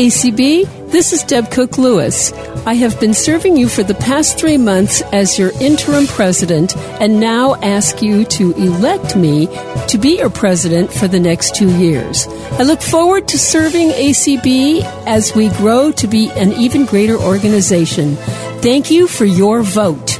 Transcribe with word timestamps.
ACB. 0.00 0.90
This 0.90 1.12
is 1.12 1.22
Deb 1.24 1.50
Cook 1.50 1.76
Lewis. 1.76 2.32
I 2.64 2.72
have 2.72 2.98
been 3.00 3.12
serving 3.12 3.58
you 3.58 3.68
for 3.68 3.82
the 3.82 3.94
past 3.94 4.38
three 4.38 4.56
months 4.56 5.02
as 5.12 5.38
your 5.38 5.50
interim 5.60 6.06
president 6.06 6.74
and 7.02 7.20
now 7.20 7.56
ask 7.56 8.00
you 8.00 8.24
to 8.24 8.52
elect 8.52 9.14
me 9.14 9.46
to 9.88 9.98
be 9.98 10.16
your 10.16 10.30
president 10.30 10.90
for 10.90 11.06
the 11.06 11.20
next 11.20 11.54
two 11.54 11.68
years. 11.76 12.26
I 12.52 12.62
look 12.62 12.80
forward 12.80 13.28
to 13.28 13.38
serving 13.38 13.90
ACB 13.90 14.80
as 15.06 15.34
we 15.34 15.50
grow 15.50 15.92
to 15.92 16.06
be 16.06 16.30
an 16.30 16.54
even 16.54 16.86
greater 16.86 17.18
organization. 17.18 18.16
Thank 18.62 18.90
you 18.90 19.06
for 19.06 19.26
your 19.26 19.62
vote. 19.62 20.18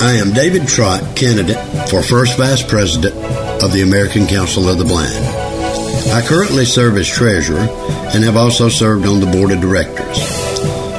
I 0.00 0.16
am 0.18 0.32
David 0.32 0.66
Trott, 0.66 1.14
candidate 1.14 1.58
for 1.90 2.02
First 2.02 2.38
Vice 2.38 2.62
President 2.62 3.45
of 3.66 3.72
the 3.72 3.82
American 3.82 4.28
Council 4.28 4.68
of 4.68 4.78
the 4.78 4.84
Blind. 4.84 5.24
I 6.14 6.24
currently 6.24 6.64
serve 6.64 6.96
as 6.96 7.08
treasurer 7.08 7.66
and 8.14 8.22
have 8.22 8.36
also 8.36 8.68
served 8.68 9.06
on 9.06 9.18
the 9.18 9.26
board 9.26 9.50
of 9.50 9.60
directors. 9.60 10.18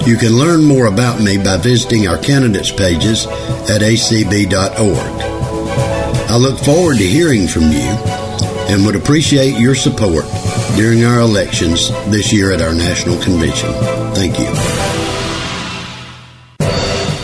You 0.05 0.17
can 0.17 0.38
learn 0.38 0.66
more 0.66 0.88
about 0.88 1.21
me 1.21 1.38
by 1.38 1.55
visiting 1.57 2.09
our 2.09 2.17
candidates 2.17 2.70
pages 2.70 3.26
at 3.26 3.81
acb.org. 3.81 4.52
I 6.30 6.35
look 6.35 6.59
forward 6.59 6.98
to 6.98 7.07
hearing 7.07 7.48
from 7.48 7.71
you 7.71 7.88
and 8.68 8.85
would 8.85 8.98
appreciate 8.98 9.57
your 9.57 9.76
support 9.76 10.26
during 10.76 11.05
our 11.05 11.21
elections 11.21 11.90
this 12.12 12.34
year 12.34 12.52
at 12.52 12.62
our 12.62 12.73
national 12.73 13.21
convention. 13.23 13.71
Thank 14.13 14.38
you. 14.40 14.87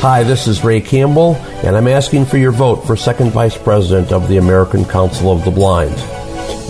Hi, 0.04 0.23
this 0.23 0.48
is 0.48 0.66
Ray 0.66 0.82
Campbell, 0.82 1.36
and 1.64 1.78
I'm 1.78 1.88
asking 1.88 2.26
for 2.26 2.38
your 2.38 2.52
vote 2.52 2.86
for 2.86 2.98
second 2.98 3.32
vice 3.32 3.58
president 3.58 4.12
of 4.12 4.28
the 4.28 4.36
American 4.36 4.84
Council 4.84 5.32
of 5.32 5.46
the 5.46 5.50
Blind. 5.50 5.96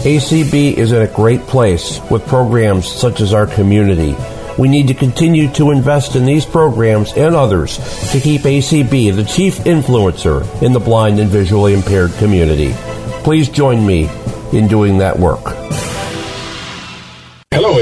ACB 0.06 0.74
is 0.74 0.92
in 0.92 1.02
a 1.02 1.08
great 1.08 1.42
place 1.48 2.00
with 2.12 2.28
programs 2.28 2.88
such 2.88 3.22
as 3.22 3.34
our 3.34 3.48
community. 3.48 4.16
We 4.60 4.68
need 4.68 4.88
to 4.90 4.94
continue 4.94 5.52
to 5.54 5.72
invest 5.72 6.16
in 6.16 6.26
these 6.26 6.46
programs 6.46 7.14
and 7.14 7.34
others 7.34 7.78
to 8.12 8.20
keep 8.20 8.42
ACB 8.42 9.16
the 9.16 9.24
chief 9.24 9.58
influencer 9.62 10.44
in 10.62 10.72
the 10.72 10.80
blind 10.80 11.20
and 11.20 11.28
visually 11.28 11.74
impaired 11.74 12.12
community. 12.20 12.76
Please 13.24 13.50
join 13.50 13.84
me 13.84 14.12
in 14.52 14.68
doing 14.68 15.00
that 15.00 15.18
work. 15.18 15.44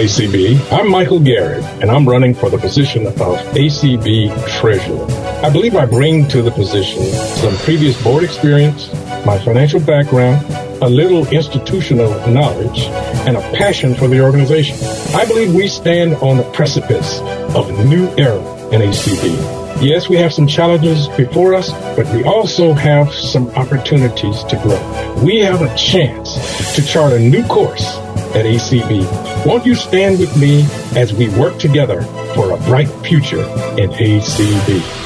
ACB. 0.02 0.60
I'm 0.72 0.90
Michael 0.90 1.20
Garrett, 1.20 1.64
and 1.80 1.92
I'm 1.92 2.10
running 2.10 2.34
for 2.34 2.50
the 2.50 2.58
position 2.58 3.06
of 3.06 3.14
ACB 3.54 4.32
Treasurer. 4.60 5.06
I 5.46 5.50
believe 5.52 5.76
I 5.76 5.86
bring 5.86 6.28
to 6.30 6.42
the 6.42 6.50
position 6.50 7.04
some 7.04 7.56
previous 7.58 8.02
board 8.02 8.24
experience, 8.24 8.92
my 9.28 9.38
financial 9.38 9.80
background, 9.80 10.44
a 10.82 10.90
little 10.90 11.28
institutional 11.28 12.10
knowledge, 12.28 12.86
and 13.28 13.38
a 13.38 13.42
passion 13.52 13.94
for 13.94 14.08
the 14.08 14.22
organization. 14.22 14.76
I 15.14 15.24
believe 15.26 15.54
we 15.54 15.68
stand 15.68 16.16
on 16.16 16.38
the 16.38 16.52
precipice 16.52 17.20
of 17.56 17.70
a 17.70 17.86
new 17.86 18.08
era 18.18 18.42
in 18.72 18.82
ACB. 18.82 19.84
Yes, 19.84 20.10
we 20.10 20.16
have 20.16 20.34
some 20.34 20.48
challenges 20.48 21.10
before 21.10 21.54
us, 21.54 21.72
but 21.96 22.12
we 22.16 22.24
also 22.24 22.74
have 22.74 23.14
some 23.14 23.50
opportunities 23.52 24.44
to 24.46 24.56
grow. 24.64 25.24
We 25.24 25.42
have 25.42 25.62
a 25.62 25.76
chance 25.76 26.76
to 26.76 26.82
chart 26.82 27.14
a 27.14 27.20
new 27.20 27.46
course 27.46 28.02
at 28.36 28.46
ACB. 28.46 29.46
Won't 29.46 29.66
you 29.66 29.76
stand 29.76 30.20
with 30.20 30.36
me 30.38 30.64
as 30.96 31.14
we 31.14 31.30
work 31.30 31.58
together 31.60 32.02
for 32.36 32.52
a 32.52 32.58
bright 32.58 32.90
future 33.06 33.42
in 33.78 33.90
ACB? 33.92 35.01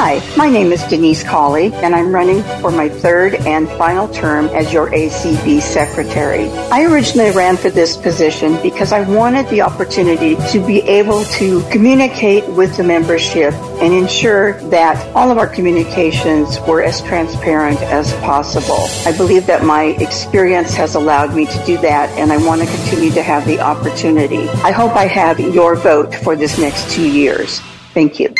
Hi, 0.00 0.22
my 0.36 0.48
name 0.48 0.70
is 0.70 0.84
Denise 0.84 1.24
Colley, 1.24 1.74
and 1.74 1.92
I'm 1.92 2.14
running 2.14 2.44
for 2.60 2.70
my 2.70 2.88
third 2.88 3.34
and 3.34 3.68
final 3.70 4.06
term 4.06 4.46
as 4.50 4.72
your 4.72 4.90
ACB 4.90 5.60
secretary. 5.60 6.48
I 6.70 6.84
originally 6.84 7.32
ran 7.32 7.56
for 7.56 7.68
this 7.68 7.96
position 7.96 8.62
because 8.62 8.92
I 8.92 9.00
wanted 9.10 9.48
the 9.48 9.62
opportunity 9.62 10.36
to 10.52 10.64
be 10.64 10.82
able 10.82 11.24
to 11.24 11.62
communicate 11.72 12.46
with 12.50 12.76
the 12.76 12.84
membership 12.84 13.52
and 13.82 13.92
ensure 13.92 14.52
that 14.70 15.04
all 15.16 15.32
of 15.32 15.38
our 15.38 15.48
communications 15.48 16.60
were 16.60 16.80
as 16.80 17.02
transparent 17.02 17.82
as 17.82 18.12
possible. 18.20 18.86
I 19.04 19.16
believe 19.16 19.46
that 19.46 19.64
my 19.64 19.96
experience 19.98 20.74
has 20.74 20.94
allowed 20.94 21.34
me 21.34 21.46
to 21.46 21.64
do 21.66 21.76
that, 21.78 22.08
and 22.10 22.30
I 22.30 22.36
want 22.36 22.60
to 22.60 22.68
continue 22.68 23.10
to 23.10 23.22
have 23.24 23.44
the 23.46 23.58
opportunity. 23.58 24.48
I 24.62 24.70
hope 24.70 24.92
I 24.92 25.08
have 25.08 25.40
your 25.40 25.74
vote 25.74 26.14
for 26.14 26.36
this 26.36 26.56
next 26.56 26.88
two 26.88 27.10
years. 27.10 27.58
Thank 27.94 28.20
you. 28.20 28.32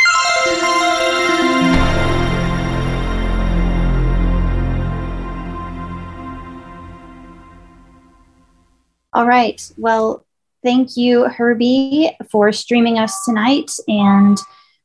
All 9.19 9.27
right. 9.27 9.61
Well, 9.77 10.25
thank 10.63 10.97
you, 10.97 11.25
Herbie, 11.25 12.17
for 12.31 12.53
streaming 12.53 13.01
us 13.01 13.25
tonight. 13.25 13.69
And 13.89 14.39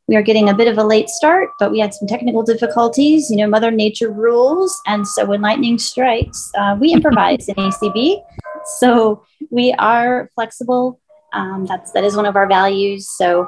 we 0.08 0.16
are 0.16 0.24
getting 0.24 0.50
a 0.50 0.56
bit 0.56 0.68
of 0.68 0.80
a 0.80 0.84
late 0.84 1.08
start, 1.08 1.52
but 1.60 1.70
we 1.70 1.78
had 1.78 1.94
some 1.94 2.08
technical 2.08 2.42
difficulties. 2.42 3.30
You 3.30 3.38
know, 3.38 3.48
Mother 3.48 3.70
Nature 3.70 4.10
rules. 4.10 4.76
And 4.88 5.08
so 5.08 5.26
when 5.26 5.42
lightning 5.42 5.78
strikes, 5.78 6.52
uh, 6.58 6.76
we 6.80 6.94
improvise 6.94 7.48
in 7.48 7.54
ACB. 7.54 8.24
So 8.80 9.24
we 9.52 9.72
are 9.74 10.32
flexible. 10.34 11.00
Um, 11.34 11.68
that's 11.68 11.92
that 11.92 12.04
is 12.04 12.16
one 12.16 12.26
of 12.26 12.36
our 12.36 12.48
values. 12.48 13.08
So, 13.16 13.48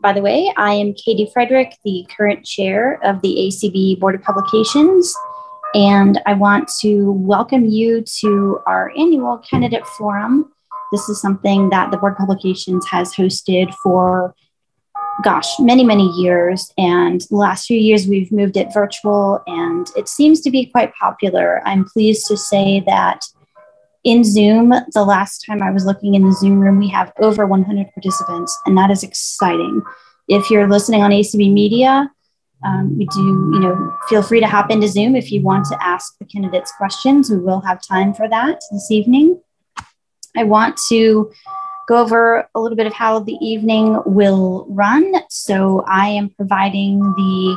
by 0.00 0.12
the 0.12 0.20
way, 0.20 0.52
I 0.56 0.74
am 0.74 0.94
Katie 0.94 1.30
Frederick, 1.32 1.76
the 1.84 2.08
current 2.10 2.44
chair 2.44 2.98
of 3.04 3.22
the 3.22 3.36
ACB 3.36 4.00
Board 4.00 4.16
of 4.16 4.22
Publications. 4.22 5.14
And 5.74 6.20
I 6.24 6.34
want 6.34 6.70
to 6.82 7.10
welcome 7.10 7.64
you 7.64 8.04
to 8.20 8.60
our 8.64 8.92
annual 8.96 9.38
candidate 9.38 9.84
forum. 9.84 10.52
This 10.92 11.08
is 11.08 11.20
something 11.20 11.68
that 11.70 11.90
the 11.90 11.96
Board 11.96 12.16
Publications 12.16 12.86
has 12.86 13.12
hosted 13.12 13.74
for, 13.82 14.36
gosh, 15.24 15.58
many, 15.58 15.82
many 15.82 16.08
years. 16.10 16.72
And 16.78 17.22
the 17.22 17.34
last 17.34 17.66
few 17.66 17.76
years, 17.76 18.06
we've 18.06 18.30
moved 18.30 18.56
it 18.56 18.72
virtual, 18.72 19.42
and 19.48 19.88
it 19.96 20.08
seems 20.08 20.40
to 20.42 20.50
be 20.52 20.66
quite 20.66 20.94
popular. 20.94 21.60
I'm 21.66 21.84
pleased 21.86 22.26
to 22.26 22.36
say 22.36 22.84
that 22.86 23.24
in 24.04 24.22
Zoom, 24.22 24.72
the 24.92 25.04
last 25.04 25.44
time 25.44 25.60
I 25.60 25.72
was 25.72 25.86
looking 25.86 26.14
in 26.14 26.22
the 26.22 26.34
Zoom 26.34 26.60
room, 26.60 26.78
we 26.78 26.88
have 26.90 27.12
over 27.18 27.46
100 27.46 27.92
participants, 27.92 28.56
and 28.64 28.78
that 28.78 28.92
is 28.92 29.02
exciting. 29.02 29.82
If 30.28 30.50
you're 30.50 30.68
listening 30.68 31.02
on 31.02 31.10
ACB 31.10 31.52
Media, 31.52 32.10
um, 32.64 32.96
we 32.96 33.06
do, 33.06 33.50
you 33.52 33.60
know, 33.60 33.96
feel 34.08 34.22
free 34.22 34.40
to 34.40 34.46
hop 34.46 34.70
into 34.70 34.88
Zoom 34.88 35.16
if 35.16 35.30
you 35.30 35.42
want 35.42 35.66
to 35.66 35.78
ask 35.82 36.16
the 36.18 36.24
candidates 36.24 36.72
questions. 36.76 37.30
We 37.30 37.38
will 37.38 37.60
have 37.60 37.82
time 37.82 38.14
for 38.14 38.28
that 38.28 38.60
this 38.72 38.90
evening. 38.90 39.40
I 40.36 40.44
want 40.44 40.78
to 40.88 41.30
go 41.86 41.98
over 41.98 42.48
a 42.54 42.60
little 42.60 42.76
bit 42.76 42.86
of 42.86 42.94
how 42.94 43.18
the 43.18 43.36
evening 43.40 44.00
will 44.06 44.66
run. 44.68 45.14
So 45.28 45.84
I 45.86 46.08
am 46.08 46.30
providing 46.30 47.00
the 47.00 47.56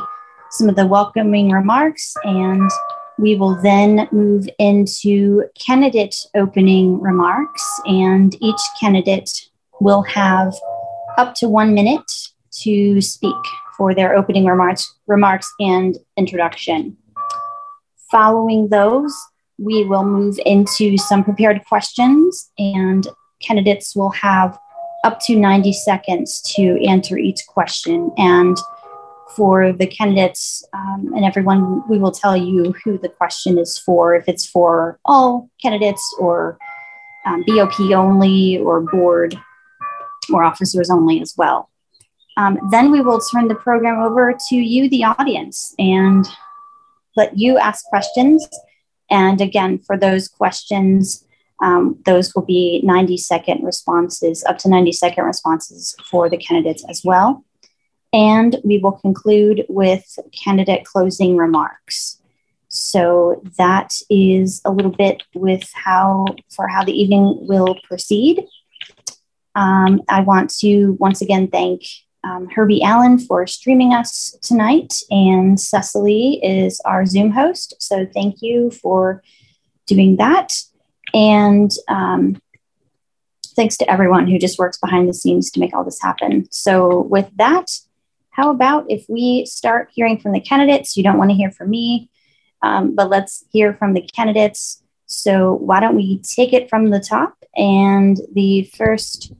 some 0.50 0.68
of 0.68 0.76
the 0.76 0.86
welcoming 0.86 1.50
remarks 1.50 2.14
and 2.24 2.70
we 3.18 3.36
will 3.36 3.60
then 3.62 4.08
move 4.12 4.48
into 4.58 5.44
candidate 5.58 6.16
opening 6.34 7.00
remarks 7.00 7.80
and 7.84 8.34
each 8.40 8.60
candidate 8.80 9.30
will 9.80 10.02
have 10.02 10.54
up 11.18 11.34
to 11.34 11.48
one 11.48 11.74
minute 11.74 12.10
to 12.50 13.00
speak 13.02 13.34
for 13.78 13.94
their 13.94 14.14
opening 14.16 14.44
remarks, 14.44 14.92
remarks 15.06 15.50
and 15.60 15.96
introduction. 16.18 16.96
Following 18.10 18.68
those, 18.68 19.16
we 19.58 19.84
will 19.84 20.04
move 20.04 20.38
into 20.44 20.98
some 20.98 21.24
prepared 21.24 21.64
questions, 21.66 22.50
and 22.58 23.06
candidates 23.40 23.94
will 23.94 24.10
have 24.10 24.58
up 25.04 25.20
to 25.20 25.36
90 25.36 25.72
seconds 25.72 26.42
to 26.56 26.84
answer 26.84 27.16
each 27.16 27.46
question. 27.46 28.10
And 28.18 28.56
for 29.36 29.72
the 29.72 29.86
candidates 29.86 30.64
um, 30.72 31.12
and 31.14 31.24
everyone, 31.24 31.88
we 31.88 31.98
will 31.98 32.10
tell 32.10 32.36
you 32.36 32.74
who 32.84 32.98
the 32.98 33.08
question 33.08 33.58
is 33.58 33.78
for, 33.78 34.14
if 34.14 34.28
it's 34.28 34.46
for 34.46 34.98
all 35.04 35.48
candidates 35.62 36.02
or 36.18 36.58
um, 37.26 37.44
BOP 37.46 37.78
only 37.92 38.58
or 38.58 38.80
board 38.80 39.38
or 40.32 40.42
officers 40.42 40.90
only 40.90 41.20
as 41.20 41.34
well. 41.36 41.70
Um, 42.38 42.56
then 42.70 42.92
we 42.92 43.00
will 43.00 43.20
turn 43.20 43.48
the 43.48 43.56
program 43.56 44.00
over 44.00 44.32
to 44.48 44.56
you, 44.56 44.88
the 44.88 45.02
audience, 45.02 45.74
and 45.76 46.24
let 47.16 47.36
you 47.36 47.58
ask 47.58 47.84
questions. 47.86 48.48
And 49.10 49.40
again, 49.40 49.80
for 49.80 49.98
those 49.98 50.28
questions, 50.28 51.24
um, 51.60 51.98
those 52.06 52.32
will 52.36 52.44
be 52.44 52.80
90 52.84 53.16
second 53.16 53.64
responses, 53.64 54.44
up 54.44 54.56
to 54.58 54.68
90 54.68 54.92
second 54.92 55.24
responses 55.24 55.96
for 56.08 56.30
the 56.30 56.36
candidates 56.36 56.84
as 56.88 57.02
well. 57.04 57.44
And 58.12 58.56
we 58.62 58.78
will 58.78 58.92
conclude 58.92 59.66
with 59.68 60.06
candidate 60.30 60.84
closing 60.84 61.36
remarks. 61.36 62.22
So 62.68 63.42
that 63.58 63.94
is 64.08 64.62
a 64.64 64.70
little 64.70 64.92
bit 64.92 65.24
with 65.34 65.68
how 65.74 66.26
for 66.50 66.68
how 66.68 66.84
the 66.84 66.92
evening 66.92 67.48
will 67.48 67.76
proceed. 67.82 68.44
Um, 69.56 70.02
I 70.08 70.20
want 70.20 70.54
to 70.60 70.92
once 71.00 71.20
again 71.20 71.48
thank 71.48 71.82
um, 72.28 72.48
Herbie 72.48 72.82
Allen 72.82 73.18
for 73.18 73.46
streaming 73.46 73.94
us 73.94 74.36
tonight, 74.42 74.94
and 75.10 75.58
Cecily 75.58 76.40
is 76.42 76.80
our 76.84 77.06
Zoom 77.06 77.30
host. 77.30 77.74
So 77.80 78.06
thank 78.12 78.42
you 78.42 78.70
for 78.70 79.22
doing 79.86 80.16
that. 80.16 80.52
And 81.14 81.70
um, 81.88 82.40
thanks 83.56 83.76
to 83.78 83.90
everyone 83.90 84.28
who 84.28 84.38
just 84.38 84.58
works 84.58 84.78
behind 84.78 85.08
the 85.08 85.14
scenes 85.14 85.50
to 85.50 85.60
make 85.60 85.74
all 85.74 85.84
this 85.84 86.02
happen. 86.02 86.46
So, 86.50 87.00
with 87.02 87.30
that, 87.36 87.70
how 88.30 88.50
about 88.50 88.86
if 88.88 89.06
we 89.08 89.46
start 89.46 89.90
hearing 89.94 90.18
from 90.18 90.32
the 90.32 90.40
candidates? 90.40 90.96
You 90.96 91.02
don't 91.02 91.18
want 91.18 91.30
to 91.30 91.36
hear 91.36 91.50
from 91.50 91.70
me, 91.70 92.10
um, 92.62 92.94
but 92.94 93.08
let's 93.08 93.44
hear 93.50 93.74
from 93.74 93.94
the 93.94 94.02
candidates. 94.02 94.82
So, 95.06 95.54
why 95.54 95.80
don't 95.80 95.96
we 95.96 96.18
take 96.18 96.52
it 96.52 96.68
from 96.68 96.90
the 96.90 97.00
top? 97.00 97.34
And 97.56 98.20
the 98.34 98.70
first, 98.76 99.32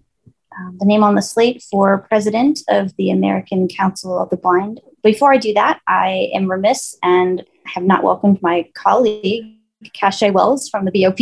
um, 0.59 0.77
the 0.79 0.87
name 0.87 1.05
on 1.05 1.15
the 1.15 1.23
slate 1.23 1.63
for 1.63 1.99
president 2.09 2.61
of 2.69 2.95
the 2.97 3.11
American 3.11 3.69
Council 3.69 4.19
of 4.19 4.31
the 4.31 4.37
Blind. 4.37 4.81
Before 5.03 5.33
I 5.33 5.37
do 5.37 5.55
that, 5.55 5.81
I 5.87 6.31
am 6.35 6.51
remiss 6.51 6.97
and 7.03 7.45
have 7.67 7.85
not 7.85 8.03
welcomed 8.03 8.43
my 8.43 8.69
colleague, 8.75 9.45
Cache 9.93 10.33
Wells 10.33 10.69
from 10.69 10.85
the 10.85 10.91
BOP, 10.91 11.19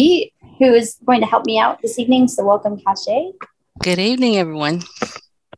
who 0.58 0.72
is 0.72 0.96
going 1.04 1.20
to 1.20 1.26
help 1.26 1.44
me 1.44 1.58
out 1.58 1.82
this 1.82 1.98
evening. 1.98 2.28
So, 2.28 2.44
welcome, 2.44 2.78
Cache. 2.78 3.32
Good 3.82 3.98
evening, 3.98 4.36
everyone. 4.36 4.82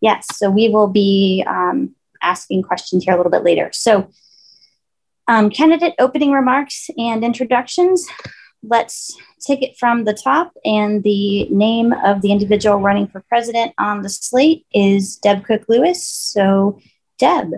Yes, 0.01 0.27
so 0.35 0.51
we 0.51 0.69
will 0.69 0.89
be 0.89 1.45
um, 1.47 1.95
asking 2.23 2.63
questions 2.63 3.05
here 3.05 3.15
a 3.15 3.17
little 3.17 3.31
bit 3.31 3.45
later. 3.45 3.71
So, 3.73 4.11
um, 5.29 5.51
candidate 5.51 5.95
opening 5.99 6.33
remarks 6.33 6.91
and 6.97 7.23
introductions. 7.23 8.09
Let's 8.63 9.17
take 9.41 9.63
it 9.63 9.77
from 9.79 10.05
the 10.05 10.15
top. 10.15 10.53
And 10.65 11.03
the 11.03 11.49
name 11.51 11.93
of 11.93 12.23
the 12.23 12.33
individual 12.33 12.79
running 12.79 13.07
for 13.07 13.25
president 13.29 13.73
on 13.79 14.03
the 14.03 14.09
slate 14.09 14.67
is 14.73 15.17
Deb 15.17 15.45
Cook 15.45 15.65
Lewis. 15.69 16.03
So, 16.03 16.81
Deb, 17.19 17.53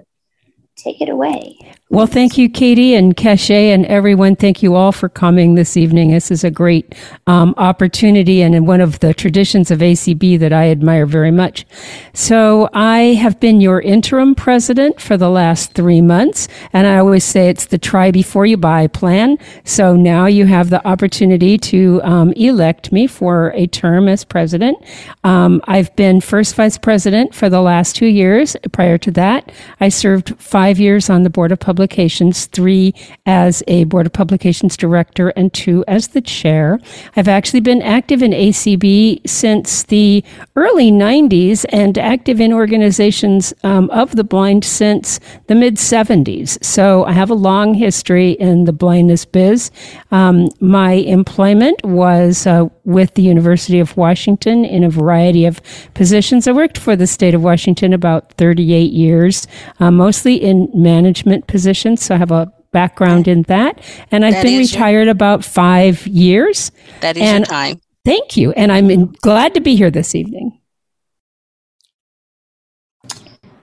take 0.82 1.00
it 1.00 1.08
away. 1.08 1.56
Well, 1.92 2.06
thank 2.06 2.38
you, 2.38 2.48
Katie 2.48 2.94
and 2.94 3.16
Cache 3.16 3.50
and 3.50 3.84
everyone. 3.86 4.36
Thank 4.36 4.62
you 4.62 4.76
all 4.76 4.92
for 4.92 5.08
coming 5.08 5.56
this 5.56 5.76
evening. 5.76 6.12
This 6.12 6.30
is 6.30 6.44
a 6.44 6.50
great 6.50 6.94
um, 7.26 7.52
opportunity 7.56 8.42
and 8.42 8.64
one 8.64 8.80
of 8.80 9.00
the 9.00 9.12
traditions 9.12 9.72
of 9.72 9.80
ACB 9.80 10.38
that 10.38 10.52
I 10.52 10.70
admire 10.70 11.04
very 11.04 11.32
much. 11.32 11.66
So 12.12 12.68
I 12.74 13.14
have 13.14 13.40
been 13.40 13.60
your 13.60 13.80
interim 13.80 14.36
president 14.36 15.00
for 15.00 15.16
the 15.16 15.28
last 15.28 15.72
three 15.72 16.00
months, 16.00 16.46
and 16.72 16.86
I 16.86 16.98
always 16.98 17.24
say 17.24 17.48
it's 17.48 17.66
the 17.66 17.78
try 17.78 18.12
before 18.12 18.46
you 18.46 18.56
buy 18.56 18.86
plan. 18.86 19.36
So 19.64 19.96
now 19.96 20.26
you 20.26 20.46
have 20.46 20.70
the 20.70 20.86
opportunity 20.86 21.58
to 21.58 22.00
um, 22.04 22.32
elect 22.34 22.92
me 22.92 23.08
for 23.08 23.48
a 23.56 23.66
term 23.66 24.06
as 24.06 24.24
president. 24.24 24.78
Um, 25.24 25.60
I've 25.64 25.94
been 25.96 26.20
first 26.20 26.54
vice 26.54 26.78
president 26.78 27.34
for 27.34 27.50
the 27.50 27.62
last 27.62 27.96
two 27.96 28.06
years. 28.06 28.56
Prior 28.70 28.96
to 28.98 29.10
that, 29.10 29.50
I 29.80 29.88
served 29.88 30.40
five 30.40 30.69
years 30.78 31.10
on 31.10 31.22
the 31.22 31.30
board 31.30 31.50
of 31.50 31.58
Publications, 31.58 32.46
three 32.46 32.94
as 33.26 33.62
a 33.66 33.84
Board 33.84 34.06
of 34.06 34.12
Publications 34.12 34.76
director, 34.76 35.30
and 35.30 35.52
two 35.52 35.84
as 35.88 36.08
the 36.08 36.20
chair. 36.20 36.78
I've 37.16 37.28
actually 37.28 37.60
been 37.60 37.82
active 37.82 38.22
in 38.22 38.32
ACB 38.32 39.28
since 39.28 39.84
the 39.84 40.22
early 40.54 40.92
90s 40.92 41.64
and 41.70 41.96
active 41.98 42.40
in 42.40 42.52
organizations 42.52 43.54
um, 43.64 43.90
of 43.90 44.14
the 44.16 44.24
blind 44.24 44.64
since 44.64 45.18
the 45.46 45.54
mid 45.54 45.76
70s. 45.76 46.62
So 46.62 47.04
I 47.04 47.12
have 47.12 47.30
a 47.30 47.34
long 47.34 47.74
history 47.74 48.32
in 48.32 48.64
the 48.64 48.72
blindness 48.72 49.24
biz. 49.24 49.70
Um, 50.10 50.48
my 50.60 50.92
employment 50.92 51.84
was 51.84 52.46
uh, 52.46 52.68
with 52.90 53.14
the 53.14 53.22
University 53.22 53.78
of 53.78 53.96
Washington 53.96 54.64
in 54.64 54.84
a 54.84 54.90
variety 54.90 55.46
of 55.46 55.60
positions. 55.94 56.46
I 56.46 56.52
worked 56.52 56.78
for 56.78 56.96
the 56.96 57.06
state 57.06 57.34
of 57.34 57.42
Washington 57.42 57.92
about 57.92 58.32
38 58.34 58.92
years, 58.92 59.46
uh, 59.78 59.90
mostly 59.90 60.36
in 60.36 60.68
management 60.74 61.46
positions. 61.46 62.02
So 62.02 62.14
I 62.14 62.18
have 62.18 62.30
a 62.30 62.52
background 62.72 63.28
in 63.28 63.42
that. 63.42 63.82
And 64.10 64.24
I've 64.24 64.34
that 64.34 64.42
been 64.44 64.58
retired 64.58 65.04
your, 65.04 65.10
about 65.10 65.44
five 65.44 66.06
years. 66.06 66.70
That 67.00 67.16
is 67.16 67.22
and 67.22 67.40
your 67.40 67.46
time. 67.46 67.80
Thank 68.04 68.36
you. 68.36 68.52
And 68.52 68.72
I'm 68.72 68.90
in, 68.90 69.06
glad 69.20 69.54
to 69.54 69.60
be 69.60 69.76
here 69.76 69.90
this 69.90 70.14
evening. 70.14 70.58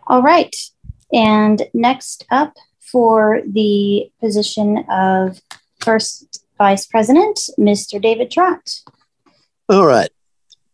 All 0.05 0.21
right. 0.21 0.55
And 1.11 1.63
next 1.73 2.25
up 2.29 2.53
for 2.79 3.41
the 3.45 4.09
position 4.21 4.85
of 4.89 5.41
first 5.79 6.45
vice 6.57 6.85
president, 6.85 7.39
Mr. 7.59 8.01
David 8.01 8.31
Trott. 8.31 8.81
All 9.69 9.85
right. 9.85 10.09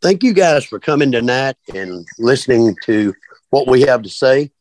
Thank 0.04 0.22
you 0.22 0.34
guys 0.34 0.66
for 0.66 0.80
coming 0.80 1.12
tonight 1.12 1.56
and 1.74 2.06
listening 2.19 2.75
to 2.84 3.16
what 3.50 3.68
we 3.68 3.81
have 3.81 4.04
to 4.04 4.10
say. 4.10 4.51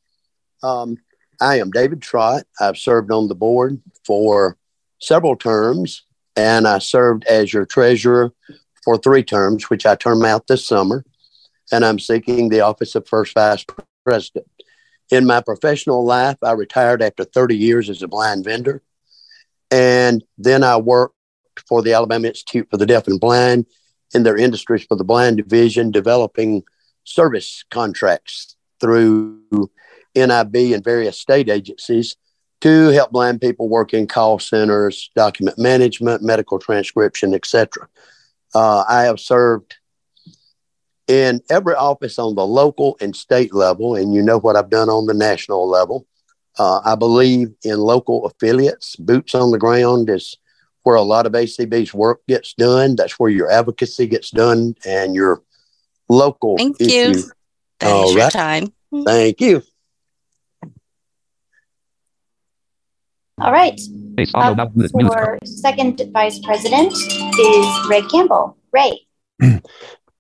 Um, 0.62 0.96
I 1.42 1.58
am 1.58 1.70
David 1.70 2.00
Trott. 2.00 2.44
I've 2.58 2.78
served 2.78 3.12
on 3.12 3.28
the 3.28 3.34
board 3.34 3.78
for 4.06 4.56
several 5.00 5.36
terms, 5.36 6.04
and 6.34 6.66
I 6.66 6.78
served 6.78 7.26
as 7.26 7.52
your 7.52 7.66
treasurer 7.66 8.32
for 8.82 8.96
three 8.96 9.22
terms, 9.22 9.68
which 9.68 9.84
I 9.84 9.96
term 9.96 10.24
out 10.24 10.46
this 10.46 10.64
summer. 10.64 11.04
And 11.70 11.84
I'm 11.84 11.98
seeking 11.98 12.48
the 12.48 12.62
office 12.62 12.94
of 12.94 13.06
first 13.06 13.34
vice 13.34 13.66
president. 14.02 14.46
In 15.10 15.26
my 15.26 15.42
professional 15.42 16.06
life, 16.06 16.38
I 16.42 16.52
retired 16.52 17.02
after 17.02 17.24
30 17.24 17.54
years 17.54 17.90
as 17.90 18.00
a 18.00 18.08
blind 18.08 18.44
vendor. 18.44 18.82
And 19.70 20.24
then 20.38 20.64
I 20.64 20.78
worked 20.78 21.16
for 21.68 21.82
the 21.82 21.92
Alabama 21.92 22.28
Institute 22.28 22.68
for 22.70 22.78
the 22.78 22.86
Deaf 22.86 23.08
and 23.08 23.20
Blind 23.20 23.66
in 24.14 24.22
their 24.22 24.36
industries 24.36 24.84
for 24.84 24.96
the 24.96 25.04
blind 25.04 25.38
division, 25.38 25.90
developing 25.90 26.62
service 27.04 27.64
contracts 27.70 28.56
through 28.80 29.40
NIB 30.14 30.56
and 30.74 30.84
various 30.84 31.18
state 31.18 31.48
agencies 31.48 32.16
to 32.60 32.88
help 32.88 33.10
blind 33.10 33.40
people 33.40 33.68
work 33.68 33.92
in 33.92 34.06
call 34.06 34.38
centers, 34.38 35.10
document 35.16 35.58
management, 35.58 36.22
medical 36.22 36.58
transcription, 36.58 37.34
etc. 37.34 37.88
Uh, 38.54 38.84
I 38.88 39.02
have 39.02 39.18
served 39.18 39.76
in 41.08 41.40
every 41.50 41.74
office 41.74 42.18
on 42.18 42.36
the 42.36 42.46
local 42.46 42.96
and 43.00 43.16
state 43.16 43.52
level, 43.52 43.96
and 43.96 44.14
you 44.14 44.22
know 44.22 44.38
what 44.38 44.56
I've 44.56 44.70
done 44.70 44.88
on 44.88 45.06
the 45.06 45.14
national 45.14 45.68
level. 45.68 46.06
Uh, 46.58 46.80
I 46.84 46.94
believe 46.94 47.48
in 47.64 47.78
local 47.78 48.26
affiliates. 48.26 48.94
Boots 48.96 49.34
on 49.34 49.50
the 49.50 49.58
ground 49.58 50.08
is 50.08 50.36
where 50.82 50.96
a 50.96 51.02
lot 51.02 51.26
of 51.26 51.32
ACB's 51.32 51.94
work 51.94 52.20
gets 52.28 52.54
done. 52.54 52.96
That's 52.96 53.18
where 53.18 53.30
your 53.30 53.50
advocacy 53.50 54.06
gets 54.06 54.30
done 54.30 54.74
and 54.84 55.14
your 55.14 55.42
local. 56.08 56.56
Thank 56.56 56.80
issue. 56.80 56.92
you. 56.92 57.30
That 57.80 57.92
All 57.92 58.08
is 58.08 58.14
your 58.14 58.30
time. 58.30 58.72
Thank 59.04 59.40
you. 59.40 59.62
All 63.40 63.50
right. 63.50 63.80
Up 64.34 64.72
for 65.00 65.38
second 65.44 66.00
vice 66.12 66.38
president 66.40 66.92
is 66.92 67.88
Ray 67.88 68.02
Campbell. 68.02 68.56
Ray. 68.72 69.06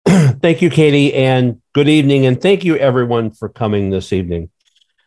thank 0.06 0.62
you, 0.62 0.70
Katie, 0.70 1.14
and 1.14 1.60
good 1.74 1.88
evening. 1.88 2.26
And 2.26 2.40
thank 2.40 2.64
you, 2.64 2.76
everyone, 2.76 3.30
for 3.30 3.48
coming 3.48 3.90
this 3.90 4.12
evening. 4.12 4.50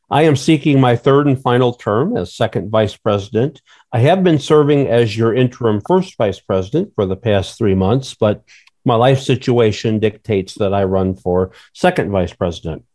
I 0.09 0.23
am 0.23 0.35
seeking 0.35 0.79
my 0.79 0.95
third 0.95 1.25
and 1.25 1.41
final 1.41 1.73
term 1.73 2.15
as 2.15 2.35
second 2.35 2.69
vice 2.69 2.95
president. 2.95 3.61
I 3.91 3.99
have 3.99 4.23
been 4.23 4.39
serving 4.39 4.87
as 4.87 5.17
your 5.17 5.33
interim 5.33 5.81
first 5.87 6.15
vice 6.17 6.39
president 6.39 6.93
for 6.93 7.05
the 7.05 7.15
past 7.15 7.57
three 7.57 7.73
months, 7.73 8.13
but 8.13 8.43
my 8.83 8.95
life 8.95 9.19
situation 9.19 9.99
dictates 9.99 10.55
that 10.55 10.73
I 10.73 10.83
run 10.83 11.15
for 11.15 11.51
second 11.73 12.11
vice 12.11 12.33
president. 12.33 12.85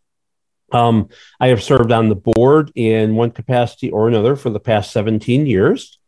Um, 0.72 1.08
I 1.40 1.48
have 1.48 1.64
served 1.64 1.90
on 1.90 2.08
the 2.08 2.14
board 2.14 2.70
in 2.76 3.16
one 3.16 3.32
capacity 3.32 3.90
or 3.90 4.06
another 4.06 4.36
for 4.36 4.50
the 4.50 4.60
past 4.60 4.92
17 4.92 5.46
years. 5.46 5.98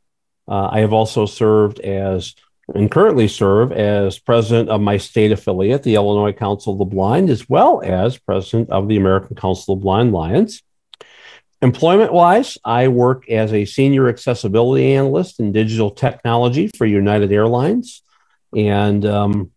Uh, 0.47 0.69
I 0.71 0.81
have 0.81 0.93
also 0.93 1.27
served 1.27 1.81
as 1.81 2.35
and 2.75 2.91
currently 2.91 3.27
serve 3.27 3.73
as 3.73 4.21
president 4.21 4.69
of 4.69 4.81
my 4.81 4.97
state 4.97 5.33
affiliate, 5.33 5.83
the 5.83 5.97
Illinois 5.97 6.33
Council 6.33 6.75
of 6.75 6.79
the 6.79 6.85
Blind, 6.85 7.29
as 7.29 7.49
well 7.49 7.83
as 7.85 8.19
president 8.19 8.71
of 8.71 8.87
the 8.87 8.97
American 8.97 9.35
Council 9.35 9.75
of 9.75 9.81
Blind 9.81 10.13
Lions. 10.13 10.63
Employment 11.63 12.13
wise, 12.13 12.59
I 12.65 12.89
work 12.89 13.29
as 13.31 13.53
a 13.53 13.65
senior 13.65 14.09
accessibility 14.09 14.95
analyst 14.95 15.39
in 15.39 15.53
digital 15.53 15.93
technology 15.93 16.69
for 16.77 16.87
United 16.87 17.31
Airlines. 17.31 18.03
And 18.55 19.07
um, 19.07 19.53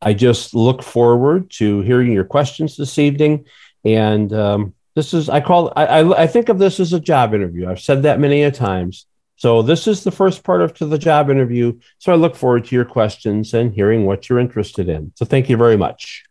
I 0.00 0.14
just 0.14 0.54
look 0.54 0.84
forward 0.84 1.50
to 1.52 1.80
hearing 1.80 2.12
your 2.12 2.24
questions 2.24 2.76
this 2.76 2.96
evening. 2.96 3.46
And 3.84 4.32
um, 4.32 4.74
this 4.94 5.12
is, 5.12 5.28
I 5.28 5.40
call, 5.40 5.72
I, 5.74 5.86
I, 5.86 6.22
I, 6.22 6.26
think 6.28 6.48
of 6.48 6.60
this 6.60 6.78
as 6.78 6.92
a 6.92 7.00
job 7.00 7.34
interview. 7.34 7.68
I've 7.68 7.80
said 7.80 8.04
that 8.04 8.20
many 8.20 8.44
a 8.44 8.52
times. 8.52 9.06
So 9.34 9.62
this 9.62 9.88
is 9.88 10.04
the 10.04 10.12
first 10.12 10.44
part 10.44 10.62
of 10.62 10.74
to 10.74 10.86
the 10.86 10.98
job 10.98 11.28
interview. 11.28 11.80
So 11.98 12.12
I 12.12 12.16
look 12.16 12.36
forward 12.36 12.66
to 12.66 12.74
your 12.76 12.84
questions 12.84 13.52
and 13.52 13.74
hearing 13.74 14.04
what 14.04 14.28
you're 14.28 14.38
interested 14.38 14.88
in. 14.88 15.12
So 15.16 15.24
thank 15.24 15.48
you 15.48 15.56
very 15.56 15.76
much. 15.76 16.24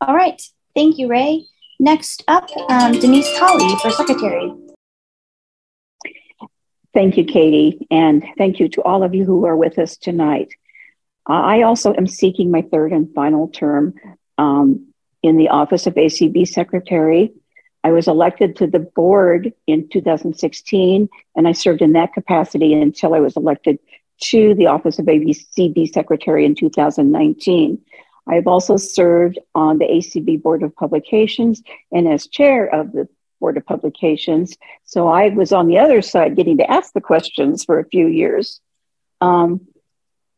All 0.00 0.14
right. 0.14 0.42
Thank 0.74 0.98
you, 0.98 1.08
Ray. 1.08 1.46
Next 1.80 2.24
up, 2.28 2.48
um, 2.70 2.92
Denise 2.92 3.38
Colley 3.38 3.74
for 3.82 3.90
Secretary. 3.90 4.52
Thank 6.92 7.16
you, 7.16 7.24
Katie, 7.24 7.86
and 7.90 8.24
thank 8.38 8.60
you 8.60 8.68
to 8.70 8.82
all 8.82 9.02
of 9.02 9.14
you 9.14 9.24
who 9.24 9.44
are 9.46 9.56
with 9.56 9.78
us 9.78 9.96
tonight. 9.96 10.48
Uh, 11.28 11.32
I 11.32 11.62
also 11.62 11.92
am 11.94 12.06
seeking 12.06 12.50
my 12.50 12.62
third 12.62 12.92
and 12.92 13.12
final 13.14 13.48
term 13.48 13.94
um, 14.38 14.92
in 15.22 15.36
the 15.36 15.48
office 15.48 15.86
of 15.86 15.94
ACB 15.94 16.46
Secretary. 16.46 17.32
I 17.82 17.90
was 17.90 18.06
elected 18.06 18.56
to 18.56 18.66
the 18.66 18.78
board 18.78 19.52
in 19.66 19.88
2016, 19.88 21.08
and 21.34 21.48
I 21.48 21.52
served 21.52 21.82
in 21.82 21.92
that 21.92 22.12
capacity 22.14 22.72
until 22.72 23.14
I 23.14 23.20
was 23.20 23.36
elected 23.36 23.78
to 24.22 24.54
the 24.54 24.68
Office 24.68 24.98
of 24.98 25.06
ACB 25.06 25.92
Secretary 25.92 26.44
in 26.44 26.54
2019. 26.54 27.80
I 28.26 28.36
have 28.36 28.46
also 28.46 28.76
served 28.76 29.38
on 29.54 29.78
the 29.78 29.86
ACB 29.86 30.42
Board 30.42 30.62
of 30.62 30.74
Publications 30.74 31.62
and 31.92 32.08
as 32.08 32.26
chair 32.26 32.66
of 32.66 32.92
the 32.92 33.08
Board 33.40 33.56
of 33.56 33.66
Publications. 33.66 34.56
So 34.84 35.08
I 35.08 35.28
was 35.28 35.52
on 35.52 35.66
the 35.66 35.78
other 35.78 36.00
side 36.00 36.36
getting 36.36 36.58
to 36.58 36.70
ask 36.70 36.92
the 36.92 37.00
questions 37.00 37.64
for 37.64 37.78
a 37.78 37.88
few 37.88 38.06
years. 38.06 38.60
Um, 39.20 39.66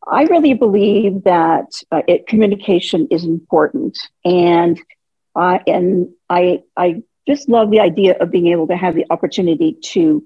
I 0.06 0.24
really 0.24 0.54
believe 0.54 1.24
that 1.24 1.66
uh, 1.90 2.02
it, 2.06 2.26
communication 2.26 3.08
is 3.10 3.24
important, 3.24 3.98
and 4.24 4.80
I 5.34 5.60
and 5.66 6.08
I 6.30 6.62
I 6.76 7.02
just 7.26 7.48
love 7.48 7.70
the 7.70 7.80
idea 7.80 8.16
of 8.18 8.30
being 8.30 8.48
able 8.48 8.68
to 8.68 8.76
have 8.76 8.94
the 8.94 9.06
opportunity 9.10 9.76
to 9.92 10.24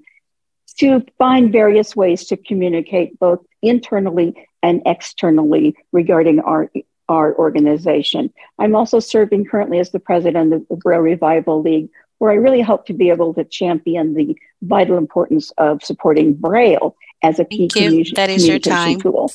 to 0.78 1.04
find 1.18 1.50
various 1.50 1.96
ways 1.96 2.26
to 2.26 2.36
communicate 2.36 3.18
both 3.18 3.40
internally 3.62 4.34
and 4.62 4.82
externally 4.84 5.74
regarding 5.92 6.40
our 6.40 6.70
our 7.10 7.34
organization. 7.34 8.32
I'm 8.58 8.74
also 8.74 9.00
serving 9.00 9.46
currently 9.46 9.80
as 9.80 9.90
the 9.90 9.98
president 9.98 10.54
of 10.54 10.68
the 10.68 10.76
Braille 10.76 11.00
Revival 11.00 11.60
League, 11.60 11.90
where 12.18 12.30
I 12.30 12.34
really 12.34 12.62
hope 12.62 12.86
to 12.86 12.92
be 12.92 13.10
able 13.10 13.34
to 13.34 13.44
champion 13.44 14.14
the 14.14 14.38
vital 14.62 14.96
importance 14.96 15.50
of 15.58 15.82
supporting 15.82 16.34
Braille 16.34 16.96
as 17.22 17.38
a 17.38 17.44
key 17.44 17.68
commu- 17.68 18.14
that 18.14 18.30
is 18.30 18.46
your 18.46 18.58
time. 18.58 19.00
tool. 19.00 19.32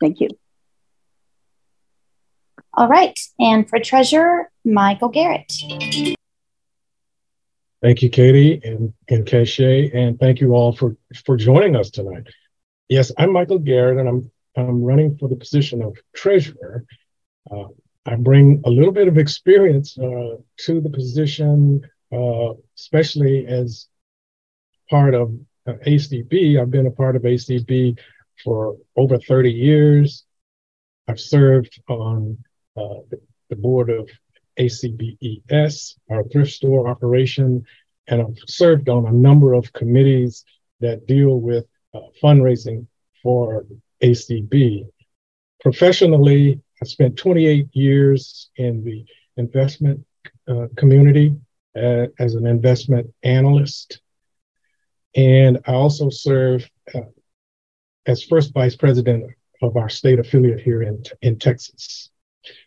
Thank 0.00 0.20
you. 0.20 0.28
All 2.74 2.88
right. 2.88 3.18
And 3.38 3.68
for 3.68 3.78
treasurer, 3.78 4.50
Michael 4.64 5.08
Garrett. 5.08 5.52
Thank 7.80 8.02
you, 8.02 8.10
Katie 8.10 8.60
and, 8.64 8.92
and 9.08 9.24
Keshe, 9.24 9.94
and 9.94 10.18
thank 10.18 10.40
you 10.40 10.52
all 10.52 10.72
for, 10.72 10.96
for 11.24 11.36
joining 11.36 11.76
us 11.76 11.90
tonight. 11.90 12.26
Yes, 12.88 13.12
I'm 13.16 13.32
Michael 13.32 13.60
Garrett, 13.60 13.98
and 13.98 14.08
I'm 14.08 14.30
I'm 14.56 14.82
running 14.82 15.16
for 15.18 15.28
the 15.28 15.36
position 15.36 15.82
of 15.82 15.96
treasurer. 16.14 16.84
Uh, 17.50 17.68
I 18.06 18.16
bring 18.16 18.62
a 18.64 18.70
little 18.70 18.92
bit 18.92 19.08
of 19.08 19.18
experience 19.18 19.98
uh, 19.98 20.36
to 20.60 20.80
the 20.80 20.90
position, 20.90 21.82
uh, 22.12 22.54
especially 22.78 23.46
as 23.46 23.86
part 24.88 25.14
of 25.14 25.34
uh, 25.66 25.74
ACB. 25.86 26.60
I've 26.60 26.70
been 26.70 26.86
a 26.86 26.90
part 26.90 27.16
of 27.16 27.22
ACB 27.22 27.98
for 28.42 28.76
over 28.96 29.18
30 29.18 29.52
years. 29.52 30.24
I've 31.06 31.20
served 31.20 31.80
on 31.88 32.38
uh, 32.76 33.00
the, 33.50 33.56
board 33.56 33.90
of 33.90 34.08
ACBES, 34.58 35.98
our 36.10 36.24
thrift 36.24 36.52
store 36.52 36.88
operation, 36.88 37.64
and 38.06 38.22
I've 38.22 38.38
served 38.46 38.88
on 38.88 39.06
a 39.06 39.12
number 39.12 39.54
of 39.54 39.72
committees 39.72 40.44
that 40.80 41.06
deal 41.06 41.40
with 41.40 41.66
uh, 41.94 42.00
fundraising 42.22 42.86
for 43.22 43.66
ACB. 44.02 44.86
Professionally, 45.60 46.60
I 46.80 46.84
spent 46.84 47.16
28 47.16 47.68
years 47.72 48.50
in 48.56 48.84
the 48.84 49.04
investment 49.36 50.04
uh, 50.46 50.66
community 50.76 51.34
uh, 51.76 52.06
as 52.18 52.34
an 52.34 52.46
investment 52.46 53.12
analyst. 53.22 54.00
And 55.14 55.58
I 55.66 55.72
also 55.72 56.10
serve 56.10 56.68
uh, 56.94 57.00
as 58.06 58.22
first 58.22 58.52
vice 58.52 58.76
president 58.76 59.32
of 59.62 59.76
our 59.76 59.88
state 59.88 60.18
affiliate 60.18 60.60
here 60.60 60.82
in, 60.82 61.02
in 61.22 61.38
Texas. 61.38 62.10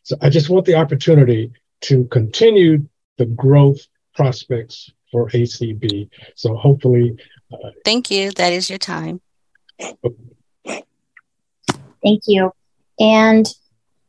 So 0.03 0.17
I 0.21 0.29
just 0.29 0.49
want 0.49 0.65
the 0.65 0.75
opportunity 0.75 1.51
to 1.81 2.05
continue 2.05 2.87
the 3.17 3.25
growth 3.25 3.79
prospects 4.15 4.91
for 5.11 5.29
ACB. 5.29 6.09
So 6.35 6.55
hopefully. 6.55 7.15
Uh, 7.51 7.69
Thank 7.83 8.11
you. 8.11 8.31
That 8.31 8.53
is 8.53 8.69
your 8.69 8.79
time. 8.79 9.21
Thank 12.03 12.23
you. 12.27 12.51
And 12.99 13.45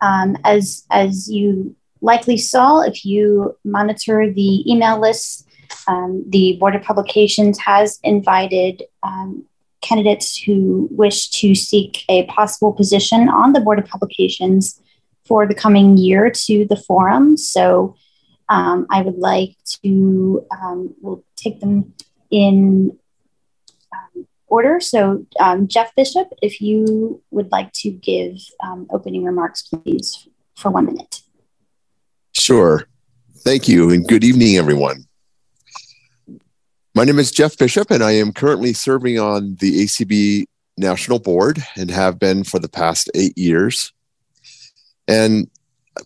um, 0.00 0.37
as 0.44 0.84
as 0.90 1.30
you 1.30 1.76
likely 2.00 2.37
saw, 2.37 2.80
if 2.80 3.04
you 3.04 3.56
monitor 3.64 4.32
the 4.32 4.70
email 4.70 5.00
list, 5.00 5.49
um, 5.87 6.25
the 6.28 6.56
Board 6.58 6.75
of 6.75 6.82
Publications 6.82 7.58
has 7.61 7.99
invited 8.02 8.82
um, 9.02 9.44
candidates 9.80 10.37
who 10.37 10.88
wish 10.90 11.30
to 11.30 11.54
seek 11.54 12.04
a 12.08 12.25
possible 12.26 12.72
position 12.72 13.28
on 13.28 13.52
the 13.52 13.61
Board 13.61 13.78
of 13.78 13.87
Publications 13.87 14.80
for 15.25 15.46
the 15.46 15.54
coming 15.54 15.96
year 15.96 16.30
to 16.30 16.66
the 16.66 16.76
forum. 16.76 17.37
So 17.37 17.96
um, 18.49 18.87
I 18.90 19.02
would 19.02 19.18
like 19.18 19.56
to, 19.82 20.46
um, 20.50 20.94
we'll 21.00 21.25
take 21.37 21.61
them 21.61 21.94
in 22.30 22.99
order. 24.52 24.80
So, 24.80 25.26
um, 25.40 25.66
Jeff 25.66 25.94
Bishop, 25.97 26.28
if 26.42 26.61
you 26.61 27.23
would 27.30 27.50
like 27.50 27.73
to 27.73 27.90
give 27.90 28.37
um, 28.62 28.87
opening 28.90 29.25
remarks, 29.25 29.62
please, 29.62 30.28
for 30.56 30.71
one 30.71 30.85
minute. 30.87 31.23
Sure. 32.32 32.87
Thank 33.38 33.66
you, 33.66 33.90
and 33.90 34.06
good 34.06 34.23
evening, 34.23 34.56
everyone. 34.56 35.06
My 36.94 37.04
name 37.04 37.18
is 37.18 37.32
Jeff 37.32 37.56
Bishop, 37.56 37.90
and 37.90 38.04
I 38.04 38.12
am 38.12 38.32
currently 38.32 38.75
serving 38.75 39.18
on 39.18 39.56
the 39.56 39.85
ACB 39.85 40.44
National 40.76 41.18
Board 41.18 41.64
and 41.76 41.90
have 41.90 42.18
been 42.18 42.44
for 42.44 42.59
the 42.59 42.68
past 42.68 43.11
eight 43.14 43.37
years. 43.37 43.92
And 45.09 45.50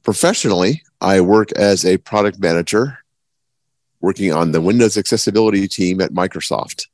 professionally, 0.05 0.83
I 1.01 1.21
work 1.21 1.51
as 1.53 1.85
a 1.85 1.99
product 1.99 2.39
manager 2.39 2.99
working 4.01 4.33
on 4.33 4.53
the 4.53 4.61
Windows 4.61 4.97
accessibility 4.97 5.67
team 5.67 6.01
at 6.01 6.13
Microsoft. 6.13 6.87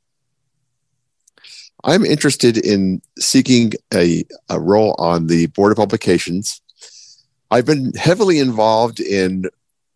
I'm 1.83 2.05
interested 2.05 2.57
in 2.57 3.01
seeking 3.19 3.73
a, 3.93 4.23
a 4.49 4.59
role 4.59 4.95
on 4.97 5.27
the 5.27 5.47
Board 5.47 5.71
of 5.71 5.77
Publications. 5.77 6.61
I've 7.51 7.65
been 7.65 7.93
heavily 7.93 8.39
involved 8.39 8.99
in 8.99 9.45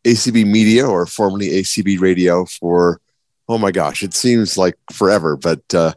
ACB 0.04 0.46
Media 0.46 0.86
or 0.86 1.06
formerly 1.06 1.50
ACB 1.50 2.00
Radio 2.00 2.46
for, 2.46 3.00
oh 3.48 3.58
my 3.58 3.72
gosh, 3.72 4.04
it 4.04 4.14
seems 4.14 4.58
like 4.58 4.76
forever, 4.92 5.38
but 5.38 5.62
uh, 5.74 5.94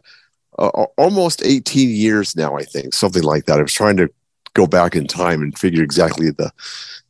uh, 0.57 0.85
almost 0.97 1.43
18 1.43 1.89
years 1.89 2.35
now, 2.35 2.55
I 2.55 2.63
think, 2.63 2.93
something 2.93 3.23
like 3.23 3.45
that. 3.45 3.59
I 3.59 3.63
was 3.63 3.73
trying 3.73 3.97
to 3.97 4.09
go 4.53 4.67
back 4.67 4.95
in 4.95 5.07
time 5.07 5.41
and 5.41 5.57
figure 5.57 5.83
exactly 5.83 6.29
the 6.29 6.51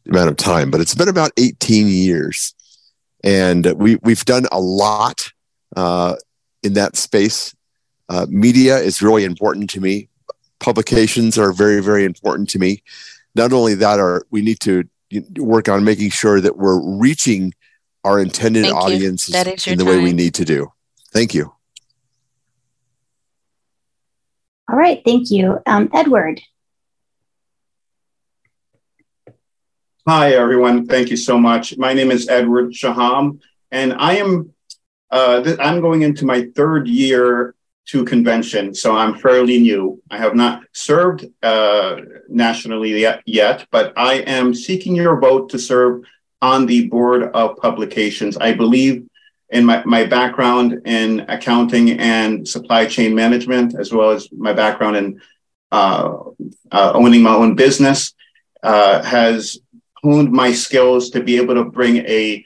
amount 0.07 0.29
of 0.29 0.37
time, 0.37 0.71
but 0.71 0.81
it's 0.81 0.95
been 0.95 1.09
about 1.09 1.31
18 1.37 1.87
years. 1.87 2.55
And 3.23 3.73
we, 3.77 3.97
we've 3.97 4.25
done 4.25 4.47
a 4.51 4.59
lot 4.59 5.31
uh, 5.75 6.15
in 6.63 6.73
that 6.73 6.95
space 6.95 7.55
uh, 8.11 8.25
media 8.29 8.77
is 8.77 9.01
really 9.01 9.23
important 9.23 9.69
to 9.69 9.79
me. 9.79 10.09
Publications 10.59 11.37
are 11.37 11.53
very, 11.53 11.81
very 11.81 12.03
important 12.03 12.49
to 12.49 12.59
me. 12.59 12.83
Not 13.35 13.53
only 13.53 13.73
that, 13.75 13.99
are 13.99 14.25
we 14.31 14.41
need 14.41 14.59
to 14.61 14.83
work 15.37 15.69
on 15.69 15.85
making 15.85 16.09
sure 16.09 16.41
that 16.41 16.57
we're 16.57 16.81
reaching 16.81 17.53
our 18.03 18.19
intended 18.19 18.65
Thank 18.65 18.75
audience 18.75 19.29
in 19.29 19.77
the 19.77 19.85
time. 19.85 19.87
way 19.87 20.03
we 20.03 20.11
need 20.11 20.33
to 20.35 20.45
do. 20.45 20.71
Thank 21.13 21.33
you. 21.33 21.53
All 24.69 24.77
right, 24.77 25.01
thank 25.05 25.31
you, 25.31 25.59
um, 25.65 25.89
Edward. 25.93 26.41
Hi, 30.05 30.33
everyone. 30.33 30.85
Thank 30.85 31.11
you 31.11 31.17
so 31.17 31.37
much. 31.37 31.77
My 31.77 31.93
name 31.93 32.11
is 32.11 32.27
Edward 32.27 32.75
Shaham, 32.75 33.39
and 33.71 33.93
I 33.93 34.17
am 34.17 34.53
uh, 35.09 35.43
th- 35.43 35.59
I'm 35.59 35.79
going 35.79 36.01
into 36.01 36.25
my 36.25 36.49
third 36.55 36.89
year 36.89 37.55
to 37.87 38.05
convention, 38.05 38.73
so 38.73 38.95
I'm 38.95 39.15
fairly 39.15 39.59
new. 39.59 40.01
I 40.09 40.17
have 40.17 40.35
not 40.35 40.63
served 40.71 41.25
uh, 41.41 41.97
nationally 42.29 43.05
yet, 43.25 43.65
but 43.71 43.93
I 43.97 44.15
am 44.15 44.53
seeking 44.53 44.95
your 44.95 45.19
vote 45.19 45.49
to 45.49 45.59
serve 45.59 46.03
on 46.41 46.65
the 46.65 46.87
board 46.87 47.23
of 47.23 47.57
publications. 47.57 48.37
I 48.37 48.53
believe 48.53 49.07
in 49.49 49.65
my, 49.65 49.83
my 49.85 50.05
background 50.05 50.81
in 50.85 51.21
accounting 51.27 51.99
and 51.99 52.47
supply 52.47 52.85
chain 52.85 53.13
management, 53.13 53.75
as 53.77 53.91
well 53.91 54.11
as 54.11 54.29
my 54.31 54.53
background 54.53 54.95
in 54.95 55.21
uh, 55.71 56.17
uh, 56.71 56.91
owning 56.93 57.21
my 57.21 57.33
own 57.33 57.55
business, 57.55 58.13
uh, 58.63 59.01
has 59.03 59.59
honed 59.95 60.31
my 60.31 60.51
skills 60.51 61.09
to 61.11 61.21
be 61.21 61.37
able 61.37 61.55
to 61.55 61.65
bring 61.65 61.97
a 61.97 62.45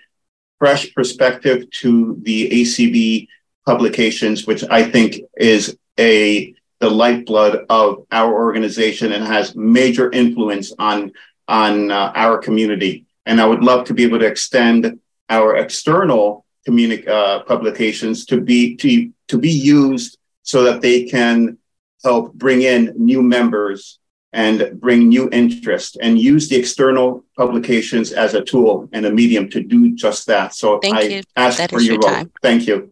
fresh 0.60 0.94
perspective 0.94 1.70
to 1.70 2.18
the 2.24 2.50
ACB 2.50 3.28
publications, 3.66 4.46
which 4.46 4.64
I 4.70 4.84
think 4.90 5.22
is 5.38 5.78
a 6.00 6.54
the 6.80 6.90
lifeblood 6.90 7.66
of 7.70 8.06
our 8.12 8.34
organization 8.34 9.14
and 9.14 9.26
has 9.26 9.56
major 9.56 10.12
influence 10.12 10.74
on 10.78 11.12
on 11.48 11.92
uh, 11.92 12.12
our 12.16 12.38
community. 12.38 13.06
And 13.26 13.40
I 13.40 13.46
would 13.46 13.64
love 13.64 13.86
to 13.86 13.94
be 13.94 14.04
able 14.04 14.20
to 14.20 14.26
extend 14.26 15.00
our 15.30 15.56
external 15.56 16.46
communi- 16.68 17.08
uh, 17.08 17.44
publications 17.44 18.26
to 18.26 18.42
be 18.42 18.76
to, 18.78 19.12
to 19.30 19.38
be 19.38 19.52
used 19.52 20.18
so 20.44 20.64
that 20.64 20.82
they 20.82 21.06
can 21.06 21.58
help 22.04 22.34
bring 22.34 22.62
in 22.62 22.94
new 22.98 23.22
members 23.22 24.00
and 24.34 24.80
bring 24.82 25.08
new 25.08 25.30
interest 25.32 25.98
and 26.02 26.20
use 26.20 26.50
the 26.50 26.58
external 26.58 27.24
publications 27.38 28.12
as 28.12 28.34
a 28.34 28.44
tool 28.44 28.90
and 28.92 29.06
a 29.06 29.12
medium 29.12 29.50
to 29.50 29.64
do 29.64 29.96
just 29.96 30.28
that. 30.28 30.54
So 30.54 30.80
Thank 30.80 30.96
I 30.96 31.02
you. 31.02 31.22
ask 31.38 31.58
that 31.58 31.72
for 31.72 31.80
your, 31.80 31.94
your 31.94 32.02
vote. 32.02 32.32
Thank 32.42 32.68
you. 32.68 32.92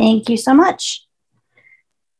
Thank 0.00 0.28
you 0.28 0.36
so 0.36 0.54
much. 0.54 1.06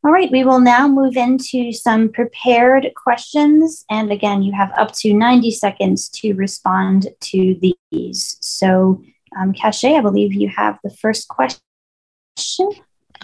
All 0.03 0.11
right, 0.11 0.31
we 0.31 0.43
will 0.43 0.59
now 0.59 0.87
move 0.87 1.17
into 1.17 1.71
some 1.71 2.09
prepared 2.09 2.91
questions. 2.95 3.85
And 3.89 4.11
again, 4.11 4.43
you 4.43 4.53
have 4.53 4.71
up 4.77 4.91
to 4.97 5.13
90 5.13 5.49
seconds 5.51 6.09
to 6.09 6.33
respond 6.33 7.07
to 7.21 7.73
these. 7.91 8.37
So, 8.39 9.01
um, 9.35 9.51
Cache, 9.53 9.85
I 9.85 10.01
believe 10.01 10.33
you 10.33 10.49
have 10.49 10.77
the 10.83 10.91
first 10.91 11.27
question. 11.27 11.59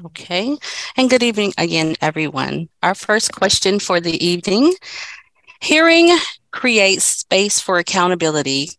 Okay. 0.06 0.58
And 0.98 1.10
good 1.10 1.22
evening 1.22 1.54
again, 1.58 1.96
everyone. 2.02 2.70
Our 2.82 2.96
first 2.96 3.32
question 3.32 3.78
for 3.78 4.00
the 4.00 4.26
evening 4.26 4.74
Hearing 5.62 6.18
creates 6.50 7.06
space 7.06 7.62
for 7.62 7.78
accountability, 7.78 8.72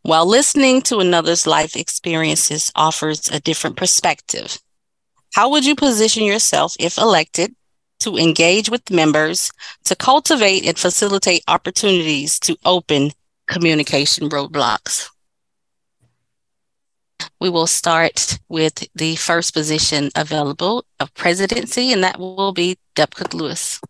while 0.00 0.24
listening 0.24 0.80
to 0.82 0.98
another's 0.98 1.46
life 1.46 1.76
experiences 1.76 2.72
offers 2.74 3.28
a 3.28 3.38
different 3.38 3.76
perspective. 3.76 4.58
How 5.32 5.48
would 5.48 5.64
you 5.64 5.74
position 5.74 6.24
yourself, 6.24 6.76
if 6.78 6.98
elected, 6.98 7.54
to 8.00 8.18
engage 8.18 8.68
with 8.68 8.90
members 8.90 9.50
to 9.84 9.96
cultivate 9.96 10.66
and 10.66 10.78
facilitate 10.78 11.42
opportunities 11.48 12.38
to 12.40 12.56
open 12.66 13.12
communication 13.48 14.28
roadblocks? 14.28 15.08
We 17.40 17.48
will 17.48 17.66
start 17.66 18.38
with 18.50 18.86
the 18.94 19.16
first 19.16 19.54
position 19.54 20.10
available 20.14 20.84
of 21.00 21.14
presidency, 21.14 21.92
and 21.92 22.04
that 22.04 22.18
will 22.18 22.52
be 22.52 22.76
Deb 22.94 23.14
Cook 23.14 23.32
Lewis. 23.32 23.80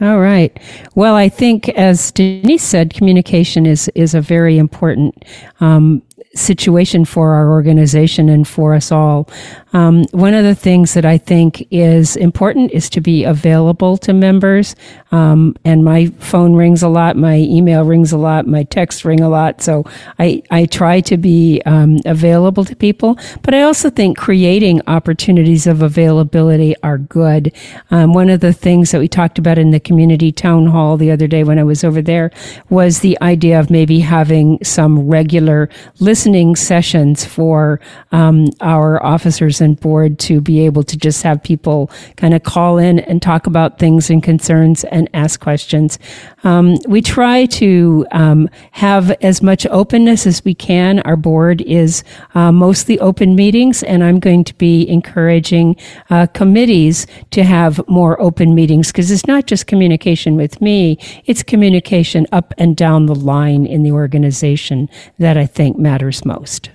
All 0.00 0.20
right. 0.20 0.56
Well, 0.94 1.16
I 1.16 1.28
think, 1.28 1.68
as 1.70 2.12
Denise 2.12 2.62
said, 2.62 2.94
communication 2.94 3.66
is 3.66 3.90
is 3.94 4.14
a 4.14 4.20
very 4.20 4.56
important 4.56 5.24
um, 5.60 6.02
situation 6.34 7.04
for 7.04 7.34
our 7.34 7.50
organization 7.50 8.28
and 8.28 8.46
for 8.46 8.74
us 8.74 8.92
all. 8.92 9.28
Um, 9.72 10.04
one 10.12 10.34
of 10.34 10.44
the 10.44 10.54
things 10.54 10.94
that 10.94 11.04
I 11.04 11.18
think 11.18 11.66
is 11.70 12.16
important 12.16 12.72
is 12.72 12.88
to 12.90 13.00
be 13.00 13.24
available 13.24 13.96
to 13.98 14.12
members. 14.12 14.74
Um, 15.12 15.56
and 15.64 15.84
my 15.84 16.06
phone 16.18 16.54
rings 16.54 16.82
a 16.82 16.88
lot, 16.88 17.16
my 17.16 17.36
email 17.36 17.84
rings 17.84 18.12
a 18.12 18.18
lot, 18.18 18.46
my 18.46 18.64
texts 18.64 19.04
ring 19.04 19.20
a 19.20 19.28
lot. 19.28 19.60
So 19.62 19.84
I, 20.18 20.42
I 20.50 20.66
try 20.66 21.00
to 21.02 21.16
be 21.16 21.62
um, 21.66 21.98
available 22.04 22.64
to 22.64 22.76
people. 22.76 23.18
But 23.42 23.54
I 23.54 23.62
also 23.62 23.90
think 23.90 24.18
creating 24.18 24.82
opportunities 24.86 25.66
of 25.66 25.82
availability 25.82 26.74
are 26.82 26.98
good. 26.98 27.52
Um, 27.90 28.12
one 28.12 28.30
of 28.30 28.40
the 28.40 28.52
things 28.52 28.90
that 28.90 28.98
we 28.98 29.08
talked 29.08 29.38
about 29.38 29.58
in 29.58 29.70
the 29.70 29.80
community 29.80 30.32
town 30.32 30.66
hall 30.66 30.96
the 30.96 31.10
other 31.10 31.26
day 31.26 31.44
when 31.44 31.58
I 31.58 31.64
was 31.64 31.84
over 31.84 32.02
there 32.02 32.30
was 32.70 33.00
the 33.00 33.18
idea 33.20 33.60
of 33.60 33.70
maybe 33.70 34.00
having 34.00 34.62
some 34.62 35.08
regular 35.08 35.68
listening 36.00 36.56
sessions 36.56 37.24
for 37.24 37.80
um, 38.12 38.46
our 38.60 39.02
officers 39.04 39.57
and 39.60 39.78
board 39.78 40.18
to 40.20 40.40
be 40.40 40.64
able 40.64 40.82
to 40.82 40.96
just 40.96 41.22
have 41.22 41.42
people 41.42 41.90
kind 42.16 42.34
of 42.34 42.42
call 42.42 42.78
in 42.78 42.98
and 43.00 43.20
talk 43.20 43.46
about 43.46 43.78
things 43.78 44.10
and 44.10 44.22
concerns 44.22 44.84
and 44.84 45.08
ask 45.14 45.40
questions. 45.40 45.98
Um, 46.44 46.76
we 46.86 47.02
try 47.02 47.46
to 47.46 48.06
um, 48.12 48.48
have 48.72 49.10
as 49.22 49.42
much 49.42 49.66
openness 49.66 50.26
as 50.26 50.44
we 50.44 50.54
can. 50.54 51.00
Our 51.00 51.16
board 51.16 51.60
is 51.62 52.04
uh, 52.34 52.52
mostly 52.52 52.98
open 53.00 53.34
meetings, 53.34 53.82
and 53.82 54.04
I'm 54.04 54.20
going 54.20 54.44
to 54.44 54.54
be 54.54 54.88
encouraging 54.88 55.76
uh, 56.10 56.26
committees 56.28 57.06
to 57.32 57.44
have 57.44 57.80
more 57.88 58.20
open 58.20 58.54
meetings 58.54 58.88
because 58.88 59.10
it's 59.10 59.26
not 59.26 59.46
just 59.46 59.66
communication 59.66 60.36
with 60.36 60.60
me, 60.60 60.98
it's 61.26 61.42
communication 61.42 62.26
up 62.32 62.54
and 62.58 62.76
down 62.76 63.06
the 63.06 63.14
line 63.14 63.66
in 63.66 63.82
the 63.82 63.92
organization 63.92 64.88
that 65.18 65.36
I 65.36 65.46
think 65.46 65.78
matters 65.78 66.24
most. 66.24 66.70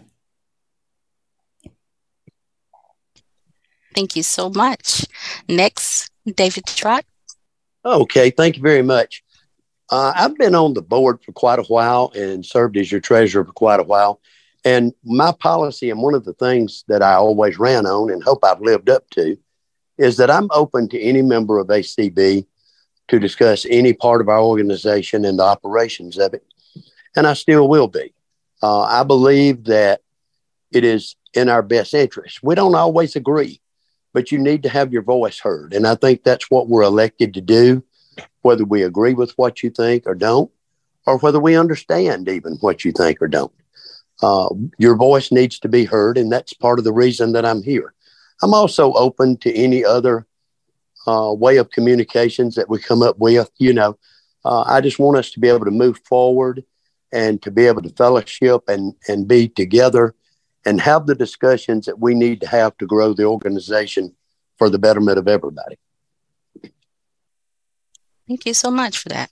Thank 3.93 4.15
you 4.15 4.23
so 4.23 4.49
much. 4.49 5.05
Next, 5.47 6.11
David 6.25 6.65
Trott. 6.65 7.05
Okay, 7.85 8.29
thank 8.29 8.55
you 8.57 8.63
very 8.63 8.81
much. 8.81 9.23
Uh, 9.89 10.13
I've 10.15 10.37
been 10.37 10.55
on 10.55 10.73
the 10.73 10.81
board 10.81 11.21
for 11.23 11.33
quite 11.33 11.59
a 11.59 11.63
while 11.63 12.11
and 12.15 12.45
served 12.45 12.77
as 12.77 12.91
your 12.91 13.01
treasurer 13.01 13.45
for 13.45 13.51
quite 13.51 13.79
a 13.79 13.83
while. 13.83 14.21
And 14.65 14.93
my 15.03 15.33
policy, 15.33 15.89
and 15.89 16.01
one 16.01 16.13
of 16.13 16.23
the 16.23 16.33
things 16.33 16.85
that 16.87 17.03
I 17.03 17.15
always 17.15 17.59
ran 17.59 17.85
on 17.85 18.09
and 18.09 18.23
hope 18.23 18.43
I've 18.43 18.61
lived 18.61 18.89
up 18.89 19.09
to, 19.11 19.37
is 19.97 20.17
that 20.17 20.31
I'm 20.31 20.47
open 20.51 20.87
to 20.89 21.01
any 21.01 21.21
member 21.21 21.59
of 21.59 21.67
ACB 21.67 22.45
to 23.09 23.19
discuss 23.19 23.65
any 23.69 23.93
part 23.93 24.21
of 24.21 24.29
our 24.29 24.39
organization 24.39 25.25
and 25.25 25.37
the 25.37 25.43
operations 25.43 26.17
of 26.17 26.33
it. 26.33 26.45
And 27.15 27.27
I 27.27 27.33
still 27.33 27.67
will 27.67 27.89
be. 27.89 28.13
Uh, 28.61 28.83
I 28.83 29.03
believe 29.03 29.65
that 29.65 30.01
it 30.71 30.85
is 30.85 31.15
in 31.33 31.49
our 31.49 31.61
best 31.61 31.93
interest. 31.93 32.41
We 32.41 32.55
don't 32.55 32.75
always 32.75 33.15
agree 33.15 33.59
but 34.13 34.31
you 34.31 34.37
need 34.37 34.63
to 34.63 34.69
have 34.69 34.93
your 34.93 35.01
voice 35.01 35.39
heard. 35.39 35.73
And 35.73 35.87
I 35.87 35.95
think 35.95 36.23
that's 36.23 36.49
what 36.49 36.69
we're 36.69 36.83
elected 36.83 37.33
to 37.33 37.41
do, 37.41 37.83
whether 38.41 38.63
we 38.63 38.83
agree 38.83 39.13
with 39.13 39.31
what 39.37 39.63
you 39.63 39.69
think 39.69 40.03
or 40.05 40.15
don't, 40.15 40.51
or 41.05 41.17
whether 41.17 41.39
we 41.39 41.57
understand 41.57 42.29
even 42.29 42.53
what 42.61 42.85
you 42.85 42.91
think 42.91 43.21
or 43.21 43.27
don't. 43.27 43.51
Uh, 44.21 44.49
your 44.77 44.95
voice 44.95 45.31
needs 45.31 45.59
to 45.59 45.67
be 45.67 45.83
heard, 45.83 46.17
and 46.17 46.31
that's 46.31 46.53
part 46.53 46.79
of 46.79 46.85
the 46.85 46.93
reason 46.93 47.33
that 47.33 47.45
I'm 47.45 47.63
here. 47.63 47.93
I'm 48.41 48.53
also 48.53 48.93
open 48.93 49.37
to 49.37 49.53
any 49.53 49.83
other 49.83 50.27
uh, 51.07 51.33
way 51.35 51.57
of 51.57 51.71
communications 51.71 52.55
that 52.55 52.69
we 52.69 52.79
come 52.79 53.01
up 53.01 53.17
with. 53.17 53.49
You 53.57 53.73
know, 53.73 53.97
uh, 54.45 54.61
I 54.61 54.81
just 54.81 54.99
want 54.99 55.17
us 55.17 55.31
to 55.31 55.39
be 55.39 55.49
able 55.49 55.65
to 55.65 55.71
move 55.71 55.99
forward 56.05 56.63
and 57.11 57.41
to 57.41 57.51
be 57.51 57.65
able 57.65 57.81
to 57.81 57.89
fellowship 57.89 58.63
and, 58.67 58.93
and 59.07 59.27
be 59.27 59.47
together 59.47 60.15
and 60.65 60.79
have 60.81 61.05
the 61.05 61.15
discussions 61.15 61.85
that 61.85 61.99
we 61.99 62.13
need 62.13 62.41
to 62.41 62.47
have 62.47 62.77
to 62.77 62.85
grow 62.85 63.13
the 63.13 63.25
organization 63.25 64.15
for 64.57 64.69
the 64.69 64.79
betterment 64.79 65.17
of 65.17 65.27
everybody. 65.27 65.77
Thank 68.27 68.45
you 68.45 68.53
so 68.53 68.71
much 68.71 68.97
for 68.97 69.09
that. 69.09 69.29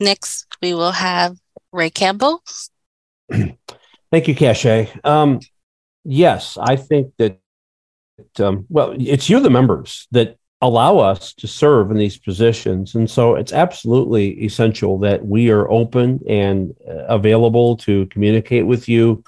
Next, 0.00 0.46
we 0.60 0.74
will 0.74 0.92
have 0.92 1.38
Ray 1.72 1.90
Campbell. 1.90 2.42
Thank 3.30 4.28
you, 4.28 4.34
Cache. 4.34 4.88
Um, 5.04 5.40
yes, 6.04 6.58
I 6.60 6.76
think 6.76 7.14
that, 7.18 7.38
um, 8.38 8.66
well, 8.68 8.94
it's 8.98 9.30
you, 9.30 9.40
the 9.40 9.50
members, 9.50 10.08
that 10.10 10.36
allow 10.60 10.98
us 10.98 11.34
to 11.34 11.46
serve 11.46 11.90
in 11.90 11.98
these 11.98 12.16
positions. 12.16 12.94
And 12.94 13.10
so 13.10 13.34
it's 13.34 13.52
absolutely 13.52 14.44
essential 14.44 14.98
that 15.00 15.24
we 15.24 15.50
are 15.50 15.70
open 15.70 16.20
and 16.28 16.74
uh, 16.88 17.04
available 17.06 17.76
to 17.78 18.06
communicate 18.06 18.66
with 18.66 18.88
you 18.88 19.24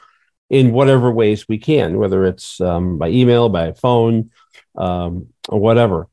in 0.49 0.73
whatever 0.73 1.11
ways 1.11 1.49
we 1.49 1.59
can, 1.59 1.99
whether 1.99 2.25
it's 2.25 2.61
um, 2.61 2.99
by 2.99 3.09
email, 3.09 3.49
by 3.49 3.73
phone, 3.73 4.31
um, 4.77 5.29
or 5.49 5.59
whatever. 5.59 6.09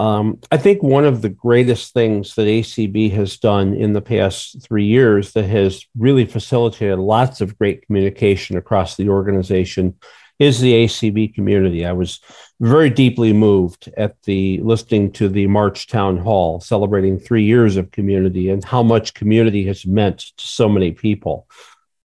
Um, 0.00 0.38
I 0.52 0.58
think 0.58 0.82
one 0.82 1.04
of 1.04 1.22
the 1.22 1.28
greatest 1.28 1.92
things 1.92 2.34
that 2.36 2.46
ACB 2.46 3.10
has 3.12 3.36
done 3.38 3.74
in 3.74 3.92
the 3.92 4.00
past 4.00 4.62
three 4.62 4.86
years 4.86 5.32
that 5.32 5.46
has 5.46 5.84
really 5.96 6.24
facilitated 6.24 6.98
lots 7.00 7.40
of 7.40 7.58
great 7.58 7.84
communication 7.84 8.56
across 8.56 8.96
the 8.96 9.08
organization 9.08 9.96
is 10.38 10.60
the 10.60 10.72
ACB 10.72 11.34
community. 11.34 11.84
I 11.84 11.92
was 11.92 12.20
very 12.60 12.90
deeply 12.90 13.32
moved 13.32 13.88
at 13.96 14.20
the 14.22 14.60
listening 14.62 15.12
to 15.12 15.28
the 15.28 15.46
March 15.46 15.86
Town 15.86 16.16
Hall 16.16 16.60
celebrating 16.60 17.18
three 17.18 17.44
years 17.44 17.76
of 17.76 17.92
community 17.92 18.50
and 18.50 18.64
how 18.64 18.82
much 18.82 19.14
community 19.14 19.64
has 19.66 19.86
meant 19.86 20.18
to 20.36 20.46
so 20.46 20.68
many 20.68 20.92
people. 20.92 21.46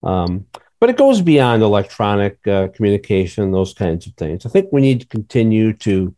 Um, 0.04 0.46
but 0.80 0.90
it 0.90 0.98
goes 0.98 1.22
beyond 1.22 1.64
electronic 1.64 2.46
uh, 2.48 2.68
communication, 2.68 3.52
those 3.52 3.74
kinds 3.74 4.06
of 4.06 4.14
things. 4.14 4.46
I 4.46 4.50
think 4.50 4.70
we 4.72 4.82
need 4.82 5.02
to 5.02 5.08
continue 5.08 5.74
to 5.74 6.16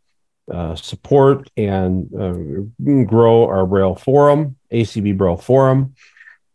uh, 0.51 0.75
support 0.75 1.49
and 1.55 2.09
uh, 2.13 3.03
grow 3.03 3.47
our 3.47 3.65
Braille 3.65 3.95
Forum, 3.95 4.57
ACB 4.71 5.17
Braille 5.17 5.37
Forum. 5.37 5.95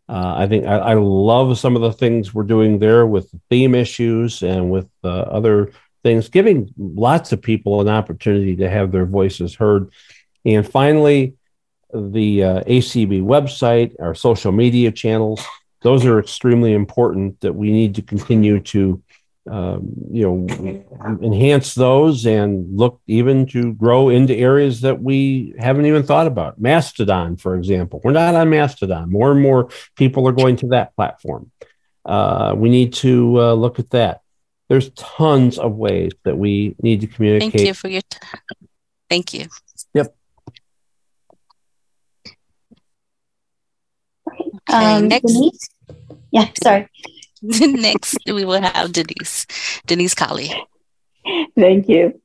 Uh, 0.09 0.35
I 0.37 0.47
think 0.47 0.65
I, 0.65 0.77
I, 0.77 0.93
love 0.95 1.57
some 1.57 1.75
of 1.75 1.81
the 1.81 1.93
things 1.93 2.33
we're 2.33 2.43
doing 2.43 2.79
there 2.79 3.05
with 3.05 3.33
theme 3.49 3.73
issues 3.73 4.43
and 4.43 4.69
with 4.69 4.89
uh, 5.03 5.07
other 5.07 5.71
things, 6.03 6.29
giving 6.29 6.73
lots 6.77 7.31
of 7.31 7.41
people 7.41 7.81
an 7.81 7.89
opportunity 7.89 8.55
to 8.57 8.69
have 8.69 8.91
their 8.91 9.05
voices 9.05 9.55
heard. 9.55 9.91
And 10.45 10.67
finally, 10.67 11.35
the 11.93 12.43
uh, 12.43 12.63
ACB 12.63 13.23
website, 13.23 13.95
our 13.99 14.13
social 14.13 14.51
media 14.51 14.91
channels, 14.91 15.43
those 15.81 16.05
are 16.05 16.19
extremely 16.19 16.73
important 16.73 17.39
that 17.41 17.53
we 17.53 17.71
need 17.71 17.95
to 17.95 18.01
continue 18.01 18.59
to 18.59 19.01
um, 19.49 19.91
you 20.09 20.23
know 20.23 21.17
enhance 21.21 21.75
those 21.75 22.25
and 22.25 22.77
look 22.77 23.01
even 23.07 23.45
to 23.47 23.73
grow 23.73 24.07
into 24.07 24.33
areas 24.33 24.79
that 24.81 25.01
we 25.01 25.53
haven't 25.59 25.85
even 25.85 26.03
thought 26.03 26.27
about. 26.27 26.61
Mastodon 26.61 27.35
for 27.35 27.55
example. 27.55 27.99
We're 28.03 28.11
not 28.11 28.35
on 28.35 28.49
mastodon. 28.49 29.11
More 29.11 29.31
and 29.31 29.41
more 29.41 29.69
people 29.97 30.27
are 30.29 30.31
going 30.31 30.55
to 30.57 30.67
that 30.67 30.95
platform. 30.95 31.51
Uh, 32.05 32.53
we 32.55 32.69
need 32.69 32.93
to 32.93 33.41
uh, 33.41 33.53
look 33.53 33.79
at 33.79 33.89
that 33.89 34.21
there's 34.69 34.89
tons 34.91 35.57
of 35.57 35.75
ways 35.75 36.11
that 36.23 36.37
we 36.37 36.75
need 36.81 37.01
to 37.01 37.07
communicate 37.07 37.51
thank 37.51 37.67
you 37.67 37.73
for 37.73 37.89
your 37.89 38.01
time 38.09 38.41
thank 39.09 39.33
you 39.33 39.47
yep 39.93 40.15
okay, 44.69 44.95
um, 44.95 45.07
next 45.07 45.31
Denise? 45.31 45.69
yeah 46.31 46.49
sorry 46.61 46.89
Next, 47.61 48.17
we 48.25 48.45
will 48.45 48.61
have 48.61 48.93
Denise, 48.93 49.45
Denise 49.85 50.13
Colley. 50.13 50.49
Thank 51.57 51.89
you. 51.89 52.19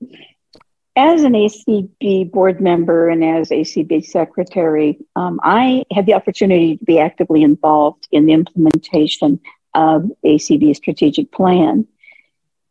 as 0.94 1.24
an 1.24 1.32
ACB 1.32 2.30
board 2.30 2.60
member 2.60 3.08
and 3.08 3.24
as 3.24 3.48
ACB 3.48 4.04
secretary, 4.04 4.96
um, 5.16 5.40
I 5.42 5.84
had 5.92 6.06
the 6.06 6.14
opportunity 6.14 6.76
to 6.76 6.84
be 6.84 7.00
actively 7.00 7.42
involved 7.42 8.06
in 8.12 8.26
the 8.26 8.32
implementation 8.32 9.40
of 9.74 10.04
ACB 10.24 10.76
strategic 10.76 11.32
plan. 11.32 11.84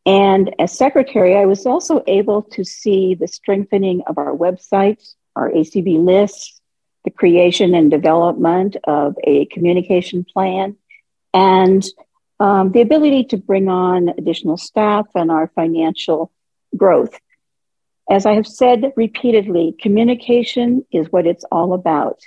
And 0.08 0.56
as 0.58 0.72
secretary, 0.72 1.36
I 1.36 1.46
was 1.46 1.66
also 1.66 2.02
able 2.08 2.42
to 2.54 2.64
see 2.64 3.14
the 3.14 3.28
strengthening 3.28 4.04
of 4.08 4.18
our 4.18 4.34
website, 4.34 5.04
our 5.36 5.52
ACB 5.52 6.02
lists, 6.02 6.62
the 7.04 7.12
creation 7.12 7.76
and 7.76 7.92
development 7.92 8.78
of 8.86 9.18
a 9.26 9.48
communication 9.48 10.24
plan, 10.24 10.78
and 11.34 11.86
um, 12.40 12.72
the 12.72 12.80
ability 12.80 13.26
to 13.26 13.38
bring 13.38 13.68
on 13.68 14.08
additional 14.08 14.56
staff 14.56 15.08
and 15.14 15.30
our 15.30 15.52
financial 15.56 16.32
growth. 16.78 17.20
As 18.10 18.26
I 18.26 18.36
have 18.36 18.48
said 18.48 18.94
repeatedly, 18.96 19.76
communication 19.78 20.86
is 20.90 21.12
what 21.12 21.28
it's 21.28 21.44
all 21.52 21.74
about. 21.74 22.22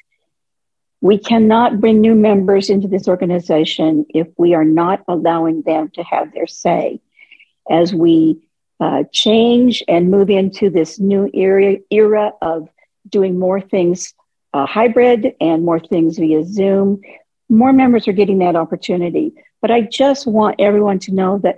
We 1.00 1.16
cannot 1.16 1.80
bring 1.80 2.02
new 2.02 2.14
members 2.14 2.68
into 2.68 2.88
this 2.88 3.08
organization 3.08 4.04
if 4.10 4.28
we 4.36 4.52
are 4.52 4.66
not 4.66 5.02
allowing 5.08 5.62
them 5.62 5.88
to 5.94 6.02
have 6.02 6.34
their 6.34 6.46
say. 6.46 7.00
As 7.70 7.94
we 7.94 8.40
uh, 8.80 9.04
change 9.12 9.82
and 9.88 10.10
move 10.10 10.30
into 10.30 10.70
this 10.70 10.98
new 10.98 11.30
era, 11.32 11.76
era 11.90 12.32
of 12.42 12.68
doing 13.08 13.38
more 13.38 13.60
things 13.60 14.14
uh, 14.52 14.66
hybrid 14.66 15.34
and 15.40 15.64
more 15.64 15.78
things 15.78 16.18
via 16.18 16.44
Zoom, 16.44 17.00
more 17.48 17.72
members 17.72 18.08
are 18.08 18.12
getting 18.12 18.38
that 18.38 18.56
opportunity. 18.56 19.32
But 19.60 19.70
I 19.70 19.82
just 19.82 20.26
want 20.26 20.56
everyone 20.58 20.98
to 21.00 21.14
know 21.14 21.38
that 21.38 21.56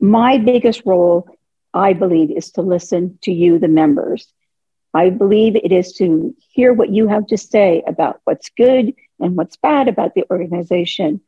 my 0.00 0.38
biggest 0.38 0.82
role 0.86 1.28
I 1.74 1.92
believe, 1.92 2.30
is 2.30 2.50
to 2.52 2.62
listen 2.62 3.18
to 3.22 3.32
you, 3.32 3.58
the 3.58 3.68
members. 3.68 4.32
I 4.94 5.10
believe 5.10 5.54
it 5.56 5.70
is 5.70 5.92
to 5.94 6.34
hear 6.38 6.72
what 6.72 6.90
you 6.90 7.08
have 7.08 7.26
to 7.28 7.38
say 7.38 7.82
about 7.86 8.20
what's 8.24 8.48
good 8.50 8.94
and 9.20 9.36
what's 9.36 9.56
bad 9.56 9.86
about 9.86 10.14
the 10.14 10.24
organization. 10.30 11.20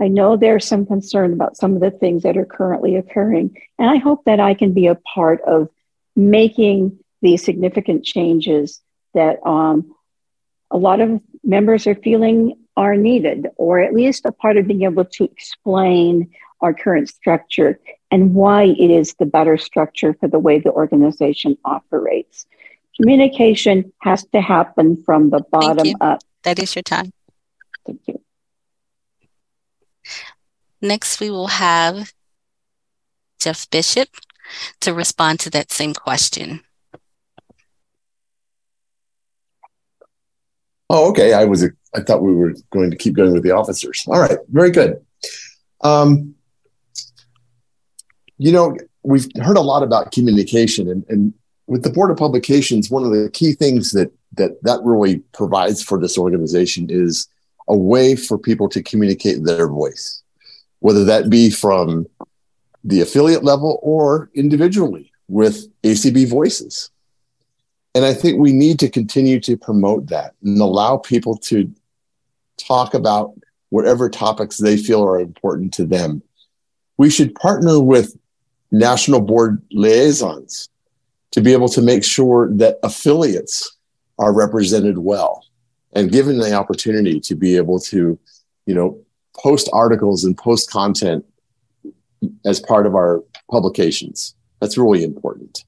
I 0.00 0.08
know 0.08 0.36
there's 0.36 0.64
some 0.64 0.86
concern 0.86 1.32
about 1.32 1.56
some 1.56 1.74
of 1.74 1.80
the 1.80 1.90
things 1.90 2.22
that 2.22 2.36
are 2.36 2.44
currently 2.44 2.96
occurring, 2.96 3.56
and 3.78 3.90
I 3.90 3.96
hope 3.96 4.24
that 4.24 4.40
I 4.40 4.54
can 4.54 4.72
be 4.72 4.86
a 4.86 4.94
part 4.94 5.40
of 5.42 5.68
making 6.14 6.98
these 7.20 7.44
significant 7.44 8.04
changes 8.04 8.80
that 9.14 9.44
um, 9.44 9.94
a 10.70 10.76
lot 10.76 11.00
of 11.00 11.20
members 11.42 11.86
are 11.86 11.94
feeling 11.96 12.54
are 12.76 12.96
needed, 12.96 13.48
or 13.56 13.80
at 13.80 13.92
least 13.92 14.24
a 14.24 14.30
part 14.30 14.56
of 14.56 14.68
being 14.68 14.82
able 14.82 15.04
to 15.04 15.24
explain 15.24 16.30
our 16.60 16.72
current 16.72 17.08
structure 17.08 17.80
and 18.10 18.34
why 18.34 18.62
it 18.64 18.90
is 18.90 19.14
the 19.14 19.26
better 19.26 19.58
structure 19.58 20.14
for 20.14 20.28
the 20.28 20.38
way 20.38 20.60
the 20.60 20.70
organization 20.70 21.58
operates. 21.64 22.46
Communication 23.00 23.92
has 24.00 24.24
to 24.32 24.40
happen 24.40 25.02
from 25.04 25.30
the 25.30 25.40
bottom 25.50 25.94
up. 26.00 26.20
That 26.44 26.58
is 26.58 26.74
your 26.74 26.82
time. 26.82 27.12
Thank 27.84 28.00
you. 28.06 28.20
Next, 30.80 31.20
we 31.20 31.30
will 31.30 31.48
have 31.48 32.12
Jeff 33.40 33.68
Bishop 33.70 34.08
to 34.80 34.94
respond 34.94 35.40
to 35.40 35.50
that 35.50 35.72
same 35.72 35.94
question. 35.94 36.62
Oh, 40.90 41.10
okay. 41.10 41.34
I 41.34 41.44
was. 41.44 41.64
I 41.94 42.00
thought 42.00 42.22
we 42.22 42.34
were 42.34 42.54
going 42.70 42.90
to 42.90 42.96
keep 42.96 43.14
going 43.14 43.32
with 43.32 43.42
the 43.42 43.50
officers. 43.50 44.04
All 44.06 44.20
right. 44.20 44.38
Very 44.48 44.70
good. 44.70 45.04
Um, 45.80 46.34
you 48.38 48.52
know, 48.52 48.76
we've 49.02 49.26
heard 49.42 49.56
a 49.56 49.62
lot 49.62 49.82
about 49.82 50.12
communication, 50.12 50.88
and, 50.88 51.04
and 51.08 51.34
with 51.66 51.82
the 51.82 51.90
Board 51.90 52.10
of 52.10 52.16
Publications, 52.16 52.90
one 52.90 53.04
of 53.04 53.10
the 53.10 53.30
key 53.30 53.52
things 53.52 53.92
that 53.92 54.12
that 54.34 54.62
that 54.62 54.80
really 54.82 55.18
provides 55.32 55.82
for 55.82 55.98
this 55.98 56.16
organization 56.16 56.86
is 56.88 57.28
a 57.68 57.76
way 57.76 58.16
for 58.16 58.38
people 58.38 58.68
to 58.70 58.82
communicate 58.82 59.44
their 59.44 59.68
voice, 59.68 60.22
whether 60.80 61.04
that 61.04 61.30
be 61.30 61.50
from 61.50 62.06
the 62.84 63.00
affiliate 63.00 63.44
level 63.44 63.78
or 63.82 64.30
individually 64.34 65.12
with 65.28 65.66
ACB 65.82 66.28
voices. 66.28 66.90
And 67.94 68.04
I 68.04 68.14
think 68.14 68.38
we 68.38 68.52
need 68.52 68.78
to 68.80 68.88
continue 68.88 69.40
to 69.40 69.56
promote 69.56 70.06
that 70.08 70.34
and 70.42 70.60
allow 70.60 70.98
people 70.98 71.36
to 71.38 71.72
talk 72.56 72.94
about 72.94 73.32
whatever 73.70 74.08
topics 74.08 74.58
they 74.58 74.76
feel 74.76 75.02
are 75.02 75.20
important 75.20 75.72
to 75.74 75.84
them. 75.84 76.22
We 76.96 77.10
should 77.10 77.34
partner 77.34 77.80
with 77.80 78.16
national 78.70 79.20
board 79.20 79.62
liaisons 79.70 80.68
to 81.32 81.40
be 81.40 81.52
able 81.52 81.68
to 81.70 81.82
make 81.82 82.04
sure 82.04 82.48
that 82.54 82.78
affiliates 82.82 83.76
are 84.18 84.32
represented 84.32 84.98
well 84.98 85.44
and 85.92 86.12
given 86.12 86.38
the 86.38 86.52
opportunity 86.52 87.20
to 87.20 87.34
be 87.34 87.56
able 87.56 87.78
to, 87.80 88.18
you 88.66 88.74
know, 88.74 88.98
post 89.38 89.68
articles 89.72 90.24
and 90.24 90.36
post 90.36 90.70
content 90.70 91.24
as 92.44 92.60
part 92.60 92.86
of 92.86 92.94
our 92.94 93.22
publications. 93.50 94.34
That's 94.60 94.76
really 94.76 95.04
important. 95.04 95.64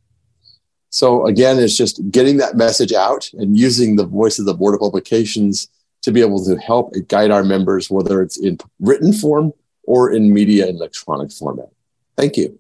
So 0.91 1.27
again, 1.27 1.59
it's 1.59 1.77
just 1.77 2.11
getting 2.11 2.39
that 2.39 2.57
message 2.57 2.93
out 2.93 3.31
and 3.35 3.57
using 3.57 3.97
the 3.97 4.07
voice 4.07 4.39
of 4.39 4.47
the 4.47 4.55
Board 4.55 4.75
of 4.75 4.81
Publications 4.81 5.69
to 6.03 6.11
be 6.11 6.21
able 6.21 6.45
to 6.45 6.57
help 6.57 6.95
guide 7.07 7.31
our 7.31 7.45
members, 7.45 7.91
whether 7.91 8.23
it's 8.23 8.39
in 8.39 8.59
written 8.81 9.13
form 9.13 9.53
or 9.85 10.13
in 10.13 10.33
media 10.33 10.67
and 10.67 10.77
electronic 10.77 11.31
format. 11.31 11.69
Thank 12.17 12.37
you. 12.37 12.59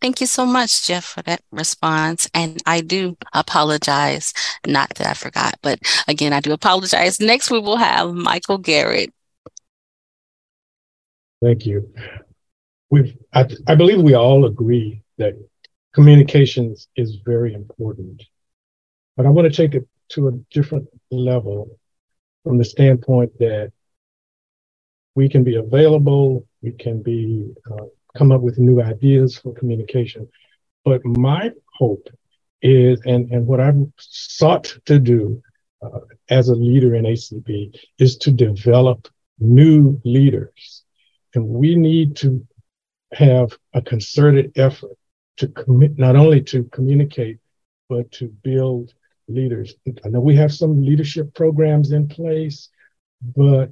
Thank 0.00 0.20
you 0.20 0.26
so 0.26 0.46
much, 0.46 0.86
Jeff, 0.86 1.04
for 1.04 1.22
that 1.22 1.42
response. 1.50 2.28
And 2.32 2.62
I 2.66 2.82
do 2.82 3.16
apologize. 3.32 4.32
Not 4.66 4.90
that 4.94 5.08
I 5.08 5.14
forgot, 5.14 5.54
but 5.60 5.80
again, 6.06 6.32
I 6.32 6.40
do 6.40 6.52
apologize. 6.52 7.18
Next, 7.18 7.50
we 7.50 7.58
will 7.58 7.78
have 7.78 8.14
Michael 8.14 8.58
Garrett. 8.58 9.12
Thank 11.42 11.66
you. 11.66 11.92
We've, 12.90 13.16
I, 13.32 13.46
I 13.66 13.74
believe 13.74 14.00
we 14.02 14.14
all 14.14 14.46
agree 14.46 15.02
that 15.18 15.34
communications 15.94 16.88
is 16.96 17.16
very 17.24 17.54
important. 17.54 18.22
But 19.16 19.26
I 19.26 19.30
want 19.30 19.52
to 19.52 19.56
take 19.56 19.74
it 19.74 19.86
to 20.10 20.28
a 20.28 20.32
different 20.50 20.88
level 21.10 21.78
from 22.44 22.58
the 22.58 22.64
standpoint 22.64 23.36
that 23.38 23.72
we 25.14 25.28
can 25.28 25.44
be 25.44 25.56
available, 25.56 26.46
we 26.62 26.72
can 26.72 27.02
be 27.02 27.52
uh, 27.70 27.86
come 28.16 28.32
up 28.32 28.40
with 28.40 28.58
new 28.58 28.80
ideas 28.80 29.36
for 29.36 29.52
communication. 29.52 30.28
But 30.84 31.04
my 31.04 31.50
hope 31.74 32.08
is, 32.62 33.00
and, 33.04 33.30
and 33.30 33.46
what 33.46 33.60
I've 33.60 33.86
sought 33.98 34.78
to 34.86 34.98
do 34.98 35.42
uh, 35.82 36.00
as 36.30 36.48
a 36.48 36.54
leader 36.54 36.94
in 36.94 37.04
ACB 37.04 37.78
is 37.98 38.16
to 38.18 38.32
develop 38.32 39.08
new 39.38 40.00
leaders. 40.04 40.84
And 41.34 41.46
we 41.46 41.74
need 41.74 42.16
to 42.16 42.46
have 43.12 43.56
a 43.74 43.82
concerted 43.82 44.52
effort 44.56 44.96
to 45.38 45.48
commit 45.48 45.98
not 45.98 46.16
only 46.16 46.42
to 46.42 46.64
communicate, 46.64 47.38
but 47.88 48.10
to 48.12 48.28
build 48.42 48.92
leaders. 49.28 49.74
I 50.04 50.08
know 50.08 50.20
we 50.20 50.36
have 50.36 50.52
some 50.52 50.82
leadership 50.84 51.34
programs 51.34 51.92
in 51.92 52.08
place, 52.08 52.68
but 53.36 53.70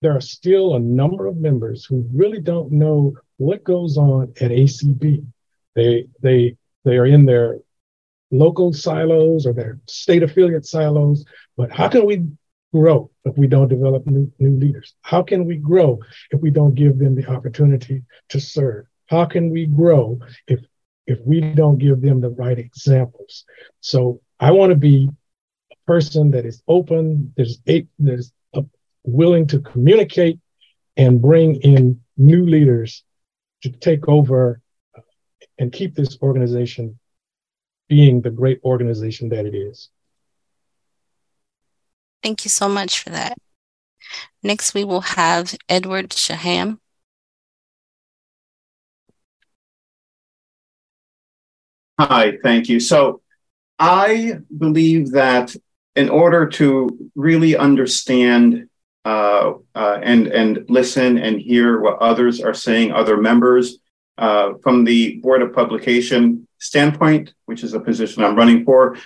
there 0.00 0.16
are 0.16 0.20
still 0.20 0.74
a 0.74 0.80
number 0.80 1.26
of 1.26 1.36
members 1.36 1.84
who 1.84 2.08
really 2.12 2.40
don't 2.40 2.70
know 2.70 3.14
what 3.36 3.64
goes 3.64 3.96
on 3.96 4.32
at 4.40 4.50
ACB. 4.50 5.26
They 5.74 6.06
they 6.20 6.56
they 6.84 6.96
are 6.96 7.06
in 7.06 7.24
their 7.26 7.58
local 8.30 8.72
silos 8.72 9.46
or 9.46 9.52
their 9.52 9.80
state 9.86 10.22
affiliate 10.22 10.66
silos, 10.66 11.24
but 11.56 11.70
how 11.72 11.88
can 11.88 12.04
we 12.04 12.26
grow 12.72 13.10
if 13.24 13.36
we 13.36 13.46
don't 13.46 13.68
develop 13.68 14.06
new, 14.06 14.30
new 14.38 14.58
leaders? 14.58 14.94
How 15.02 15.22
can 15.22 15.44
we 15.44 15.56
grow 15.56 16.00
if 16.30 16.40
we 16.40 16.50
don't 16.50 16.74
give 16.74 16.98
them 16.98 17.14
the 17.14 17.26
opportunity 17.26 18.02
to 18.30 18.40
serve? 18.40 18.86
How 19.06 19.24
can 19.24 19.50
we 19.50 19.66
grow 19.66 20.20
if 20.46 20.60
if 21.06 21.18
we 21.24 21.40
don't 21.40 21.78
give 21.78 22.02
them 22.02 22.20
the 22.20 22.30
right 22.30 22.58
examples? 22.58 23.44
So 23.80 24.20
I 24.38 24.50
want 24.50 24.70
to 24.70 24.76
be 24.76 25.08
a 25.72 25.76
person 25.86 26.30
that 26.32 26.44
is 26.44 26.62
open, 26.68 27.32
there's 27.36 27.58
that 27.66 27.86
is 28.00 28.32
willing 29.04 29.46
to 29.46 29.60
communicate 29.60 30.38
and 30.96 31.22
bring 31.22 31.56
in 31.56 32.00
new 32.16 32.44
leaders 32.46 33.04
to 33.62 33.70
take 33.70 34.08
over 34.08 34.60
uh, 34.96 35.00
and 35.58 35.72
keep 35.72 35.94
this 35.94 36.18
organization 36.22 36.98
being 37.88 38.20
the 38.20 38.30
great 38.30 38.60
organization 38.64 39.28
that 39.30 39.46
it 39.46 39.54
is. 39.54 39.88
Thank 42.22 42.44
you 42.44 42.50
so 42.50 42.68
much 42.68 43.02
for 43.02 43.10
that. 43.10 43.38
Next, 44.42 44.74
we 44.74 44.84
will 44.84 45.00
have 45.00 45.54
Edward 45.68 46.12
Shaham. 46.12 46.80
Hi, 52.00 52.38
thank 52.42 52.68
you. 52.68 52.78
So 52.78 53.22
I 53.78 54.38
believe 54.56 55.12
that 55.12 55.54
in 55.96 56.08
order 56.08 56.46
to 56.46 57.10
really 57.16 57.56
understand 57.56 58.68
uh, 59.04 59.54
uh, 59.74 59.98
and 60.02 60.28
and 60.28 60.64
listen 60.68 61.18
and 61.18 61.40
hear 61.40 61.80
what 61.80 61.98
others 61.98 62.40
are 62.40 62.54
saying, 62.54 62.92
other 62.92 63.16
members 63.16 63.78
uh, 64.18 64.52
from 64.62 64.84
the 64.84 65.16
Board 65.16 65.42
of 65.42 65.52
Publication. 65.54 66.46
standpoint, 66.58 67.34
which 67.46 67.62
is 67.62 67.74
a 67.74 67.80
position 67.80 68.24
I'm 68.24 68.36
running 68.36 68.64
for, 68.64 68.96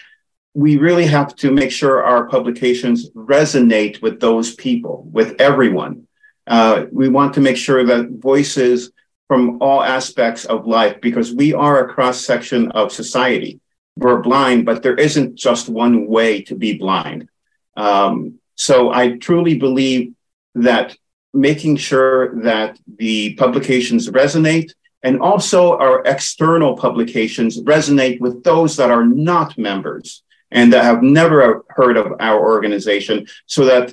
we 0.55 0.77
really 0.77 1.07
have 1.07 1.35
to 1.37 1.51
make 1.51 1.71
sure 1.71 2.05
our 2.05 2.29
publications 2.29 3.11
resonate 3.11 4.03
with 4.03 4.21
those 4.21 4.55
people, 4.55 5.09
with 5.11 5.41
everyone. 5.41 6.07
Uh, 6.47 6.85
we 6.93 7.09
want 7.09 7.35
to 7.35 7.41
make 7.41 7.57
sure 7.57 7.85
that 7.85 8.11
voices 8.11 8.91
from 9.29 9.63
all 9.63 9.83
aspects 9.83 10.45
of 10.45 10.67
life, 10.67 11.01
because 11.01 11.33
we 11.33 11.55
are 11.55 11.81
a 11.81 11.95
cross 11.95 12.21
section 12.21 12.71
of 12.73 12.93
society. 12.93 13.61
We're 13.97 14.21
blind, 14.21 14.67
but 14.67 14.83
there 14.83 14.95
isn't 14.95 15.37
just 15.37 15.71
one 15.71 16.07
way 16.07 16.43
to 16.43 16.55
be 16.55 16.77
blind. 16.77 17.29
Um, 17.77 18.39
so 18.55 18.93
I 18.93 19.17
truly 19.17 19.59
believe 19.59 20.13
that 20.55 20.95
making 21.33 21.77
sure 21.77 22.43
that 22.43 22.79
the 22.99 23.35
publications 23.37 24.11
resonate 24.11 24.73
and 25.03 25.21
also 25.21 25.79
our 25.79 26.03
external 26.05 26.77
publications 26.77 27.61
resonate 27.63 28.21
with 28.21 28.45
those 28.45 28.77
that 28.77 28.91
are 28.91 29.07
not 29.07 29.57
members 29.57 30.23
and 30.53 30.73
that 30.73 30.85
have 30.85 31.03
never 31.03 31.65
heard 31.71 31.97
of 31.97 32.13
our 32.21 32.39
organization 32.41 33.27
so 33.47 33.65
that 33.65 33.93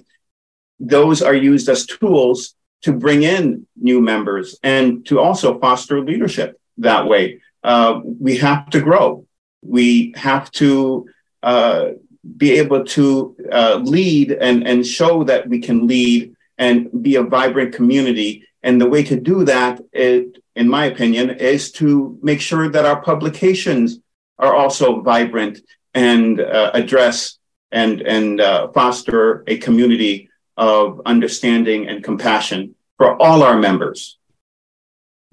those 0.80 1.22
are 1.22 1.34
used 1.34 1.68
as 1.70 1.86
tools 1.86 2.56
to 2.82 2.94
bring 2.94 3.24
in 3.24 3.66
new 3.76 4.02
members 4.02 4.58
and 4.64 5.06
to 5.06 5.20
also 5.20 5.60
foster 5.60 6.02
leadership 6.02 6.60
that 6.78 7.08
way. 7.08 7.42
Uh, 7.64 8.00
we 8.04 8.38
have 8.38 8.70
to 8.70 8.80
grow. 8.80 9.26
We 9.62 10.14
have 10.16 10.50
to 10.52 11.08
uh, 11.44 11.90
be 12.38 12.52
able 12.60 12.86
to 12.86 13.36
uh, 13.52 13.80
lead 13.84 14.32
and, 14.32 14.66
and 14.68 14.86
show 14.86 15.24
that 15.26 15.48
we 15.48 15.60
can 15.60 15.88
lead 15.88 16.34
and 16.58 17.04
be 17.04 17.16
a 17.16 17.24
vibrant 17.24 17.74
community. 17.74 18.46
And 18.64 18.80
the 18.80 18.90
way 18.90 19.04
to 19.04 19.20
do 19.20 19.46
that, 19.46 19.82
in 19.94 20.68
my 20.68 20.86
opinion, 20.86 21.32
is 21.32 21.72
to 21.74 22.18
make 22.22 22.42
sure 22.42 22.70
that 22.70 22.86
our 22.86 23.02
publications 23.02 24.00
are 24.38 24.56
also 24.56 25.02
vibrant 25.02 25.60
and 25.94 26.40
uh, 26.40 26.72
address 26.74 27.38
and, 27.72 28.02
and 28.02 28.42
uh, 28.42 28.72
foster 28.72 29.44
a 29.48 29.58
community 29.58 30.30
of 30.58 31.02
understanding 31.06 31.88
and 31.88 32.04
compassion 32.04 32.76
for 32.98 33.22
all 33.22 33.44
our 33.44 33.58
members. 33.58 34.18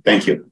Thank 0.05 0.27
you. 0.27 0.51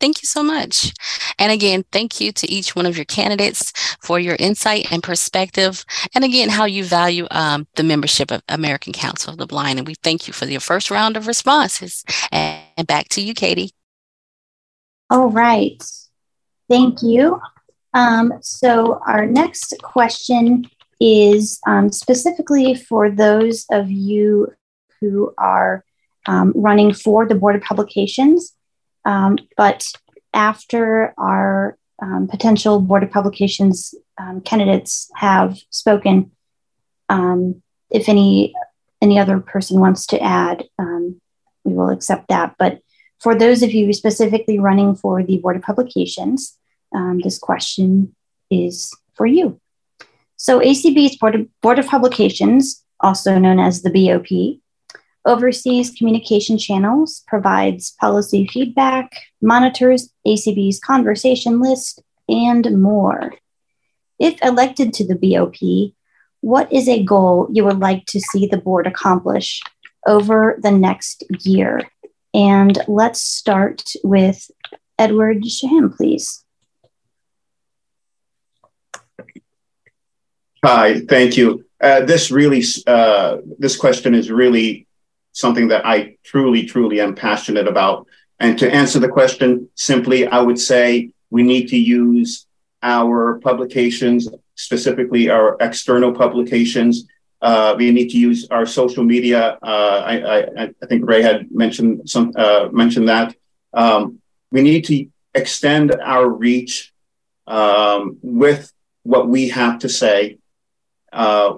Thank 0.00 0.22
you 0.22 0.26
so 0.26 0.42
much. 0.42 0.92
And 1.38 1.52
again, 1.52 1.84
thank 1.90 2.20
you 2.20 2.32
to 2.32 2.50
each 2.50 2.76
one 2.76 2.86
of 2.86 2.96
your 2.96 3.04
candidates 3.04 3.72
for 4.00 4.18
your 4.18 4.36
insight 4.38 4.90
and 4.92 5.02
perspective. 5.02 5.84
And 6.14 6.24
again, 6.24 6.48
how 6.48 6.66
you 6.66 6.84
value 6.84 7.26
um, 7.30 7.66
the 7.74 7.82
membership 7.82 8.30
of 8.30 8.42
American 8.48 8.92
Council 8.92 9.32
of 9.32 9.38
the 9.38 9.46
Blind. 9.46 9.78
And 9.78 9.86
we 9.86 9.94
thank 9.94 10.26
you 10.28 10.32
for 10.32 10.46
your 10.46 10.60
first 10.60 10.90
round 10.90 11.16
of 11.16 11.26
responses. 11.26 12.04
And, 12.30 12.62
and 12.76 12.86
back 12.86 13.08
to 13.10 13.20
you, 13.20 13.34
Katie. 13.34 13.72
All 15.10 15.30
right. 15.30 15.82
Thank 16.68 17.02
you. 17.02 17.40
Um, 17.94 18.34
so, 18.40 19.00
our 19.06 19.26
next 19.26 19.74
question 19.82 20.66
is 21.00 21.60
um, 21.66 21.90
specifically 21.90 22.74
for 22.74 23.10
those 23.10 23.64
of 23.70 23.90
you 23.90 24.52
who 25.00 25.32
are 25.38 25.84
um, 26.26 26.52
running 26.54 26.92
for 26.92 27.26
the 27.26 27.34
Board 27.34 27.56
of 27.56 27.62
Publications. 27.62 28.54
Um, 29.04 29.38
but 29.56 29.86
after 30.34 31.14
our 31.16 31.78
um, 32.02 32.28
potential 32.28 32.80
Board 32.80 33.04
of 33.04 33.10
Publications 33.10 33.94
um, 34.18 34.40
candidates 34.40 35.10
have 35.14 35.58
spoken, 35.70 36.32
if 37.90 38.06
any 38.08 38.54
any 39.00 39.18
other 39.18 39.40
person 39.40 39.80
wants 39.80 40.04
to 40.06 40.20
add, 40.20 40.64
we 41.64 41.72
will 41.72 41.88
accept 41.88 42.28
that. 42.28 42.54
But 42.58 42.80
for 43.18 43.34
those 43.34 43.62
of 43.62 43.72
you 43.72 43.92
specifically 43.92 44.58
running 44.58 44.94
for 44.94 45.22
the 45.22 45.38
Board 45.38 45.56
of 45.56 45.62
Publications, 45.62 46.57
Um, 46.94 47.20
this 47.20 47.38
question 47.38 48.14
is 48.50 48.94
for 49.14 49.26
you. 49.26 49.60
So 50.36 50.60
ACB's 50.60 51.16
Board 51.16 51.34
of, 51.34 51.60
Board 51.60 51.78
of 51.78 51.86
Publications, 51.86 52.84
also 53.00 53.38
known 53.38 53.58
as 53.58 53.82
the 53.82 53.90
BOP, 53.90 54.60
oversees 55.24 55.90
communication 55.90 56.56
channels, 56.56 57.24
provides 57.26 57.90
policy 58.00 58.46
feedback, 58.46 59.10
monitors 59.42 60.10
ACB's 60.26 60.80
conversation 60.80 61.60
list, 61.60 62.02
and 62.28 62.80
more. 62.80 63.34
If 64.18 64.42
elected 64.42 64.92
to 64.94 65.06
the 65.06 65.14
BOP, 65.16 65.94
what 66.40 66.72
is 66.72 66.88
a 66.88 67.02
goal 67.02 67.48
you 67.52 67.64
would 67.64 67.80
like 67.80 68.06
to 68.06 68.20
see 68.20 68.46
the 68.46 68.58
board 68.58 68.86
accomplish 68.86 69.60
over 70.06 70.58
the 70.62 70.70
next 70.70 71.24
year? 71.40 71.82
And 72.32 72.78
let's 72.86 73.20
start 73.20 73.82
with 74.04 74.50
Edward 74.98 75.44
Shaham, 75.46 75.92
please. 75.92 76.44
Hi, 80.64 80.98
thank 80.98 81.36
you. 81.36 81.64
Uh, 81.80 82.00
this 82.00 82.32
really, 82.32 82.64
uh, 82.88 83.36
this 83.60 83.76
question 83.76 84.12
is 84.12 84.28
really 84.28 84.88
something 85.30 85.68
that 85.68 85.86
I 85.86 86.16
truly, 86.24 86.64
truly 86.66 87.00
am 87.00 87.14
passionate 87.14 87.68
about. 87.68 88.08
And 88.40 88.58
to 88.58 88.68
answer 88.68 88.98
the 88.98 89.08
question 89.08 89.68
simply, 89.76 90.26
I 90.26 90.40
would 90.40 90.58
say 90.58 91.10
we 91.30 91.44
need 91.44 91.68
to 91.68 91.76
use 91.76 92.46
our 92.82 93.38
publications, 93.38 94.28
specifically 94.56 95.30
our 95.30 95.56
external 95.60 96.12
publications. 96.12 97.04
Uh, 97.40 97.76
we 97.78 97.92
need 97.92 98.10
to 98.10 98.18
use 98.18 98.48
our 98.50 98.66
social 98.66 99.04
media. 99.04 99.58
Uh, 99.62 100.02
I, 100.04 100.38
I, 100.38 100.62
I, 100.82 100.86
think 100.88 101.08
Ray 101.08 101.22
had 101.22 101.52
mentioned 101.52 102.10
some 102.10 102.32
uh, 102.34 102.68
mentioned 102.72 103.08
that. 103.08 103.36
Um, 103.72 104.20
we 104.50 104.62
need 104.62 104.84
to 104.86 105.06
extend 105.34 105.94
our 105.94 106.28
reach 106.28 106.92
um, 107.46 108.18
with 108.22 108.72
what 109.04 109.28
we 109.28 109.50
have 109.50 109.78
to 109.80 109.88
say 109.88 110.38
uh, 111.12 111.54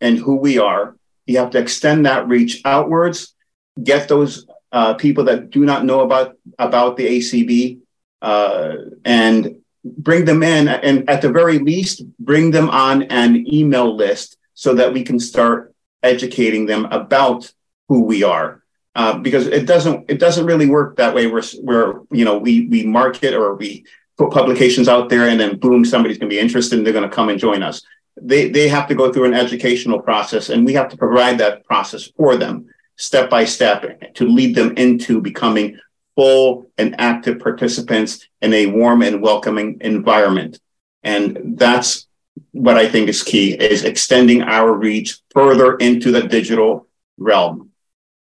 and 0.00 0.18
who 0.18 0.36
we 0.36 0.58
are 0.58 0.94
you 1.30 1.38
have 1.38 1.50
to 1.50 1.58
extend 1.58 2.06
that 2.06 2.26
reach 2.28 2.60
outwards, 2.64 3.34
get 3.82 4.08
those 4.08 4.46
uh, 4.72 4.94
people 4.94 5.24
that 5.24 5.50
do 5.50 5.64
not 5.64 5.84
know 5.84 6.00
about 6.00 6.36
about 6.58 6.96
the 6.96 7.06
ACB, 7.06 7.78
uh, 8.20 8.74
and 9.04 9.56
bring 9.84 10.24
them 10.24 10.42
in, 10.42 10.68
and 10.68 11.08
at 11.08 11.22
the 11.22 11.30
very 11.30 11.58
least, 11.58 12.02
bring 12.18 12.50
them 12.50 12.68
on 12.68 13.04
an 13.04 13.46
email 13.52 13.94
list 13.94 14.36
so 14.54 14.74
that 14.74 14.92
we 14.92 15.02
can 15.02 15.18
start 15.18 15.72
educating 16.02 16.66
them 16.66 16.84
about 16.86 17.52
who 17.88 18.02
we 18.02 18.22
are. 18.24 18.62
Uh, 18.96 19.16
because 19.18 19.46
it 19.46 19.66
doesn't 19.66 20.10
it 20.10 20.18
doesn't 20.18 20.46
really 20.46 20.66
work 20.66 20.96
that 20.96 21.14
way. 21.14 21.28
Where 21.28 21.42
where 21.62 22.00
you 22.10 22.24
know 22.24 22.38
we 22.38 22.66
we 22.66 22.84
market 22.84 23.34
or 23.34 23.54
we 23.54 23.84
put 24.18 24.32
publications 24.32 24.88
out 24.88 25.08
there, 25.08 25.28
and 25.28 25.38
then 25.38 25.58
boom, 25.58 25.84
somebody's 25.84 26.18
going 26.18 26.28
to 26.28 26.34
be 26.34 26.40
interested, 26.40 26.76
and 26.76 26.84
they're 26.84 26.98
going 26.98 27.08
to 27.08 27.14
come 27.14 27.28
and 27.28 27.38
join 27.38 27.62
us 27.62 27.82
they, 28.20 28.48
they 28.48 28.68
have 28.68 28.88
to 28.88 28.94
go 28.94 29.12
through 29.12 29.24
an 29.24 29.34
educational 29.34 30.00
process 30.00 30.48
and 30.48 30.64
we 30.64 30.74
have 30.74 30.88
to 30.88 30.96
provide 30.96 31.38
that 31.38 31.64
process 31.64 32.04
for 32.16 32.36
them 32.36 32.66
step 32.96 33.30
by 33.30 33.44
step 33.44 34.14
to 34.14 34.28
lead 34.28 34.54
them 34.54 34.72
into 34.76 35.20
becoming 35.20 35.78
full 36.16 36.70
and 36.76 36.94
active 37.00 37.38
participants 37.38 38.26
in 38.42 38.52
a 38.52 38.66
warm 38.66 39.02
and 39.02 39.22
welcoming 39.22 39.78
environment. 39.80 40.60
And 41.02 41.56
that's 41.56 42.06
what 42.52 42.76
i 42.76 42.88
think 42.88 43.08
is 43.08 43.22
key 43.22 43.52
is 43.52 43.84
extending 43.84 44.42
our 44.42 44.72
reach 44.72 45.18
further 45.30 45.76
into 45.76 46.10
the 46.10 46.22
digital 46.22 46.86
realm. 47.18 47.70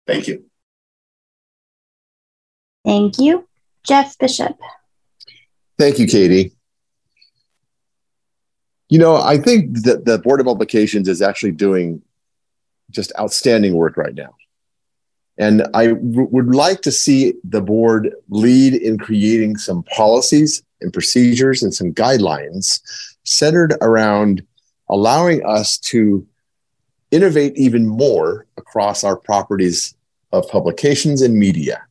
Thank 0.08 0.28
you. 0.28 0.46
Thank 2.86 3.18
you. 3.18 3.48
Jeff 3.84 4.18
bishop. 4.18 4.58
Thank 5.78 6.00
you 6.00 6.08
katie 6.08 6.54
you 8.94 9.00
know, 9.00 9.16
I 9.16 9.40
think 9.40 9.82
that 9.86 10.06
the 10.06 10.20
Board 10.20 10.40
of 10.40 10.46
Publications 10.46 11.08
is 11.10 11.20
actually 11.20 11.54
doing 11.54 12.04
just 12.92 13.12
outstanding 13.20 13.74
work 13.74 13.98
right 13.98 14.14
now. 14.14 14.36
And 15.36 15.64
I 15.74 15.88
w- 15.88 16.28
would 16.30 16.54
like 16.54 16.82
to 16.84 16.92
see 16.92 17.34
the 17.44 17.60
board 17.60 18.14
lead 18.30 18.76
in 18.76 19.00
creating 19.00 19.58
some 19.58 19.82
policies 19.82 20.62
and 20.80 20.94
procedures 20.94 21.64
and 21.64 21.74
some 21.74 21.92
guidelines 21.92 22.82
centered 23.24 23.74
around 23.82 24.46
allowing 24.90 25.44
us 25.44 25.80
to 25.90 26.28
innovate 27.10 27.54
even 27.58 27.88
more 27.88 28.46
across 28.58 29.04
our 29.04 29.18
properties 29.18 29.96
of 30.32 30.48
publications 30.50 31.24
and 31.24 31.36
media. 31.36 31.84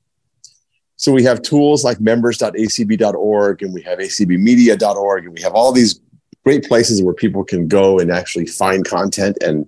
So 0.94 1.10
we 1.10 1.24
have 1.24 1.42
tools 1.42 1.82
like 1.82 2.00
members.acb.org 2.00 3.62
and 3.64 3.74
we 3.74 3.82
have 3.82 3.98
acbmedia.org 3.98 5.24
and 5.24 5.34
we 5.34 5.42
have 5.42 5.54
all 5.54 5.72
these 5.72 6.00
great 6.44 6.64
places 6.64 7.02
where 7.02 7.14
people 7.14 7.44
can 7.44 7.68
go 7.68 7.98
and 7.98 8.10
actually 8.10 8.46
find 8.46 8.84
content 8.84 9.38
and 9.42 9.66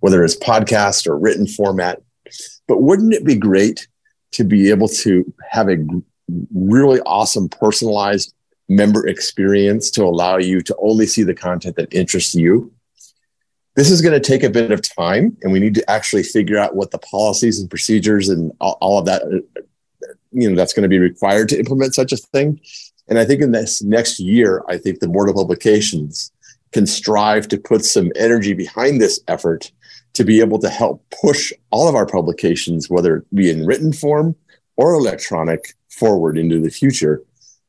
whether 0.00 0.24
it's 0.24 0.36
podcast 0.36 1.06
or 1.06 1.18
written 1.18 1.46
format. 1.46 2.02
But 2.68 2.82
wouldn't 2.82 3.14
it 3.14 3.24
be 3.24 3.36
great 3.36 3.88
to 4.32 4.44
be 4.44 4.70
able 4.70 4.88
to 4.88 5.32
have 5.50 5.68
a 5.68 5.76
really 6.54 7.00
awesome 7.00 7.48
personalized 7.48 8.34
member 8.68 9.06
experience 9.06 9.90
to 9.92 10.04
allow 10.04 10.38
you 10.38 10.60
to 10.62 10.76
only 10.78 11.06
see 11.06 11.22
the 11.22 11.34
content 11.34 11.76
that 11.76 11.94
interests 11.94 12.34
you? 12.34 12.72
This 13.74 13.90
is 13.90 14.02
going 14.02 14.12
to 14.12 14.20
take 14.20 14.42
a 14.42 14.50
bit 14.50 14.70
of 14.70 14.82
time, 14.96 15.36
and 15.42 15.50
we 15.50 15.58
need 15.58 15.74
to 15.76 15.90
actually 15.90 16.24
figure 16.24 16.58
out 16.58 16.76
what 16.76 16.90
the 16.90 16.98
policies 16.98 17.58
and 17.58 17.70
procedures 17.70 18.28
and 18.28 18.52
all, 18.60 18.98
of 18.98 19.06
that, 19.06 19.22
uh, 19.22 19.62
you 20.30 20.50
know, 20.50 20.54
that's 20.54 20.74
going 20.74 20.82
to 20.82 20.90
be 20.90 20.98
required 20.98 21.48
to 21.48 21.58
implement 21.58 21.94
such 21.94 22.12
a 22.12 22.18
thing 22.18 22.60
And 23.12 23.18
I 23.18 23.26
think 23.26 23.42
in 23.42 23.52
this 23.52 23.82
next 23.82 24.18
year, 24.20 24.64
I 24.70 24.78
think 24.78 25.00
the 25.00 25.06
Board 25.06 25.28
of 25.28 25.34
Publications 25.34 26.32
can 26.72 26.86
strive 26.86 27.46
to 27.48 27.58
put 27.58 27.84
some 27.84 28.10
energy 28.16 28.54
behind 28.54 29.02
this 29.02 29.20
effort 29.28 29.70
to 30.14 30.24
be 30.24 30.40
able 30.40 30.58
to 30.60 30.70
help 30.70 31.04
push 31.20 31.52
all 31.70 31.88
of 31.88 31.94
our 31.94 32.06
publications, 32.06 32.88
whether 32.88 33.16
it 33.16 33.34
be 33.34 33.50
in 33.50 33.66
written 33.66 33.92
form 33.92 34.34
or 34.78 34.94
electronic, 34.94 35.74
forward 35.90 36.38
into 36.38 36.58
the 36.58 36.70
future 36.70 37.22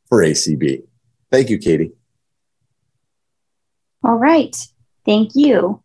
for 0.07 0.23
ACB. 0.23 0.81
Thank 1.29 1.49
you, 1.49 1.57
Katie. 1.57 1.91
All 4.01 4.15
right. 4.15 4.55
Thank 5.05 5.31
you. 5.35 5.83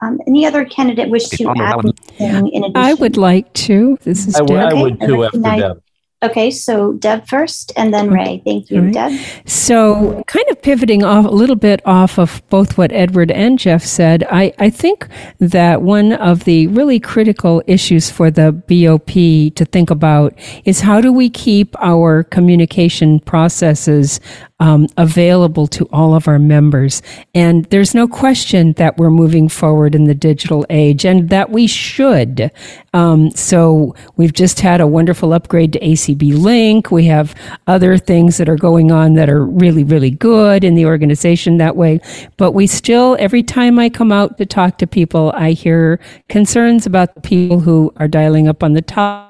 Um, 0.00 0.18
any 0.26 0.44
other 0.44 0.64
candidate 0.64 1.08
wish 1.08 1.28
to 1.28 1.50
add 1.56 1.84
anything 1.84 2.48
in 2.48 2.64
addition? 2.64 2.72
I 2.74 2.94
would 2.94 3.16
like 3.16 3.52
to. 3.52 3.96
This 4.02 4.26
is 4.26 4.34
I 4.34 4.42
would, 4.42 4.50
I 4.56 4.74
would 4.74 5.00
too 5.00 5.22
after 5.22 5.38
Deb. 5.38 5.82
Okay, 6.22 6.50
so 6.50 6.92
Deb 6.94 7.26
first 7.26 7.72
and 7.76 7.94
then 7.94 8.06
mm-hmm. 8.06 8.14
Ray. 8.14 8.42
Thank 8.44 8.70
you, 8.70 8.82
right. 8.82 8.92
Deb. 8.92 9.20
So, 9.46 10.22
kind 10.26 10.44
of 10.50 10.60
pivoting 10.60 11.02
off 11.02 11.24
a 11.24 11.30
little 11.30 11.56
bit 11.56 11.80
off 11.86 12.18
of 12.18 12.42
both 12.50 12.76
what 12.76 12.92
Edward 12.92 13.30
and 13.30 13.58
Jeff 13.58 13.82
said, 13.82 14.26
I, 14.30 14.52
I 14.58 14.68
think 14.68 15.08
that 15.38 15.80
one 15.80 16.12
of 16.12 16.44
the 16.44 16.66
really 16.66 17.00
critical 17.00 17.62
issues 17.66 18.10
for 18.10 18.30
the 18.30 18.52
BOP 18.52 19.54
to 19.56 19.64
think 19.64 19.88
about 19.88 20.34
is 20.66 20.80
how 20.80 21.00
do 21.00 21.10
we 21.10 21.30
keep 21.30 21.74
our 21.80 22.24
communication 22.24 23.20
processes 23.20 24.20
um, 24.60 24.86
available 24.96 25.66
to 25.66 25.88
all 25.92 26.14
of 26.14 26.28
our 26.28 26.38
members? 26.38 27.02
And 27.34 27.64
there's 27.66 27.94
no 27.94 28.06
question 28.06 28.74
that 28.74 28.96
we're 28.96 29.10
moving 29.10 29.48
forward 29.48 29.94
in 29.94 30.04
the 30.04 30.14
digital 30.14 30.64
age 30.70 31.04
and 31.04 31.28
that 31.30 31.50
we 31.50 31.66
should. 31.66 32.52
Um, 32.94 33.30
so, 33.32 33.94
we've 34.16 34.32
just 34.32 34.60
had 34.60 34.80
a 34.80 34.86
wonderful 34.86 35.32
upgrade 35.32 35.72
to 35.72 35.80
ACB 35.80 36.40
Link. 36.40 36.90
We 36.90 37.06
have 37.06 37.34
other 37.66 37.98
things 37.98 38.36
that 38.36 38.48
are 38.48 38.56
going 38.56 38.90
on 38.90 39.14
that 39.14 39.28
are 39.28 39.44
really, 39.44 39.84
really 39.84 40.10
good 40.10 40.64
in 40.64 40.74
the 40.74 40.86
organization 40.86 41.58
that 41.58 41.76
way. 41.76 42.00
But 42.36 42.52
we 42.52 42.66
still, 42.66 43.16
every 43.18 43.42
time 43.42 43.78
I 43.78 43.88
come 43.88 44.12
out 44.12 44.38
to 44.38 44.46
talk 44.46 44.78
to 44.78 44.86
people, 44.86 45.32
I 45.34 45.52
hear 45.52 46.00
concerns 46.28 46.86
about 46.86 47.14
the 47.14 47.20
people 47.20 47.60
who 47.60 47.92
are 47.96 48.08
dialing 48.08 48.48
up 48.48 48.62
on 48.62 48.72
the 48.72 48.82
top 48.82 49.29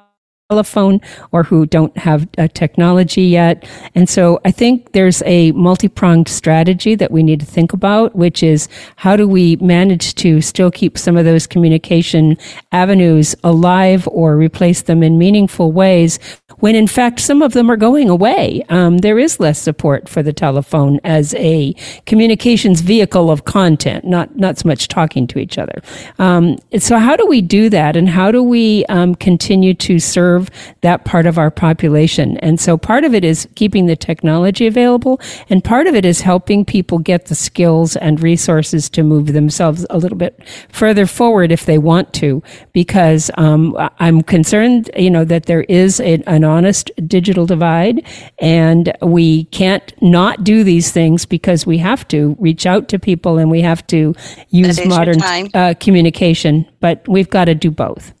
telephone 0.51 0.99
or 1.31 1.43
who 1.43 1.65
don't 1.65 1.95
have 1.97 2.27
uh, 2.37 2.47
technology 2.53 3.23
yet. 3.23 3.65
And 3.95 4.09
so 4.09 4.41
I 4.43 4.51
think 4.51 4.91
there's 4.91 5.23
a 5.25 5.53
multi-pronged 5.53 6.27
strategy 6.27 6.93
that 6.95 7.09
we 7.09 7.23
need 7.23 7.39
to 7.39 7.45
think 7.45 7.71
about, 7.71 8.15
which 8.17 8.43
is 8.43 8.67
how 8.97 9.15
do 9.15 9.27
we 9.27 9.55
manage 9.57 10.13
to 10.15 10.41
still 10.41 10.69
keep 10.69 10.97
some 10.97 11.15
of 11.15 11.23
those 11.23 11.47
communication 11.47 12.37
avenues 12.73 13.33
alive 13.45 14.07
or 14.11 14.35
replace 14.35 14.81
them 14.81 15.03
in 15.03 15.17
meaningful 15.17 15.71
ways 15.71 16.19
when 16.59 16.75
in 16.75 16.87
fact 16.87 17.19
some 17.19 17.41
of 17.41 17.53
them 17.53 17.69
are 17.69 17.77
going 17.77 18.09
away. 18.09 18.63
Um, 18.69 18.99
there 18.99 19.19
is 19.19 19.39
less 19.39 19.59
support 19.59 20.09
for 20.09 20.21
the 20.23 20.33
telephone 20.33 20.99
as 21.03 21.33
a 21.35 21.73
communications 22.05 22.81
vehicle 22.81 23.31
of 23.31 23.45
content, 23.45 24.05
not 24.05 24.35
not 24.35 24.57
so 24.59 24.67
much 24.67 24.87
talking 24.87 25.27
to 25.27 25.39
each 25.39 25.57
other. 25.57 25.81
Um, 26.19 26.57
so 26.77 26.97
how 26.97 27.15
do 27.15 27.25
we 27.25 27.41
do 27.41 27.69
that, 27.69 27.95
and 27.95 28.07
how 28.09 28.31
do 28.31 28.43
we 28.43 28.85
um, 28.87 29.15
continue 29.15 29.73
to 29.75 29.99
serve 29.99 30.40
that 30.81 31.05
part 31.05 31.25
of 31.25 31.37
our 31.37 31.51
population? 31.51 32.37
And 32.37 32.59
so 32.59 32.77
part 32.77 33.03
of 33.03 33.13
it 33.13 33.23
is 33.23 33.47
keeping 33.55 33.85
the 33.85 33.95
technology 33.95 34.67
available, 34.67 35.19
and 35.49 35.63
part 35.63 35.87
of 35.87 35.95
it 35.95 36.05
is 36.05 36.21
helping 36.21 36.65
people 36.65 36.99
get 36.99 37.25
the 37.25 37.35
skills 37.35 37.95
and 37.95 38.21
resources 38.21 38.89
to 38.89 39.03
move 39.03 39.33
themselves 39.33 39.85
a 39.89 39.97
little 39.97 40.17
bit 40.17 40.41
further 40.69 41.05
forward 41.05 41.51
if 41.51 41.65
they 41.65 41.77
want 41.77 42.13
to, 42.13 42.41
because 42.73 43.29
um, 43.37 43.75
I'm 43.99 44.21
concerned, 44.21 44.89
you 44.97 45.09
know, 45.09 45.25
that 45.25 45.45
there 45.45 45.63
is 45.63 45.99
a, 45.99 46.21
an 46.27 46.43
honest 46.43 46.91
digital 47.07 47.45
divide, 47.45 48.05
and 48.39 48.93
we 49.01 49.45
can't 49.45 49.93
not 50.01 50.43
do 50.43 50.63
these 50.63 50.91
things 50.91 51.25
because 51.25 51.65
we 51.65 51.77
have 51.77 52.07
to 52.09 52.35
reach 52.39 52.65
out 52.65 52.87
to 52.89 52.99
people 52.99 53.37
and 53.37 53.51
we 53.51 53.61
have 53.61 53.85
to 53.87 54.15
use 54.49 54.83
modern 54.85 55.21
uh, 55.53 55.73
communication, 55.79 56.65
but 56.79 57.07
we've 57.07 57.29
got 57.29 57.45
to 57.45 57.55
do 57.55 57.71
both. 57.71 58.13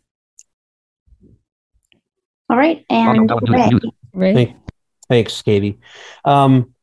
All 2.51 2.57
right, 2.57 2.85
and 2.89 3.31
Ray. 3.49 3.69
Right? 4.13 4.35
Thank- 4.35 4.55
Thanks, 5.07 5.41
Katie. 5.41 5.79
Um, 6.25 6.73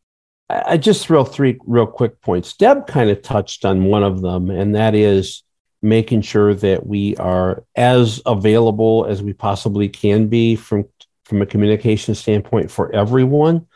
I 0.49 0.63
I 0.67 0.77
just 0.79 1.07
throw 1.07 1.25
three 1.25 1.59
real 1.67 1.87
quick 1.87 2.23
points. 2.23 2.55
Deb 2.57 2.87
kind 2.87 3.11
of 3.11 3.21
touched 3.21 3.67
on 3.67 3.85
one 3.85 4.03
of 4.03 4.23
them, 4.23 4.51
and 4.51 4.75
that 4.75 4.95
is 4.95 5.43
making 5.83 6.23
sure 6.23 6.55
that 6.55 6.87
we 6.87 7.17
are 7.17 7.65
as 7.77 8.21
available 8.25 9.07
as 9.09 9.23
we 9.23 9.35
possibly 9.35 9.91
can 9.91 10.29
be 10.29 10.57
from 10.57 10.87
from 11.25 11.43
a 11.43 11.47
communication 11.47 12.15
standpoint 12.15 12.71
for 12.71 12.91
everyone. 12.95 13.67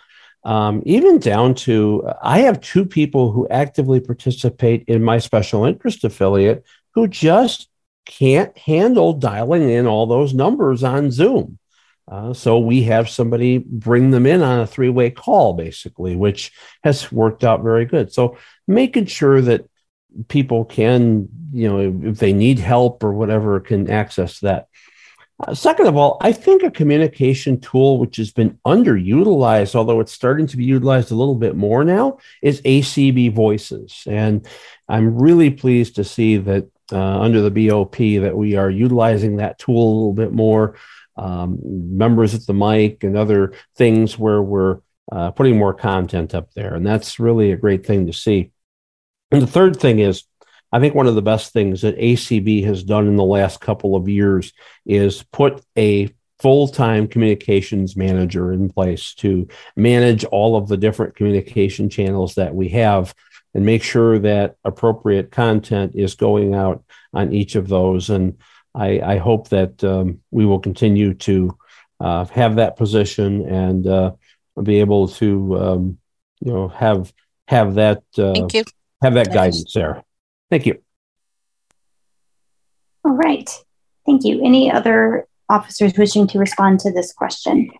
Um, 0.44 0.82
even 0.86 1.18
down 1.18 1.54
to 1.66 2.08
I 2.22 2.38
have 2.40 2.62
two 2.62 2.86
people 2.86 3.32
who 3.32 3.46
actively 3.48 4.00
participate 4.00 4.84
in 4.88 5.02
my 5.02 5.18
special 5.18 5.66
interest 5.66 6.04
affiliate 6.04 6.64
who 6.94 7.06
just 7.06 7.68
can't 8.06 8.56
handle 8.56 9.12
dialing 9.12 9.68
in 9.68 9.86
all 9.86 10.06
those 10.06 10.32
numbers 10.32 10.82
on 10.82 11.10
Zoom. 11.10 11.58
Uh, 12.12 12.34
so 12.34 12.58
we 12.58 12.82
have 12.82 13.08
somebody 13.08 13.56
bring 13.56 14.10
them 14.10 14.26
in 14.26 14.42
on 14.42 14.60
a 14.60 14.66
three-way 14.66 15.08
call, 15.08 15.54
basically, 15.54 16.14
which 16.14 16.52
has 16.84 17.10
worked 17.10 17.42
out 17.42 17.62
very 17.62 17.86
good. 17.86 18.12
So 18.12 18.36
making 18.68 19.06
sure 19.06 19.40
that 19.40 19.64
people 20.28 20.66
can, 20.66 21.30
you 21.54 21.68
know, 21.68 22.10
if 22.10 22.18
they 22.18 22.34
need 22.34 22.58
help 22.58 23.02
or 23.02 23.14
whatever, 23.14 23.58
can 23.60 23.88
access 23.88 24.40
that. 24.40 24.66
Uh, 25.40 25.54
second 25.54 25.86
of 25.86 25.96
all, 25.96 26.18
I 26.20 26.32
think 26.32 26.62
a 26.62 26.70
communication 26.70 27.58
tool 27.58 27.96
which 27.98 28.18
has 28.18 28.30
been 28.30 28.58
underutilized, 28.66 29.74
although 29.74 30.00
it's 30.00 30.12
starting 30.12 30.46
to 30.48 30.58
be 30.58 30.64
utilized 30.64 31.12
a 31.12 31.16
little 31.16 31.34
bit 31.34 31.56
more 31.56 31.82
now, 31.82 32.18
is 32.42 32.60
ACB 32.60 33.32
Voices, 33.32 34.04
and 34.06 34.46
I'm 34.86 35.18
really 35.18 35.50
pleased 35.50 35.96
to 35.96 36.04
see 36.04 36.36
that 36.36 36.68
uh, 36.92 37.20
under 37.20 37.40
the 37.40 37.68
BOP 37.68 37.96
that 37.96 38.36
we 38.36 38.54
are 38.54 38.68
utilizing 38.68 39.36
that 39.36 39.58
tool 39.58 39.82
a 39.82 39.96
little 39.96 40.12
bit 40.12 40.32
more 40.32 40.76
um, 41.16 41.58
members 41.62 42.34
at 42.34 42.46
the 42.46 42.54
mic 42.54 43.04
and 43.04 43.16
other 43.16 43.52
things 43.76 44.18
where 44.18 44.42
we're 44.42 44.80
uh, 45.10 45.30
putting 45.32 45.58
more 45.58 45.74
content 45.74 46.34
up 46.34 46.52
there. 46.54 46.74
And 46.74 46.86
that's 46.86 47.20
really 47.20 47.52
a 47.52 47.56
great 47.56 47.84
thing 47.86 48.06
to 48.06 48.12
see. 48.12 48.52
And 49.30 49.42
the 49.42 49.46
third 49.46 49.78
thing 49.78 49.98
is, 49.98 50.24
I 50.72 50.80
think 50.80 50.94
one 50.94 51.06
of 51.06 51.14
the 51.14 51.22
best 51.22 51.52
things 51.52 51.82
that 51.82 51.98
ACB 51.98 52.64
has 52.64 52.82
done 52.82 53.06
in 53.06 53.16
the 53.16 53.24
last 53.24 53.60
couple 53.60 53.94
of 53.94 54.08
years 54.08 54.52
is 54.86 55.22
put 55.24 55.62
a 55.76 56.10
full 56.38 56.66
time 56.66 57.06
communications 57.06 57.96
manager 57.96 58.52
in 58.52 58.68
place 58.70 59.14
to 59.14 59.46
manage 59.76 60.24
all 60.24 60.56
of 60.56 60.68
the 60.68 60.76
different 60.76 61.14
communication 61.14 61.88
channels 61.88 62.34
that 62.34 62.54
we 62.54 62.70
have 62.70 63.14
and 63.54 63.66
make 63.66 63.82
sure 63.82 64.18
that 64.18 64.56
appropriate 64.64 65.30
content 65.30 65.92
is 65.94 66.14
going 66.14 66.54
out 66.54 66.82
on 67.12 67.32
each 67.32 67.54
of 67.54 67.68
those. 67.68 68.08
And 68.08 68.38
I, 68.74 69.00
I 69.00 69.16
hope 69.18 69.48
that 69.50 69.82
um, 69.84 70.20
we 70.30 70.46
will 70.46 70.58
continue 70.58 71.14
to 71.14 71.56
uh, 72.00 72.24
have 72.26 72.56
that 72.56 72.76
position 72.76 73.46
and 73.48 73.86
uh, 73.86 74.12
be 74.62 74.80
able 74.80 75.08
to, 75.08 75.58
um, 75.58 75.98
you 76.40 76.52
know, 76.52 76.68
have 76.68 77.12
have 77.48 77.74
that 77.74 78.02
uh, 78.18 78.32
Thank 78.34 78.54
you. 78.54 78.64
have 79.02 79.14
that 79.14 79.32
guidance 79.32 79.72
there. 79.74 80.02
Thank 80.50 80.66
you. 80.66 80.80
All 83.04 83.12
right. 83.12 83.48
Thank 84.06 84.24
you. 84.24 84.44
Any 84.44 84.70
other 84.70 85.26
officers 85.48 85.92
wishing 85.96 86.26
to 86.28 86.38
respond 86.38 86.80
to 86.80 86.92
this 86.92 87.12
question? 87.12 87.70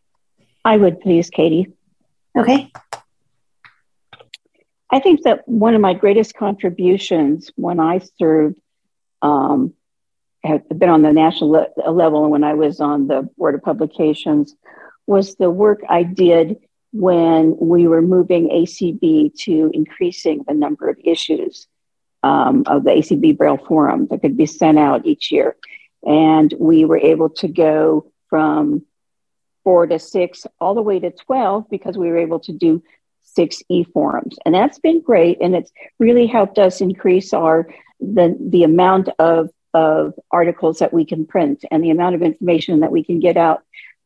I 0.65 0.77
would 0.77 1.01
please, 1.01 1.31
Katie. 1.31 1.73
Okay. 2.37 2.71
I 4.91 5.01
think 5.01 5.23
that 5.23 5.49
one 5.49 5.75
of 5.75 5.81
my 5.81 5.95
greatest 5.95 6.35
contributions 6.35 7.51
when 7.57 7.81
I 7.81 8.01
served, 8.19 8.61
um, 9.23 9.73
have 10.45 10.69
been 10.69 10.89
on 10.89 11.03
the 11.03 11.13
national 11.13 11.51
le- 11.51 11.91
level 11.91 12.29
when 12.31 12.45
I 12.45 12.55
was 12.55 12.81
on 12.81 13.07
the 13.07 13.29
Board 13.37 13.55
of 13.55 13.63
Publications, 13.63 14.55
was 15.07 15.35
the 15.37 15.51
work 15.51 15.81
I 15.89 16.03
did 16.03 16.57
when 16.93 17.57
we 17.59 17.89
were 17.89 18.03
moving 18.03 18.49
ACB 18.49 19.35
to 19.41 19.71
increasing 19.73 20.45
the 20.47 20.55
number 20.55 20.89
of 20.89 20.99
issues 21.03 21.67
um, 22.23 22.65
of 22.67 22.85
the 22.85 22.91
ACB 22.91 23.37
Braille 23.37 23.57
Forum 23.57 24.07
that 24.09 24.21
could 24.21 24.37
be 24.37 24.47
sent 24.47 24.79
out 24.79 25.07
each 25.07 25.33
year. 25.33 25.57
And 26.05 26.53
we 26.59 26.85
were 26.85 26.99
able 26.99 27.31
to 27.31 27.49
go 27.49 28.13
from 28.29 28.83
four 29.65 29.87
to 29.87 29.99
six, 29.99 30.47
all 30.61 30.75
the 30.75 30.83
way 30.83 30.99
to 30.99 31.11
12, 31.11 31.71
because 31.71 31.97
we 31.97 32.09
were 32.09 32.19
able 32.19 32.41
to 32.41 32.53
do 32.53 32.83
six 33.23 33.63
e-forums. 33.69 34.37
And 34.45 34.55
that's 34.55 34.79
been 34.79 35.01
great. 35.01 35.39
And 35.41 35.55
it's 35.55 35.73
really 35.99 36.27
helped 36.27 36.59
us 36.59 36.81
increase 36.81 37.33
our 37.33 37.69
the, 38.01 38.37
the 38.41 38.65
amount 38.65 39.09
of, 39.19 39.51
of 39.75 40.15
articles 40.31 40.79
that 40.79 40.93
we 40.93 41.05
can 41.05 41.27
print 41.27 41.65
and 41.71 41.83
the 41.83 41.91
amount 41.91 42.15
of 42.15 42.23
information 42.23 42.81
that 42.81 42.93
we 42.93 43.03
can 43.03 43.21
get 43.21 43.37
out. 43.37 43.63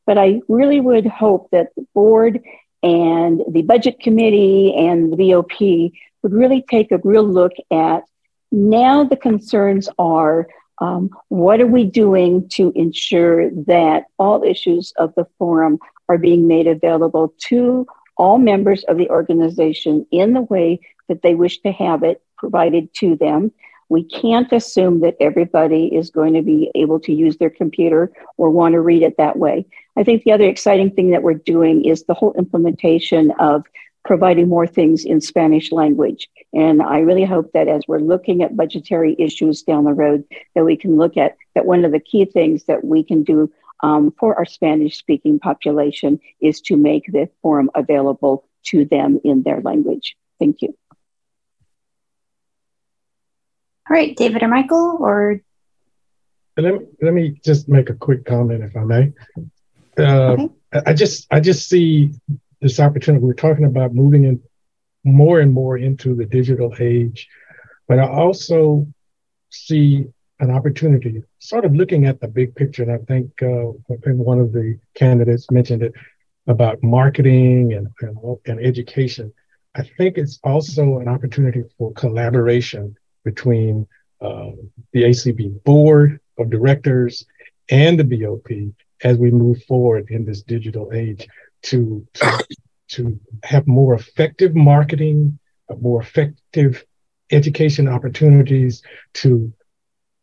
But 0.06 0.18
I 0.18 0.40
really 0.48 0.80
would 0.80 1.06
hope 1.06 1.50
that 1.50 1.74
the 1.76 1.86
board 1.94 2.40
and 2.82 3.42
the 3.50 3.62
budget 3.62 4.00
committee 4.00 4.74
and 4.76 5.12
the 5.12 5.16
BOP 5.16 5.92
would 6.22 6.32
really 6.32 6.64
take 6.70 6.92
a 6.92 7.00
real 7.02 7.24
look 7.24 7.52
at 7.70 8.04
now 8.52 9.04
the 9.04 9.16
concerns 9.16 9.88
are 9.98 10.46
um, 10.78 11.10
what 11.28 11.60
are 11.60 11.66
we 11.66 11.84
doing 11.84 12.48
to 12.50 12.72
ensure 12.74 13.50
that 13.64 14.04
all 14.18 14.44
issues 14.44 14.92
of 14.98 15.14
the 15.14 15.26
forum 15.38 15.78
are 16.08 16.18
being 16.18 16.46
made 16.46 16.66
available 16.66 17.34
to 17.48 17.86
all 18.16 18.38
members 18.38 18.84
of 18.84 18.96
the 18.96 19.08
organization 19.10 20.06
in 20.10 20.32
the 20.32 20.42
way 20.42 20.80
that 21.08 21.22
they 21.22 21.34
wish 21.34 21.60
to 21.60 21.72
have 21.72 22.02
it 22.02 22.22
provided 22.36 22.92
to 22.94 23.16
them. 23.16 23.52
We 23.88 24.04
can't 24.04 24.52
assume 24.52 25.00
that 25.00 25.16
everybody 25.20 25.86
is 25.94 26.10
going 26.10 26.34
to 26.34 26.42
be 26.42 26.70
able 26.74 27.00
to 27.00 27.12
use 27.12 27.36
their 27.36 27.50
computer 27.50 28.12
or 28.36 28.50
want 28.50 28.72
to 28.72 28.80
read 28.80 29.02
it 29.02 29.16
that 29.18 29.38
way. 29.38 29.66
I 29.96 30.04
think 30.04 30.24
the 30.24 30.32
other 30.32 30.48
exciting 30.48 30.90
thing 30.90 31.10
that 31.10 31.22
we're 31.22 31.34
doing 31.34 31.84
is 31.84 32.04
the 32.04 32.14
whole 32.14 32.34
implementation 32.34 33.32
of 33.38 33.64
providing 34.04 34.48
more 34.48 34.66
things 34.66 35.04
in 35.04 35.20
Spanish 35.20 35.72
language. 35.72 36.28
And 36.52 36.80
I 36.80 37.00
really 37.00 37.24
hope 37.24 37.52
that 37.52 37.68
as 37.68 37.82
we're 37.88 37.98
looking 37.98 38.42
at 38.42 38.56
budgetary 38.56 39.16
issues 39.18 39.62
down 39.62 39.84
the 39.84 39.92
road, 39.92 40.24
that 40.54 40.64
we 40.64 40.76
can 40.76 40.96
look 40.96 41.16
at 41.16 41.36
that 41.54 41.66
one 41.66 41.84
of 41.84 41.92
the 41.92 42.00
key 42.00 42.24
things 42.24 42.64
that 42.64 42.84
we 42.84 43.02
can 43.02 43.24
do 43.24 43.52
um, 43.82 44.12
for 44.18 44.36
our 44.36 44.44
Spanish 44.44 44.96
speaking 44.96 45.38
population 45.38 46.20
is 46.40 46.60
to 46.62 46.76
make 46.76 47.06
the 47.12 47.28
forum 47.42 47.70
available 47.74 48.44
to 48.66 48.84
them 48.84 49.20
in 49.24 49.42
their 49.42 49.60
language. 49.60 50.16
Thank 50.38 50.62
you. 50.62 50.76
All 53.88 53.94
right, 53.94 54.16
David 54.16 54.42
or 54.42 54.48
Michael, 54.48 54.98
or 55.00 55.40
let 56.56 56.74
me 56.74 56.86
let 57.02 57.14
me 57.14 57.40
just 57.44 57.68
make 57.68 57.90
a 57.90 57.94
quick 57.94 58.24
comment, 58.24 58.64
if 58.64 58.76
I 58.76 58.84
may. 58.84 59.12
Uh, 59.98 60.32
okay. 60.32 60.48
I 60.86 60.92
just 60.92 61.26
I 61.30 61.40
just 61.40 61.68
see 61.68 62.10
this 62.60 62.80
opportunity. 62.80 63.24
We're 63.24 63.34
talking 63.34 63.64
about 63.64 63.94
moving 63.94 64.24
in 64.24 64.42
more 65.04 65.40
and 65.40 65.52
more 65.52 65.78
into 65.78 66.14
the 66.16 66.24
digital 66.24 66.74
age, 66.80 67.28
but 67.86 67.98
I 67.98 68.08
also 68.08 68.86
see 69.50 70.06
an 70.40 70.50
opportunity, 70.50 71.22
sort 71.38 71.64
of 71.64 71.74
looking 71.74 72.06
at 72.06 72.20
the 72.20 72.28
big 72.28 72.54
picture. 72.54 72.82
And 72.82 72.92
I 72.92 72.98
think 72.98 73.30
uh, 73.42 73.72
one 74.12 74.40
of 74.40 74.52
the 74.52 74.78
candidates 74.94 75.50
mentioned 75.50 75.82
it 75.82 75.92
about 76.46 76.82
marketing 76.82 77.72
and, 77.72 77.88
and, 78.00 78.38
and 78.46 78.60
education. 78.60 79.32
I 79.74 79.82
think 79.96 80.18
it's 80.18 80.38
also 80.42 80.98
an 80.98 81.08
opportunity 81.08 81.62
for 81.78 81.92
collaboration 81.92 82.96
between 83.26 83.86
uh, 84.20 84.52
the 84.92 85.02
ACB 85.02 85.62
board 85.64 86.20
of 86.38 86.48
directors 86.48 87.26
and 87.68 87.98
the 87.98 88.04
BOP 88.04 88.48
as 89.02 89.18
we 89.18 89.30
move 89.30 89.62
forward 89.64 90.06
in 90.10 90.24
this 90.24 90.42
digital 90.42 90.92
age 90.94 91.26
to, 91.62 92.06
to, 92.14 92.46
to 92.88 93.20
have 93.42 93.66
more 93.66 93.94
effective 93.94 94.54
marketing, 94.54 95.38
more 95.80 96.00
effective 96.00 96.84
education 97.32 97.88
opportunities 97.88 98.82
to 99.12 99.52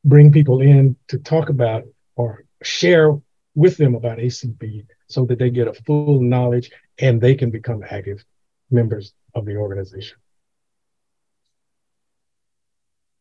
bring 0.05 0.31
people 0.31 0.61
in 0.61 0.95
to 1.09 1.17
talk 1.19 1.49
about 1.49 1.83
or 2.15 2.45
share 2.63 3.11
with 3.53 3.75
them 3.77 3.95
about 3.95 4.17
ACB 4.17 4.85
so 5.07 5.25
that 5.25 5.37
they 5.37 5.49
get 5.49 5.67
a 5.67 5.73
full 5.85 6.21
knowledge 6.21 6.71
and 6.99 7.19
they 7.19 7.35
can 7.35 7.51
become 7.51 7.83
active 7.89 8.23
members 8.71 9.13
of 9.35 9.45
the 9.45 9.57
organization. 9.57 10.17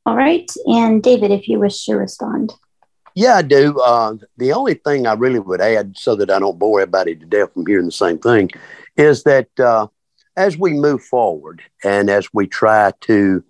All 0.05 0.17
right. 0.17 0.51
And 0.67 1.03
David, 1.03 1.31
if 1.31 1.49
you 1.49 1.59
wish 1.61 1.85
to 1.85 1.95
respond. 1.95 2.53
Yeah, 3.15 3.35
I 3.35 3.43
do. 3.43 3.79
Uh, 3.79 4.17
the 4.39 4.53
only 4.53 4.75
thing 4.75 5.07
I 5.07 5.13
really 5.13 5.39
would 5.39 5.61
add, 5.61 5.97
so 5.99 6.17
that 6.17 6.31
I 6.31 6.39
don't 6.39 6.59
bore 6.59 6.81
everybody 6.81 7.15
to 7.15 7.27
death 7.27 7.53
from 7.53 7.67
hearing 7.67 7.87
the 7.87 7.93
same 7.93 8.19
thing, 8.19 8.51
is 8.97 9.23
that 9.25 9.49
uh, 9.61 9.89
as 10.37 10.57
we 10.57 10.73
move 10.73 11.03
forward 11.03 11.63
and 11.85 12.09
as 12.09 12.29
we 12.33 12.47
try 12.47 12.93
to 13.03 13.45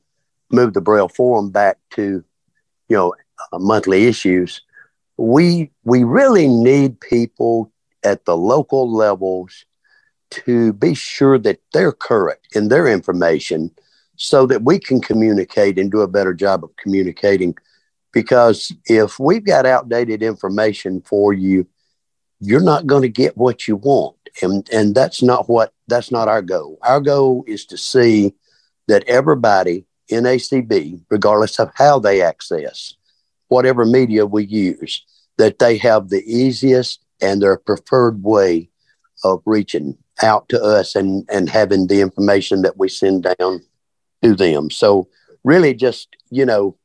move 0.51 0.75
the 0.75 0.81
Braille 0.81 1.09
Forum 1.09 1.51
back 1.51 1.79
to, 1.91 2.25
you 2.89 2.97
know, 2.97 3.15
uh, 3.53 3.59
monthly 3.59 4.07
issues, 4.07 4.61
we 5.17 5.71
we 5.85 6.03
really 6.03 6.49
need 6.49 7.01
people 7.01 7.73
at 8.03 8.25
the 8.25 8.37
local 8.37 8.93
levels 8.93 9.65
to 10.31 10.73
be 10.73 10.95
sure 10.95 11.39
that 11.39 11.61
they're 11.73 11.93
correct 11.93 12.57
in 12.57 12.69
their 12.69 12.89
information 12.89 13.71
so 14.17 14.47
that 14.47 14.63
we 14.63 14.79
can 14.79 15.01
communicate 15.01 15.79
and 15.79 15.91
do 15.91 16.01
a 16.01 16.09
better 16.09 16.35
job 16.35 16.65
of 16.65 16.75
communicating. 16.77 17.55
Because 18.13 18.73
if 18.87 19.19
we've 19.19 19.45
got 19.45 19.67
outdated 19.67 20.23
information 20.23 21.01
for 21.03 21.33
you, 21.33 21.67
you're 22.41 22.61
not 22.61 22.87
going 22.87 23.03
to 23.03 23.09
get 23.09 23.37
what 23.37 23.67
you 23.67 23.77
want. 23.77 24.17
And, 24.43 24.69
and 24.71 24.95
that's 24.95 25.23
not 25.23 25.49
what 25.49 25.73
that's 25.89 26.11
not 26.11 26.29
our 26.29 26.43
goal. 26.43 26.79
Our 26.83 27.01
goal 27.01 27.45
is 27.47 27.67
to 27.67 27.77
see 27.77 28.35
that 28.89 29.05
everybody 29.07 29.87
in 30.09 30.25
ACB, 30.25 31.03
regardless 31.11 31.59
of 31.59 31.71
how 31.75 31.99
they 31.99 32.23
access 32.23 32.95
whatever 33.49 33.85
media 33.85 34.25
we 34.25 34.47
use, 34.47 35.05
that 35.37 35.59
they 35.59 35.77
have 35.77 36.09
the 36.09 36.23
easiest 36.25 37.05
and 37.21 37.43
their 37.43 37.59
preferred 37.59 38.23
way 38.23 38.69
of 39.25 39.43
reaching 39.45 39.97
out 40.23 40.49
to 40.49 40.63
us 40.63 40.95
and, 40.97 41.29
and 41.31 41.49
having 41.51 41.87
the 41.87 42.01
information 42.01 42.63
that 42.63 42.79
we 42.79 42.89
send 42.89 43.27
down 43.39 43.61
to 44.23 44.35
them. 44.35 44.71
So 44.71 45.09
really 45.45 45.75
just, 45.75 46.09
you 46.31 46.47
know, 46.47 46.77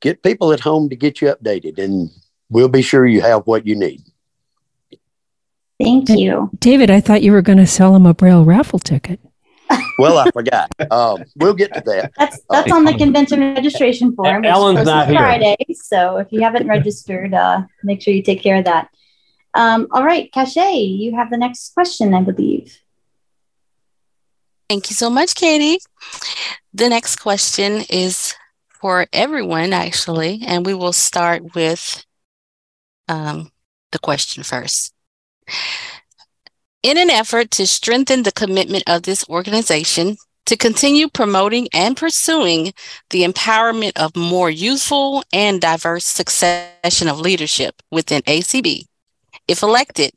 get 0.00 0.22
people 0.22 0.52
at 0.52 0.60
home 0.60 0.88
to 0.88 0.96
get 0.96 1.20
you 1.20 1.28
updated 1.28 1.82
and 1.82 2.10
we'll 2.50 2.68
be 2.68 2.82
sure 2.82 3.06
you 3.06 3.20
have 3.22 3.46
what 3.46 3.66
you 3.66 3.76
need. 3.76 4.02
Thank 5.80 6.08
you. 6.08 6.50
David, 6.58 6.90
I 6.90 7.00
thought 7.00 7.22
you 7.22 7.32
were 7.32 7.42
going 7.42 7.58
to 7.58 7.66
sell 7.66 7.94
him 7.94 8.06
a 8.06 8.14
Braille 8.14 8.44
raffle 8.44 8.78
ticket. 8.78 9.20
well, 9.98 10.18
I 10.18 10.30
forgot. 10.30 10.70
Um, 10.90 11.24
we'll 11.36 11.54
get 11.54 11.74
to 11.74 11.82
that. 11.86 12.12
That's 12.16 12.40
that's 12.48 12.70
on 12.70 12.84
the 12.84 12.94
convention 12.98 13.40
registration 13.40 14.14
form. 14.14 14.44
Ellen's 14.44 14.86
not 14.86 15.08
here. 15.08 15.18
Friday, 15.18 15.56
so 15.74 16.18
if 16.18 16.28
you 16.30 16.40
haven't 16.40 16.66
registered, 16.68 17.34
uh, 17.34 17.62
make 17.82 18.00
sure 18.00 18.14
you 18.14 18.22
take 18.22 18.42
care 18.42 18.56
of 18.56 18.64
that. 18.64 18.88
Um, 19.54 19.88
all 19.90 20.04
right, 20.04 20.30
Cache, 20.32 20.56
you 20.56 21.16
have 21.16 21.30
the 21.30 21.38
next 21.38 21.74
question, 21.74 22.14
I 22.14 22.22
believe. 22.22 22.78
Thank 24.68 24.90
you 24.90 24.96
so 24.96 25.08
much, 25.08 25.34
Katie. 25.34 25.78
The 26.74 26.88
next 26.88 27.16
question 27.16 27.82
is 27.88 28.34
for 28.80 29.06
everyone, 29.12 29.72
actually, 29.72 30.42
and 30.46 30.66
we 30.66 30.74
will 30.74 30.92
start 30.92 31.54
with 31.54 32.04
um, 33.08 33.50
the 33.92 33.98
question 33.98 34.42
first. 34.42 34.92
In 36.82 36.98
an 36.98 37.10
effort 37.10 37.50
to 37.52 37.66
strengthen 37.66 38.24
the 38.24 38.32
commitment 38.32 38.84
of 38.86 39.02
this 39.02 39.28
organization 39.28 40.16
to 40.46 40.56
continue 40.56 41.08
promoting 41.08 41.68
and 41.72 41.96
pursuing 41.96 42.72
the 43.10 43.24
empowerment 43.24 43.92
of 43.96 44.14
more 44.16 44.50
youthful 44.50 45.24
and 45.32 45.60
diverse 45.60 46.04
succession 46.04 47.08
of 47.08 47.20
leadership 47.20 47.82
within 47.90 48.22
ACB, 48.22 48.84
if 49.48 49.62
elected, 49.62 50.12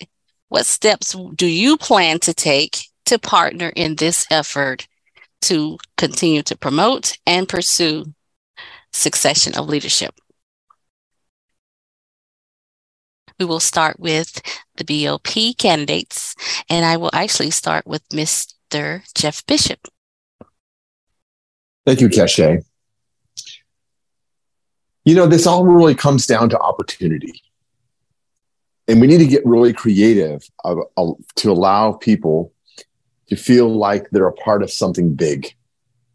what 0.50 0.66
steps 0.66 1.16
do 1.36 1.46
you 1.46 1.78
plan 1.78 2.20
to 2.20 2.34
take 2.34 2.89
to 3.10 3.20
partner 3.20 3.72
in 3.76 3.96
this 3.96 4.26
effort 4.32 4.88
to 5.42 5.78
continue 5.98 6.44
to 6.44 6.58
promote 6.58 7.18
and 7.26 7.50
pursue 7.50 8.14
succession 8.94 9.58
of 9.58 9.68
leadership. 9.68 10.14
We 13.40 13.46
will 13.46 13.60
start 13.60 14.00
with 14.00 14.42
the 14.78 14.84
BOP 14.84 15.58
candidates, 15.58 16.36
and 16.70 16.86
I 16.86 16.98
will 16.98 17.10
actually 17.14 17.52
start 17.52 17.88
with 17.88 18.08
Mr. 18.10 19.02
Jeff 19.16 19.46
Bishop. 19.48 19.88
Thank 21.86 22.02
you, 22.02 22.10
Cache. 22.10 22.60
You 25.06 25.16
know, 25.16 25.26
this 25.26 25.48
all 25.48 25.66
really 25.66 25.96
comes 25.96 26.28
down 26.28 26.50
to 26.50 26.60
opportunity. 26.60 27.42
And 28.88 29.02
we 29.02 29.08
need 29.08 29.20
to 29.20 29.28
get 29.28 29.46
really 29.46 29.74
creative 29.74 30.44
to 30.66 31.52
allow 31.52 31.94
people 31.94 32.54
to 33.30 33.36
feel 33.36 33.70
like 33.70 34.10
they're 34.10 34.28
a 34.28 34.34
part 34.34 34.64
of 34.64 34.72
something 34.72 35.14
big 35.14 35.54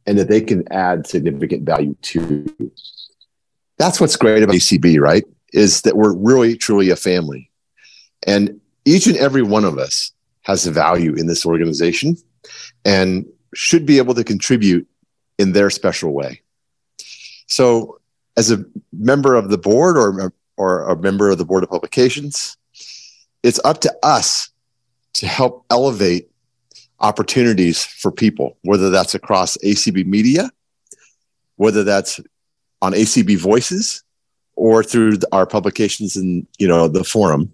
and 0.06 0.18
that 0.18 0.28
they 0.28 0.40
can 0.40 0.70
add 0.72 1.06
significant 1.06 1.64
value 1.64 1.94
to. 2.02 2.46
That's 3.78 4.00
what's 4.00 4.16
great 4.16 4.42
about 4.42 4.56
ACB, 4.56 5.00
right? 5.00 5.24
Is 5.52 5.82
that 5.82 5.96
we're 5.96 6.14
really 6.14 6.56
truly 6.56 6.90
a 6.90 6.96
family. 6.96 7.50
And 8.26 8.60
each 8.84 9.06
and 9.06 9.16
every 9.16 9.42
one 9.42 9.64
of 9.64 9.78
us 9.78 10.12
has 10.42 10.66
a 10.66 10.70
value 10.70 11.14
in 11.14 11.26
this 11.26 11.46
organization 11.46 12.16
and 12.84 13.26
should 13.54 13.86
be 13.86 13.98
able 13.98 14.14
to 14.14 14.24
contribute 14.24 14.86
in 15.38 15.52
their 15.52 15.70
special 15.70 16.12
way. 16.12 16.42
So, 17.46 18.00
as 18.36 18.50
a 18.50 18.64
member 18.92 19.36
of 19.36 19.48
the 19.48 19.58
board 19.58 19.96
or, 19.96 20.32
or 20.56 20.88
a 20.88 20.96
member 20.96 21.30
of 21.30 21.38
the 21.38 21.44
board 21.44 21.62
of 21.62 21.70
publications, 21.70 22.56
it's 23.42 23.60
up 23.64 23.80
to 23.82 23.94
us 24.02 24.50
to 25.14 25.26
help 25.26 25.64
elevate 25.70 26.30
opportunities 27.04 27.84
for 27.84 28.10
people, 28.10 28.56
whether 28.62 28.88
that's 28.88 29.14
across 29.14 29.58
ACB 29.58 30.06
media, 30.06 30.50
whether 31.56 31.84
that's 31.84 32.18
on 32.80 32.92
ACB 32.92 33.36
voices 33.36 34.02
or 34.56 34.82
through 34.82 35.18
our 35.30 35.46
publications 35.46 36.16
in, 36.16 36.46
you 36.58 36.66
know, 36.66 36.88
the 36.88 37.04
forum. 37.04 37.52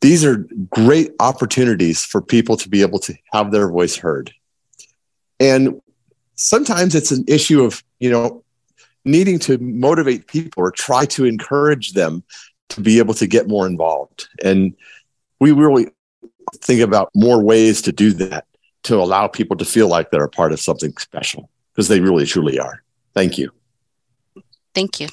These 0.00 0.24
are 0.24 0.46
great 0.70 1.10
opportunities 1.20 2.02
for 2.02 2.22
people 2.22 2.56
to 2.56 2.68
be 2.68 2.80
able 2.80 2.98
to 3.00 3.14
have 3.32 3.50
their 3.50 3.68
voice 3.68 3.96
heard. 3.96 4.32
And 5.38 5.82
sometimes 6.36 6.94
it's 6.94 7.10
an 7.10 7.24
issue 7.28 7.62
of, 7.62 7.84
you 7.98 8.10
know, 8.10 8.42
needing 9.04 9.38
to 9.40 9.58
motivate 9.58 10.28
people 10.28 10.62
or 10.62 10.70
try 10.70 11.04
to 11.06 11.26
encourage 11.26 11.92
them 11.92 12.22
to 12.70 12.80
be 12.80 12.98
able 12.98 13.14
to 13.14 13.26
get 13.26 13.48
more 13.48 13.66
involved. 13.66 14.28
And 14.42 14.74
we 15.40 15.52
really 15.52 15.88
think 16.54 16.80
about 16.80 17.10
more 17.14 17.42
ways 17.42 17.82
to 17.82 17.92
do 17.92 18.12
that 18.12 18.46
to 18.84 18.96
allow 18.96 19.26
people 19.26 19.56
to 19.56 19.64
feel 19.64 19.88
like 19.88 20.10
they're 20.10 20.24
a 20.24 20.28
part 20.28 20.52
of 20.52 20.60
something 20.60 20.96
special 20.98 21.50
because 21.72 21.88
they 21.88 22.00
really 22.00 22.24
truly 22.24 22.58
are. 22.58 22.82
Thank 23.14 23.36
you. 23.36 23.50
Thank 24.74 25.00
you. 25.00 25.08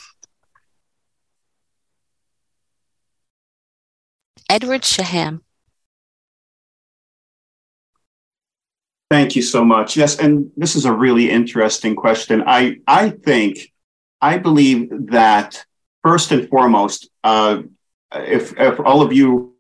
Edward 4.50 4.84
Shaham. 4.84 5.42
Thank 9.10 9.36
you 9.36 9.42
so 9.42 9.64
much. 9.64 9.96
Yes, 9.96 10.20
and 10.20 10.52
this 10.58 10.76
is 10.76 10.86
a 10.86 10.92
really 10.92 11.30
interesting 11.30 11.96
question. 11.96 12.44
I 12.46 12.78
I 12.88 13.10
think 13.10 13.72
I 14.22 14.38
believe 14.38 14.90
that 15.08 15.64
first 16.04 16.32
and 16.32 16.50
foremost, 16.50 17.10
uh, 17.24 17.62
if 18.12 18.58
if 18.60 18.80
all 18.80 19.02
of 19.02 19.14
you 19.14 19.53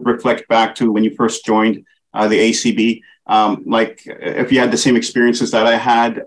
reflect 0.00 0.48
back 0.48 0.74
to 0.76 0.90
when 0.92 1.04
you 1.04 1.14
first 1.14 1.44
joined 1.44 1.84
uh, 2.12 2.28
the 2.28 2.38
ACB, 2.38 3.00
um, 3.26 3.62
like 3.66 4.02
if 4.06 4.50
you 4.50 4.58
had 4.58 4.72
the 4.72 4.76
same 4.76 4.96
experiences 4.96 5.50
that 5.52 5.66
I 5.66 5.76
had, 5.76 6.24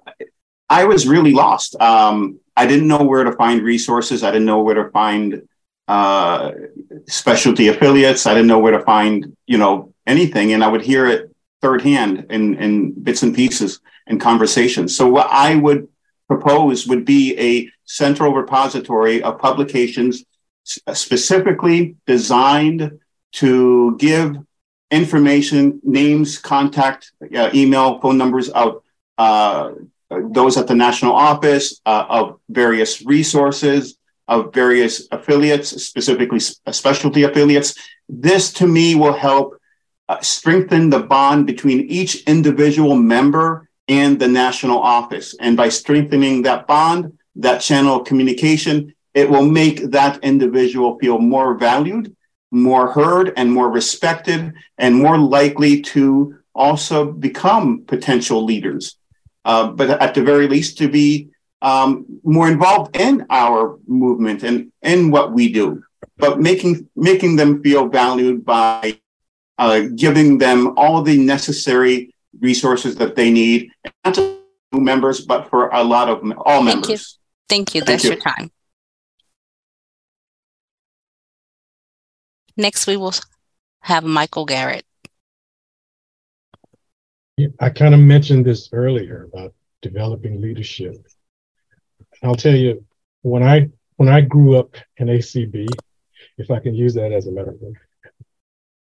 I 0.70 0.86
was 0.86 1.08
really 1.08 1.34
lost. 1.34 1.76
Um, 1.82 2.40
I 2.56 2.66
didn't 2.66 2.88
know 2.88 3.04
where 3.04 3.24
to 3.24 3.34
find 3.34 3.62
resources. 3.62 4.24
I 4.24 4.32
didn't 4.32 4.46
know 4.46 4.62
where 4.62 4.76
to 4.76 4.90
find 4.92 5.48
uh, 5.88 6.52
specialty 7.08 7.68
affiliates. 7.68 8.26
I 8.26 8.34
didn't 8.34 8.48
know 8.48 8.60
where 8.60 8.78
to 8.78 8.84
find, 8.84 9.36
you 9.46 9.58
know, 9.58 9.94
anything. 10.08 10.54
And 10.54 10.64
I 10.64 10.68
would 10.68 10.82
hear 10.82 11.08
it 11.08 11.36
third 11.62 11.82
hand 11.82 12.28
in, 12.30 12.56
in 12.56 12.92
bits 13.04 13.24
and 13.24 13.36
pieces 13.36 13.80
and 14.08 14.20
conversations. 14.20 14.96
So 14.96 15.08
what 15.08 15.28
I 15.30 15.56
would 15.56 15.88
propose 16.28 16.88
would 16.88 17.06
be 17.06 17.38
a 17.40 17.70
central 17.86 18.34
repository 18.34 19.22
of 19.24 19.40
publications 19.40 20.24
specifically 20.64 21.96
designed 22.06 23.00
to 23.34 23.98
give 23.98 24.38
information, 24.92 25.80
names, 25.84 26.38
contact, 26.38 27.12
uh, 27.36 27.50
email, 27.54 28.00
phone 28.00 28.18
numbers 28.18 28.50
of 28.50 28.84
uh, 29.18 29.72
those 30.10 30.58
at 30.58 30.68
the 30.68 30.76
national 30.76 31.14
office, 31.14 31.82
uh, 31.86 32.06
of 32.10 32.40
various 32.50 33.04
resources, 33.04 33.98
of 34.28 34.54
various 34.54 35.08
affiliates, 35.12 35.70
specifically 35.84 36.40
specialty 36.40 37.24
affiliates. 37.24 37.76
This 38.08 38.54
to 38.54 38.68
me 38.68 38.96
will 38.96 39.14
help 39.14 39.60
uh, 40.10 40.22
strengthen 40.22 40.90
the 40.90 41.00
bond 41.00 41.48
between 41.48 41.82
each 41.90 42.24
individual 42.24 42.96
member 42.96 43.70
and 43.88 44.20
the 44.20 44.28
national 44.28 44.80
office. 44.80 45.36
And 45.40 45.58
by 45.58 45.70
strengthening 45.70 46.44
that 46.44 46.68
bond, 46.68 47.18
that 47.38 47.60
channel 47.60 47.98
of 47.98 48.08
communication, 48.08 48.94
it 49.14 49.30
will 49.30 49.46
make 49.46 49.92
that 49.92 50.24
individual 50.24 50.98
feel 51.00 51.20
more 51.20 51.56
valued, 51.56 52.16
more 52.54 52.92
heard, 52.92 53.34
and 53.36 53.52
more 53.52 53.70
respected, 53.70 54.54
and 54.78 54.96
more 54.96 55.18
likely 55.18 55.82
to 55.82 56.38
also 56.56 57.12
become 57.12 57.84
potential 57.86 58.46
leaders. 58.46 58.96
Uh, 59.44 59.68
but 59.68 59.90
at 60.02 60.14
the 60.14 60.24
very 60.24 60.48
least, 60.48 60.78
to 60.78 60.88
be 60.88 61.30
um, 61.62 62.06
more 62.24 62.48
involved 62.48 62.96
in 62.96 63.26
our 63.30 63.80
movement 63.88 64.44
and 64.44 64.72
in 64.82 65.12
what 65.12 65.34
we 65.34 65.52
do, 65.52 65.84
but 66.18 66.40
making 66.40 66.88
making 66.96 67.36
them 67.36 67.62
feel 67.64 67.88
valued 67.88 68.46
by 68.46 69.00
uh, 69.58 69.82
giving 69.96 70.38
them 70.38 70.74
all 70.78 71.02
the 71.02 71.18
necessary 71.18 72.14
resources 72.40 72.96
that 72.96 73.16
they 73.16 73.32
need, 73.32 73.72
not 74.04 74.14
just 74.14 74.38
new 74.72 74.82
members, 74.82 75.22
but 75.22 75.50
for 75.50 75.70
a 75.70 75.84
lot 75.84 76.10
of 76.10 76.20
all 76.46 76.64
Thank 76.64 76.66
members. 76.66 76.90
You. 76.90 76.98
Thank 77.50 77.76
you. 77.76 77.82
Thank 77.82 78.02
That's 78.02 78.04
you. 78.04 78.12
your 78.12 78.20
time. 78.20 78.52
Next, 82.56 82.88
we 82.88 82.98
will 82.98 83.14
have 83.82 84.04
Michael 84.04 84.46
Garrett. 84.46 84.86
I 87.60 87.70
kind 87.70 87.94
of 87.94 88.00
mentioned 88.00 88.46
this 88.46 88.70
earlier 88.72 89.28
about 89.34 89.54
developing 89.82 90.40
leadership. 90.40 90.96
I'll 92.22 92.36
tell 92.36 92.56
you, 92.56 92.86
when 93.24 93.42
I 93.42 93.70
when 93.98 94.10
I 94.10 94.22
grew 94.22 94.58
up 94.58 94.76
in 94.98 95.08
ACB, 95.08 95.68
if 96.38 96.52
I 96.52 96.60
can 96.60 96.76
use 96.76 96.94
that 96.94 97.12
as 97.12 97.28
a 97.28 97.32
metaphor, 97.32 97.74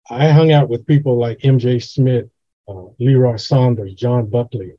I 0.09 0.29
hung 0.29 0.51
out 0.51 0.69
with 0.69 0.85
people 0.85 1.17
like 1.17 1.43
M.J. 1.43 1.79
Smith, 1.79 2.27
uh, 2.67 2.85
Leroy 2.99 3.37
Saunders, 3.37 3.95
John 3.95 4.29
Buckley. 4.29 4.73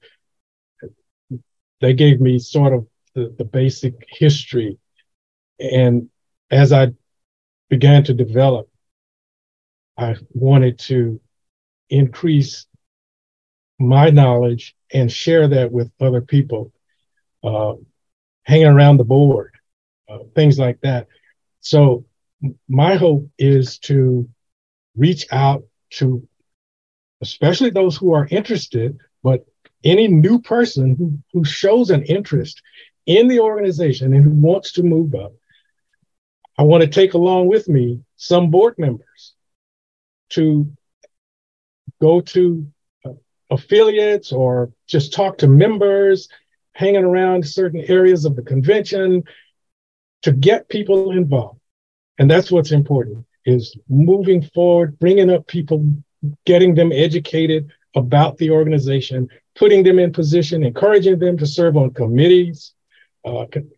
They 1.80 1.92
gave 1.92 2.20
me 2.20 2.38
sort 2.38 2.72
of 2.72 2.86
the, 3.14 3.34
the 3.36 3.44
basic 3.44 3.94
history. 4.08 4.78
And 5.58 6.08
as 6.50 6.72
I 6.72 6.92
began 7.68 8.04
to 8.04 8.14
develop, 8.14 8.68
I 9.96 10.16
wanted 10.32 10.78
to 10.80 11.20
increase 11.88 12.66
my 13.78 14.10
knowledge 14.10 14.74
and 14.92 15.10
share 15.10 15.48
that 15.48 15.72
with 15.72 15.90
other 16.00 16.20
people, 16.20 16.72
uh, 17.42 17.74
hanging 18.44 18.66
around 18.66 18.96
the 18.96 19.04
board, 19.04 19.54
uh, 20.08 20.18
things 20.34 20.58
like 20.58 20.80
that. 20.82 21.08
So 21.60 22.04
my 22.68 22.96
hope 22.96 23.28
is 23.38 23.78
to 23.80 24.28
reach 24.96 25.26
out 25.32 25.64
to 25.90 26.26
especially 27.22 27.70
those 27.70 27.96
who 27.96 28.12
are 28.12 28.28
interested, 28.30 28.98
but 29.22 29.46
any 29.84 30.06
new 30.08 30.40
person 30.40 30.94
who, 30.96 31.18
who 31.32 31.44
shows 31.44 31.90
an 31.90 32.02
interest 32.04 32.60
in 33.06 33.28
the 33.28 33.40
organization 33.40 34.12
and 34.12 34.24
who 34.24 34.30
wants 34.30 34.72
to 34.72 34.82
move 34.82 35.14
up. 35.14 35.32
I 36.58 36.62
want 36.62 36.82
to 36.82 36.88
take 36.88 37.14
along 37.14 37.48
with 37.48 37.68
me 37.68 38.00
some 38.16 38.50
board 38.50 38.74
members 38.78 39.35
to 40.30 40.70
go 42.00 42.20
to 42.20 42.66
uh, 43.04 43.10
affiliates 43.50 44.32
or 44.32 44.72
just 44.86 45.12
talk 45.12 45.38
to 45.38 45.48
members 45.48 46.28
hanging 46.74 47.04
around 47.04 47.46
certain 47.46 47.80
areas 47.88 48.24
of 48.24 48.36
the 48.36 48.42
convention 48.42 49.24
to 50.22 50.32
get 50.32 50.68
people 50.68 51.12
involved. 51.12 51.60
And 52.18 52.30
that's 52.30 52.50
what's 52.50 52.72
important 52.72 53.24
is 53.44 53.76
moving 53.88 54.42
forward, 54.42 54.98
bringing 54.98 55.30
up 55.30 55.46
people, 55.46 55.86
getting 56.44 56.74
them 56.74 56.90
educated 56.92 57.70
about 57.94 58.36
the 58.38 58.50
organization, 58.50 59.28
putting 59.54 59.82
them 59.84 59.98
in 59.98 60.12
position, 60.12 60.64
encouraging 60.64 61.18
them 61.18 61.38
to 61.38 61.46
serve 61.46 61.76
on 61.76 61.90
committees, 61.94 62.74
uh, 63.24 63.46
con- 63.50 63.70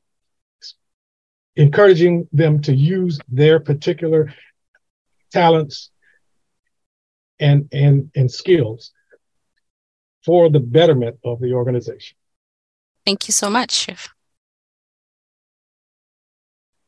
encouraging 1.56 2.26
them 2.32 2.62
to 2.62 2.74
use 2.74 3.18
their 3.28 3.60
particular 3.60 4.32
talents 5.30 5.90
and, 7.40 7.68
and, 7.72 8.10
and 8.14 8.30
skills 8.30 8.92
for 10.24 10.50
the 10.50 10.60
betterment 10.60 11.18
of 11.24 11.40
the 11.40 11.52
organization. 11.52 12.16
Thank 13.06 13.28
you 13.28 13.32
so 13.32 13.48
much, 13.48 13.72
Shiv. 13.72 14.08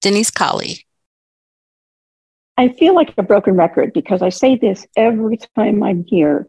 Denise 0.02 0.30
Colley. 0.30 0.86
I 2.56 2.68
feel 2.68 2.94
like 2.94 3.14
a 3.16 3.22
broken 3.22 3.54
record 3.54 3.92
because 3.92 4.20
I 4.20 4.28
say 4.28 4.56
this 4.56 4.86
every 4.96 5.38
time 5.56 5.82
I'm 5.82 6.04
here. 6.04 6.46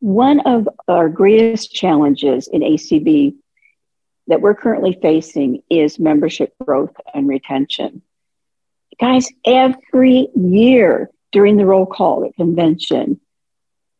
One 0.00 0.40
of 0.40 0.68
our 0.88 1.08
greatest 1.08 1.72
challenges 1.72 2.48
in 2.48 2.60
ACB 2.60 3.34
that 4.26 4.42
we're 4.42 4.54
currently 4.54 4.98
facing 5.00 5.62
is 5.70 5.98
membership 5.98 6.54
growth 6.60 6.94
and 7.14 7.26
retention. 7.26 8.02
Guys, 9.00 9.28
every 9.46 10.28
year 10.34 11.10
during 11.32 11.56
the 11.56 11.64
roll 11.64 11.86
call 11.86 12.24
at 12.24 12.34
convention, 12.36 13.20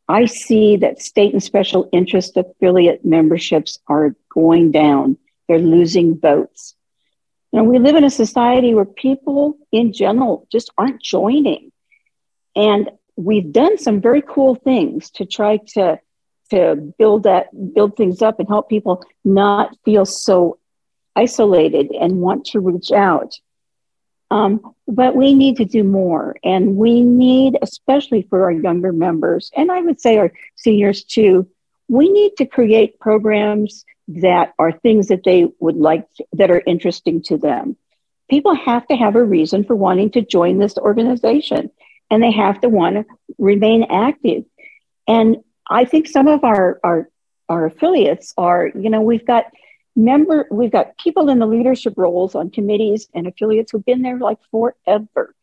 I 0.09 0.25
see 0.25 0.77
that 0.79 1.03
state 1.03 1.33
and 1.35 1.43
special 1.43 1.89
interest 1.93 2.37
affiliate 2.37 3.05
memberships 3.05 3.79
are 3.87 4.15
going 4.33 4.71
down. 4.71 5.19
They're 5.49 5.59
losing 5.59 6.19
votes. 6.19 6.75
You 7.53 7.59
know, 7.59 7.65
we 7.65 7.79
live 7.79 7.97
in 7.97 8.05
a 8.05 8.11
society 8.11 8.75
where 8.75 8.85
people 8.85 9.59
in 9.71 9.93
general 9.93 10.47
just 10.51 10.71
aren't 10.79 11.03
joining. 11.03 11.73
And 12.57 12.91
we've 13.17 13.53
done 13.53 13.79
some 13.79 14.01
very 14.01 14.23
cool 14.23 14.55
things 14.55 15.11
to 15.13 15.27
try 15.27 15.59
to 15.75 16.01
to 16.51 16.77
build 16.99 17.25
that 17.25 17.49
build 17.75 17.95
things 17.97 18.23
up 18.23 18.39
and 18.39 18.49
help 18.49 18.71
people 18.71 19.05
not 19.23 19.77
feel 19.85 20.07
so 20.07 20.59
isolated 21.15 21.91
and 21.93 22.21
want 22.21 22.47
to 22.47 22.61
reach 22.61 22.91
out. 22.91 23.35
Um, 24.31 24.75
but 24.87 25.17
we 25.17 25.35
need 25.35 25.57
to 25.57 25.65
do 25.65 25.83
more, 25.85 26.37
and 26.45 26.77
we 26.77 27.03
need, 27.03 27.57
especially 27.63 28.23
for 28.29 28.45
our 28.45 28.53
younger 28.53 28.93
members, 28.93 29.51
and 29.57 29.73
I 29.73 29.81
would 29.81 30.01
say 30.01 30.19
our 30.19 30.33
seniors 30.57 31.03
too, 31.05 31.49
we 31.89 32.11
need 32.11 32.37
to 32.37 32.45
create 32.45 33.01
programs 33.01 33.87
that 34.09 34.53
are 34.59 34.73
things 34.73 35.09
that 35.09 35.25
they 35.25 35.49
would 35.61 35.77
like 35.77 36.07
to, 36.17 36.27
that 36.35 36.51
are 36.51 36.63
interesting 36.67 37.23
to 37.23 37.39
them. 37.39 37.77
People 38.29 38.55
have 38.55 38.87
to 38.89 38.97
have 38.97 39.17
a 39.17 39.25
reason 39.25 39.65
for 39.65 39.75
wanting 39.75 40.11
to 40.11 40.23
join 40.23 40.59
this 40.59 40.77
organization, 40.77 41.71
and 42.11 42.23
they 42.23 42.33
have 42.33 42.61
to 42.61 42.69
want 42.69 42.97
to 42.97 43.07
remain 43.39 43.85
active. 43.85 44.45
And 45.07 45.39
I 45.71 45.87
think 45.87 46.07
some 46.07 46.29
of 46.29 46.45
our 46.45 46.81
our 46.85 47.09
our 47.49 47.65
affiliates 47.65 48.35
are, 48.37 48.67
you 48.67 48.91
know, 48.91 49.01
we've 49.01 49.27
got 49.27 49.47
member 49.99 50.47
we've 50.51 50.73
got 50.73 50.97
people 50.97 51.29
in 51.29 51.39
the 51.39 51.47
leadership 51.47 51.93
roles 51.97 52.35
on 52.35 52.51
committees 52.51 53.09
and 53.15 53.27
affiliates 53.27 53.73
who've 53.73 53.85
been 53.85 54.03
there 54.03 54.19
like 54.19 54.39
forever 54.51 55.35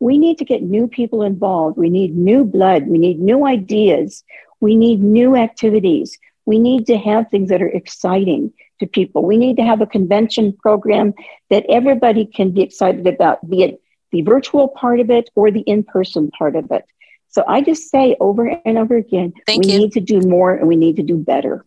we 0.00 0.18
need 0.18 0.38
to 0.38 0.44
get 0.44 0.62
new 0.62 0.88
people 0.88 1.22
involved. 1.22 1.76
We 1.76 1.90
need 1.90 2.16
new 2.16 2.44
blood. 2.44 2.86
We 2.86 2.98
need 2.98 3.18
new 3.18 3.46
ideas. 3.46 4.24
We 4.60 4.76
need 4.76 5.02
new 5.02 5.36
activities. 5.36 6.18
We 6.44 6.58
need 6.58 6.86
to 6.86 6.98
have 6.98 7.30
things 7.30 7.48
that 7.48 7.62
are 7.62 7.68
exciting 7.68 8.52
to 8.80 8.86
people. 8.86 9.24
We 9.24 9.36
need 9.36 9.56
to 9.56 9.64
have 9.64 9.80
a 9.80 9.86
convention 9.86 10.52
program 10.52 11.14
that 11.50 11.64
everybody 11.68 12.26
can 12.26 12.50
be 12.52 12.62
excited 12.62 13.06
about, 13.06 13.48
be 13.48 13.62
it 13.62 13.80
the 14.12 14.22
virtual 14.22 14.68
part 14.68 15.00
of 15.00 15.10
it 15.10 15.28
or 15.34 15.50
the 15.50 15.60
in 15.60 15.82
person 15.82 16.30
part 16.30 16.54
of 16.54 16.70
it. 16.70 16.84
So 17.28 17.42
I 17.46 17.60
just 17.60 17.90
say 17.90 18.16
over 18.20 18.46
and 18.64 18.78
over 18.78 18.96
again, 18.96 19.32
Thank 19.46 19.64
we 19.64 19.72
you. 19.72 19.78
need 19.78 19.92
to 19.92 20.00
do 20.00 20.20
more 20.20 20.54
and 20.54 20.68
we 20.68 20.76
need 20.76 20.96
to 20.96 21.02
do 21.02 21.16
better. 21.16 21.64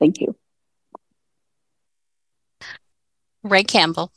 Thank 0.00 0.20
you. 0.20 0.34
Ray 3.48 3.64
Campbell. 3.64 4.12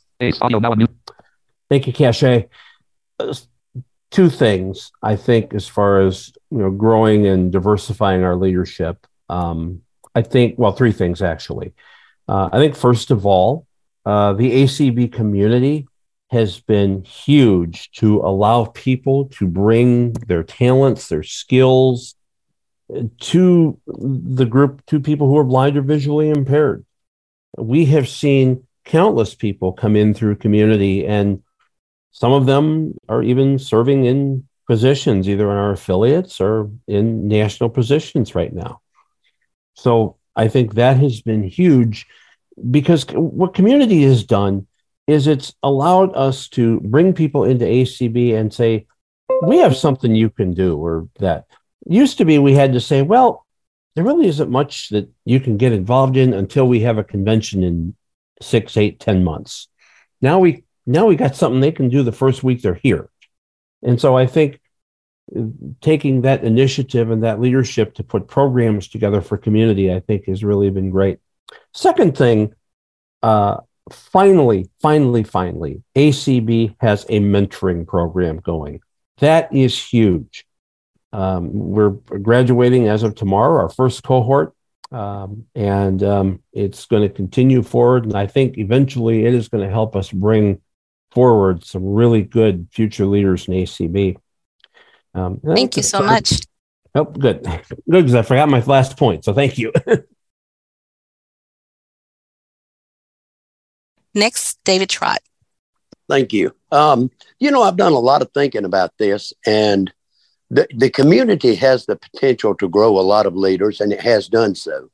Thank 1.68 1.86
you, 1.86 1.92
Cache. 1.92 2.46
Uh, 3.18 3.34
two 4.10 4.28
things 4.28 4.92
I 5.02 5.16
think, 5.16 5.54
as 5.54 5.66
far 5.66 6.00
as 6.00 6.32
you 6.50 6.58
know, 6.58 6.70
growing 6.70 7.26
and 7.26 7.50
diversifying 7.50 8.22
our 8.22 8.36
leadership. 8.36 9.06
Um, 9.28 9.82
I 10.14 10.22
think, 10.22 10.58
well, 10.58 10.72
three 10.72 10.92
things 10.92 11.22
actually. 11.22 11.72
Uh, 12.28 12.50
I 12.52 12.58
think 12.58 12.76
first 12.76 13.10
of 13.10 13.26
all, 13.26 13.66
uh, 14.04 14.34
the 14.34 14.64
ACB 14.64 15.12
community 15.12 15.86
has 16.30 16.60
been 16.60 17.04
huge 17.04 17.90
to 17.92 18.20
allow 18.20 18.64
people 18.66 19.26
to 19.26 19.46
bring 19.46 20.12
their 20.12 20.42
talents, 20.42 21.08
their 21.08 21.22
skills 21.22 22.14
uh, 22.94 23.02
to 23.20 23.78
the 23.86 24.46
group, 24.46 24.84
to 24.86 25.00
people 25.00 25.26
who 25.28 25.38
are 25.38 25.44
blind 25.44 25.76
or 25.76 25.82
visually 25.82 26.30
impaired. 26.30 26.84
We 27.58 27.86
have 27.86 28.08
seen 28.08 28.66
countless 28.84 29.34
people 29.34 29.72
come 29.72 29.96
in 29.96 30.14
through 30.14 30.36
community, 30.36 31.06
and 31.06 31.42
some 32.10 32.32
of 32.32 32.46
them 32.46 32.94
are 33.08 33.22
even 33.22 33.58
serving 33.58 34.04
in 34.04 34.46
positions, 34.66 35.28
either 35.28 35.50
in 35.50 35.56
our 35.56 35.72
affiliates 35.72 36.40
or 36.40 36.70
in 36.86 37.28
national 37.28 37.70
positions 37.70 38.34
right 38.34 38.52
now. 38.52 38.80
So 39.74 40.16
I 40.36 40.48
think 40.48 40.74
that 40.74 40.98
has 40.98 41.22
been 41.22 41.42
huge 41.42 42.06
because 42.70 43.04
what 43.10 43.54
community 43.54 44.02
has 44.02 44.24
done 44.24 44.66
is 45.06 45.26
it's 45.26 45.54
allowed 45.62 46.14
us 46.14 46.48
to 46.50 46.80
bring 46.80 47.12
people 47.12 47.44
into 47.44 47.64
ACB 47.64 48.34
and 48.34 48.52
say, 48.52 48.86
we 49.42 49.58
have 49.58 49.76
something 49.76 50.14
you 50.14 50.30
can 50.30 50.52
do, 50.52 50.76
or 50.76 51.08
that 51.18 51.46
used 51.86 52.18
to 52.18 52.24
be 52.24 52.38
we 52.38 52.54
had 52.54 52.72
to 52.74 52.80
say, 52.80 53.02
well, 53.02 53.44
there 53.94 54.04
really 54.04 54.28
isn't 54.28 54.50
much 54.50 54.88
that 54.90 55.10
you 55.24 55.40
can 55.40 55.56
get 55.56 55.72
involved 55.72 56.16
in 56.16 56.32
until 56.32 56.66
we 56.66 56.80
have 56.80 56.98
a 56.98 57.04
convention 57.04 57.62
in 57.62 57.96
six, 58.42 58.76
eight, 58.76 59.00
ten 59.00 59.24
months. 59.24 59.68
Now 60.20 60.38
we 60.38 60.64
now 60.86 61.06
we 61.06 61.16
got 61.16 61.36
something 61.36 61.60
they 61.60 61.72
can 61.72 61.88
do 61.88 62.02
the 62.02 62.12
first 62.12 62.42
week 62.42 62.62
they're 62.62 62.74
here. 62.74 63.08
And 63.82 64.00
so 64.00 64.16
I 64.16 64.26
think 64.26 64.60
taking 65.80 66.22
that 66.22 66.44
initiative 66.44 67.10
and 67.10 67.22
that 67.22 67.40
leadership 67.40 67.94
to 67.94 68.04
put 68.04 68.28
programs 68.28 68.88
together 68.88 69.20
for 69.20 69.36
community, 69.36 69.92
I 69.92 70.00
think 70.00 70.26
has 70.26 70.44
really 70.44 70.70
been 70.70 70.90
great. 70.90 71.18
Second 71.72 72.16
thing, 72.16 72.54
uh, 73.22 73.58
finally, 73.90 74.68
finally, 74.80 75.22
finally, 75.22 75.82
ACB 75.96 76.76
has 76.80 77.04
a 77.04 77.20
mentoring 77.20 77.86
program 77.86 78.38
going. 78.38 78.80
That 79.18 79.54
is 79.54 79.78
huge. 79.78 80.46
Um, 81.12 81.50
we're 81.52 81.90
graduating 81.90 82.88
as 82.88 83.02
of 83.02 83.14
tomorrow, 83.14 83.62
our 83.62 83.68
first 83.68 84.02
cohort, 84.02 84.54
um, 84.92 85.46
and 85.54 86.02
um, 86.02 86.42
it's 86.52 86.86
going 86.86 87.02
to 87.02 87.08
continue 87.08 87.62
forward. 87.62 88.04
And 88.04 88.14
I 88.14 88.26
think 88.26 88.58
eventually 88.58 89.24
it 89.24 89.34
is 89.34 89.48
going 89.48 89.64
to 89.64 89.70
help 89.70 89.96
us 89.96 90.10
bring 90.10 90.60
forward 91.10 91.64
some 91.64 91.84
really 91.84 92.22
good 92.22 92.68
future 92.72 93.06
leaders 93.06 93.48
in 93.48 93.54
ACB. 93.54 94.16
Um, 95.14 95.40
Thank 95.44 95.76
you 95.76 95.82
so 95.82 96.02
much. 96.02 96.40
Oh, 96.94 97.04
good. 97.04 97.42
Good, 97.46 97.64
because 97.86 98.14
I 98.14 98.20
forgot 98.20 98.50
my 98.50 98.60
last 98.60 98.98
point. 98.98 99.24
So 99.24 99.32
thank 99.32 99.56
you. 99.56 99.72
Next, 104.14 104.62
David 104.64 104.90
Trott. 104.90 105.20
Thank 106.06 106.34
you. 106.34 106.54
Um, 106.70 107.10
you 107.38 107.50
know, 107.50 107.62
I've 107.62 107.78
done 107.78 107.92
a 107.92 107.98
lot 107.98 108.20
of 108.20 108.30
thinking 108.32 108.66
about 108.66 108.90
this, 108.98 109.32
and 109.46 109.90
the, 110.52 110.68
the 110.76 110.90
community 110.90 111.54
has 111.54 111.86
the 111.86 111.96
potential 111.96 112.54
to 112.56 112.68
grow 112.68 112.98
a 112.98 113.00
lot 113.00 113.24
of 113.24 113.34
leaders, 113.34 113.80
and 113.80 113.90
it 113.90 114.02
has 114.02 114.28
done 114.28 114.54
so. 114.54 114.90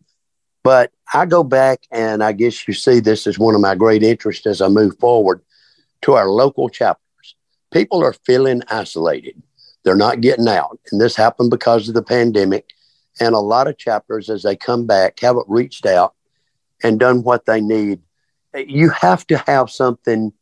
But 0.62 0.92
I 1.12 1.26
go 1.26 1.42
back, 1.42 1.80
and 1.90 2.22
I 2.22 2.30
guess 2.30 2.68
you 2.68 2.74
see 2.74 3.00
this 3.00 3.26
as 3.26 3.40
one 3.40 3.56
of 3.56 3.61
my 3.61 3.74
great 3.74 4.04
interests 4.04 4.46
as 4.46 4.61
I 4.62 4.68
move 4.68 4.96
forward 5.00 5.40
to 6.02 6.14
our 6.14 6.28
local 6.28 6.68
chapters. 6.68 7.34
People 7.72 8.04
are 8.04 8.12
feeling 8.12 8.62
isolated, 8.68 9.42
they're 9.82 9.96
not 9.96 10.20
getting 10.20 10.46
out. 10.46 10.78
And 10.92 11.00
this 11.00 11.16
happened 11.16 11.50
because 11.50 11.88
of 11.88 11.94
the 11.94 12.02
pandemic. 12.04 12.70
And 13.18 13.34
a 13.34 13.40
lot 13.40 13.66
of 13.66 13.76
chapters, 13.76 14.30
as 14.30 14.44
they 14.44 14.54
come 14.54 14.86
back, 14.86 15.18
haven't 15.18 15.48
reached 15.48 15.86
out 15.86 16.14
and 16.84 17.00
done 17.00 17.24
what 17.24 17.46
they 17.46 17.61
need. 17.61 18.00
You 18.54 18.90
have 18.90 19.26
to 19.26 19.38
have 19.38 19.70
something 19.70 20.32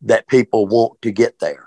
that 0.00 0.26
people 0.26 0.66
want 0.66 1.02
to 1.02 1.10
get 1.10 1.38
there. 1.38 1.63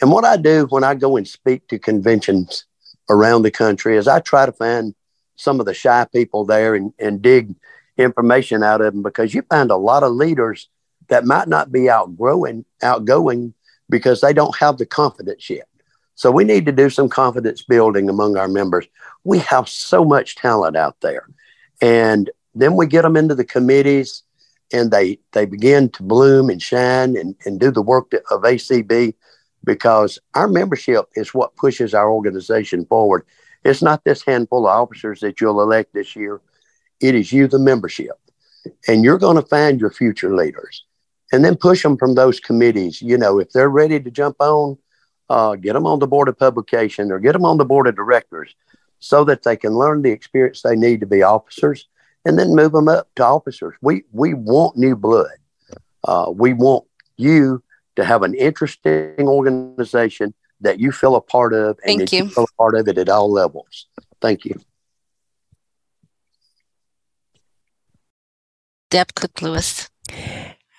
And 0.00 0.10
what 0.10 0.24
I 0.24 0.36
do 0.36 0.66
when 0.70 0.84
I 0.84 0.94
go 0.94 1.16
and 1.16 1.28
speak 1.28 1.68
to 1.68 1.78
conventions 1.78 2.64
around 3.08 3.42
the 3.42 3.50
country 3.50 3.96
is 3.96 4.08
I 4.08 4.20
try 4.20 4.46
to 4.46 4.52
find 4.52 4.94
some 5.36 5.60
of 5.60 5.66
the 5.66 5.74
shy 5.74 6.06
people 6.12 6.44
there 6.44 6.74
and, 6.74 6.92
and 6.98 7.20
dig 7.20 7.54
information 7.96 8.62
out 8.62 8.80
of 8.80 8.92
them 8.92 9.02
because 9.02 9.34
you 9.34 9.42
find 9.42 9.70
a 9.70 9.76
lot 9.76 10.02
of 10.02 10.12
leaders 10.12 10.68
that 11.08 11.24
might 11.24 11.48
not 11.48 11.72
be 11.72 11.90
outgrowing, 11.90 12.64
outgoing 12.82 13.52
because 13.88 14.20
they 14.20 14.32
don't 14.32 14.56
have 14.56 14.78
the 14.78 14.86
confidence 14.86 15.50
yet. 15.50 15.66
So 16.14 16.30
we 16.30 16.44
need 16.44 16.66
to 16.66 16.72
do 16.72 16.90
some 16.90 17.08
confidence 17.08 17.62
building 17.62 18.08
among 18.08 18.36
our 18.36 18.48
members. 18.48 18.86
We 19.24 19.38
have 19.38 19.68
so 19.68 20.04
much 20.04 20.36
talent 20.36 20.76
out 20.76 20.96
there. 21.00 21.26
And 21.80 22.30
then 22.54 22.76
we 22.76 22.86
get 22.86 23.02
them 23.02 23.16
into 23.16 23.34
the 23.34 23.44
committees 23.44 24.22
and 24.72 24.90
they 24.90 25.18
they 25.32 25.46
begin 25.46 25.88
to 25.90 26.02
bloom 26.02 26.48
and 26.48 26.62
shine 26.62 27.16
and, 27.16 27.34
and 27.44 27.58
do 27.58 27.70
the 27.70 27.82
work 27.82 28.12
of 28.30 28.42
ACB 28.42 29.14
because 29.64 30.18
our 30.34 30.48
membership 30.48 31.06
is 31.14 31.34
what 31.34 31.56
pushes 31.56 31.94
our 31.94 32.10
organization 32.10 32.84
forward. 32.86 33.26
It's 33.64 33.82
not 33.82 34.04
this 34.04 34.24
handful 34.24 34.66
of 34.66 34.74
officers 34.74 35.20
that 35.20 35.40
you'll 35.40 35.60
elect 35.60 35.92
this 35.92 36.16
year. 36.16 36.40
It 37.00 37.14
is 37.14 37.32
you, 37.32 37.46
the 37.46 37.58
membership. 37.58 38.18
And 38.88 39.04
you're 39.04 39.18
going 39.18 39.36
to 39.36 39.48
find 39.48 39.80
your 39.80 39.90
future 39.90 40.34
leaders 40.34 40.84
and 41.32 41.44
then 41.44 41.56
push 41.56 41.82
them 41.82 41.96
from 41.96 42.14
those 42.14 42.40
committees. 42.40 43.00
You 43.00 43.18
know, 43.18 43.38
if 43.38 43.50
they're 43.50 43.70
ready 43.70 44.00
to 44.00 44.10
jump 44.10 44.36
on, 44.40 44.78
uh, 45.28 45.56
get 45.56 45.74
them 45.74 45.86
on 45.86 45.98
the 45.98 46.06
board 46.06 46.28
of 46.28 46.38
publication 46.38 47.12
or 47.12 47.18
get 47.18 47.32
them 47.32 47.44
on 47.44 47.56
the 47.56 47.64
board 47.64 47.86
of 47.86 47.96
directors 47.96 48.54
so 48.98 49.24
that 49.24 49.42
they 49.42 49.56
can 49.56 49.74
learn 49.74 50.02
the 50.02 50.10
experience 50.10 50.62
they 50.62 50.76
need 50.76 51.00
to 51.00 51.06
be 51.06 51.22
officers 51.22 51.86
and 52.24 52.38
then 52.38 52.54
move 52.54 52.72
them 52.72 52.88
up 52.88 53.08
to 53.16 53.24
officers. 53.24 53.74
We, 53.80 54.04
we 54.12 54.34
want 54.34 54.76
new 54.76 54.96
blood. 54.96 55.30
Uh, 56.04 56.30
we 56.34 56.52
want 56.52 56.84
you 57.16 57.62
to 58.00 58.06
have 58.06 58.22
an 58.22 58.34
interesting 58.34 59.28
organization 59.28 60.34
that 60.60 60.78
you 60.78 60.92
feel 60.92 61.16
a 61.16 61.20
part 61.20 61.52
of 61.52 61.78
and 61.78 61.98
Thank 61.98 62.00
that 62.00 62.12
you. 62.12 62.24
you. 62.24 62.30
feel 62.30 62.44
a 62.44 62.56
part 62.56 62.74
of 62.74 62.88
it 62.88 62.98
at 62.98 63.08
all 63.08 63.30
levels. 63.30 63.86
Thank 64.20 64.44
you. 64.44 64.60
Deb 68.90 69.14
Cook 69.14 69.40
Lewis. 69.40 69.88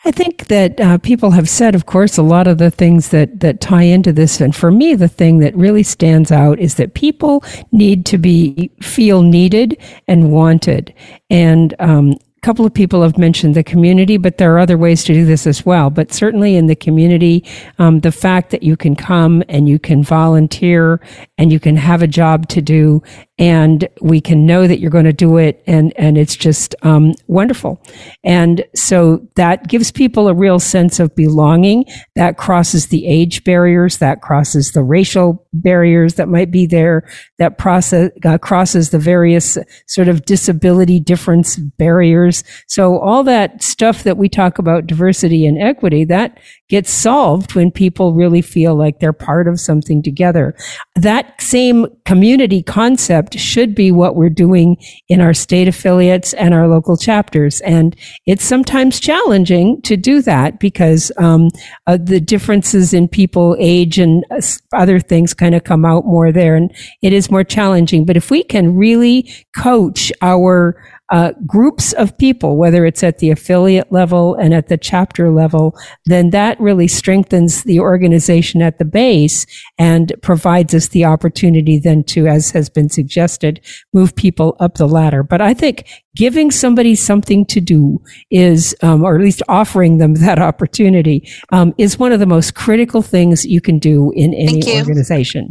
I 0.04 0.12
think 0.12 0.48
that 0.48 0.80
uh, 0.82 0.98
people 0.98 1.32
have 1.32 1.48
said, 1.48 1.76
of 1.76 1.86
course, 1.86 2.18
a 2.18 2.24
lot 2.24 2.48
of 2.48 2.58
the 2.58 2.72
things 2.72 3.10
that, 3.10 3.40
that 3.42 3.62
tie 3.62 3.84
into 3.84 4.12
this. 4.12 4.42
And 4.42 4.56
for 4.56 4.72
me, 4.72 4.96
the 4.96 5.08
thing 5.08 5.38
that 5.40 5.56
really 5.56 5.84
stands 5.84 6.32
out 6.32 6.60
is 6.60 6.76
that 6.76 6.96
people 6.96 7.44
need 7.72 8.06
to 8.08 8.18
be 8.18 8.72
feel 8.82 9.22
needed 9.22 9.78
and 10.08 10.32
wanted. 10.32 10.94
And 11.30 11.76
um, 11.78 12.16
a 12.42 12.46
couple 12.48 12.66
of 12.66 12.74
people 12.74 13.04
have 13.04 13.20
mentioned 13.20 13.54
the 13.54 13.64
community, 13.64 14.18
but 14.18 14.40
there 14.40 14.52
are 14.56 14.58
other 14.58 14.78
ways 14.78 15.04
to 15.04 15.14
do 15.14 15.26
this 15.26 15.46
as 15.46 15.64
well. 15.64 15.92
But 15.92 16.12
certainly 16.12 16.56
in 16.56 16.66
the 16.66 16.76
community, 16.76 17.46
um, 17.78 18.00
the 18.00 18.12
fact 18.12 18.50
that 18.50 18.64
you 18.64 18.76
can 18.76 18.96
come 18.96 19.44
and 19.48 19.70
you 19.70 19.78
can 19.78 20.02
volunteer 20.04 21.00
and 21.38 21.52
you 21.52 21.60
can 21.60 21.76
have 21.76 22.02
a 22.02 22.08
job 22.08 22.48
to 22.50 22.60
do 22.60 23.04
and 23.42 23.90
we 24.02 24.22
can 24.22 24.46
know 24.46 24.68
that 24.68 24.80
you're 24.80 24.92
going 24.92 25.04
to 25.04 25.12
do 25.12 25.38
it 25.38 25.64
and 25.66 25.92
and 25.98 26.16
it's 26.16 26.36
just 26.36 26.76
um, 26.84 27.14
wonderful. 27.26 27.82
And 28.24 28.64
so 28.76 29.28
that 29.36 29.68
gives 29.68 29.92
people 29.92 30.28
a 30.28 30.34
real 30.34 30.60
sense 30.60 31.00
of 31.00 31.16
belonging. 31.16 31.86
That 32.16 32.38
crosses 32.38 32.88
the 32.88 33.08
age 33.08 33.44
barriers 33.44 33.98
that 33.98 34.22
crosses 34.22 34.74
the 34.74 34.84
racial 34.84 35.48
barriers 35.54 36.14
that 36.16 36.30
might 36.30 36.52
be 36.52 36.68
there 36.68 37.10
that 37.40 37.58
process 37.58 38.12
uh, 38.24 38.38
crosses 38.38 38.92
the 38.92 39.00
various 39.00 39.58
sort 39.88 40.08
of 40.08 40.24
disability 40.26 41.00
difference 41.00 41.56
barriers. 41.56 42.44
So 42.68 43.00
all 43.00 43.24
that 43.24 43.64
stuff 43.64 44.04
that 44.04 44.18
we 44.18 44.30
talk 44.30 44.60
about 44.60 44.86
diversity 44.86 45.48
and 45.48 45.60
equity 45.60 46.06
that 46.06 46.40
gets 46.70 46.92
solved 46.92 47.56
when 47.56 47.72
people 47.72 48.14
really 48.14 48.44
feel 48.44 48.76
like 48.76 49.00
they're 49.00 49.12
part 49.12 49.48
of 49.48 49.60
something 49.60 50.04
together. 50.04 50.56
That 50.96 51.42
same 51.42 51.88
community 52.06 52.62
concept 52.62 53.31
should 53.40 53.76
be 53.76 53.92
what 53.92 54.16
we're 54.16 54.30
doing 54.30 54.78
in 55.08 55.22
our 55.22 55.34
state 55.34 55.68
affiliates 55.68 56.34
and 56.34 56.54
our 56.54 56.68
local 56.68 56.98
chapters. 56.98 57.62
And 57.62 57.96
it's 58.26 58.44
sometimes 58.44 59.00
challenging 59.00 59.82
to 59.84 59.98
do 59.98 60.22
that 60.22 60.60
because 60.60 61.12
um, 61.18 61.50
uh, 61.88 61.98
the 62.02 62.20
differences 62.20 62.94
in 62.94 63.08
people, 63.08 63.56
age, 63.60 63.98
and 63.98 64.26
uh, 64.32 64.42
other 64.74 65.00
things 65.00 65.34
kind 65.34 65.56
of 65.56 65.64
come 65.64 65.86
out 65.86 66.06
more 66.06 66.32
there. 66.32 66.56
And 66.56 66.74
it 67.02 67.14
is 67.14 67.32
more 67.32 67.44
challenging. 67.44 68.06
But 68.06 68.18
if 68.18 68.32
we 68.32 68.44
can 68.44 68.76
really 68.76 69.32
coach 69.56 70.12
our 70.22 70.82
uh, 71.12 71.34
groups 71.46 71.92
of 71.94 72.18
people, 72.18 72.58
whether 72.58 72.86
it's 72.86 73.04
at 73.04 73.20
the 73.20 73.30
affiliate 73.30 73.92
level 73.92 74.36
and 74.36 74.54
at 74.54 74.70
the 74.70 74.78
chapter 74.78 75.30
level, 75.30 75.78
then 76.06 76.30
that 76.30 76.60
really 76.60 76.88
strengthens 76.88 77.64
the 77.64 77.80
organization 77.80 78.62
at 78.62 78.80
the 78.80 78.86
base 78.86 79.46
and 79.78 80.14
provides 80.22 80.74
us 80.74 80.88
the 80.88 81.04
opportunity 81.04 81.78
then 81.78 82.02
to, 82.04 82.28
as 82.28 82.52
has 82.52 82.70
been 82.70 82.90
suggested, 82.90 83.60
move 83.94 84.16
people 84.16 84.56
up 84.62 84.76
the 84.76 84.88
ladder. 84.88 85.22
But 85.22 85.42
I 85.42 85.54
think 85.54 85.86
giving 86.16 86.50
somebody 86.50 86.96
something 86.96 87.46
to 87.48 87.60
do 87.60 88.02
is, 88.30 88.74
um, 88.82 89.04
or 89.04 89.16
at 89.16 89.22
least 89.22 89.44
offering 89.50 89.98
them 89.98 90.14
that 90.22 90.40
opportunity, 90.40 91.30
um, 91.52 91.74
is 91.78 92.00
one 92.00 92.14
of 92.14 92.22
the 92.22 92.26
most 92.26 92.56
critical 92.56 93.02
things 93.02 93.46
you 93.46 93.60
can 93.60 93.80
do 93.80 94.14
in 94.16 94.34
any 94.34 94.80
organization. 94.80 95.50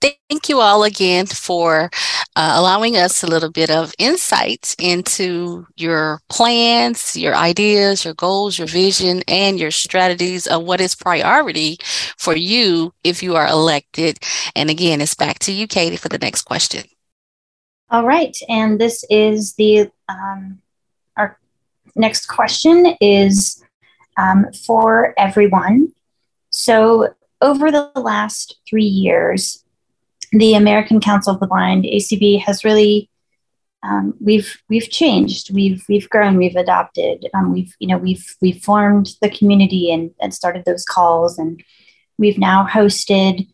Thank 0.00 0.48
you 0.48 0.60
all 0.60 0.84
again 0.84 1.26
for 1.26 1.90
uh, 2.38 2.52
allowing 2.54 2.96
us 2.96 3.24
a 3.24 3.26
little 3.26 3.50
bit 3.50 3.68
of 3.68 3.92
insight 3.98 4.76
into 4.78 5.66
your 5.76 6.20
plans, 6.28 7.16
your 7.16 7.34
ideas, 7.34 8.04
your 8.04 8.14
goals, 8.14 8.56
your 8.56 8.68
vision, 8.68 9.24
and 9.26 9.58
your 9.58 9.72
strategies 9.72 10.46
of 10.46 10.62
what 10.62 10.80
is 10.80 10.94
priority 10.94 11.76
for 12.16 12.36
you 12.36 12.94
if 13.02 13.24
you 13.24 13.34
are 13.34 13.48
elected. 13.48 14.20
And 14.54 14.70
again, 14.70 15.00
it's 15.00 15.16
back 15.16 15.40
to 15.40 15.52
you, 15.52 15.66
Katie, 15.66 15.96
for 15.96 16.08
the 16.08 16.18
next 16.18 16.42
question. 16.42 16.84
All 17.90 18.06
right. 18.06 18.36
And 18.48 18.80
this 18.80 19.04
is 19.10 19.54
the, 19.54 19.90
um, 20.08 20.60
our 21.16 21.40
next 21.96 22.26
question 22.26 22.94
is 23.00 23.64
um, 24.16 24.46
for 24.64 25.12
everyone. 25.18 25.92
So, 26.50 27.14
over 27.40 27.72
the 27.72 27.90
last 27.96 28.60
three 28.68 28.84
years, 28.84 29.64
the 30.32 30.54
American 30.54 31.00
Council 31.00 31.34
of 31.34 31.40
the 31.40 31.46
Blind 31.46 31.84
(ACB) 31.84 32.40
has 32.42 32.64
really 32.64 33.10
um, 33.82 34.14
we've 34.20 34.60
we've 34.68 34.90
changed, 34.90 35.54
we've 35.54 35.84
we've 35.88 36.08
grown, 36.10 36.36
we've 36.36 36.56
adopted, 36.56 37.26
um, 37.34 37.52
we've 37.52 37.74
you 37.78 37.88
know 37.88 37.98
we've 37.98 38.36
we've 38.40 38.62
formed 38.62 39.10
the 39.22 39.30
community 39.30 39.92
and, 39.92 40.10
and 40.20 40.34
started 40.34 40.64
those 40.64 40.84
calls, 40.84 41.38
and 41.38 41.62
we've 42.18 42.38
now 42.38 42.66
hosted 42.66 43.48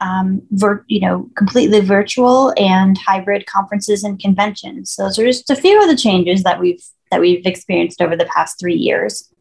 um, 0.00 0.42
vir- 0.50 0.84
you 0.88 1.00
know 1.00 1.30
completely 1.36 1.80
virtual 1.80 2.52
and 2.56 2.98
hybrid 2.98 3.46
conferences 3.46 4.02
and 4.02 4.18
conventions. 4.18 4.90
So 4.90 5.04
those 5.04 5.18
are 5.18 5.26
just 5.26 5.50
a 5.50 5.56
few 5.56 5.80
of 5.80 5.88
the 5.88 5.96
changes 5.96 6.42
that 6.42 6.58
we've 6.58 6.82
that 7.10 7.20
we've 7.20 7.46
experienced 7.46 8.02
over 8.02 8.16
the 8.16 8.26
past 8.26 8.58
three 8.58 8.76
years. 8.76 9.32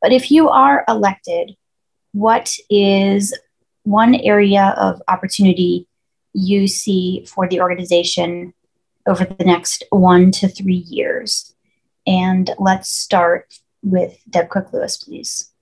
But 0.00 0.12
if 0.12 0.30
you 0.30 0.48
are 0.48 0.84
elected, 0.88 1.56
what 2.12 2.54
is 2.70 3.36
one 3.86 4.16
area 4.16 4.74
of 4.76 5.00
opportunity 5.06 5.86
you 6.32 6.66
see 6.66 7.24
for 7.26 7.48
the 7.48 7.60
organization 7.60 8.52
over 9.06 9.24
the 9.24 9.44
next 9.44 9.84
one 9.90 10.32
to 10.32 10.48
three 10.48 10.84
years? 10.88 11.54
And 12.06 12.50
let's 12.58 12.90
start 12.90 13.60
with 13.82 14.18
Deb 14.28 14.48
Cook 14.48 14.72
Lewis, 14.72 14.96
please. 14.96 15.52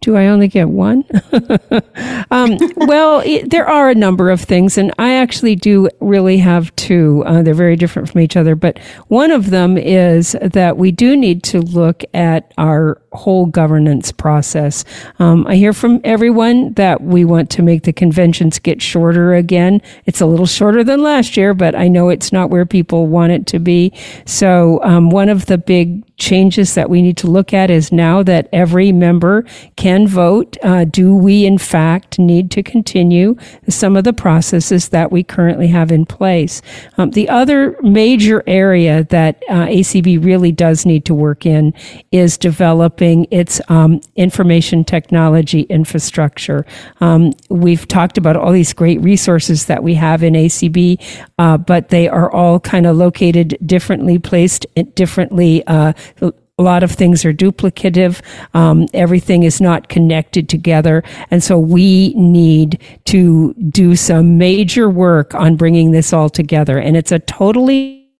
Do 0.00 0.16
I 0.16 0.26
only 0.26 0.48
get 0.48 0.68
one? 0.68 1.04
um, 2.30 2.56
well, 2.76 3.20
it, 3.24 3.50
there 3.50 3.68
are 3.68 3.90
a 3.90 3.94
number 3.94 4.30
of 4.30 4.40
things, 4.40 4.78
and 4.78 4.92
I 4.98 5.14
actually 5.14 5.56
do 5.56 5.88
really 6.00 6.38
have 6.38 6.74
two. 6.76 7.22
Uh, 7.26 7.42
they're 7.42 7.54
very 7.54 7.76
different 7.76 8.10
from 8.10 8.20
each 8.20 8.36
other, 8.36 8.54
but 8.54 8.78
one 9.08 9.30
of 9.30 9.50
them 9.50 9.76
is 9.76 10.36
that 10.40 10.76
we 10.76 10.92
do 10.92 11.16
need 11.16 11.42
to 11.44 11.60
look 11.60 12.04
at 12.14 12.52
our 12.58 13.00
whole 13.12 13.46
governance 13.46 14.12
process. 14.12 14.84
Um, 15.18 15.46
I 15.46 15.56
hear 15.56 15.72
from 15.72 16.00
everyone 16.04 16.74
that 16.74 17.02
we 17.02 17.24
want 17.24 17.50
to 17.50 17.62
make 17.62 17.82
the 17.82 17.92
conventions 17.92 18.58
get 18.58 18.80
shorter 18.80 19.34
again. 19.34 19.82
It's 20.06 20.20
a 20.20 20.26
little 20.26 20.46
shorter 20.46 20.84
than 20.84 21.02
last 21.02 21.36
year, 21.36 21.54
but 21.54 21.74
I 21.74 21.88
know 21.88 22.08
it's 22.08 22.32
not 22.32 22.50
where 22.50 22.66
people 22.66 23.06
want 23.06 23.32
it 23.32 23.46
to 23.48 23.58
be. 23.58 23.92
So, 24.26 24.80
um, 24.82 25.10
one 25.10 25.28
of 25.28 25.46
the 25.46 25.58
big 25.58 26.04
changes 26.18 26.74
that 26.74 26.90
we 26.90 27.00
need 27.00 27.16
to 27.16 27.28
look 27.28 27.54
at 27.54 27.70
is 27.70 27.92
now 27.92 28.22
that 28.24 28.48
every 28.52 28.92
member 28.92 29.44
can 29.76 30.06
vote, 30.06 30.56
uh, 30.62 30.84
do 30.84 31.14
we 31.14 31.46
in 31.46 31.56
fact 31.58 32.18
need 32.18 32.50
to 32.50 32.62
continue 32.62 33.36
some 33.68 33.96
of 33.96 34.04
the 34.04 34.12
processes 34.12 34.88
that 34.88 35.12
we 35.12 35.22
currently 35.22 35.68
have 35.68 35.92
in 35.92 36.04
place? 36.04 36.60
Um, 36.98 37.10
the 37.10 37.28
other 37.28 37.76
major 37.82 38.42
area 38.46 39.04
that 39.04 39.42
uh, 39.48 39.66
ACB 39.66 40.22
really 40.22 40.50
does 40.50 40.84
need 40.84 41.04
to 41.04 41.14
work 41.14 41.46
in 41.46 41.72
is 42.10 42.36
developing 42.36 43.26
its 43.30 43.60
um, 43.68 44.00
information 44.16 44.84
technology 44.84 45.62
infrastructure. 45.62 46.66
Um, 47.00 47.32
we've 47.48 47.86
talked 47.86 48.18
about 48.18 48.36
all 48.36 48.52
these 48.52 48.72
great 48.72 49.00
resources 49.00 49.66
that 49.66 49.82
we 49.84 49.94
have 49.94 50.24
in 50.24 50.34
ACB, 50.34 51.00
uh, 51.38 51.58
but 51.58 51.90
they 51.90 52.08
are 52.08 52.30
all 52.32 52.58
kind 52.58 52.86
of 52.86 52.96
located 52.96 53.56
differently, 53.64 54.18
placed 54.18 54.66
differently 54.94 55.64
uh, 55.68 55.92
a 56.20 56.62
lot 56.62 56.82
of 56.82 56.90
things 56.90 57.24
are 57.24 57.32
duplicative. 57.32 58.20
Um, 58.54 58.88
everything 58.92 59.44
is 59.44 59.60
not 59.60 59.88
connected 59.88 60.48
together. 60.48 61.04
And 61.30 61.42
so 61.42 61.58
we 61.58 62.14
need 62.14 62.82
to 63.06 63.54
do 63.54 63.94
some 63.94 64.38
major 64.38 64.90
work 64.90 65.34
on 65.34 65.56
bringing 65.56 65.92
this 65.92 66.12
all 66.12 66.28
together. 66.28 66.78
And 66.78 66.96
it's 66.96 67.12
a 67.12 67.20
totally 67.20 68.10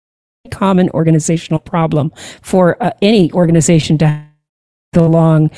common 0.51 0.89
organizational 0.91 1.59
problem 1.59 2.12
for 2.41 2.82
uh, 2.82 2.93
any 3.03 3.30
organization 3.32 3.99
to 3.99 4.07
have 4.07 4.28
along 4.95 5.51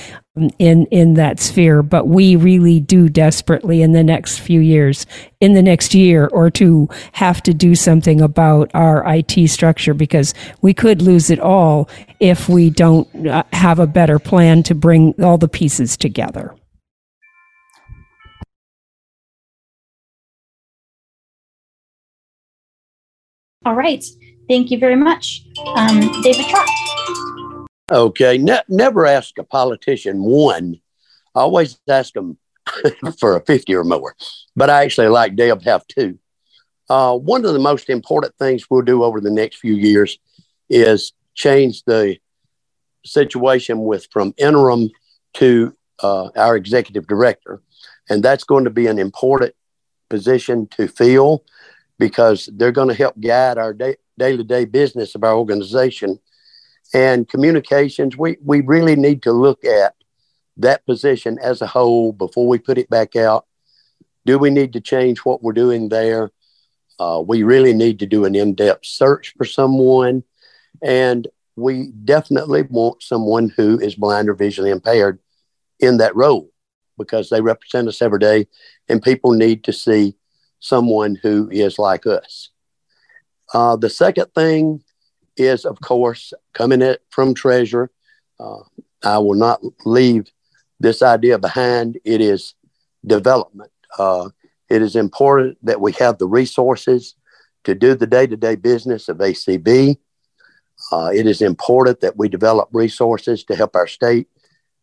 in 0.59 0.87
in 0.87 1.15
that 1.15 1.41
sphere 1.41 1.83
but 1.83 2.09
we 2.09 2.37
really 2.37 2.81
do 2.81 3.09
desperately 3.09 3.83
in 3.83 3.93
the 3.93 4.05
next 4.05 4.39
few 4.39 4.61
years 4.61 5.07
in 5.41 5.55
the 5.55 5.63
next 5.63 5.95
year 5.95 6.27
or 6.29 6.51
two 6.51 6.89
have 7.13 7.43
to 7.43 7.55
do 7.55 7.75
something 7.75 8.21
about 8.21 8.71
our 8.75 9.03
IT 9.07 9.49
structure 9.49 9.95
because 9.95 10.35
we 10.63 10.75
could 10.75 11.03
lose 11.03 11.31
it 11.31 11.41
all 11.41 11.89
if 12.21 12.49
we 12.49 12.71
don't 12.71 13.27
uh, 13.27 13.43
have 13.53 13.79
a 13.79 13.87
better 13.87 14.19
plan 14.19 14.63
to 14.63 14.75
bring 14.75 15.15
all 15.23 15.39
the 15.39 15.49
pieces 15.49 15.97
together. 15.97 16.55
All 23.67 23.75
right. 23.75 24.03
Thank 24.49 24.71
you 24.71 24.79
very 24.79 24.97
much. 24.97 25.43
Um, 25.77 26.01
david 26.23 26.47
trott 26.47 26.67
Okay, 27.91 28.39
ne- 28.39 28.63
never 28.69 29.07
ask 29.07 29.37
a 29.39 29.45
politician 29.45 30.23
one. 30.23 30.81
I 31.35 31.41
always 31.41 31.79
ask 31.89 32.13
them 32.15 32.39
for 33.19 33.37
a 33.37 33.41
50 33.41 33.75
or 33.75 33.85
more, 33.85 34.15
but 34.55 34.71
I 34.71 34.85
actually 34.85 35.09
like 35.09 35.37
Deb 35.37 35.63
have 35.63 35.87
two. 35.87 36.19
Uh, 36.89 37.17
one 37.17 37.45
of 37.45 37.53
the 37.53 37.59
most 37.59 37.89
important 37.89 38.35
things 38.37 38.67
we'll 38.69 38.83
do 38.83 39.03
over 39.03 39.21
the 39.21 39.31
next 39.31 39.57
few 39.57 39.75
years 39.75 40.19
is 40.69 41.13
change 41.35 41.83
the 41.85 42.19
situation 43.05 43.85
with 43.85 44.07
from 44.11 44.35
interim 44.37 44.91
to 45.35 45.75
uh, 46.03 46.29
our 46.37 46.57
executive 46.57 47.07
director. 47.07 47.63
And 48.09 48.23
that's 48.23 48.45
going 48.45 48.65
to 48.65 48.71
be 48.71 48.87
an 48.89 48.99
important 48.99 49.55
position 50.09 50.67
to 50.73 50.89
fill 50.89 51.45
because 51.99 52.49
they're 52.55 52.73
going 52.73 52.89
to 52.89 52.95
help 52.95 53.19
guide 53.21 53.59
our 53.59 53.73
day 53.73 53.97
to 54.19 54.45
day 54.45 54.65
business 54.65 55.15
of 55.15 55.23
our 55.23 55.35
organization 55.35 56.19
and 56.93 57.29
communications, 57.29 58.17
we, 58.17 58.37
we 58.45 58.61
really 58.61 58.97
need 58.97 59.23
to 59.23 59.33
look 59.33 59.65
at 59.65 59.95
that 60.57 60.85
position 60.87 61.39
as 61.41 61.63
a 61.63 61.67
whole 61.67 62.13
before 62.13 62.47
we 62.47 62.59
put 62.59 62.79
it 62.79 62.91
back 62.91 63.17
out. 63.17 63.47
Do 64.27 64.39
we 64.39 64.51
need 64.51 64.73
to 64.75 64.81
change 64.81 65.21
what 65.21 65.43
we're 65.43 65.53
doing 65.53 65.89
there? 65.89 66.31
Uh, 66.99 67.23
we 67.27 67.43
really 67.43 67.73
need 67.73 67.99
to 68.01 68.07
do 68.07 68.25
an 68.25 68.35
in 68.35 68.55
depth 68.55 68.85
search 68.85 69.35
for 69.39 69.45
someone. 69.45 70.23
And 70.83 71.27
we 71.57 71.93
definitely 72.05 72.63
want 72.63 73.03
someone 73.03 73.53
who 73.57 73.79
is 73.79 73.95
blind 73.95 74.29
or 74.29 74.35
visually 74.35 74.71
impaired 74.71 75.19
in 75.79 75.97
that 75.99 76.15
role 76.15 76.51
because 76.99 77.31
they 77.31 77.41
represent 77.41 77.89
us 77.89 78.03
every 78.03 78.19
day 78.19 78.47
and 78.89 79.03
people 79.03 79.33
need 79.33 79.65
to 79.65 79.73
see 79.73 80.17
someone 80.59 81.17
who 81.23 81.49
is 81.51 81.79
like 81.79 82.07
us. 82.07 82.51
Uh, 83.55 83.77
the 83.77 83.89
second 83.89 84.27
thing 84.35 84.85
is, 85.37 85.65
of 85.65 85.81
course, 85.81 86.33
coming 86.55 86.95
from 87.11 87.35
Treasurer. 87.35 87.91
Uh, 88.39 88.61
I 89.05 89.19
will 89.19 89.35
not 89.35 89.61
leave 89.85 90.31
this 90.79 91.03
idea 91.03 91.39
behind. 91.39 91.99
It 92.05 92.21
is 92.21 92.55
development. 93.07 93.71
Uh, 93.99 94.31
it 94.69 94.83
is 94.83 94.97
important 94.97 95.59
that 95.65 95.81
we 95.81 95.93
have 95.93 96.19
the 96.19 96.27
resources 96.29 97.15
to 97.65 97.75
do 97.75 97.95
the 97.95 98.07
day 98.07 98.27
to 98.27 98.37
day 98.37 98.57
business 98.57 99.09
of 99.09 99.19
ACB. 99.19 99.97
Uh, 100.93 101.11
it 101.15 101.27
is 101.27 101.43
important 101.43 102.01
that 102.01 102.17
we 102.17 102.29
develop 102.29 102.69
resources 102.73 103.45
to 103.45 103.55
help 103.55 103.77
our 103.77 103.87
state 103.87 104.29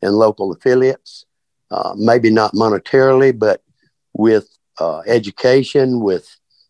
and 0.02 0.14
local 0.14 0.52
affiliates. 0.52 1.26
uh, 1.72 1.94
maybe 1.98 2.30
not 2.30 2.54
monetarily, 2.54 3.38
but 3.38 3.62
with 4.14 4.48
uh, 4.80 5.00
education, 5.00 6.00
with 6.00 6.28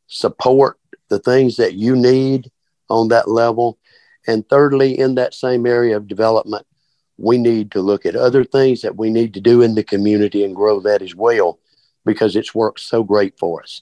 support, 0.08 0.80
the 1.10 1.20
things 1.20 1.56
that 1.58 1.74
you 1.74 1.96
need 1.96 2.52
on 2.90 3.10
that 3.10 3.30
level. 3.30 3.78
And 4.28 4.48
thirdly, 4.48 4.98
in 5.00 5.16
that 5.16 5.34
same 5.34 5.66
area 5.66 5.96
of 5.96 6.08
development, 6.08 6.66
we 7.18 7.38
need 7.38 7.72
to 7.72 7.82
look 7.82 8.06
at 8.06 8.16
other 8.16 8.44
things 8.44 8.82
that 8.82 8.96
we 8.96 9.10
need 9.10 9.34
to 9.34 9.42
do 9.42 9.62
in 9.62 9.76
the 9.76 9.84
community 9.84 10.44
and 10.44 10.56
grow 10.56 10.80
that 10.82 11.02
as 11.02 11.16
well 11.16 11.60
because 12.06 12.36
it's 12.36 12.54
worked 12.54 12.80
so 12.80 13.04
great 13.04 13.38
for 13.40 13.64
us. 13.64 13.82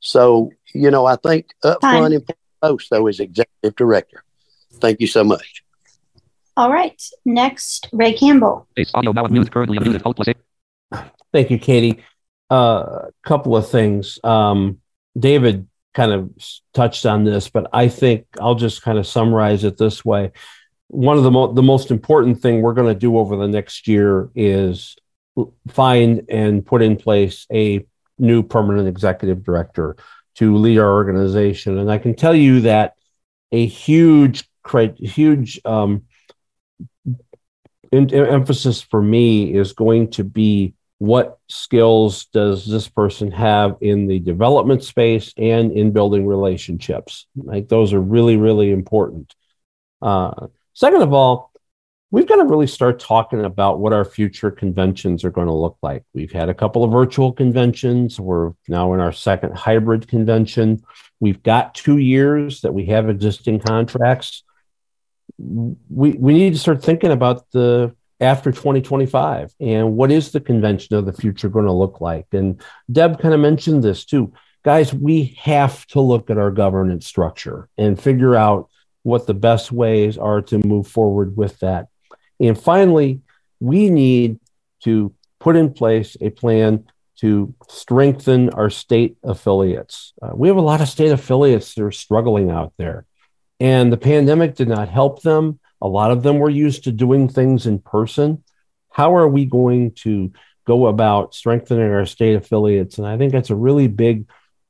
So, 0.00 0.50
you 0.74 0.90
know, 0.90 1.06
I 1.06 1.16
think 1.16 1.50
up 1.62 1.80
front 1.80 2.14
and 2.14 2.28
post, 2.60 2.90
though, 2.90 3.06
is 3.06 3.20
executive 3.20 3.76
director. 3.76 4.24
Thank 4.74 5.00
you 5.00 5.06
so 5.06 5.22
much. 5.22 5.62
All 6.56 6.70
right. 6.70 7.00
Next, 7.24 7.88
Ray 7.92 8.12
Campbell. 8.12 8.66
Thank 11.32 11.50
you, 11.50 11.58
Katie. 11.58 12.02
A 12.50 12.54
uh, 12.54 13.10
couple 13.22 13.56
of 13.56 13.70
things. 13.70 14.18
Um, 14.22 14.78
David 15.18 15.68
kind 15.94 16.12
of 16.12 16.30
touched 16.72 17.06
on 17.06 17.24
this, 17.24 17.50
but 17.50 17.68
I 17.72 17.88
think 17.88 18.26
I'll 18.40 18.54
just 18.54 18.82
kind 18.82 18.98
of 18.98 19.06
summarize 19.06 19.64
it 19.64 19.76
this 19.76 20.04
way. 20.04 20.32
One 20.88 21.16
of 21.16 21.22
the, 21.22 21.30
mo- 21.30 21.52
the 21.52 21.62
most 21.62 21.90
important 21.90 22.40
thing 22.40 22.60
we're 22.60 22.74
going 22.74 22.92
to 22.92 22.98
do 22.98 23.18
over 23.18 23.36
the 23.36 23.48
next 23.48 23.86
year 23.88 24.30
is 24.34 24.96
find 25.68 26.24
and 26.28 26.64
put 26.64 26.82
in 26.82 26.96
place 26.96 27.46
a 27.52 27.84
new 28.18 28.42
permanent 28.42 28.88
executive 28.88 29.42
director 29.42 29.96
to 30.36 30.56
lead 30.56 30.78
our 30.78 30.92
organization. 30.92 31.78
And 31.78 31.90
I 31.90 31.98
can 31.98 32.14
tell 32.14 32.34
you 32.34 32.62
that 32.62 32.94
a 33.50 33.66
huge, 33.66 34.48
huge 34.98 35.60
um, 35.64 36.04
in, 37.90 38.12
emphasis 38.14 38.80
for 38.80 39.02
me 39.02 39.54
is 39.54 39.72
going 39.72 40.10
to 40.12 40.24
be 40.24 40.74
what 41.02 41.40
skills 41.48 42.26
does 42.26 42.64
this 42.64 42.86
person 42.86 43.32
have 43.32 43.76
in 43.80 44.06
the 44.06 44.20
development 44.20 44.84
space 44.84 45.34
and 45.36 45.72
in 45.72 45.90
building 45.90 46.24
relationships? 46.24 47.26
Like 47.34 47.68
those 47.68 47.92
are 47.92 48.00
really 48.00 48.36
really 48.36 48.70
important. 48.70 49.34
Uh, 50.00 50.46
second 50.74 51.02
of 51.02 51.12
all 51.12 51.50
we've 52.12 52.28
got 52.28 52.36
to 52.36 52.44
really 52.44 52.68
start 52.68 53.00
talking 53.00 53.44
about 53.44 53.80
what 53.80 53.92
our 53.92 54.04
future 54.04 54.52
conventions 54.52 55.24
are 55.24 55.30
going 55.30 55.48
to 55.48 55.52
look 55.52 55.76
like. 55.82 56.04
We've 56.14 56.30
had 56.30 56.48
a 56.48 56.54
couple 56.54 56.84
of 56.84 56.92
virtual 56.92 57.32
conventions. 57.32 58.20
We're 58.20 58.52
now 58.68 58.92
in 58.92 59.00
our 59.00 59.12
second 59.12 59.56
hybrid 59.56 60.06
convention. 60.06 60.84
We've 61.18 61.42
got 61.42 61.74
two 61.74 61.96
years 61.96 62.60
that 62.60 62.74
we 62.74 62.86
have 62.86 63.08
existing 63.08 63.58
contracts. 63.58 64.44
We, 65.38 66.12
we 66.12 66.34
need 66.34 66.52
to 66.52 66.58
start 66.60 66.84
thinking 66.84 67.10
about 67.10 67.50
the 67.50 67.96
after 68.22 68.52
2025 68.52 69.52
and 69.60 69.96
what 69.96 70.12
is 70.12 70.30
the 70.30 70.40
convention 70.40 70.96
of 70.96 71.04
the 71.04 71.12
future 71.12 71.48
going 71.48 71.66
to 71.66 71.72
look 71.72 72.00
like? 72.00 72.26
And 72.32 72.60
deb 72.90 73.20
kind 73.20 73.34
of 73.34 73.40
mentioned 73.40 73.82
this 73.82 74.04
too. 74.04 74.32
Guys 74.64 74.94
we 74.94 75.36
have 75.40 75.86
to 75.88 76.00
look 76.00 76.30
at 76.30 76.38
our 76.38 76.50
governance 76.50 77.06
structure 77.06 77.68
and 77.76 78.00
figure 78.00 78.36
out 78.36 78.68
what 79.02 79.26
the 79.26 79.34
best 79.34 79.72
ways 79.72 80.16
are 80.16 80.40
to 80.42 80.64
move 80.64 80.86
forward 80.86 81.36
with 81.36 81.58
that. 81.58 81.88
And 82.38 82.58
finally 82.58 83.20
we 83.60 83.90
need 83.90 84.38
to 84.84 85.14
put 85.40 85.56
in 85.56 85.72
place 85.72 86.16
a 86.20 86.30
plan 86.30 86.84
to 87.16 87.54
strengthen 87.68 88.50
our 88.50 88.70
state 88.70 89.16
affiliates. 89.22 90.12
Uh, 90.22 90.30
we 90.34 90.48
have 90.48 90.56
a 90.56 90.60
lot 90.60 90.80
of 90.80 90.88
state 90.88 91.12
affiliates 91.12 91.74
that 91.74 91.84
are 91.84 91.92
struggling 91.92 92.50
out 92.50 92.72
there 92.78 93.04
and 93.58 93.92
the 93.92 93.96
pandemic 93.96 94.56
did 94.56 94.68
not 94.68 94.88
help 94.88 95.22
them 95.22 95.60
a 95.82 95.88
lot 95.88 96.12
of 96.12 96.22
them 96.22 96.38
were 96.38 96.48
used 96.48 96.84
to 96.84 96.92
doing 96.92 97.28
things 97.28 97.66
in 97.66 97.80
person. 97.80 98.42
How 98.90 99.16
are 99.16 99.28
we 99.28 99.44
going 99.44 99.92
to 100.02 100.32
go 100.64 100.86
about 100.86 101.34
strengthening 101.34 101.90
our 101.90 102.06
state 102.06 102.36
affiliates? 102.36 102.98
And 102.98 103.06
I 103.06 103.18
think 103.18 103.32
that's 103.32 103.50
a 103.50 103.56
really 103.56 103.88
big, 103.88 104.26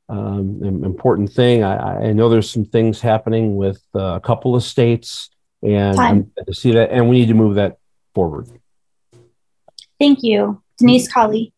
um, 0.08 0.62
important 0.62 1.30
thing. 1.30 1.62
I, 1.62 2.08
I, 2.08 2.12
know 2.12 2.28
there's 2.28 2.50
some 2.50 2.64
things 2.64 3.00
happening 3.00 3.56
with 3.56 3.82
uh, 3.94 4.14
a 4.14 4.20
couple 4.20 4.56
of 4.56 4.62
states, 4.62 5.28
and 5.62 6.30
to 6.46 6.54
see 6.54 6.72
that, 6.72 6.90
and 6.90 7.08
we 7.08 7.20
need 7.20 7.28
to 7.28 7.34
move 7.34 7.56
that 7.56 7.76
forward. 8.14 8.48
Thank 10.00 10.22
you, 10.22 10.62
Denise 10.78 11.10
Colley. 11.12 11.52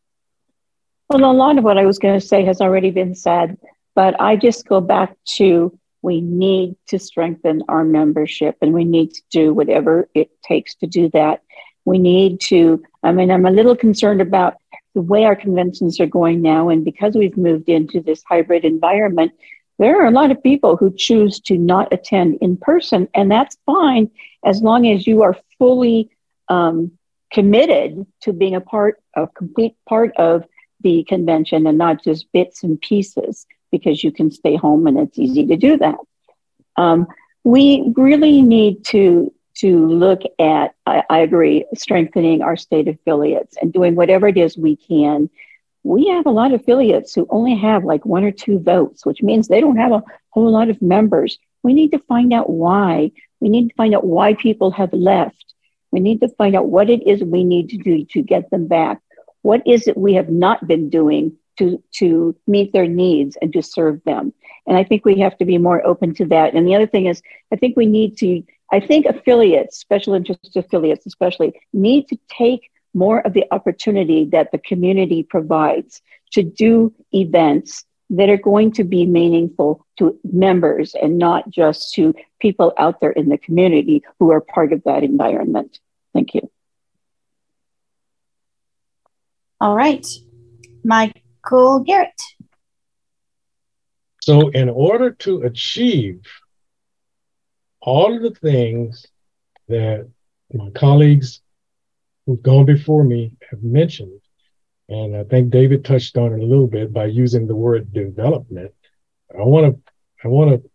Well, 1.09 1.24
a 1.24 1.32
lot 1.32 1.59
of 1.59 1.64
what 1.64 1.78
I 1.78 1.86
was 1.86 1.98
going 1.98 2.18
to 2.18 2.26
say 2.26 2.44
has 2.44 2.61
already 2.61 2.90
been 2.90 3.14
said, 3.14 3.57
but 3.94 4.20
I 4.20 4.36
just 4.36 4.66
go 4.66 4.80
back 4.80 5.16
to 5.36 5.78
we 6.05 6.20
need 6.20 6.76
to 6.86 6.98
strengthen 6.98 7.62
our 7.66 7.82
membership 7.82 8.59
and 8.61 8.74
we 8.74 8.84
need 8.84 9.11
to 9.14 9.22
do 9.30 9.55
whatever 9.55 10.07
it 10.14 10.30
takes 10.42 10.74
to 10.74 10.86
do 10.86 11.09
that. 11.09 11.42
We 11.86 11.98
need 11.98 12.42
to, 12.42 12.82
I 13.02 13.11
mean, 13.11 13.30
I'm 13.30 13.46
a 13.46 13.50
little 13.50 13.74
concerned 13.74 14.20
about 14.20 14.59
the 14.94 15.00
way 15.00 15.24
our 15.24 15.34
conventions 15.34 15.98
are 16.00 16.07
going 16.07 16.42
now. 16.42 16.68
And 16.68 16.84
because 16.84 17.14
we've 17.14 17.38
moved 17.38 17.70
into 17.70 18.02
this 18.02 18.22
hybrid 18.28 18.66
environment, 18.66 19.32
there 19.78 19.98
are 19.98 20.07
a 20.07 20.11
lot 20.11 20.30
of 20.30 20.42
people 20.42 20.76
who 20.76 20.94
choose 20.94 21.40
to 21.40 21.57
not 21.57 21.90
attend 21.90 22.36
in 22.42 22.59
person, 22.59 23.09
and 23.14 23.30
that's 23.30 23.57
fine 23.64 24.11
as 24.44 24.61
long 24.61 24.86
as 24.86 25.07
you 25.07 25.22
are 25.22 25.38
fully 25.59 26.11
um, 26.48 26.92
committed 27.32 28.07
to 28.20 28.34
being 28.34 28.55
a 28.55 28.61
part, 28.61 29.02
a 29.16 29.26
complete 29.26 29.74
part 29.88 30.14
of 30.16 30.44
the 30.82 31.02
convention 31.05 31.66
and 31.66 31.78
not 31.78 32.05
just 32.05 32.30
bits 32.32 32.62
and 32.62 32.78
pieces 32.78 33.46
because 33.77 34.05
you 34.05 34.12
can 34.12 34.31
stay 34.31 34.55
home 34.55 34.87
and 34.87 34.97
it's 34.99 35.18
easy 35.18 35.47
to 35.47 35.57
do 35.57 35.77
that. 35.79 35.97
Um, 36.77 37.09
we 37.43 37.93
really 37.97 38.41
need 38.43 38.85
to 38.87 39.33
to 39.57 39.87
look 39.87 40.22
at, 40.41 40.75
I, 40.85 41.05
I, 41.09 41.18
agree, 41.20 41.64
strengthening 41.75 42.43
our 42.43 42.57
state 42.57 42.89
affiliates 42.89 43.57
and 43.61 43.72
doing 43.72 43.95
whatever 43.95 44.27
it 44.27 44.37
is 44.37 44.59
we 44.59 44.75
can. 44.75 45.31
We 45.85 46.09
have 46.09 46.27
a 46.27 46.31
lot 46.31 46.53
of 46.53 46.61
affiliates 46.61 47.14
who 47.14 47.29
only 47.31 47.55
have 47.57 47.85
like 47.85 48.05
one 48.05 48.25
or 48.25 48.33
two 48.33 48.59
votes, 48.59 49.07
which 49.07 49.22
means 49.22 49.47
they 49.47 49.61
don't 49.61 49.77
have 49.77 49.93
a 49.93 50.03
whole 50.31 50.51
lot 50.51 50.70
of 50.70 50.83
members. 50.83 51.39
We 51.62 51.72
need 51.72 51.93
to 51.93 52.01
find 52.01 52.33
out 52.33 52.51
why. 52.51 53.12
We 53.39 53.49
need 53.49 53.68
to 53.68 53.75
find 53.77 53.95
out 53.95 54.05
why 54.05 54.35
people 54.35 54.72
have 54.72 54.93
left. 54.93 55.55
We 55.93 56.01
need 56.01 56.20
to 56.22 56.29
find 56.31 56.57
out 56.57 56.66
what 56.66 56.91
it 56.91 57.07
is 57.07 57.22
we 57.22 57.45
need 57.45 57.68
to 57.70 57.79
do 57.79 58.05
to 58.07 58.22
get 58.22 58.51
them 58.51 58.66
back. 58.66 59.01
What 59.43 59.62
is 59.66 59.87
it 59.87 59.97
we 59.97 60.14
have 60.14 60.31
not 60.31 60.66
been 60.66 60.91
doing 60.91 61.37
to, 61.59 61.82
to 61.96 62.36
meet 62.46 62.72
their 62.72 62.86
needs 62.86 63.36
and 63.40 63.52
to 63.52 63.62
serve 63.62 64.02
them. 64.05 64.32
And 64.66 64.76
I 64.76 64.84
think 64.84 65.05
we 65.05 65.18
have 65.20 65.36
to 65.38 65.44
be 65.44 65.59
more 65.59 65.84
open 65.86 66.14
to 66.14 66.24
that. 66.26 66.55
And 66.55 66.66
the 66.66 66.74
other 66.74 66.86
thing 66.86 67.07
is, 67.07 67.22
I 67.52 67.57
think 67.57 67.76
we 67.76 67.86
need 67.86 68.16
to, 68.18 68.42
I 68.72 68.80
think 68.80 69.07
affiliates, 69.07 69.78
special 69.78 70.14
interest 70.14 70.57
affiliates 70.57 71.07
especially, 71.07 71.61
need 71.72 72.09
to 72.09 72.18
take 72.28 72.70
more 72.94 73.20
of 73.26 73.32
the 73.32 73.44
opportunity 73.50 74.24
that 74.26 74.52
the 74.52 74.59
community 74.59 75.22
provides 75.22 76.00
to 76.32 76.42
do 76.42 76.92
events 77.12 77.84
that 78.11 78.28
are 78.28 78.36
going 78.36 78.70
to 78.72 78.84
be 78.84 79.07
meaningful 79.07 79.84
to 79.98 80.18
members 80.24 80.94
and 80.94 81.18
not 81.18 81.48
just 81.50 81.94
to 81.94 82.14
people 82.40 82.72
out 82.78 83.00
there 83.00 83.11
in 83.11 83.28
the 83.28 83.38
community 83.38 84.02
who 84.18 84.30
are 84.30 84.40
part 84.40 84.72
of 84.72 84.82
that 84.84 85.02
environment. 85.02 85.78
Thank 86.12 86.34
you. 86.34 86.50
All 89.61 89.74
right. 89.74 90.07
My 90.84 91.12
Michael 91.45 91.80
Garrett. 91.80 92.22
So, 94.22 94.49
in 94.49 94.70
order 94.70 95.11
to 95.11 95.42
achieve 95.42 96.22
all 97.80 98.16
of 98.16 98.22
the 98.22 98.30
things 98.30 99.07
that 99.68 100.09
my 100.53 100.70
colleagues 100.70 101.42
who've 102.24 102.42
gone 102.42 102.64
before 102.64 103.05
me 103.05 103.32
have 103.51 103.62
mentioned, 103.62 104.20
and 104.88 105.16
I 105.16 105.24
think 105.24 105.51
David 105.51 105.84
touched 105.84 106.16
on 106.16 106.32
it 106.32 106.40
a 106.40 106.47
little 106.47 106.66
bit 106.66 106.92
by 106.92 107.07
using 107.07 107.47
the 107.47 107.57
word 107.57 107.92
development. 107.92 108.72
I 109.32 109.42
want 109.42 109.74
to 109.74 109.92
I 110.24 110.28
want 110.28 110.51
to 110.62 110.70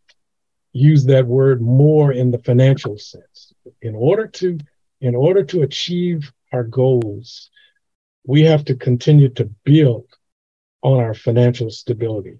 use 0.74 1.06
that 1.06 1.26
word 1.26 1.62
more 1.62 2.12
in 2.12 2.30
the 2.30 2.40
financial 2.40 2.98
sense. 2.98 3.54
In 3.82 3.96
order 3.96 4.28
to 4.28 4.60
in 5.02 5.16
order 5.16 5.44
to 5.46 5.64
achieve 5.64 6.32
our 6.52 6.64
goals, 6.64 7.50
we 8.26 8.44
have 8.44 8.66
to 8.66 8.76
continue 8.76 9.30
to 9.30 9.46
build 9.64 10.09
on 10.82 11.00
our 11.00 11.14
financial 11.14 11.70
stability. 11.70 12.40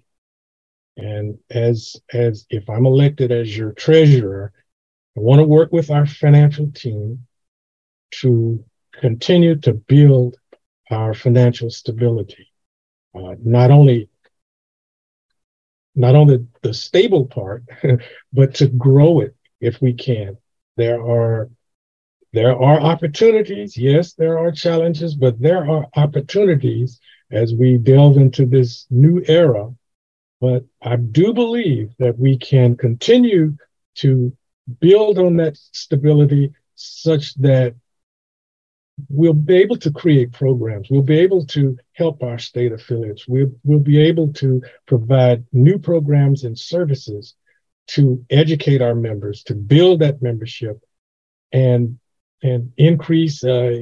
And 0.96 1.38
as 1.50 1.96
as 2.12 2.46
if 2.50 2.68
I'm 2.68 2.86
elected 2.86 3.32
as 3.32 3.56
your 3.56 3.72
treasurer, 3.72 4.52
I 5.16 5.20
want 5.20 5.40
to 5.40 5.44
work 5.44 5.72
with 5.72 5.90
our 5.90 6.06
financial 6.06 6.70
team 6.72 7.26
to 8.22 8.64
continue 9.00 9.56
to 9.56 9.72
build 9.72 10.36
our 10.90 11.14
financial 11.14 11.70
stability. 11.70 12.48
Uh, 13.14 13.34
not 13.42 13.70
only 13.70 14.08
not 15.94 16.14
only 16.14 16.46
the 16.62 16.74
stable 16.74 17.26
part, 17.26 17.64
but 18.32 18.54
to 18.54 18.68
grow 18.68 19.20
it 19.20 19.34
if 19.60 19.80
we 19.82 19.92
can. 19.92 20.36
There 20.76 21.00
are 21.00 21.50
there 22.32 22.56
are 22.56 22.80
opportunities. 22.80 23.76
Yes, 23.76 24.14
there 24.14 24.38
are 24.38 24.52
challenges, 24.52 25.14
but 25.14 25.40
there 25.40 25.68
are 25.68 25.86
opportunities 25.96 27.00
as 27.30 27.54
we 27.54 27.78
delve 27.78 28.16
into 28.16 28.46
this 28.46 28.86
new 28.90 29.22
era. 29.26 29.70
But 30.40 30.64
I 30.80 30.96
do 30.96 31.34
believe 31.34 31.92
that 31.98 32.18
we 32.18 32.38
can 32.38 32.76
continue 32.76 33.56
to 33.96 34.36
build 34.80 35.18
on 35.18 35.36
that 35.36 35.56
stability 35.56 36.52
such 36.76 37.34
that 37.36 37.74
we'll 39.08 39.32
be 39.32 39.56
able 39.56 39.76
to 39.78 39.90
create 39.90 40.32
programs. 40.32 40.88
We'll 40.90 41.02
be 41.02 41.18
able 41.18 41.46
to 41.46 41.78
help 41.92 42.22
our 42.22 42.38
state 42.38 42.72
affiliates. 42.72 43.26
We'll, 43.26 43.52
we'll 43.64 43.80
be 43.80 44.00
able 44.00 44.32
to 44.34 44.62
provide 44.86 45.44
new 45.52 45.78
programs 45.78 46.44
and 46.44 46.58
services 46.58 47.34
to 47.88 48.24
educate 48.30 48.82
our 48.82 48.94
members, 48.94 49.42
to 49.44 49.54
build 49.54 50.00
that 50.00 50.22
membership 50.22 50.80
and, 51.52 51.98
and 52.42 52.72
increase, 52.76 53.44
uh, 53.44 53.76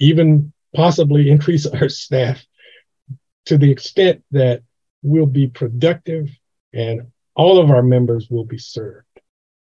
even 0.00 0.52
possibly 0.74 1.30
increase 1.30 1.66
our 1.66 1.88
staff 1.88 2.44
to 3.46 3.58
the 3.58 3.70
extent 3.70 4.24
that 4.30 4.62
we'll 5.02 5.26
be 5.26 5.46
productive 5.46 6.28
and 6.72 7.02
all 7.36 7.58
of 7.58 7.70
our 7.70 7.82
members 7.82 8.28
will 8.30 8.44
be 8.44 8.58
served. 8.58 9.06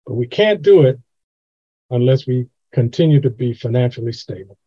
But 0.05 0.13
we 0.13 0.27
can't 0.27 0.61
do 0.61 0.83
it 0.83 0.99
unless 1.89 2.27
we 2.27 2.47
continue 2.71 3.21
to 3.21 3.29
be 3.29 3.53
financially 3.53 4.11
stable. 4.11 4.57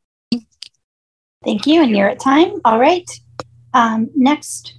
Thank 1.44 1.66
you. 1.66 1.82
And 1.82 1.90
you're 1.90 2.09
at 2.09 2.20
time. 2.20 2.61
All 2.64 2.78
right. 2.78 3.09
Um, 3.72 4.11
next, 4.16 4.78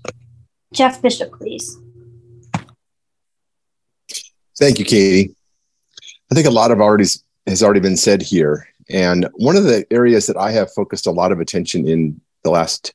Jeff 0.73 1.01
Bishop, 1.01 1.31
please. 1.33 1.79
Thank 4.59 4.79
you, 4.79 4.85
Katie. 4.85 5.35
I 6.29 6.35
think 6.35 6.47
a 6.47 6.51
lot 6.51 6.71
of 6.71 6.81
already 6.81 7.05
has 7.47 7.63
already 7.63 7.79
been 7.79 7.97
said 7.97 8.21
here. 8.21 8.67
And 8.89 9.27
one 9.33 9.55
of 9.55 9.63
the 9.63 9.85
areas 9.91 10.27
that 10.27 10.37
I 10.37 10.51
have 10.51 10.73
focused 10.73 11.07
a 11.07 11.11
lot 11.11 11.31
of 11.31 11.39
attention 11.39 11.87
in 11.87 12.19
the 12.43 12.49
last, 12.49 12.93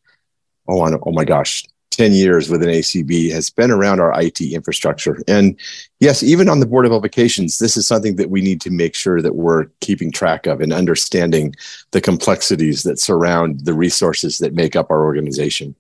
oh, 0.69 0.81
on, 0.81 0.95
oh 0.95 1.13
my 1.13 1.25
gosh, 1.25 1.65
10 1.91 2.13
years 2.13 2.51
within 2.51 2.69
ACB 2.69 3.31
has 3.31 3.51
been 3.51 3.71
around 3.71 4.01
our 4.01 4.21
IT 4.21 4.41
infrastructure. 4.41 5.23
And 5.29 5.59
yes, 6.01 6.25
even 6.25 6.49
on 6.49 6.59
the 6.59 6.67
Board 6.67 6.87
of 6.87 6.91
Publications, 6.91 7.59
this 7.59 7.77
is 7.77 7.87
something 7.87 8.17
that 8.17 8.31
we 8.31 8.41
need 8.41 8.61
to 8.63 8.71
make 8.71 8.97
sure 8.97 9.23
that 9.23 9.37
we're 9.37 9.67
keeping 9.81 10.11
track 10.11 10.47
of 10.47 10.61
and 10.61 10.73
understanding 10.73 11.55
the 11.93 12.01
complexities 12.01 12.83
that 12.83 12.99
surround 12.99 13.61
the 13.65 13.75
resources 13.75 14.39
that 14.39 14.55
make 14.55 14.75
up 14.75 14.91
our 14.91 15.05
organization. 15.05 15.77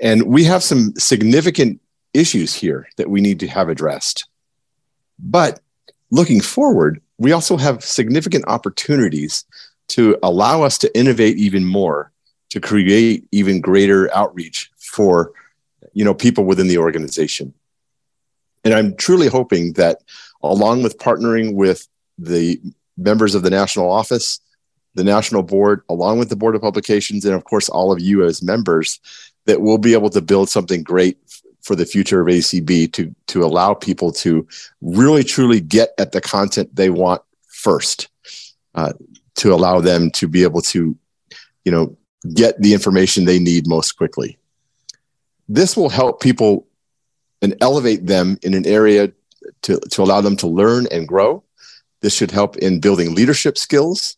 And 0.00 0.24
we 0.24 0.44
have 0.44 0.64
some 0.64 0.92
significant 0.96 1.80
issues 2.12 2.54
here 2.54 2.88
that 2.96 3.08
we 3.08 3.20
need 3.20 3.40
to 3.40 3.46
have 3.46 3.68
addressed. 3.68 4.28
But 5.18 5.60
looking 6.10 6.40
forward, 6.40 7.00
we 7.18 7.32
also 7.32 7.56
have 7.56 7.84
significant 7.84 8.44
opportunities 8.46 9.44
to 9.88 10.18
allow 10.22 10.62
us 10.62 10.78
to 10.78 10.98
innovate 10.98 11.36
even 11.36 11.64
more 11.64 12.12
to 12.50 12.60
create 12.60 13.26
even 13.32 13.60
greater 13.60 14.12
outreach 14.14 14.70
for 14.76 15.32
you 15.92 16.04
know 16.04 16.14
people 16.14 16.44
within 16.44 16.68
the 16.68 16.78
organization. 16.78 17.52
And 18.64 18.74
i'm 18.74 18.96
truly 18.96 19.28
hoping 19.28 19.74
that 19.74 20.02
along 20.42 20.82
with 20.82 20.98
partnering 20.98 21.54
with 21.54 21.86
the 22.18 22.60
members 22.96 23.34
of 23.34 23.42
the 23.42 23.50
national 23.50 23.90
office 23.90 24.40
the 24.94 25.04
national 25.04 25.42
board 25.42 25.82
along 25.88 26.18
with 26.18 26.30
the 26.30 26.36
board 26.36 26.54
of 26.54 26.62
publications 26.62 27.24
and 27.24 27.34
of 27.34 27.44
course 27.44 27.68
all 27.68 27.92
of 27.92 28.00
you 28.00 28.24
as 28.24 28.42
members 28.42 28.98
that 29.44 29.60
we'll 29.60 29.78
be 29.78 29.92
able 29.92 30.10
to 30.10 30.20
build 30.20 30.48
something 30.48 30.82
great 30.82 31.18
for 31.66 31.74
the 31.74 31.86
future 31.86 32.20
of 32.20 32.28
acb 32.28 32.92
to 32.92 33.14
to 33.26 33.44
allow 33.44 33.74
people 33.74 34.12
to 34.12 34.46
really 34.80 35.24
truly 35.24 35.60
get 35.60 35.90
at 35.98 36.12
the 36.12 36.20
content 36.20 36.74
they 36.74 36.90
want 36.90 37.22
first 37.48 38.08
uh, 38.76 38.92
to 39.34 39.52
allow 39.52 39.80
them 39.80 40.10
to 40.10 40.28
be 40.28 40.42
able 40.42 40.62
to 40.62 40.96
you 41.64 41.72
know 41.72 41.96
get 42.34 42.60
the 42.60 42.72
information 42.72 43.24
they 43.24 43.38
need 43.38 43.66
most 43.66 43.92
quickly. 43.92 44.38
This 45.48 45.76
will 45.76 45.88
help 45.88 46.20
people 46.20 46.66
and 47.42 47.54
elevate 47.60 48.06
them 48.06 48.38
in 48.42 48.54
an 48.54 48.66
area 48.66 49.12
to, 49.62 49.78
to 49.78 50.02
allow 50.02 50.20
them 50.20 50.36
to 50.36 50.46
learn 50.46 50.86
and 50.90 51.06
grow. 51.06 51.44
This 52.00 52.14
should 52.14 52.30
help 52.30 52.56
in 52.56 52.80
building 52.80 53.14
leadership 53.14 53.56
skills. 53.56 54.16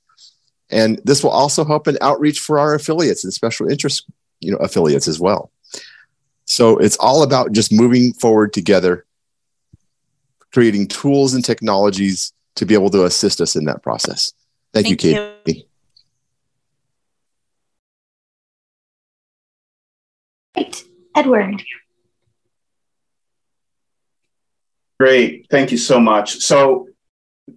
And 0.71 1.01
this 1.05 1.23
will 1.23 1.31
also 1.31 1.65
help 1.65 1.89
in 1.89 1.99
outreach 2.01 2.41
for 2.41 2.59
our 2.59 2.75
affiliates 2.75 3.25
and 3.25 3.33
special 3.33 3.69
interest 3.69 4.05
you 4.41 4.53
know, 4.53 4.59
affiliates 4.59 5.09
as 5.09 5.19
well. 5.19 5.51
So 6.49 6.79
it's 6.79 6.97
all 6.97 7.23
about 7.23 7.53
just 7.53 7.71
moving 7.71 8.15
forward 8.15 8.55
together, 8.55 9.05
creating 10.51 10.89
tools 10.89 11.35
and 11.35 11.45
technologies 11.45 12.33
to 12.57 12.65
be 12.65 12.73
able 12.73 12.89
to 12.91 13.05
assist 13.05 13.43
us 13.43 13.55
in 13.55 13.67
that 13.67 13.83
process. 13.83 14.33
Thank, 14.73 14.87
Thank 14.87 15.05
you, 15.05 15.15
Katie. 15.45 15.59
You. 15.59 15.63
Great. 20.55 20.85
Edward. 21.15 21.63
Great. 24.99 25.47
Thank 25.51 25.71
you 25.71 25.79
so 25.79 26.01
much. 26.01 26.39
So 26.39 26.89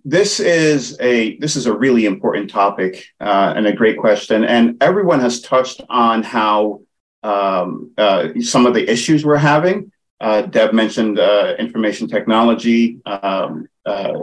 this 0.04 0.42
is 0.42 0.98
a 1.00 1.38
this 1.38 1.56
is 1.56 1.66
a 1.66 1.74
really 1.74 2.06
important 2.06 2.50
topic 2.50 3.06
uh, 3.22 3.54
and 3.56 3.66
a 3.68 3.74
great 3.74 3.98
question. 3.98 4.44
And 4.44 4.84
everyone 4.84 5.22
has 5.22 5.40
touched 5.42 5.82
on 5.90 6.24
how 6.24 6.82
um, 7.24 7.92
uh, 7.98 8.30
some 8.40 8.66
of 8.66 8.74
the 8.74 8.90
issues 8.90 9.26
we're 9.26 9.38
having. 9.38 9.92
Uh, 10.20 10.44
Deb 10.44 10.74
mentioned 10.74 11.20
uh, 11.20 11.56
information 11.58 12.08
technology. 12.08 13.00
Um, 13.06 13.68
uh, 13.86 14.14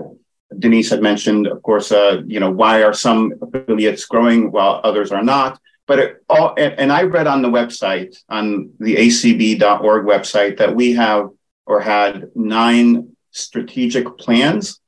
Denise 0.59 0.91
had 0.91 1.03
mentioned, 1.03 1.47
of 1.47 1.63
course, 1.63 1.93
uh, 1.93 2.23
you 2.27 2.41
know, 2.41 2.51
why 2.51 2.83
are 2.83 2.93
some 2.93 3.33
affiliates 3.43 4.05
growing 4.05 4.51
while 4.51 4.81
others 4.85 5.13
are 5.13 5.23
not? 5.23 5.61
But 5.87 5.99
it 5.99 6.25
all, 6.29 6.55
and 6.59 6.93
I 6.93 7.03
read 7.03 7.27
on 7.27 7.43
the 7.43 7.49
website, 7.49 8.17
on 8.29 8.73
the 8.79 8.97
acb.org 8.97 10.05
website, 10.07 10.59
that 10.59 10.75
we 10.75 10.93
have 10.95 11.31
or 11.67 11.81
had 11.81 12.31
nine 12.35 13.17
strategic 13.31 14.19
plans. 14.19 14.81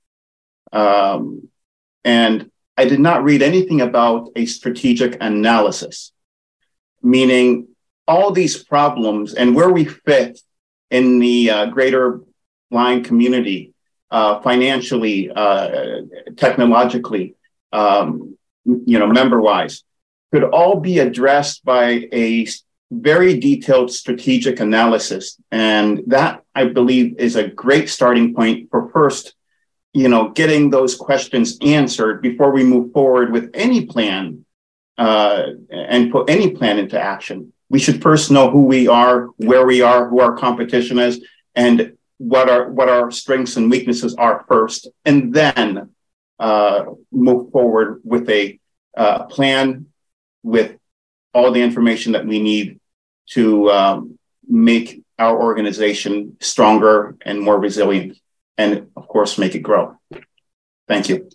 Um, 0.72 1.48
and 2.04 2.50
I 2.76 2.84
did 2.84 3.00
not 3.00 3.24
read 3.24 3.42
anything 3.42 3.80
about 3.80 4.28
a 4.36 4.46
strategic 4.46 5.16
analysis, 5.20 6.12
meaning 7.02 7.68
all 8.10 8.32
these 8.32 8.56
problems 8.74 9.34
and 9.34 9.54
where 9.54 9.70
we 9.70 9.84
fit 9.84 10.40
in 10.90 11.20
the 11.20 11.48
uh, 11.48 11.66
greater 11.66 12.20
blind 12.68 13.04
community, 13.04 13.72
uh, 14.10 14.40
financially, 14.40 15.30
uh, 15.30 16.00
technologically, 16.36 17.36
um, 17.72 18.36
you 18.64 18.98
know, 18.98 19.06
member 19.06 19.40
wise 19.40 19.84
could 20.32 20.42
all 20.42 20.80
be 20.80 20.98
addressed 20.98 21.64
by 21.64 22.08
a 22.12 22.46
very 22.90 23.38
detailed 23.38 23.90
strategic 23.92 24.58
analysis. 24.58 25.40
And 25.52 26.02
that, 26.08 26.42
I 26.54 26.64
believe, 26.64 27.16
is 27.18 27.36
a 27.36 27.48
great 27.48 27.88
starting 27.88 28.34
point 28.34 28.70
for 28.70 28.90
first, 28.90 29.34
you 29.92 30.08
know, 30.08 30.30
getting 30.30 30.70
those 30.70 30.96
questions 30.96 31.58
answered 31.62 32.22
before 32.22 32.50
we 32.52 32.64
move 32.64 32.92
forward 32.92 33.32
with 33.32 33.50
any 33.54 33.86
plan 33.86 34.44
uh, 34.98 35.42
and 35.70 36.10
put 36.10 36.28
any 36.28 36.50
plan 36.50 36.78
into 36.78 37.00
action. 37.00 37.52
We 37.70 37.78
should 37.78 38.02
first 38.02 38.30
know 38.30 38.50
who 38.50 38.64
we 38.64 38.88
are, 38.88 39.28
where 39.38 39.64
we 39.64 39.80
are, 39.80 40.08
who 40.08 40.20
our 40.20 40.36
competition 40.36 40.98
is, 40.98 41.24
and 41.54 41.96
what 42.18 42.50
our 42.50 42.70
what 42.70 42.88
our 42.90 43.10
strengths 43.10 43.56
and 43.56 43.70
weaknesses 43.70 44.14
are 44.16 44.44
first, 44.46 44.88
and 45.06 45.32
then 45.32 45.90
uh, 46.38 46.84
move 47.10 47.50
forward 47.52 48.02
with 48.04 48.28
a 48.28 48.58
uh, 48.96 49.24
plan 49.24 49.86
with 50.42 50.76
all 51.32 51.52
the 51.52 51.62
information 51.62 52.12
that 52.12 52.26
we 52.26 52.42
need 52.42 52.80
to 53.30 53.70
um, 53.70 54.18
make 54.46 55.02
our 55.18 55.40
organization 55.40 56.36
stronger 56.40 57.16
and 57.24 57.40
more 57.40 57.58
resilient, 57.58 58.18
and 58.58 58.88
of 58.96 59.06
course, 59.06 59.38
make 59.38 59.54
it 59.54 59.60
grow. 59.60 59.96
Thank 60.88 61.08
you. 61.08 61.30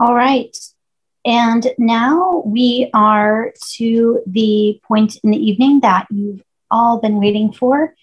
All 0.00 0.14
right. 0.14 0.56
And 1.26 1.66
now 1.76 2.44
we 2.46 2.88
are 2.94 3.52
to 3.72 4.22
the 4.26 4.80
point 4.86 5.16
in 5.24 5.32
the 5.32 5.44
evening 5.44 5.80
that 5.80 6.06
you've 6.08 6.40
all 6.70 7.00
been 7.00 7.16
waiting 7.16 7.52
for. 7.52 7.96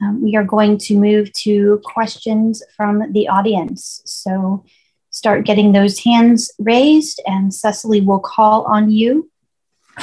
Um, 0.00 0.22
we 0.22 0.36
are 0.36 0.44
going 0.44 0.78
to 0.78 0.96
move 0.96 1.32
to 1.32 1.82
questions 1.84 2.62
from 2.76 3.12
the 3.12 3.26
audience. 3.26 4.00
So 4.04 4.64
start 5.10 5.44
getting 5.44 5.72
those 5.72 5.98
hands 5.98 6.52
raised, 6.60 7.20
and 7.26 7.52
Cecily 7.52 8.00
will 8.00 8.20
call 8.20 8.62
on 8.66 8.92
you 8.92 9.28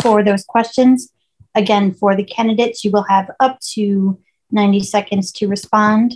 for 0.02 0.22
those 0.22 0.44
questions. 0.44 1.14
Again, 1.56 1.94
for 1.94 2.14
the 2.14 2.26
candidates, 2.26 2.84
you 2.84 2.92
will 2.92 3.04
have 3.04 3.32
up 3.40 3.58
to 3.76 4.20
90 4.52 4.82
seconds 4.82 5.32
to 5.34 5.48
respond. 5.48 6.16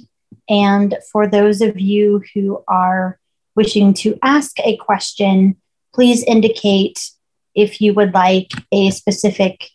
And 0.49 0.97
for 1.09 1.25
those 1.25 1.61
of 1.61 1.79
you 1.79 2.21
who 2.33 2.65
are 2.67 3.17
wishing 3.55 3.93
to 3.93 4.19
ask 4.21 4.59
a 4.59 4.75
question, 4.75 5.55
please 5.99 6.23
indicate 6.23 7.11
if 7.53 7.81
you 7.81 7.93
would 7.93 8.13
like 8.13 8.53
a 8.71 8.89
specific 8.89 9.69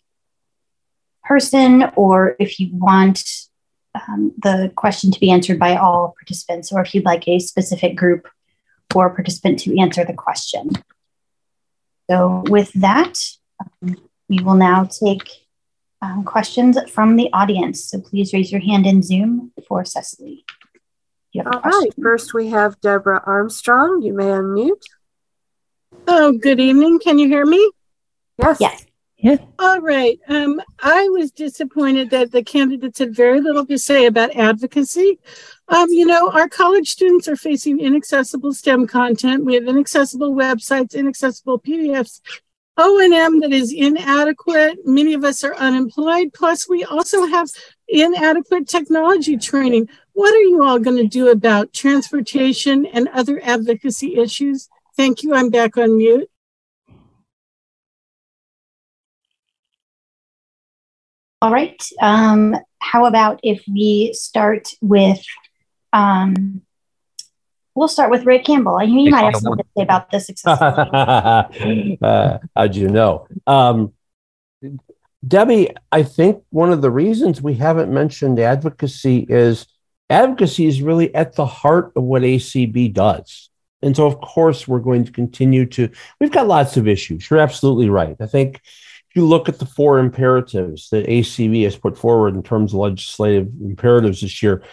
person 1.23 1.83
or 1.95 2.35
if 2.39 2.59
you 2.59 2.69
want 2.73 3.23
um, 3.93 4.33
the 4.41 4.71
question 4.75 5.11
to 5.11 5.19
be 5.19 5.29
answered 5.29 5.59
by 5.59 5.75
all 5.75 6.15
participants 6.19 6.71
or 6.71 6.81
if 6.81 6.95
you'd 6.95 7.05
like 7.05 7.27
a 7.27 7.37
specific 7.37 7.95
group 7.95 8.27
or 8.95 9.13
participant 9.13 9.59
to 9.59 9.79
answer 9.79 10.03
the 10.03 10.15
question. 10.15 10.71
So 12.09 12.41
with 12.47 12.73
that, 12.73 13.13
um, 13.61 13.95
we 14.27 14.39
will 14.39 14.55
now 14.55 14.85
take 14.85 15.29
um, 16.01 16.23
questions 16.23 16.75
from 16.89 17.17
the 17.17 17.29
audience. 17.33 17.85
So 17.85 18.01
please 18.01 18.33
raise 18.33 18.51
your 18.51 18.61
hand 18.61 18.87
in 18.87 19.03
Zoom 19.03 19.51
for 19.67 19.83
You 21.33 21.43
All 21.45 21.59
right. 21.59 21.93
First, 22.01 22.33
we 22.33 22.47
have 22.47 22.81
Deborah 22.81 23.21
Armstrong. 23.27 24.01
You 24.01 24.13
may 24.15 24.25
unmute. 24.25 24.81
Oh, 26.07 26.37
good 26.37 26.59
evening. 26.59 26.99
Can 26.99 27.19
you 27.19 27.27
hear 27.27 27.45
me? 27.45 27.71
Yes. 28.41 28.57
Yes. 28.59 28.85
Yeah. 29.17 29.37
All 29.57 29.81
right. 29.81 30.19
Um, 30.27 30.61
I 30.79 31.09
was 31.09 31.31
disappointed 31.31 32.11
that 32.11 32.31
the 32.31 32.43
candidates 32.43 32.99
had 32.99 33.15
very 33.15 33.41
little 33.41 33.65
to 33.65 33.77
say 33.77 34.05
about 34.05 34.35
advocacy. 34.35 35.19
Um, 35.67 35.89
you 35.89 36.05
know, 36.05 36.29
our 36.31 36.47
college 36.47 36.89
students 36.91 37.27
are 37.27 37.35
facing 37.35 37.79
inaccessible 37.79 38.53
STEM 38.53 38.87
content. 38.87 39.45
We 39.45 39.55
have 39.55 39.67
inaccessible 39.67 40.35
websites, 40.35 40.93
inaccessible 40.93 41.59
PDFs, 41.59 42.21
O&M 42.77 43.39
that 43.39 43.51
is 43.51 43.71
inadequate. 43.71 44.79
Many 44.85 45.13
of 45.13 45.23
us 45.23 45.43
are 45.43 45.55
unemployed. 45.55 46.33
Plus, 46.33 46.67
we 46.69 46.83
also 46.83 47.25
have 47.25 47.49
inadequate 47.87 48.67
technology 48.67 49.37
training. 49.37 49.87
What 50.13 50.35
are 50.35 50.41
you 50.41 50.63
all 50.63 50.79
going 50.79 50.97
to 50.97 51.07
do 51.07 51.29
about 51.29 51.73
transportation 51.73 52.85
and 52.85 53.07
other 53.07 53.41
advocacy 53.43 54.17
issues? 54.17 54.69
Thank 54.97 55.23
you. 55.23 55.33
I'm 55.35 55.49
back 55.49 55.77
on 55.77 55.97
mute. 55.97 56.29
All 61.41 61.51
right. 61.51 61.81
Um, 62.01 62.55
how 62.79 63.05
about 63.05 63.39
if 63.43 63.63
we 63.67 64.13
start 64.13 64.69
with, 64.81 65.21
um, 65.91 66.61
we'll 67.75 67.89
start 67.89 68.09
with 68.09 68.25
Ray 68.25 68.39
Campbell. 68.39 68.81
You 68.81 69.11
might 69.11 69.25
have 69.25 69.35
something 69.35 69.63
to 69.63 69.69
say 69.77 69.83
about 69.83 70.09
this. 70.11 70.29
uh, 70.47 72.37
how'd 72.55 72.75
you 72.75 72.87
know? 72.87 73.27
Um, 73.45 73.93
Debbie, 75.27 75.71
I 75.91 76.03
think 76.03 76.43
one 76.51 76.71
of 76.71 76.81
the 76.81 76.91
reasons 76.91 77.41
we 77.41 77.55
haven't 77.55 77.93
mentioned 77.93 78.39
advocacy 78.39 79.25
is 79.27 79.67
advocacy 80.09 80.67
is 80.67 80.81
really 80.81 81.13
at 81.13 81.35
the 81.35 81.45
heart 81.45 81.91
of 81.95 82.03
what 82.03 82.21
ACB 82.21 82.93
does. 82.93 83.49
And 83.81 83.95
so, 83.95 84.05
of 84.07 84.19
course, 84.19 84.67
we're 84.67 84.79
going 84.79 85.05
to 85.05 85.11
continue 85.11 85.65
to, 85.67 85.89
we've 86.19 86.31
got 86.31 86.47
lots 86.47 86.77
of 86.77 86.87
issues. 86.87 87.29
You're 87.29 87.39
absolutely 87.39 87.89
right. 87.89 88.15
I 88.19 88.25
think 88.25 88.55
if 88.55 89.15
you 89.15 89.25
look 89.25 89.47
at 89.47 89.59
the 89.59 89.65
four 89.65 89.99
imperatives 89.99 90.89
that 90.89 91.07
ACB 91.07 91.63
has 91.63 91.75
put 91.75 91.97
forward 91.97 92.35
in 92.35 92.43
terms 92.43 92.73
of 92.73 92.79
legislative 92.79 93.47
imperatives 93.61 94.21
this 94.21 94.41
year, 94.41 94.63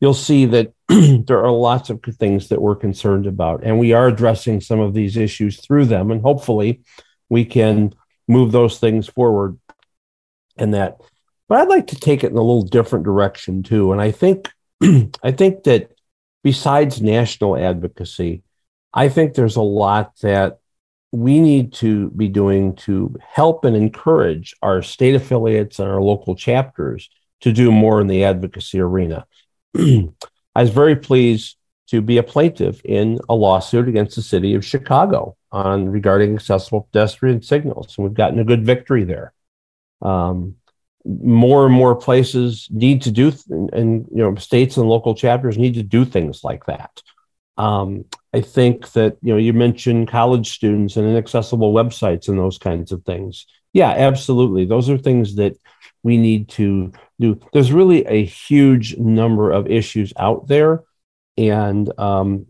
you'll 0.00 0.14
see 0.14 0.46
that 0.46 0.72
there 0.88 1.44
are 1.44 1.50
lots 1.50 1.90
of 1.90 2.00
things 2.02 2.48
that 2.48 2.62
we're 2.62 2.76
concerned 2.76 3.26
about. 3.26 3.62
And 3.62 3.78
we 3.78 3.92
are 3.92 4.08
addressing 4.08 4.60
some 4.60 4.80
of 4.80 4.94
these 4.94 5.16
issues 5.16 5.60
through 5.60 5.86
them. 5.86 6.10
And 6.10 6.22
hopefully 6.22 6.82
we 7.28 7.44
can 7.44 7.94
move 8.28 8.52
those 8.52 8.78
things 8.78 9.06
forward 9.08 9.58
and 10.56 10.74
that. 10.74 10.98
But 11.48 11.60
I'd 11.60 11.68
like 11.68 11.88
to 11.88 11.96
take 11.96 12.22
it 12.22 12.30
in 12.30 12.36
a 12.36 12.42
little 12.42 12.62
different 12.62 13.04
direction 13.04 13.62
too. 13.62 13.92
And 13.92 14.00
I 14.00 14.12
think 14.12 14.50
I 15.22 15.32
think 15.32 15.64
that 15.64 15.90
besides 16.42 17.02
national 17.02 17.56
advocacy, 17.56 18.42
I 18.92 19.08
think 19.08 19.34
there's 19.34 19.56
a 19.56 19.62
lot 19.62 20.18
that 20.20 20.58
we 21.12 21.40
need 21.40 21.72
to 21.74 22.10
be 22.10 22.28
doing 22.28 22.76
to 22.76 23.16
help 23.26 23.64
and 23.64 23.76
encourage 23.76 24.54
our 24.62 24.82
state 24.82 25.14
affiliates 25.14 25.78
and 25.78 25.88
our 25.88 26.00
local 26.00 26.36
chapters 26.36 27.10
to 27.40 27.52
do 27.52 27.72
more 27.72 28.00
in 28.00 28.06
the 28.06 28.24
advocacy 28.24 28.80
arena. 28.80 29.26
I 29.76 30.12
was 30.54 30.70
very 30.70 30.96
pleased 30.96 31.56
to 31.88 32.00
be 32.00 32.18
a 32.18 32.22
plaintiff 32.22 32.80
in 32.84 33.18
a 33.28 33.34
lawsuit 33.34 33.88
against 33.88 34.14
the 34.14 34.22
city 34.22 34.54
of 34.54 34.64
Chicago 34.64 35.36
on 35.50 35.88
regarding 35.88 36.34
accessible 36.34 36.88
pedestrian 36.92 37.42
signals, 37.42 37.96
and 37.96 38.06
we've 38.06 38.14
gotten 38.14 38.38
a 38.38 38.44
good 38.44 38.64
victory 38.64 39.04
there. 39.04 39.32
Um, 40.00 40.56
more 41.04 41.66
and 41.66 41.74
more 41.74 41.96
places 41.96 42.68
need 42.70 43.02
to 43.02 43.10
do, 43.10 43.30
th- 43.30 43.42
and 43.48 44.06
you 44.12 44.22
know, 44.22 44.34
states 44.36 44.76
and 44.76 44.88
local 44.88 45.14
chapters 45.14 45.58
need 45.58 45.74
to 45.74 45.82
do 45.82 46.04
things 46.04 46.44
like 46.44 46.66
that. 46.66 47.02
Um, 47.56 48.04
I 48.32 48.40
think 48.40 48.92
that 48.92 49.16
you 49.22 49.32
know 49.32 49.38
you 49.38 49.52
mentioned 49.52 50.08
college 50.08 50.50
students 50.50 50.96
and 50.96 51.08
inaccessible 51.08 51.72
websites 51.72 52.28
and 52.28 52.38
those 52.38 52.58
kinds 52.58 52.92
of 52.92 53.04
things. 53.04 53.46
Yeah, 53.72 53.90
absolutely. 53.90 54.64
Those 54.64 54.88
are 54.88 54.98
things 54.98 55.36
that 55.36 55.56
we 56.02 56.16
need 56.16 56.48
to 56.50 56.92
do. 57.18 57.40
There's 57.52 57.72
really 57.72 58.04
a 58.06 58.24
huge 58.24 58.96
number 58.96 59.50
of 59.50 59.66
issues 59.66 60.12
out 60.16 60.46
there, 60.46 60.82
and 61.36 61.90
um, 61.98 62.46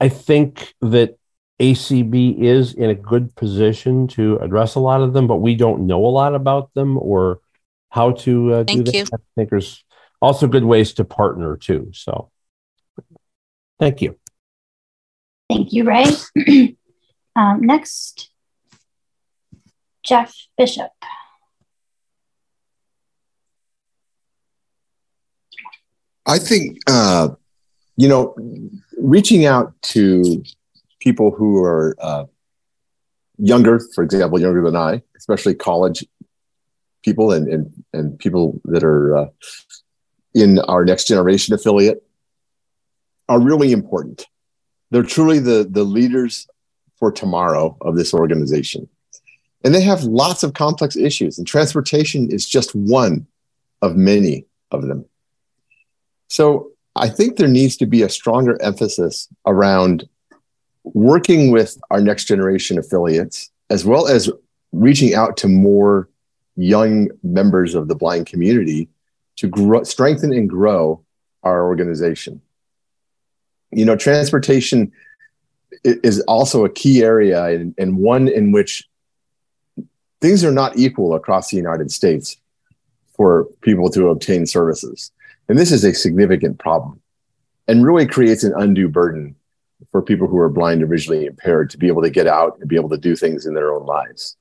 I 0.00 0.08
think 0.08 0.74
that 0.80 1.18
ACB 1.60 2.38
is 2.38 2.74
in 2.74 2.90
a 2.90 2.94
good 2.94 3.34
position 3.34 4.06
to 4.08 4.36
address 4.38 4.74
a 4.74 4.80
lot 4.80 5.00
of 5.00 5.12
them, 5.12 5.26
but 5.26 5.36
we 5.36 5.54
don't 5.54 5.86
know 5.86 6.04
a 6.04 6.08
lot 6.08 6.34
about 6.34 6.72
them 6.74 6.98
or 6.98 7.40
how 7.90 8.12
to 8.12 8.54
uh, 8.54 8.62
do 8.62 8.84
that. 8.84 8.94
you. 8.94 9.02
I 9.02 9.16
think 9.34 9.50
there's 9.50 9.84
also 10.20 10.46
good 10.46 10.64
ways 10.64 10.92
to 10.94 11.04
partner 11.04 11.56
too. 11.56 11.90
So, 11.92 12.30
thank 13.78 14.02
you. 14.02 14.18
Thank 15.48 15.72
you, 15.72 15.84
Ray. 15.84 16.04
um, 17.36 17.60
next, 17.62 18.30
Jeff 20.02 20.34
Bishop. 20.58 20.90
I 26.26 26.38
think, 26.38 26.78
uh, 26.86 27.30
you 27.96 28.08
know, 28.08 28.36
reaching 28.98 29.46
out 29.46 29.72
to 29.82 30.44
people 31.00 31.30
who 31.30 31.64
are 31.64 31.96
uh, 32.00 32.24
younger, 33.38 33.80
for 33.94 34.04
example, 34.04 34.38
younger 34.38 34.62
than 34.62 34.76
I, 34.76 35.02
especially 35.16 35.54
college 35.54 36.04
people 37.02 37.32
and, 37.32 37.48
and, 37.48 37.84
and 37.94 38.18
people 38.18 38.60
that 38.66 38.84
are 38.84 39.16
uh, 39.16 39.26
in 40.34 40.58
our 40.58 40.84
next 40.84 41.08
generation 41.08 41.54
affiliate, 41.54 42.04
are 43.30 43.40
really 43.40 43.72
important. 43.72 44.26
They're 44.90 45.02
truly 45.02 45.38
the, 45.38 45.66
the 45.68 45.84
leaders 45.84 46.46
for 46.96 47.12
tomorrow 47.12 47.76
of 47.80 47.96
this 47.96 48.12
organization. 48.12 48.88
And 49.64 49.74
they 49.74 49.82
have 49.82 50.04
lots 50.04 50.42
of 50.42 50.54
complex 50.54 50.96
issues, 50.96 51.38
and 51.38 51.46
transportation 51.46 52.30
is 52.30 52.48
just 52.48 52.74
one 52.74 53.26
of 53.82 53.96
many 53.96 54.46
of 54.70 54.86
them. 54.86 55.04
So 56.28 56.70
I 56.94 57.08
think 57.08 57.36
there 57.36 57.48
needs 57.48 57.76
to 57.78 57.86
be 57.86 58.02
a 58.02 58.08
stronger 58.08 58.60
emphasis 58.62 59.28
around 59.46 60.08
working 60.84 61.50
with 61.50 61.78
our 61.90 62.00
next 62.00 62.24
generation 62.24 62.78
affiliates, 62.78 63.50
as 63.70 63.84
well 63.84 64.08
as 64.08 64.30
reaching 64.72 65.14
out 65.14 65.36
to 65.38 65.48
more 65.48 66.08
young 66.56 67.08
members 67.22 67.74
of 67.74 67.88
the 67.88 67.94
blind 67.94 68.26
community 68.26 68.88
to 69.36 69.48
grow, 69.48 69.82
strengthen 69.84 70.32
and 70.32 70.48
grow 70.48 71.02
our 71.42 71.66
organization. 71.66 72.40
You 73.70 73.84
know, 73.84 73.96
transportation 73.96 74.92
is 75.84 76.20
also 76.22 76.64
a 76.64 76.70
key 76.70 77.02
area 77.02 77.44
and, 77.44 77.74
and 77.78 77.98
one 77.98 78.28
in 78.28 78.52
which 78.52 78.88
things 80.20 80.44
are 80.44 80.52
not 80.52 80.76
equal 80.76 81.14
across 81.14 81.50
the 81.50 81.56
United 81.56 81.90
States 81.90 82.36
for 83.16 83.44
people 83.60 83.90
to 83.90 84.08
obtain 84.08 84.46
services. 84.46 85.12
And 85.48 85.58
this 85.58 85.72
is 85.72 85.84
a 85.84 85.94
significant 85.94 86.58
problem 86.58 87.00
and 87.66 87.84
really 87.84 88.06
creates 88.06 88.44
an 88.44 88.54
undue 88.56 88.88
burden 88.88 89.34
for 89.90 90.02
people 90.02 90.26
who 90.26 90.38
are 90.38 90.48
blind 90.48 90.82
or 90.82 90.86
visually 90.86 91.26
impaired 91.26 91.70
to 91.70 91.78
be 91.78 91.86
able 91.86 92.02
to 92.02 92.10
get 92.10 92.26
out 92.26 92.58
and 92.58 92.68
be 92.68 92.76
able 92.76 92.88
to 92.88 92.98
do 92.98 93.14
things 93.14 93.46
in 93.46 93.54
their 93.54 93.72
own 93.72 93.86
lives. 93.86 94.36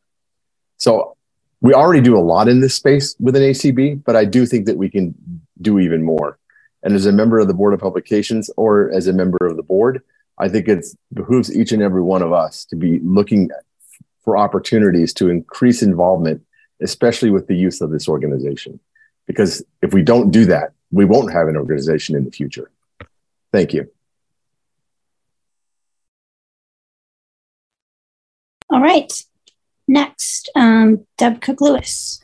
So 0.77 1.15
we 1.61 1.73
already 1.73 2.01
do 2.01 2.17
a 2.17 2.19
lot 2.19 2.47
in 2.47 2.59
this 2.59 2.75
space 2.75 3.15
within 3.19 3.41
ACB, 3.41 4.03
but 4.03 4.15
I 4.15 4.25
do 4.25 4.45
think 4.45 4.65
that 4.65 4.77
we 4.77 4.89
can 4.89 5.15
do 5.61 5.79
even 5.79 6.03
more. 6.03 6.37
And 6.83 6.93
as 6.93 7.05
a 7.05 7.11
member 7.11 7.39
of 7.39 7.47
the 7.47 7.53
Board 7.53 7.73
of 7.73 7.79
Publications 7.79 8.49
or 8.55 8.91
as 8.91 9.07
a 9.07 9.13
member 9.13 9.45
of 9.45 9.57
the 9.57 9.63
board, 9.63 10.01
I 10.37 10.49
think 10.49 10.67
it 10.67 10.85
behooves 11.13 11.55
each 11.55 11.71
and 11.71 11.81
every 11.81 12.01
one 12.01 12.21
of 12.21 12.31
us 12.31 12.65
to 12.65 12.75
be 12.75 12.99
looking 12.99 13.49
for 14.23 14.37
opportunities 14.37 15.13
to 15.13 15.29
increase 15.29 15.81
involvement, 15.81 16.43
especially 16.81 17.31
with 17.31 17.47
the 17.47 17.55
youth 17.55 17.81
of 17.81 17.91
this 17.91 18.07
organization. 18.07 18.79
Because 19.25 19.63
if 19.81 19.93
we 19.93 20.03
don't 20.03 20.31
do 20.31 20.45
that, 20.45 20.73
we 20.91 21.05
won't 21.05 21.33
have 21.33 21.47
an 21.47 21.57
organization 21.57 22.15
in 22.15 22.23
the 22.23 22.31
future. 22.31 22.69
Thank 23.51 23.73
you. 23.73 23.89
All 28.69 28.81
right. 28.81 29.11
Next, 29.87 30.51
um, 30.55 31.05
Deb 31.17 31.41
Cook 31.41 31.61
Lewis. 31.61 32.21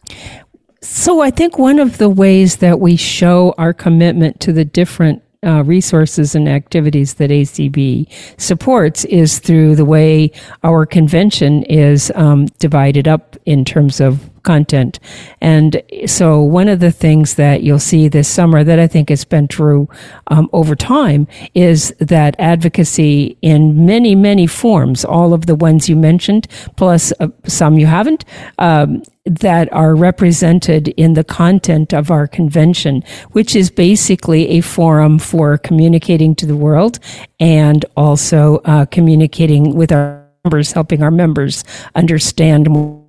So 0.83 1.21
I 1.21 1.31
think 1.31 1.57
one 1.57 1.79
of 1.79 1.97
the 1.97 2.09
ways 2.09 2.57
that 2.57 2.81
we 2.81 2.97
show 2.97 3.55
our 3.57 3.73
commitment 3.73 4.41
to 4.41 4.51
the 4.51 4.65
different 4.65 5.23
uh, 5.41 5.63
resources 5.63 6.35
and 6.35 6.47
activities 6.47 7.15
that 7.15 7.29
ACB 7.29 8.05
supports 8.37 9.05
is 9.05 9.39
through 9.39 9.77
the 9.77 9.85
way 9.85 10.29
our 10.61 10.85
convention 10.85 11.63
is 11.63 12.11
um, 12.15 12.47
divided 12.59 13.07
up 13.07 13.37
in 13.45 13.63
terms 13.63 14.01
of 14.01 14.29
content. 14.43 14.99
And 15.39 15.81
so, 16.05 16.41
one 16.41 16.67
of 16.67 16.81
the 16.81 16.91
things 16.91 17.35
that 17.35 17.63
you'll 17.63 17.79
see 17.79 18.09
this 18.09 18.27
summer 18.27 18.61
that 18.65 18.77
I 18.77 18.87
think 18.87 19.07
has 19.07 19.23
been 19.23 19.47
true 19.47 19.87
um, 20.27 20.49
over 20.51 20.75
time 20.75 21.27
is 21.53 21.93
that 21.99 22.35
advocacy 22.39 23.37
in 23.41 23.85
many, 23.85 24.15
many 24.15 24.47
forms, 24.47 25.05
all 25.05 25.33
of 25.33 25.45
the 25.45 25.55
ones 25.55 25.87
you 25.87 25.95
mentioned, 25.95 26.47
plus 26.75 27.13
uh, 27.21 27.29
some 27.45 27.77
you 27.77 27.85
haven't, 27.85 28.25
um, 28.59 29.01
that 29.25 29.71
are 29.71 29.95
represented 29.95 30.89
in 30.89 31.13
the 31.13 31.23
content 31.23 31.93
of 31.93 32.11
our 32.11 32.27
convention, 32.27 33.03
which 33.31 33.55
is 33.55 33.71
basically 33.71 34.49
a 34.49 34.61
forum 34.61 35.17
for 35.17 35.57
communicating 35.57 36.35
to 36.35 36.45
the 36.45 36.55
world 36.55 36.99
and 37.39 37.85
also 37.95 38.57
uh, 38.65 38.85
communicating 38.85 39.75
with 39.75 39.91
our 39.91 40.27
members, 40.43 40.73
helping 40.73 41.01
our 41.01 41.11
members 41.11 41.63
understand 41.95 42.69
more 42.69 43.02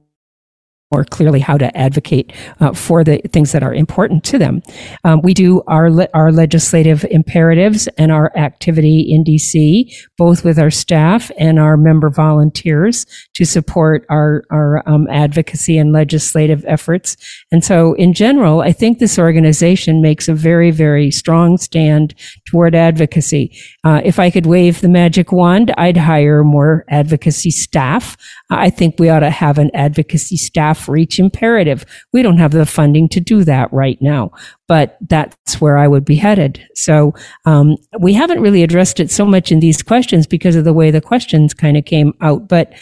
more 0.93 1.05
clearly 1.05 1.41
how 1.41 1.59
to 1.59 1.77
advocate 1.77 2.33
uh, 2.61 2.73
for 2.73 3.03
the 3.03 3.19
things 3.33 3.53
that 3.53 3.63
are 3.63 3.75
important 3.75 4.23
to 4.25 4.39
them. 4.39 4.63
Um, 5.03 5.21
we 5.23 5.35
do 5.35 5.63
our 5.67 5.91
le- 5.91 6.09
our 6.15 6.31
legislative 6.31 7.05
imperatives 7.11 7.89
and 7.99 8.13
our 8.13 8.31
activity 8.37 9.01
in 9.01 9.25
DC, 9.25 9.93
both 10.17 10.45
with 10.45 10.59
our 10.59 10.71
staff 10.71 11.31
and 11.39 11.59
our 11.59 11.77
member 11.77 12.11
volunteers 12.11 13.07
to 13.35 13.45
support 13.45 14.07
our 14.09 14.45
our 14.51 14.89
um, 14.89 15.09
advocacy 15.11 15.79
and 15.79 15.93
legislative 15.93 16.65
efforts. 16.67 17.17
And 17.51 17.65
so, 17.65 17.95
in 17.95 18.13
general, 18.13 18.61
I 18.61 18.73
think 18.73 18.99
this 18.99 19.19
organization 19.19 20.01
makes 20.01 20.29
a 20.29 20.35
very 20.35 20.71
very 20.71 21.11
strong 21.11 21.59
stand 21.59 22.15
toward 22.47 22.75
advocacy. 22.75 23.57
Uh, 23.83 24.01
if 24.05 24.19
I 24.19 24.31
could 24.31 24.47
wave 24.47 24.81
the 24.81 24.89
magic 24.89 25.33
wand, 25.33 25.73
I'd 25.77 25.97
hire 25.97 26.45
more 26.45 26.85
advocacy 26.89 27.51
staff. 27.51 28.17
I 28.59 28.71
think 28.71 28.97
we 28.99 29.09
ought 29.09 29.21
to 29.21 29.31
have 29.31 29.59
an 29.59 29.71
advocacy 29.75 30.37
staff 30.37 30.89
reach 30.89 31.19
imperative. 31.19 31.85
We 32.13 32.23
don't 32.23 32.39
have 32.39 32.53
the 32.53 32.67
funding 32.67 33.09
to 33.11 33.21
do 33.21 33.45
that 33.45 33.73
right 33.73 34.01
now, 34.01 34.31
but 34.69 34.97
that's 35.09 35.61
where 35.61 35.79
I 35.79 35.89
would 35.89 36.05
be 36.05 36.17
headed. 36.17 36.65
So 36.75 37.15
um, 37.45 37.77
we 37.99 38.15
haven't 38.15 38.41
really 38.41 38.63
addressed 38.63 39.01
it 39.01 39.11
so 39.11 39.25
much 39.25 39.53
in 39.53 39.61
these 39.61 39.83
questions 39.83 40.27
because 40.27 40.57
of 40.57 40.65
the 40.65 40.73
way 40.73 40.91
the 40.91 41.01
questions 41.01 41.55
kind 41.55 41.77
of 41.77 41.85
came 41.85 42.15
out, 42.21 42.49
but. 42.49 42.73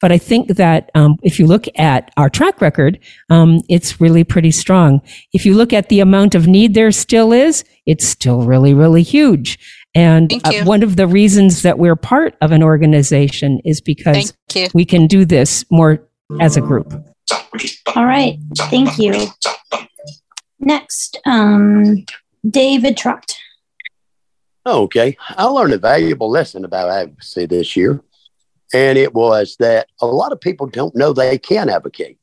But 0.00 0.12
I 0.12 0.18
think 0.18 0.48
that 0.48 0.90
um, 0.94 1.16
if 1.24 1.40
you 1.40 1.46
look 1.48 1.64
at 1.76 2.12
our 2.16 2.30
track 2.30 2.60
record, 2.60 3.00
um, 3.30 3.62
it's 3.68 4.00
really 4.00 4.22
pretty 4.22 4.52
strong. 4.52 5.00
If 5.32 5.44
you 5.44 5.54
look 5.54 5.72
at 5.72 5.88
the 5.88 5.98
amount 5.98 6.36
of 6.36 6.46
need 6.46 6.74
there 6.74 6.92
still 6.92 7.32
is, 7.32 7.64
it's 7.84 8.06
still 8.06 8.42
really, 8.42 8.74
really 8.74 9.02
huge. 9.02 9.58
And 9.98 10.32
uh, 10.44 10.62
one 10.62 10.84
of 10.84 10.94
the 10.94 11.08
reasons 11.08 11.62
that 11.62 11.76
we're 11.76 11.96
part 11.96 12.36
of 12.40 12.52
an 12.52 12.62
organization 12.62 13.58
is 13.64 13.80
because 13.80 14.32
we 14.72 14.84
can 14.84 15.08
do 15.08 15.24
this 15.24 15.64
more 15.72 16.06
as 16.40 16.56
a 16.56 16.60
group. 16.60 16.94
All 17.96 18.06
right. 18.06 18.38
Thank 18.56 18.96
you. 18.98 19.26
Next, 20.60 21.18
um, 21.26 22.04
David 22.48 22.96
Trott. 22.96 23.36
Okay. 24.64 25.16
I 25.30 25.44
learned 25.46 25.72
a 25.72 25.78
valuable 25.78 26.30
lesson 26.30 26.64
about 26.64 26.90
advocacy 26.90 27.46
this 27.46 27.74
year. 27.74 28.00
And 28.72 28.96
it 28.98 29.14
was 29.14 29.56
that 29.58 29.88
a 30.00 30.06
lot 30.06 30.30
of 30.30 30.40
people 30.40 30.68
don't 30.68 30.94
know 30.94 31.12
they 31.12 31.38
can 31.38 31.68
advocate. 31.68 32.18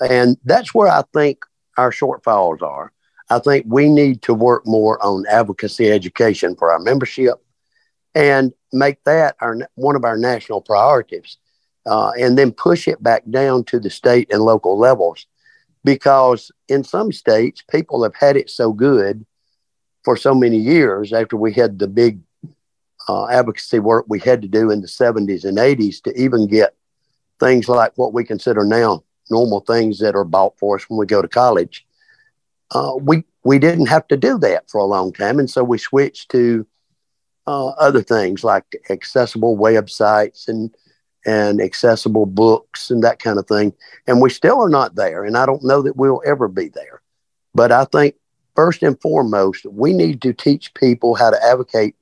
And 0.00 0.36
that's 0.44 0.74
where 0.74 0.88
I 0.88 1.02
think 1.14 1.38
our 1.78 1.90
shortfalls 1.90 2.60
are. 2.60 2.92
I 3.34 3.40
think 3.40 3.66
we 3.68 3.88
need 3.88 4.22
to 4.22 4.32
work 4.32 4.64
more 4.64 5.04
on 5.04 5.26
advocacy 5.26 5.90
education 5.90 6.54
for 6.54 6.70
our 6.70 6.78
membership 6.78 7.44
and 8.14 8.52
make 8.72 9.02
that 9.04 9.34
our 9.40 9.58
one 9.74 9.96
of 9.96 10.04
our 10.04 10.16
national 10.16 10.60
priorities, 10.60 11.38
uh, 11.84 12.10
and 12.10 12.38
then 12.38 12.52
push 12.52 12.86
it 12.86 13.02
back 13.02 13.24
down 13.28 13.64
to 13.64 13.80
the 13.80 13.90
state 13.90 14.32
and 14.32 14.40
local 14.40 14.78
levels, 14.78 15.26
because 15.82 16.52
in 16.68 16.84
some 16.84 17.10
states 17.10 17.60
people 17.68 18.04
have 18.04 18.14
had 18.14 18.36
it 18.36 18.50
so 18.50 18.72
good 18.72 19.26
for 20.04 20.16
so 20.16 20.32
many 20.32 20.58
years 20.58 21.12
after 21.12 21.36
we 21.36 21.52
had 21.52 21.76
the 21.76 21.88
big 21.88 22.20
uh, 23.08 23.26
advocacy 23.26 23.80
work 23.80 24.04
we 24.08 24.20
had 24.20 24.42
to 24.42 24.48
do 24.48 24.70
in 24.70 24.80
the 24.80 24.86
70s 24.86 25.44
and 25.44 25.58
80s 25.58 26.00
to 26.02 26.16
even 26.16 26.46
get 26.46 26.76
things 27.40 27.68
like 27.68 27.90
what 27.96 28.14
we 28.14 28.22
consider 28.22 28.64
now 28.64 29.02
normal 29.28 29.58
things 29.58 29.98
that 29.98 30.14
are 30.14 30.24
bought 30.24 30.56
for 30.56 30.76
us 30.76 30.88
when 30.88 31.00
we 31.00 31.06
go 31.06 31.20
to 31.20 31.26
college 31.26 31.84
uh, 32.74 32.94
we 33.00 33.24
we 33.44 33.58
didn't 33.58 33.86
have 33.86 34.06
to 34.08 34.16
do 34.16 34.38
that 34.38 34.70
for 34.70 34.78
a 34.78 34.84
long 34.84 35.12
time, 35.12 35.38
and 35.38 35.48
so 35.48 35.62
we 35.62 35.78
switched 35.78 36.30
to 36.30 36.66
uh, 37.46 37.68
other 37.68 38.02
things 38.02 38.42
like 38.42 38.64
accessible 38.90 39.56
websites 39.56 40.48
and 40.48 40.74
and 41.26 41.60
accessible 41.60 42.26
books 42.26 42.90
and 42.90 43.02
that 43.02 43.18
kind 43.18 43.38
of 43.38 43.46
thing. 43.46 43.72
And 44.06 44.20
we 44.20 44.28
still 44.28 44.60
are 44.62 44.68
not 44.68 44.94
there, 44.94 45.24
and 45.24 45.36
I 45.36 45.46
don't 45.46 45.64
know 45.64 45.82
that 45.82 45.96
we'll 45.96 46.22
ever 46.26 46.48
be 46.48 46.68
there. 46.68 47.00
But 47.54 47.72
I 47.72 47.84
think 47.86 48.16
first 48.54 48.82
and 48.82 49.00
foremost, 49.00 49.64
we 49.66 49.92
need 49.92 50.20
to 50.22 50.32
teach 50.32 50.74
people 50.74 51.14
how 51.14 51.30
to 51.30 51.44
advocate 51.44 51.94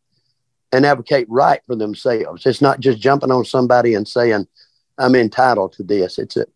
and 0.72 0.86
advocate 0.86 1.26
right 1.28 1.60
for 1.66 1.76
themselves. 1.76 2.46
It's 2.46 2.62
not 2.62 2.80
just 2.80 2.98
jumping 2.98 3.30
on 3.30 3.44
somebody 3.44 3.94
and 3.94 4.08
saying, 4.08 4.46
I'm 4.98 5.14
entitled 5.14 5.74
to 5.74 5.82
this. 5.82 6.18
It's 6.18 6.36
a, 6.36 6.46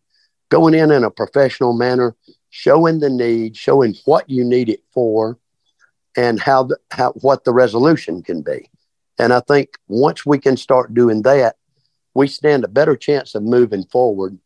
going 0.49 0.73
in 0.73 0.91
in 0.91 1.03
a 1.03 1.11
professional 1.11 1.73
manner, 1.73 2.15
showing 2.49 2.99
the 2.99 3.09
need, 3.09 3.55
showing 3.55 3.95
what 4.05 4.29
you 4.29 4.43
need 4.43 4.69
it 4.69 4.83
for, 4.93 5.37
and 6.15 6.39
how, 6.39 6.63
the, 6.63 6.77
how 6.91 7.11
what 7.13 7.43
the 7.43 7.53
resolution 7.53 8.23
can 8.23 8.41
be. 8.41 8.69
And 9.19 9.33
I 9.33 9.39
think 9.41 9.77
once 9.87 10.25
we 10.25 10.39
can 10.39 10.57
start 10.57 10.93
doing 10.93 11.21
that, 11.23 11.55
we 12.13 12.27
stand 12.27 12.63
a 12.63 12.67
better 12.67 12.95
chance 12.95 13.35
of 13.35 13.43
moving 13.43 13.83
forward 13.85 14.37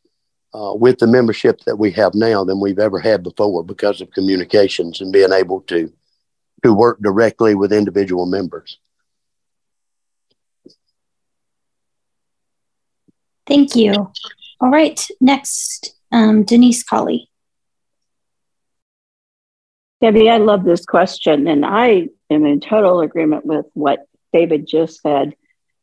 uh, 0.54 0.74
with 0.74 1.00
the 1.00 1.08
membership 1.08 1.62
that 1.66 1.78
we 1.78 1.92
have 1.92 2.14
now 2.14 2.44
than 2.44 2.60
we've 2.60 2.80
ever 2.80 3.00
had 3.00 3.24
before 3.24 3.64
because 3.64 4.02
of 4.02 4.12
communications 4.12 5.00
and 5.00 5.14
being 5.14 5.32
able 5.32 5.62
to 5.62 5.92
to 6.64 6.74
work 6.74 7.00
directly 7.02 7.56
with 7.56 7.74
individual 7.74 8.28
members. 8.28 8.78
Thank 13.48 13.76
you. 13.76 14.12
All 14.60 14.70
right, 14.70 15.04
next, 15.20 15.96
um, 16.12 16.44
Denise 16.44 16.84
Colley. 16.84 17.31
Debbie, 20.02 20.32
I 20.32 20.38
love 20.38 20.64
this 20.64 20.84
question, 20.84 21.48
and 21.48 21.64
I 21.64 22.10
am 22.32 22.46
in 22.46 22.60
total 22.60 23.02
agreement 23.02 23.46
with 23.46 23.68
what 23.74 24.08
David 24.34 24.68
just 24.68 25.00
said. 25.02 25.36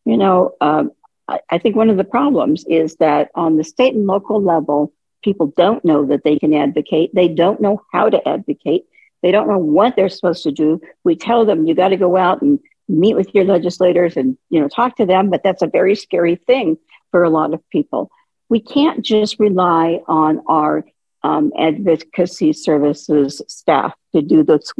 You 0.04 0.16
know, 0.16 0.54
um, 0.60 0.90
I, 1.28 1.38
I 1.50 1.58
think 1.58 1.76
one 1.76 1.88
of 1.88 1.96
the 1.96 2.04
problems 2.04 2.64
is 2.68 2.96
that 2.96 3.30
on 3.36 3.56
the 3.56 3.62
state 3.62 3.94
and 3.94 4.08
local 4.08 4.42
level, 4.42 4.92
people 5.22 5.52
don't 5.56 5.84
know 5.84 6.04
that 6.06 6.24
they 6.24 6.36
can 6.36 6.52
advocate. 6.52 7.14
They 7.14 7.28
don't 7.28 7.60
know 7.60 7.82
how 7.92 8.08
to 8.10 8.28
advocate. 8.28 8.86
They 9.22 9.30
don't 9.30 9.48
know 9.48 9.58
what 9.58 9.94
they're 9.94 10.08
supposed 10.08 10.42
to 10.44 10.52
do. 10.52 10.80
We 11.04 11.14
tell 11.14 11.44
them 11.44 11.66
you 11.66 11.76
got 11.76 11.88
to 11.88 11.96
go 11.96 12.16
out 12.16 12.42
and 12.42 12.58
meet 12.88 13.14
with 13.14 13.34
your 13.34 13.44
legislators 13.44 14.16
and 14.16 14.36
you 14.50 14.60
know 14.60 14.68
talk 14.68 14.96
to 14.96 15.06
them, 15.06 15.30
but 15.30 15.42
that's 15.44 15.62
a 15.62 15.66
very 15.68 15.94
scary 15.94 16.36
thing 16.36 16.76
for 17.12 17.22
a 17.22 17.30
lot 17.30 17.54
of 17.54 17.68
people. 17.70 18.10
We 18.48 18.60
can't 18.60 19.04
just 19.04 19.38
rely 19.38 20.00
on 20.08 20.42
our 20.48 20.84
um, 21.28 21.52
advocacy 21.58 22.52
services 22.54 23.42
staff 23.48 23.92
to 24.14 24.22
do 24.22 24.42
this 24.42 24.72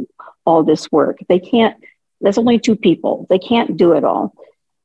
all 0.45 0.63
this 0.63 0.91
work. 0.91 1.17
They 1.29 1.39
can't. 1.39 1.75
There's 2.21 2.39
only 2.39 2.59
two 2.59 2.75
people. 2.75 3.27
They 3.29 3.39
can't 3.39 3.77
do 3.77 3.93
it 3.93 4.03
all. 4.03 4.33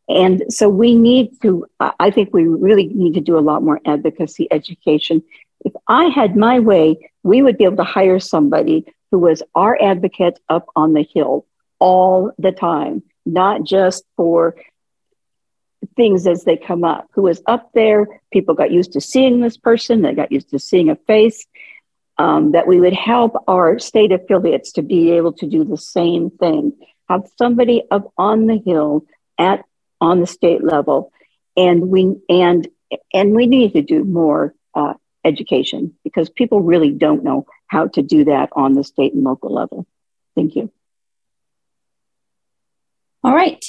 And 0.08 0.44
so 0.50 0.68
we 0.68 0.94
need 0.94 1.40
to, 1.40 1.66
I 1.80 2.10
think 2.10 2.34
we 2.34 2.46
really 2.46 2.88
need 2.88 3.14
to 3.14 3.22
do 3.22 3.38
a 3.38 3.46
lot 3.50 3.62
more 3.62 3.80
advocacy 3.86 4.46
education. 4.50 5.22
If 5.64 5.72
I 5.88 6.04
had 6.18 6.36
my 6.36 6.60
way, 6.60 7.10
we 7.22 7.40
would 7.40 7.56
be 7.56 7.64
able 7.64 7.78
to 7.78 7.84
hire 7.84 8.20
somebody 8.20 8.84
who 9.10 9.18
was 9.18 9.42
our 9.54 9.78
advocate 9.80 10.38
up 10.50 10.66
on 10.76 10.92
the 10.92 11.06
hill 11.14 11.46
all 11.78 12.32
the 12.38 12.52
time, 12.52 13.02
not 13.24 13.64
just 13.64 14.04
for 14.16 14.56
things 15.96 16.26
as 16.26 16.44
they 16.44 16.56
come 16.56 16.84
up. 16.84 17.08
Who 17.12 17.22
was 17.22 17.42
up 17.46 17.70
there? 17.74 18.06
People 18.32 18.54
got 18.54 18.70
used 18.70 18.92
to 18.92 19.00
seeing 19.00 19.40
this 19.40 19.56
person, 19.56 20.02
they 20.02 20.14
got 20.14 20.32
used 20.32 20.50
to 20.50 20.58
seeing 20.58 20.90
a 20.90 20.96
face. 20.96 21.46
Um, 22.16 22.52
that 22.52 22.68
we 22.68 22.78
would 22.78 22.92
help 22.92 23.34
our 23.48 23.80
state 23.80 24.12
affiliates 24.12 24.70
to 24.74 24.82
be 24.82 25.10
able 25.10 25.32
to 25.32 25.48
do 25.48 25.64
the 25.64 25.76
same 25.76 26.30
thing. 26.30 26.72
Have 27.08 27.24
somebody 27.36 27.82
up 27.90 28.12
on 28.16 28.46
the 28.46 28.56
hill 28.64 29.04
at 29.36 29.64
on 30.00 30.20
the 30.20 30.26
state 30.28 30.62
level, 30.62 31.10
and 31.56 31.88
we 31.88 32.14
and 32.28 32.68
and 33.12 33.34
we 33.34 33.46
need 33.46 33.72
to 33.72 33.82
do 33.82 34.04
more 34.04 34.54
uh, 34.76 34.94
education 35.24 35.94
because 36.04 36.30
people 36.30 36.60
really 36.60 36.90
don't 36.90 37.24
know 37.24 37.46
how 37.66 37.88
to 37.88 38.02
do 38.02 38.24
that 38.26 38.50
on 38.52 38.74
the 38.74 38.84
state 38.84 39.14
and 39.14 39.24
local 39.24 39.52
level. 39.52 39.86
Thank 40.36 40.54
you. 40.54 40.70
All 43.22 43.34
right. 43.34 43.64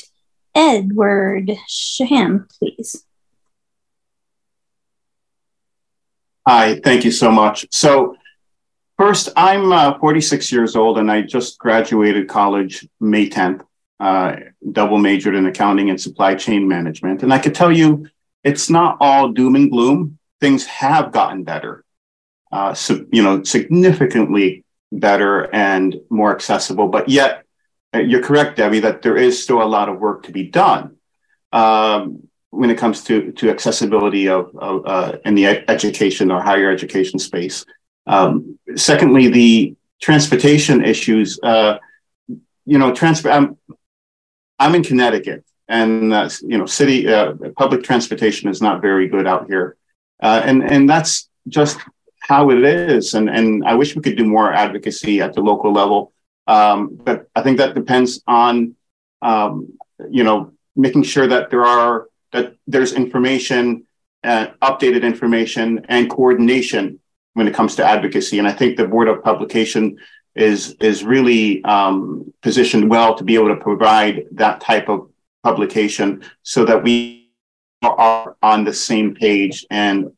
Edward 0.56 1.52
Shaham, 1.68 2.48
please. 2.57 3.03
Hi, 6.48 6.80
thank 6.84 7.03
you 7.03 7.11
so 7.11 7.32
much. 7.32 7.65
So, 7.72 8.15
first, 8.98 9.30
I'm 9.36 9.72
uh, 9.72 9.99
46 9.99 10.52
years 10.52 10.76
old 10.76 10.98
and 10.98 11.11
I 11.11 11.22
just 11.22 11.60
graduated 11.60 12.30
college 12.30 12.88
May 12.99 13.30
10th, 13.30 13.65
uh, 13.99 14.36
double 14.72 14.99
majored 14.99 15.36
in 15.36 15.48
accounting 15.48 15.90
and 15.90 15.99
supply 15.99 16.36
chain 16.36 16.68
management. 16.68 17.23
And 17.23 17.34
I 17.34 17.40
could 17.40 17.56
tell 17.56 17.72
you 17.72 18.07
it's 18.44 18.69
not 18.69 18.98
all 18.99 19.30
doom 19.30 19.56
and 19.56 19.72
gloom. 19.72 20.19
Things 20.40 20.65
have 20.68 21.11
gotten 21.11 21.44
better, 21.44 21.84
uh, 22.52 22.73
so, 22.73 23.06
you 23.11 23.23
know, 23.23 23.44
significantly 23.44 24.64
better 24.91 25.53
and 25.53 25.95
more 26.10 26.34
accessible, 26.34 26.88
but 26.88 27.10
yet 27.10 27.45
you're 27.98 28.22
correct, 28.22 28.58
Debbie, 28.58 28.80
that 28.80 29.02
there 29.02 29.18
is 29.18 29.42
still 29.42 29.62
a 29.62 29.66
lot 29.66 29.90
of 29.90 30.00
work 30.00 30.24
to 30.24 30.32
be 30.32 30.44
done 30.44 30.98
um, 31.52 32.28
when 32.50 32.70
it 32.70 32.78
comes 32.78 33.04
to, 33.06 33.32
to 33.34 33.50
accessibility 33.50 34.28
of, 34.30 34.56
of 34.58 34.86
uh, 34.86 35.18
in 35.26 35.36
the 35.36 35.48
education 35.70 36.32
or 36.32 36.42
higher 36.42 36.70
education 36.72 37.20
space. 37.20 37.66
Um, 38.08 38.60
secondly, 38.76 39.28
the 39.28 39.76
transportation 40.02 40.84
issues. 40.84 41.40
Uh, 41.42 41.80
you 42.66 42.78
know, 42.78 42.94
transfer. 42.94 43.30
I'm, 43.30 43.58
I'm 44.60 44.76
in 44.76 44.84
Connecticut, 44.84 45.46
and 45.68 46.14
uh, 46.14 46.30
you 46.42 46.58
know, 46.58 46.66
city 46.66 47.08
uh, 47.08 47.34
public 47.56 47.84
transportation 47.84 48.50
is 48.50 48.62
not 48.62 48.82
very 48.82 49.08
good 49.08 49.28
out 49.28 49.48
here, 49.48 49.78
uh, 50.22 50.42
and 50.44 50.64
and 50.64 50.90
that's 50.90 51.30
just 51.48 51.80
how 52.20 52.50
it 52.50 52.64
is. 52.64 53.14
And 53.14 53.30
and 53.30 53.64
I 53.66 53.76
wish 53.76 53.96
we 53.96 54.02
could 54.02 54.18
do 54.18 54.26
more 54.26 54.52
advocacy 54.52 55.22
at 55.22 55.34
the 55.34 55.42
local 55.42 55.72
level, 55.72 56.12
um, 56.48 57.00
but 57.04 57.28
I 57.36 57.42
think 57.42 57.58
that 57.58 57.76
depends 57.76 58.22
on 58.28 58.76
um, 59.22 59.74
you 60.10 60.24
know 60.24 60.52
making 60.76 61.04
sure 61.04 61.28
that 61.28 61.50
there 61.50 61.66
are 61.66 62.08
that 62.32 62.56
there's 62.68 62.94
information, 62.94 63.86
uh, 64.24 64.48
updated 64.62 65.04
information, 65.04 65.86
and 65.88 66.10
coordination 66.10 67.00
when 67.34 67.48
it 67.48 67.54
comes 67.54 67.76
to 67.76 67.86
advocacy. 67.86 68.40
And 68.40 68.48
I 68.48 68.52
think 68.52 68.78
the 68.78 68.88
Board 68.88 69.08
of 69.08 69.24
Publication 69.24 69.98
is 70.36 70.76
is 70.82 71.04
really 71.04 71.64
um, 71.64 72.34
positioned 72.42 72.90
well 72.90 73.16
to 73.16 73.24
be 73.24 73.36
able 73.36 73.50
to 73.50 73.56
provide 73.56 74.26
that 74.32 74.62
type 74.62 74.90
of 74.90 75.10
publication 75.44 76.24
so 76.44 76.66
that 76.66 76.84
we 76.84 77.32
are 77.84 78.36
on 78.42 78.64
the 78.64 78.74
same 78.74 79.14
page 79.16 79.66
and 79.70 80.12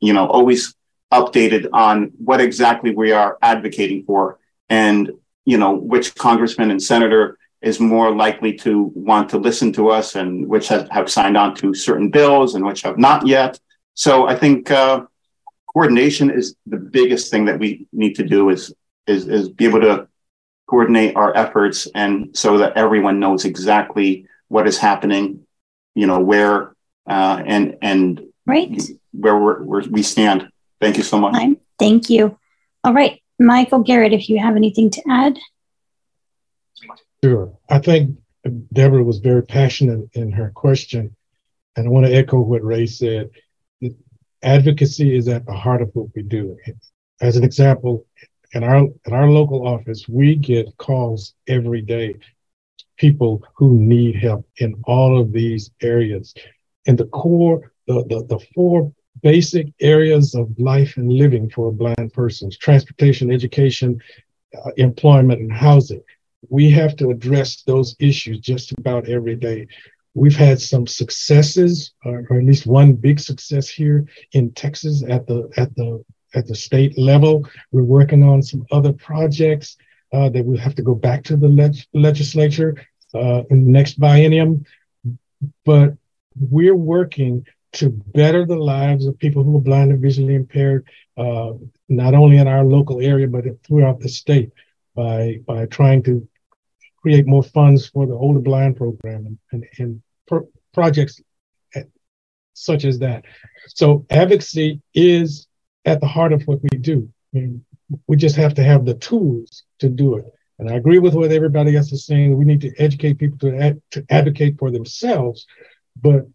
you 0.00 0.12
know 0.12 0.26
always 0.26 0.74
updated 1.12 1.68
on 1.72 2.12
what 2.18 2.40
exactly 2.40 2.94
we 2.94 3.12
are 3.12 3.38
advocating 3.42 4.04
for 4.04 4.38
and 4.68 5.10
you 5.46 5.56
know 5.56 5.72
which 5.72 6.14
congressman 6.14 6.70
and 6.70 6.82
senator 6.82 7.38
is 7.62 7.80
more 7.80 8.14
likely 8.14 8.52
to 8.52 8.92
want 8.94 9.30
to 9.30 9.38
listen 9.38 9.72
to 9.72 9.88
us 9.88 10.14
and 10.14 10.46
which 10.46 10.68
has, 10.68 10.86
have 10.90 11.08
signed 11.10 11.36
on 11.36 11.54
to 11.54 11.72
certain 11.72 12.10
bills 12.10 12.54
and 12.54 12.64
which 12.64 12.82
have 12.82 12.98
not 12.98 13.26
yet 13.26 13.58
so 13.94 14.26
i 14.26 14.36
think 14.36 14.70
uh, 14.70 15.00
coordination 15.72 16.30
is 16.30 16.56
the 16.66 16.76
biggest 16.76 17.30
thing 17.30 17.46
that 17.46 17.58
we 17.58 17.86
need 17.92 18.14
to 18.14 18.24
do 18.24 18.50
is 18.50 18.74
is, 19.06 19.28
is 19.28 19.48
be 19.48 19.64
able 19.64 19.80
to 19.80 20.08
coordinate 20.66 21.16
our 21.16 21.36
efforts 21.36 21.86
and 21.94 22.36
so 22.36 22.58
that 22.58 22.76
everyone 22.76 23.20
knows 23.20 23.44
exactly 23.44 24.26
what 24.48 24.66
is 24.66 24.78
happening, 24.78 25.46
you 25.94 26.06
know, 26.06 26.20
where 26.20 26.74
uh, 27.08 27.42
and 27.44 27.76
and 27.82 28.22
right 28.46 28.80
where 29.12 29.36
we're, 29.38 29.62
where 29.62 29.82
we 29.90 30.02
stand. 30.02 30.48
Thank 30.80 30.96
you 30.96 31.02
so 31.02 31.18
much. 31.18 31.34
Thank 31.78 32.10
you. 32.10 32.38
All 32.84 32.92
right, 32.92 33.20
Michael 33.38 33.80
Garrett, 33.80 34.12
if 34.12 34.28
you 34.28 34.38
have 34.38 34.56
anything 34.56 34.90
to 34.90 35.02
add. 35.08 35.38
Sure. 37.22 37.52
I 37.68 37.78
think 37.78 38.16
Deborah 38.72 39.04
was 39.04 39.18
very 39.18 39.42
passionate 39.42 40.08
in 40.14 40.32
her 40.32 40.50
question. 40.54 41.14
And 41.76 41.86
I 41.86 41.90
want 41.90 42.06
to 42.06 42.14
echo 42.14 42.40
what 42.40 42.64
Ray 42.64 42.86
said. 42.86 43.30
Advocacy 44.42 45.16
is 45.16 45.28
at 45.28 45.44
the 45.44 45.52
heart 45.52 45.82
of 45.82 45.90
what 45.94 46.08
we 46.14 46.22
do. 46.22 46.56
As 47.20 47.36
an 47.36 47.44
example, 47.44 48.06
in 48.52 48.62
our 48.62 48.78
in 48.78 49.12
our 49.12 49.28
local 49.28 49.66
office, 49.66 50.08
we 50.08 50.36
get 50.36 50.76
calls 50.78 51.34
every 51.48 51.82
day 51.82 52.14
people 52.96 53.44
who 53.54 53.78
need 53.78 54.16
help 54.16 54.46
in 54.58 54.74
all 54.84 55.18
of 55.20 55.32
these 55.32 55.70
areas. 55.82 56.34
And 56.86 56.96
the 56.96 57.06
core, 57.06 57.72
the, 57.86 58.04
the, 58.08 58.24
the 58.24 58.46
four 58.54 58.92
basic 59.32 59.66
areas 59.80 60.36
of 60.36 60.46
life 60.56 60.96
and 60.98 61.12
living 61.12 61.50
for 61.50 61.72
blind 61.72 62.12
persons 62.12 62.56
transportation, 62.56 63.32
education, 63.32 64.00
uh, 64.56 64.70
employment, 64.76 65.40
and 65.40 65.52
housing. 65.52 66.04
We 66.48 66.70
have 66.70 66.94
to 66.98 67.10
address 67.10 67.62
those 67.62 67.96
issues 67.98 68.38
just 68.38 68.70
about 68.78 69.08
every 69.08 69.34
day. 69.34 69.66
We've 70.14 70.36
had 70.48 70.60
some 70.60 70.86
successes, 70.86 71.92
or, 72.04 72.24
or 72.30 72.38
at 72.38 72.44
least 72.44 72.66
one 72.68 72.92
big 72.92 73.18
success 73.18 73.68
here 73.68 74.06
in 74.30 74.52
Texas 74.52 75.02
at 75.16 75.26
the 75.26 75.50
at 75.56 75.74
the 75.74 76.04
at 76.38 76.46
the 76.46 76.54
state 76.54 76.96
level. 76.96 77.34
We're 77.72 77.92
working 77.98 78.22
on 78.22 78.44
some 78.44 78.64
other 78.70 78.92
projects 78.92 79.76
uh, 80.12 80.28
that 80.28 80.44
will 80.46 80.62
have 80.66 80.76
to 80.76 80.82
go 80.82 80.94
back 80.94 81.24
to 81.24 81.36
the 81.36 81.48
leg- 81.48 81.88
legislature 81.92 82.76
uh, 83.12 83.42
in 83.50 83.64
the 83.64 83.72
next 83.78 83.98
biennium. 83.98 84.64
But 85.64 85.94
we're 86.38 86.82
working 86.96 87.44
to 87.76 87.90
better 87.90 88.44
the 88.44 88.56
lives 88.56 89.06
of 89.06 89.18
people 89.18 89.42
who 89.42 89.56
are 89.56 89.60
blind 89.60 89.90
and 89.90 90.00
visually 90.00 90.34
impaired, 90.34 90.86
uh, 91.16 91.52
not 91.88 92.14
only 92.14 92.38
in 92.38 92.48
our 92.48 92.64
local 92.64 93.00
area, 93.00 93.28
but 93.28 93.44
throughout 93.64 94.00
the 94.00 94.08
state 94.08 94.50
by, 94.94 95.38
by 95.46 95.66
trying 95.66 96.02
to 96.02 96.28
create 97.00 97.26
more 97.26 97.42
funds 97.42 97.88
for 97.88 98.06
the 98.06 98.14
older 98.14 98.40
blind 98.40 98.76
program 98.76 99.38
and, 99.52 99.64
and, 99.78 100.02
pro- 100.26 100.48
projects 100.72 101.20
such 102.56 102.84
as 102.84 102.98
that. 102.98 103.24
So 103.68 104.06
advocacy 104.10 104.80
is 104.94 105.46
at 105.84 106.00
the 106.00 106.06
heart 106.06 106.32
of 106.32 106.42
what 106.44 106.60
we 106.62 106.78
do. 106.78 107.08
I 107.34 107.38
mean, 107.38 107.64
we 108.06 108.16
just 108.16 108.36
have 108.36 108.54
to 108.54 108.64
have 108.64 108.84
the 108.84 108.94
tools 108.94 109.64
to 109.78 109.88
do 109.88 110.16
it. 110.16 110.24
And 110.58 110.70
I 110.70 110.74
agree 110.74 110.98
with 110.98 111.14
what 111.14 111.32
everybody 111.32 111.76
else 111.76 111.92
is 111.92 112.06
saying. 112.06 112.36
We 112.36 112.46
need 112.46 112.62
to 112.62 112.74
educate 112.78 113.18
people 113.18 113.38
to, 113.40 113.56
ad- 113.58 113.82
to 113.90 114.04
advocate 114.08 114.58
for 114.58 114.70
themselves. 114.70 115.46
But 116.00 116.26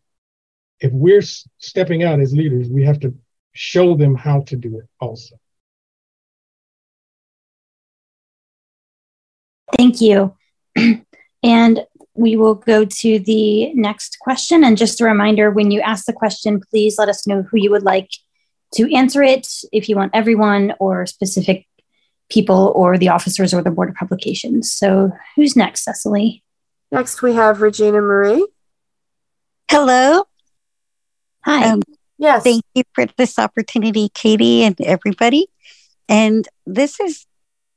if 0.81 0.91
we're 0.91 1.21
stepping 1.21 2.03
out 2.03 2.19
as 2.19 2.33
leaders, 2.33 2.67
we 2.69 2.83
have 2.83 2.99
to 2.99 3.13
show 3.53 3.95
them 3.95 4.15
how 4.15 4.41
to 4.41 4.55
do 4.55 4.79
it 4.79 4.89
also. 4.99 5.35
Thank 9.77 10.01
you. 10.01 10.35
and 11.43 11.85
we 12.13 12.35
will 12.35 12.55
go 12.55 12.83
to 12.83 13.19
the 13.19 13.73
next 13.73 14.17
question. 14.19 14.63
And 14.63 14.77
just 14.77 14.99
a 14.99 15.05
reminder 15.05 15.51
when 15.51 15.71
you 15.71 15.79
ask 15.81 16.05
the 16.05 16.13
question, 16.13 16.61
please 16.69 16.97
let 16.97 17.09
us 17.09 17.25
know 17.25 17.43
who 17.43 17.57
you 17.57 17.71
would 17.71 17.83
like 17.83 18.09
to 18.73 18.93
answer 18.93 19.21
it, 19.21 19.47
if 19.71 19.87
you 19.87 19.95
want 19.95 20.11
everyone 20.13 20.73
or 20.79 21.05
specific 21.05 21.67
people 22.29 22.71
or 22.75 22.97
the 22.97 23.09
officers 23.09 23.53
or 23.53 23.61
the 23.61 23.71
Board 23.71 23.89
of 23.89 23.95
Publications. 23.95 24.71
So 24.71 25.11
who's 25.35 25.55
next, 25.55 25.83
Cecily? 25.83 26.43
Next, 26.91 27.21
we 27.21 27.33
have 27.33 27.61
Regina 27.61 28.01
Marie. 28.01 28.47
Hello. 29.69 30.23
Hi. 31.43 31.69
Um, 31.69 31.81
yes. 32.17 32.43
Thank 32.43 32.63
you 32.75 32.83
for 32.93 33.05
this 33.17 33.39
opportunity, 33.39 34.09
Katie 34.13 34.63
and 34.63 34.79
everybody. 34.81 35.47
And 36.07 36.47
this 36.65 36.99
is 36.99 37.25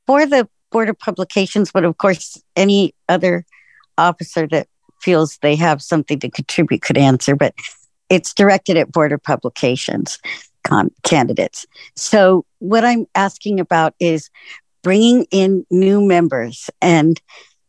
for 0.05 0.25
the 0.25 0.47
Board 0.71 0.89
of 0.89 0.99
Publications, 0.99 1.71
but 1.71 1.85
of 1.85 1.97
course, 1.97 2.41
any 2.55 2.93
other 3.07 3.45
officer 3.97 4.47
that 4.47 4.67
feels 5.01 5.37
they 5.41 5.55
have 5.55 5.81
something 5.81 6.19
to 6.19 6.29
contribute 6.29 6.81
could 6.81 6.97
answer, 6.97 7.35
but 7.35 7.53
it's 8.09 8.33
directed 8.33 8.77
at 8.77 8.91
Board 8.91 9.11
of 9.11 9.23
Publications 9.23 10.19
candidates. 11.03 11.65
So, 11.95 12.45
what 12.59 12.83
I'm 12.83 13.05
asking 13.15 13.59
about 13.59 13.93
is 13.99 14.29
bringing 14.83 15.25
in 15.31 15.65
new 15.69 16.01
members, 16.01 16.69
and 16.81 17.21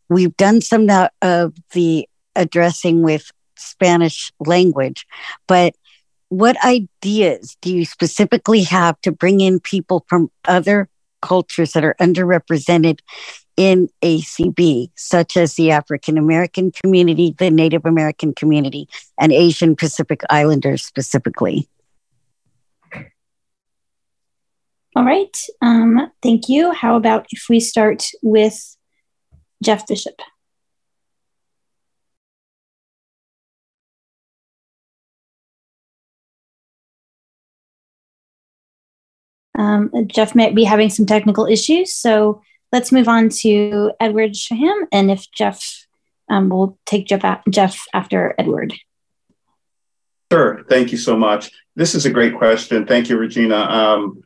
we've 0.09 0.37
done 0.37 0.61
some 0.61 0.89
of 1.23 1.55
the 1.73 2.09
addressing 2.35 3.03
with 3.03 3.31
Spanish 3.57 4.33
language, 4.41 5.07
but 5.47 5.75
what 6.29 6.63
ideas 6.65 7.57
do 7.61 7.75
you 7.75 7.85
specifically 7.85 8.63
have 8.65 9.01
to 9.03 9.13
bring 9.13 9.41
in 9.41 9.61
people 9.61 10.05
from 10.09 10.31
other 10.45 10.89
cultures 11.23 11.73
that 11.73 11.85
are 11.85 11.97
underrepresented 12.01 13.01
in 13.57 13.89
ACB, 14.03 14.91
such 14.97 15.37
as 15.37 15.55
the 15.55 15.71
African 15.71 16.19
American 16.19 16.71
community, 16.71 17.35
the 17.39 17.51
Native 17.51 17.87
American 17.87 18.35
community, 18.35 18.89
and 19.19 19.33
Asian 19.33 19.75
Pacific 19.75 20.21
Islanders 20.29 20.85
specifically? 20.85 21.69
All 24.95 25.05
right. 25.05 25.37
Um, 25.61 26.11
thank 26.23 26.49
you. 26.49 26.73
How 26.73 26.97
about 26.97 27.27
if 27.31 27.47
we 27.51 27.61
start 27.61 28.07
with 28.23 28.77
Jeff 29.63 29.87
Bishop? 29.87 30.21
Um, 39.57 39.91
Jeff 40.07 40.35
might 40.35 40.55
be 40.55 40.65
having 40.65 40.91
some 40.91 41.07
technical 41.07 41.47
issues, 41.47 41.95
so 41.95 42.43
let's 42.73 42.93
move 42.93 43.09
on 43.09 43.29
to 43.41 43.93
Edward 44.01 44.37
Shaham. 44.37 44.87
And 44.93 45.11
if 45.11 45.31
Jeff, 45.31 45.87
um, 46.29 46.49
we'll 46.49 46.79
take 46.87 47.07
Jeff, 47.07 47.43
Jeff 47.49 47.85
after 47.95 48.35
Edward. 48.39 48.75
Sure. 50.33 50.65
Thank 50.69 50.91
you 50.91 50.99
so 50.99 51.17
much. 51.17 51.53
This 51.77 51.95
is 51.95 52.05
a 52.05 52.11
great 52.11 52.37
question. 52.37 52.85
Thank 52.87 53.09
you, 53.09 53.17
Regina. 53.17 53.57
Um, 53.57 54.23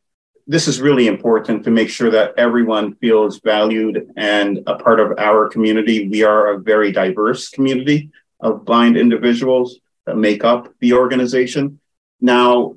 this 0.47 0.67
is 0.67 0.81
really 0.81 1.07
important 1.07 1.63
to 1.65 1.71
make 1.71 1.91
sure 1.91 2.11
that 2.11 2.35
everyone 2.37 2.95
feels 2.97 3.39
valued 3.41 4.11
and 4.17 4.61
a 4.67 4.77
part 4.77 4.99
of 4.99 5.19
our 5.19 5.49
community. 5.49 6.09
We 6.09 6.25
are 6.25 6.55
a 6.55 6.59
very 6.59 6.91
diverse 6.91 7.51
community 7.51 8.11
of 8.41 8.65
blind 8.65 8.97
individuals 8.97 9.79
that 10.07 10.17
make 10.17 10.43
up 10.43 10.73
the 10.81 10.95
organization. 10.95 11.79
Now, 12.21 12.77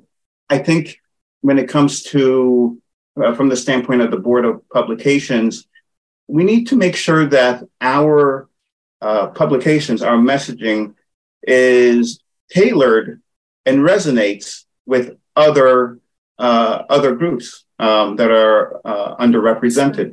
I 0.50 0.58
think 0.58 1.00
when 1.44 1.58
it 1.58 1.68
comes 1.68 2.02
to, 2.04 2.80
uh, 3.22 3.34
from 3.34 3.50
the 3.50 3.56
standpoint 3.64 4.00
of 4.00 4.10
the 4.10 4.16
Board 4.16 4.46
of 4.46 4.66
Publications, 4.70 5.66
we 6.26 6.42
need 6.42 6.68
to 6.68 6.76
make 6.84 6.96
sure 6.96 7.26
that 7.26 7.62
our 7.82 8.48
uh, 9.02 9.26
publications, 9.26 10.00
our 10.00 10.16
messaging 10.16 10.94
is 11.42 12.18
tailored 12.50 13.20
and 13.66 13.80
resonates 13.80 14.64
with 14.86 15.18
other 15.36 15.98
uh, 16.38 16.84
other 16.88 17.14
groups 17.14 17.66
um, 17.78 18.16
that 18.16 18.30
are 18.30 18.80
uh, 18.86 19.16
underrepresented. 19.16 20.12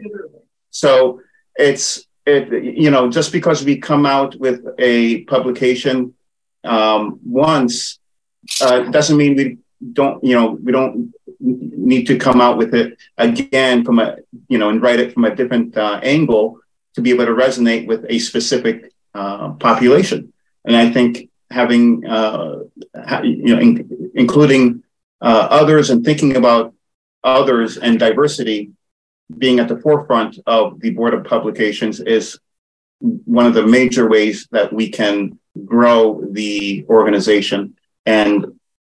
So 0.69 1.21
it's 1.55 2.05
it, 2.25 2.51
you 2.83 2.91
know, 2.91 3.09
just 3.09 3.31
because 3.31 3.63
we 3.63 3.77
come 3.77 4.05
out 4.05 4.35
with 4.35 4.59
a 4.77 5.23
publication 5.35 6.13
um, 6.65 7.21
once 7.23 7.99
uh, 8.59 8.79
doesn't 8.91 9.17
mean 9.17 9.35
we 9.37 9.57
don't, 9.93 10.23
you 10.23 10.35
know, 10.35 10.51
we 10.51 10.71
don't 10.71 11.13
need 11.93 12.05
to 12.11 12.18
come 12.26 12.39
out 12.45 12.55
with 12.61 12.72
it 12.81 12.89
again 13.27 13.77
from 13.85 13.97
a, 14.05 14.07
you 14.51 14.57
know, 14.59 14.69
and 14.72 14.81
write 14.84 15.01
it 15.03 15.13
from 15.13 15.26
a 15.26 15.35
different 15.39 15.69
uh, 15.85 15.99
angle 16.15 16.45
to 16.95 16.99
be 17.05 17.11
able 17.13 17.27
to 17.31 17.38
resonate 17.45 17.84
with 17.91 18.01
a 18.15 18.18
specific 18.30 18.76
uh, 19.19 19.47
population. 19.68 20.19
And 20.65 20.76
I 20.84 20.85
think 20.95 21.11
having, 21.59 21.84
uh, 22.18 22.53
you 23.23 23.51
know, 23.53 23.59
in, 23.65 23.72
including 24.23 24.63
uh, 25.30 25.45
others 25.61 25.85
and 25.91 25.99
thinking 26.03 26.34
about 26.41 26.65
others 27.23 27.77
and 27.77 27.99
diversity 28.07 28.59
being 29.43 29.59
at 29.59 29.68
the 29.72 29.81
forefront 29.85 30.39
of 30.57 30.80
the 30.84 30.91
Board 30.97 31.13
of 31.13 31.23
Publications 31.35 31.99
is 32.18 32.39
one 33.38 33.47
of 33.49 33.53
the 33.53 33.68
major 33.80 34.05
ways 34.15 34.38
that 34.55 34.69
we 34.80 34.89
can 34.89 35.15
grow 35.76 36.23
the 36.39 36.85
organization 36.89 37.76
and 38.05 38.34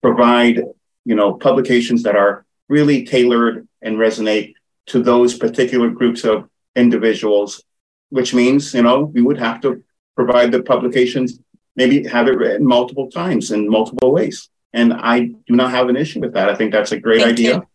provide, 0.06 0.56
you 1.05 1.14
know, 1.19 1.28
publications 1.48 2.02
that 2.02 2.16
are 2.16 2.35
really 2.73 3.05
tailored 3.05 3.69
and 3.82 3.99
resonate 3.99 4.55
to 4.86 5.03
those 5.03 5.36
particular 5.36 5.90
groups 5.90 6.24
of 6.24 6.49
individuals, 6.74 7.62
which 8.09 8.32
means, 8.32 8.73
you 8.73 8.82
know, 8.82 9.05
we 9.15 9.20
would 9.20 9.39
have 9.39 9.61
to 9.61 9.85
provide 10.16 10.51
the 10.51 10.62
publications, 10.62 11.39
maybe 11.77 12.09
have 12.09 12.28
it 12.28 12.39
written 12.39 12.66
multiple 12.66 13.11
times 13.11 13.51
in 13.51 13.69
multiple 13.69 14.11
ways. 14.11 14.49
And 14.73 14.94
I 14.94 15.19
do 15.49 15.55
not 15.61 15.70
have 15.70 15.90
an 15.90 15.97
issue 15.97 16.20
with 16.20 16.32
that. 16.32 16.49
I 16.49 16.55
think 16.55 16.73
that's 16.73 16.93
a 16.93 16.99
great 16.99 17.20
thank 17.20 17.32
idea. 17.32 17.57
You. 17.57 17.66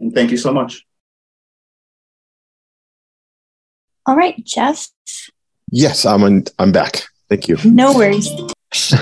And 0.00 0.14
thank 0.14 0.30
you 0.30 0.36
so 0.36 0.52
much. 0.52 0.84
All 4.04 4.16
right, 4.16 4.36
Jeff. 4.44 4.88
Yes, 5.72 6.04
I'm 6.04 6.22
on, 6.22 6.44
I'm 6.58 6.72
back. 6.72 7.04
Thank 7.30 7.48
you. 7.48 7.56
No 7.64 7.94
worries. 7.94 8.28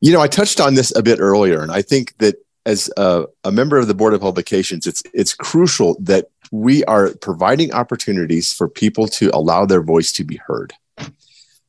you 0.00 0.12
know, 0.12 0.20
I 0.20 0.28
touched 0.28 0.60
on 0.60 0.74
this 0.74 0.96
a 0.96 1.02
bit 1.02 1.20
earlier, 1.20 1.62
and 1.62 1.70
I 1.70 1.82
think 1.82 2.16
that 2.18 2.43
as 2.66 2.90
a, 2.96 3.26
a, 3.44 3.52
member 3.52 3.78
of 3.78 3.88
the 3.88 3.94
board 3.94 4.14
of 4.14 4.20
publications, 4.20 4.86
it's 4.86 5.02
it's 5.12 5.34
crucial 5.34 5.96
that 6.00 6.30
we 6.50 6.84
are 6.84 7.10
providing 7.20 7.72
opportunities 7.72 8.52
for 8.52 8.68
people 8.68 9.06
to 9.08 9.30
allow 9.34 9.66
their 9.66 9.82
voice 9.82 10.12
to 10.12 10.24
be 10.24 10.36
heard. 10.36 10.72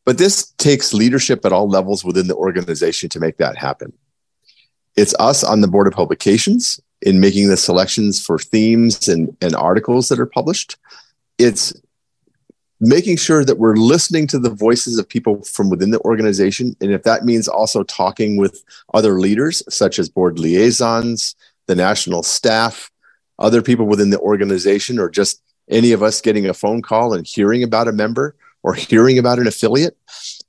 But 0.06 0.18
this 0.18 0.52
takes 0.58 0.94
leadership 0.94 1.46
at 1.46 1.52
all 1.52 1.68
levels 1.68 2.06
within 2.06 2.28
the 2.28 2.36
organization 2.36 3.10
to 3.10 3.20
make 3.20 3.38
that 3.38 3.58
happen. 3.58 3.92
It's 4.96 5.16
us 5.20 5.44
on 5.44 5.62
the 5.62 5.68
board 5.68 5.88
of 5.88 5.94
publications 5.94 6.80
in 7.02 7.20
making 7.20 7.50
the 7.50 7.58
selections 7.58 8.24
for 8.24 8.40
themes 8.40 9.08
and, 9.10 9.36
and 9.42 9.56
articles 9.56 10.08
that 10.10 10.20
are 10.20 10.26
published 10.26 10.78
it's 11.38 11.74
making 12.80 13.18
sure 13.18 13.46
that 13.46 13.58
we're 13.58 13.76
listening 13.76 14.28
to 14.28 14.40
the 14.40 14.50
voices 14.50 14.98
of 14.98 15.08
people 15.08 15.44
from 15.44 15.70
within 15.70 15.92
the 15.92 16.00
organization. 16.02 16.76
And 16.82 16.92
if 16.92 17.04
that 17.04 17.24
means 17.24 17.48
also 17.48 17.84
talking 17.84 18.38
with 18.38 18.64
other 18.94 19.20
leaders, 19.20 19.64
such 19.70 19.98
as 19.98 20.10
board 20.10 20.40
liaisons, 20.40 21.36
the 21.68 21.76
national 21.76 22.24
staff, 22.24 22.92
other 23.40 23.62
people 23.62 23.86
within 23.86 24.10
the 24.10 24.20
organization, 24.20 25.00
or 25.00 25.10
just 25.10 25.42
any 25.70 25.92
of 25.92 26.04
us 26.04 26.22
getting 26.22 26.48
a 26.48 26.54
phone 26.54 26.82
call 26.82 27.14
and 27.14 27.26
hearing 27.26 27.64
about 27.64 27.88
a 27.88 27.94
member 27.94 28.36
or 28.64 28.74
hearing 28.74 29.18
about 29.20 29.40
an 29.40 29.48
affiliate, 29.48 29.98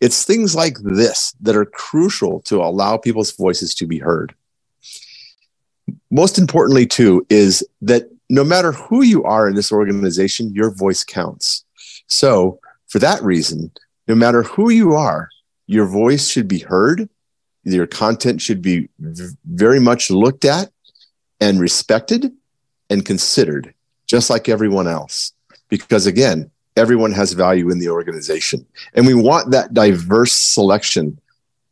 it's 0.00 0.24
things 0.24 0.54
like 0.54 0.78
this 0.78 1.34
that 1.40 1.56
are 1.56 1.66
crucial 1.66 2.40
to 2.40 2.62
allow 2.62 2.96
people's 2.96 3.32
voices 3.32 3.74
to 3.74 3.86
be 3.86 3.98
heard. 3.98 4.34
Most 6.10 6.38
importantly, 6.38 6.86
too, 6.86 7.26
is 7.28 7.66
that 7.82 8.10
no 8.28 8.42
matter 8.42 8.72
who 8.72 9.02
you 9.02 9.22
are 9.24 9.48
in 9.48 9.54
this 9.54 9.70
organization, 9.70 10.52
your 10.52 10.70
voice 10.70 11.04
counts. 11.04 11.65
So, 12.06 12.60
for 12.86 12.98
that 13.00 13.22
reason, 13.22 13.70
no 14.06 14.14
matter 14.14 14.42
who 14.42 14.70
you 14.70 14.94
are, 14.94 15.28
your 15.66 15.86
voice 15.86 16.28
should 16.28 16.48
be 16.48 16.60
heard. 16.60 17.08
Your 17.64 17.86
content 17.88 18.40
should 18.40 18.62
be 18.62 18.88
very 19.44 19.80
much 19.80 20.08
looked 20.08 20.44
at 20.44 20.70
and 21.40 21.58
respected 21.58 22.32
and 22.88 23.04
considered, 23.04 23.74
just 24.06 24.30
like 24.30 24.48
everyone 24.48 24.86
else. 24.86 25.32
Because 25.68 26.06
again, 26.06 26.48
everyone 26.76 27.10
has 27.10 27.32
value 27.32 27.70
in 27.70 27.80
the 27.80 27.88
organization. 27.88 28.64
And 28.94 29.04
we 29.04 29.14
want 29.14 29.50
that 29.50 29.74
diverse 29.74 30.32
selection 30.32 31.18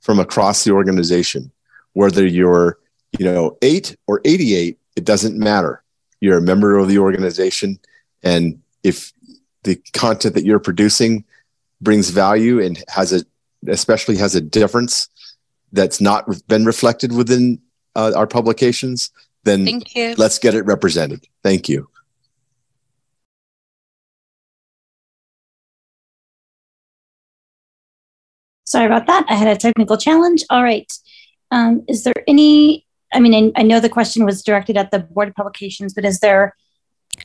from 0.01 0.19
across 0.19 0.65
the 0.65 0.73
organization, 0.73 1.53
whether 1.93 2.27
you're, 2.27 2.77
you 3.17 3.25
know, 3.25 3.57
eight 3.63 3.97
or 4.09 4.21
88, 4.25 4.77
it 4.97 5.05
doesn't 5.05 5.39
matter 5.39 5.85
you're 6.25 6.39
a 6.39 6.43
member 6.43 6.79
of 6.79 6.89
the 6.89 6.99
organization 6.99 7.79
and 8.23 8.59
if 8.83 9.13
the 9.65 9.77
content 9.93 10.35
that 10.35 10.45
you're 10.45 10.59
producing 10.59 11.25
brings 11.81 12.11
value 12.11 12.61
and 12.61 12.83
has 12.89 13.13
a 13.13 13.25
especially 13.69 14.17
has 14.17 14.35
a 14.35 14.41
difference 14.41 15.09
that's 15.73 16.01
not 16.01 16.27
been 16.47 16.65
reflected 16.65 17.13
within 17.13 17.61
uh, 17.97 18.13
our 18.15 18.27
publications 18.27 19.11
then 19.45 19.65
Thank 19.67 19.95
you. 19.95 20.15
let's 20.17 20.39
get 20.39 20.55
it 20.55 20.63
represented. 20.63 21.27
Thank 21.43 21.69
you. 21.69 21.89
Sorry 28.65 28.87
about 28.87 29.07
that. 29.07 29.27
I 29.29 29.35
had 29.35 29.49
a 29.49 29.57
technical 29.57 29.97
challenge. 29.97 30.43
All 30.51 30.63
right. 30.63 30.91
Um, 31.51 31.85
is 31.87 32.03
there 32.05 32.15
any 32.27 32.87
I 33.13 33.21
mean, 33.21 33.53
I 33.55 33.63
know 33.63 33.79
the 33.79 33.89
question 33.89 34.25
was 34.25 34.43
directed 34.43 34.77
at 34.77 34.91
the 34.91 34.99
Board 34.99 35.29
of 35.29 35.37
Publications, 35.37 35.95
but 35.95 36.05
is 36.05 36.19
there 36.19 36.57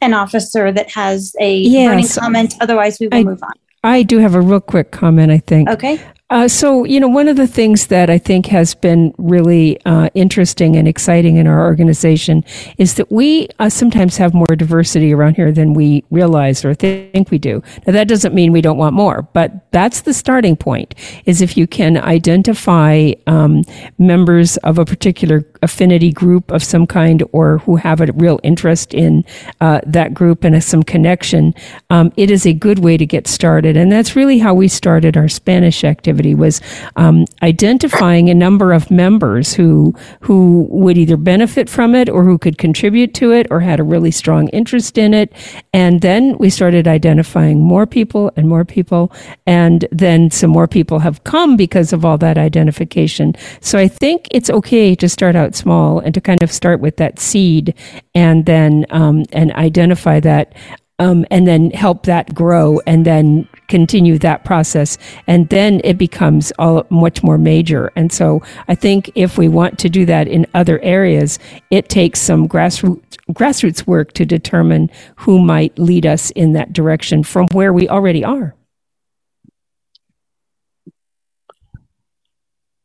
an 0.02 0.14
officer 0.14 0.72
that 0.72 0.90
has 0.92 1.36
a 1.40 1.58
yes. 1.58 1.90
burning 1.90 2.08
comment? 2.08 2.56
Otherwise, 2.62 3.00
we 3.00 3.08
will 3.08 3.18
I, 3.18 3.24
move 3.24 3.44
on. 3.44 3.54
I 3.84 4.04
do 4.04 4.18
have 4.20 4.36
a 4.36 4.42
real 4.42 4.60
quick 4.60 4.92
comment, 4.92 5.32
I 5.32 5.40
think. 5.40 5.70
Okay. 5.70 6.00
Uh, 6.32 6.48
so, 6.48 6.84
you 6.84 7.00
know, 7.00 7.08
one 7.08 7.28
of 7.28 7.38
the 7.38 7.48
things 7.48 7.88
that 7.88 8.08
I 8.08 8.20
think 8.20 8.46
has 8.48 8.76
been 8.76 9.16
really 9.18 9.84
uh, 9.86 10.10
interesting 10.14 10.76
and 10.76 10.88
exciting 10.88 11.38
in 11.38 11.48
our 11.48 11.66
organization 11.66 12.44
is 12.78 12.96
that 12.96 13.12
we 13.12 13.48
uh, 13.58 13.68
sometimes 13.70 14.18
have 14.18 14.36
more 14.36 14.56
diversity 14.56 15.12
around 15.12 15.38
here 15.38 15.52
than 15.52 15.74
we 15.74 16.04
realize 16.12 16.64
or 16.64 16.76
think 16.76 17.32
we 17.32 17.40
do. 17.40 17.64
Now, 17.88 17.94
that 17.94 18.08
doesn't 18.08 18.36
mean 18.36 18.52
we 18.52 18.62
don't 18.62 18.78
want 18.78 18.94
more, 18.94 19.24
but 19.34 19.72
that's 19.72 20.02
the 20.02 20.14
starting 20.14 20.56
point. 20.56 20.94
Is 21.26 21.42
if 21.42 21.58
you 21.58 21.66
can 21.66 21.98
identify 21.98 23.14
um, 23.26 23.64
members 23.98 24.58
of 24.58 24.78
a 24.78 24.86
particular 24.86 25.44
affinity 25.64 26.12
group 26.12 26.52
of 26.52 26.64
some 26.64 26.86
kind 26.86 27.24
or 27.32 27.58
who 27.60 27.76
have 27.78 28.02
a 28.02 28.12
real 28.14 28.40
interest 28.44 28.94
in 28.94 29.26
uh, 29.62 29.82
that 29.84 30.14
group 30.14 30.44
and 30.44 30.64
some 30.64 30.84
connection, 30.84 31.56
um, 31.90 32.14
it 32.18 32.30
is 32.30 32.46
a 32.46 32.54
good 32.54 32.78
way 32.78 32.98
to 32.98 33.06
get 33.06 33.28
started. 33.28 33.76
And 33.76 33.92
that's 33.92 34.16
really 34.16 34.38
how 34.38 34.54
we 34.54 34.68
started 34.68 35.18
our 35.18 35.28
Spanish 35.28 35.84
activity 35.84 36.19
activity 36.20 36.36
was 36.36 36.60
um, 36.98 37.26
identifying 37.42 38.30
a 38.30 38.34
number 38.34 38.74
of 38.74 38.92
members 38.92 39.54
who 39.54 39.94
who 40.22 40.68
would 40.70 40.98
either 40.98 41.18
benefit 41.18 41.70
from 41.70 41.96
it 41.96 42.10
or 42.10 42.26
who 42.26 42.38
could 42.38 42.58
contribute 42.58 43.14
to 43.14 43.32
it 43.32 43.48
or 43.50 43.62
had 43.62 43.80
a 43.80 43.84
really 43.84 44.12
strong 44.12 44.50
interest 44.50 44.98
in 44.98 45.14
it. 45.14 45.32
And 45.74 46.02
then 46.02 46.38
we 46.38 46.50
started 46.50 46.88
identifying 46.88 47.62
more 47.62 47.86
people 47.86 48.32
and 48.36 48.48
more 48.48 48.66
people, 48.66 49.12
and 49.46 49.88
then 49.92 50.30
some 50.32 50.52
more 50.52 50.68
people 50.68 51.00
have 51.00 51.24
come 51.24 51.56
because 51.56 51.94
of 51.94 52.04
all 52.04 52.18
that 52.18 52.38
identification. 52.38 53.34
So 53.62 53.80
I 53.80 53.88
think 53.88 54.28
it's 54.32 54.50
okay 54.50 54.96
to 54.96 55.08
start 55.08 55.36
out 55.36 55.56
small 55.56 56.00
and 56.00 56.14
to 56.14 56.22
kind 56.22 56.44
of 56.44 56.52
start 56.52 56.82
with 56.82 56.98
that 56.98 57.20
seed 57.20 57.74
and 58.14 58.46
then 58.46 58.86
um, 58.90 59.24
and 59.32 59.52
identify 59.54 60.20
that 60.20 60.54
um, 61.00 61.26
and 61.32 61.48
then 61.48 61.72
help 61.72 62.04
that 62.04 62.34
grow 62.34 62.82
and 62.86 63.06
then 63.06 63.48
continue 63.70 64.18
that 64.18 64.44
process 64.44 64.98
and 65.28 65.48
then 65.50 65.80
it 65.84 65.98
becomes 65.98 66.52
all 66.60 66.86
much 66.90 67.24
more 67.24 67.38
major. 67.38 67.92
And 67.96 68.12
so 68.12 68.42
i 68.68 68.76
think 68.76 69.12
if 69.16 69.38
we 69.38 69.48
want 69.48 69.80
to 69.80 69.90
do 69.90 70.06
that 70.06 70.28
in 70.28 70.46
other 70.54 70.80
areas 70.82 71.40
it 71.70 71.90
takes 71.90 72.20
some 72.20 72.48
grassroots 72.48 73.18
grassroots 73.34 73.86
work 73.86 74.14
to 74.14 74.26
determine 74.26 74.90
who 75.18 75.40
might 75.40 75.78
lead 75.78 76.06
us 76.06 76.32
in 76.32 76.54
that 76.54 76.74
direction 76.74 77.24
from 77.24 77.48
where 77.54 77.72
we 77.72 77.88
already 77.88 78.24
are. 78.24 78.56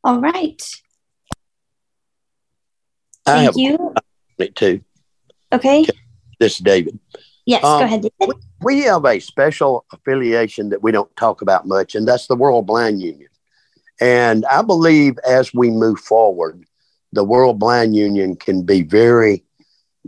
All 0.02 0.20
right. 0.20 0.62
Thank 3.24 3.56
you. 3.56 3.94
me 4.38 4.48
too. 4.50 4.84
Okay. 5.50 5.86
This 6.38 6.54
is 6.54 6.58
david 6.58 6.98
Yes, 7.46 7.64
um, 7.64 7.80
go 7.80 7.84
ahead. 7.84 8.10
David. 8.20 8.36
We 8.60 8.82
have 8.82 9.04
a 9.04 9.20
special 9.20 9.84
affiliation 9.92 10.70
that 10.70 10.82
we 10.82 10.92
don't 10.92 11.14
talk 11.16 11.42
about 11.42 11.66
much, 11.66 11.94
and 11.94 12.08
that's 12.08 12.26
the 12.26 12.36
World 12.36 12.66
Blind 12.66 13.02
Union. 13.02 13.28
And 14.00 14.44
I 14.46 14.62
believe 14.62 15.18
as 15.26 15.52
we 15.52 15.70
move 15.70 16.00
forward, 16.00 16.64
the 17.12 17.24
World 17.24 17.58
Blind 17.58 17.94
Union 17.94 18.36
can 18.36 18.64
be 18.64 18.82
very 18.82 19.44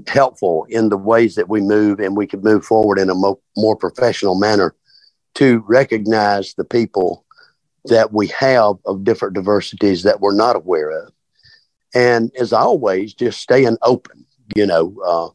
helpful 0.06 0.66
in 0.68 0.88
the 0.88 0.96
ways 0.96 1.34
that 1.34 1.48
we 1.48 1.60
move, 1.60 2.00
and 2.00 2.16
we 2.16 2.26
can 2.26 2.40
move 2.40 2.64
forward 2.64 2.98
in 2.98 3.10
a 3.10 3.14
mo- 3.14 3.40
more 3.56 3.76
professional 3.76 4.34
manner 4.38 4.74
to 5.34 5.62
recognize 5.66 6.54
the 6.54 6.64
people 6.64 7.24
that 7.84 8.12
we 8.12 8.26
have 8.28 8.76
of 8.86 9.04
different 9.04 9.34
diversities 9.34 10.02
that 10.02 10.20
we're 10.20 10.34
not 10.34 10.56
aware 10.56 10.90
of. 10.90 11.12
And 11.94 12.30
as 12.38 12.52
always, 12.52 13.14
just 13.14 13.40
staying 13.40 13.76
open, 13.82 14.26
you 14.54 14.66
know, 14.66 14.94
uh, 15.06 15.28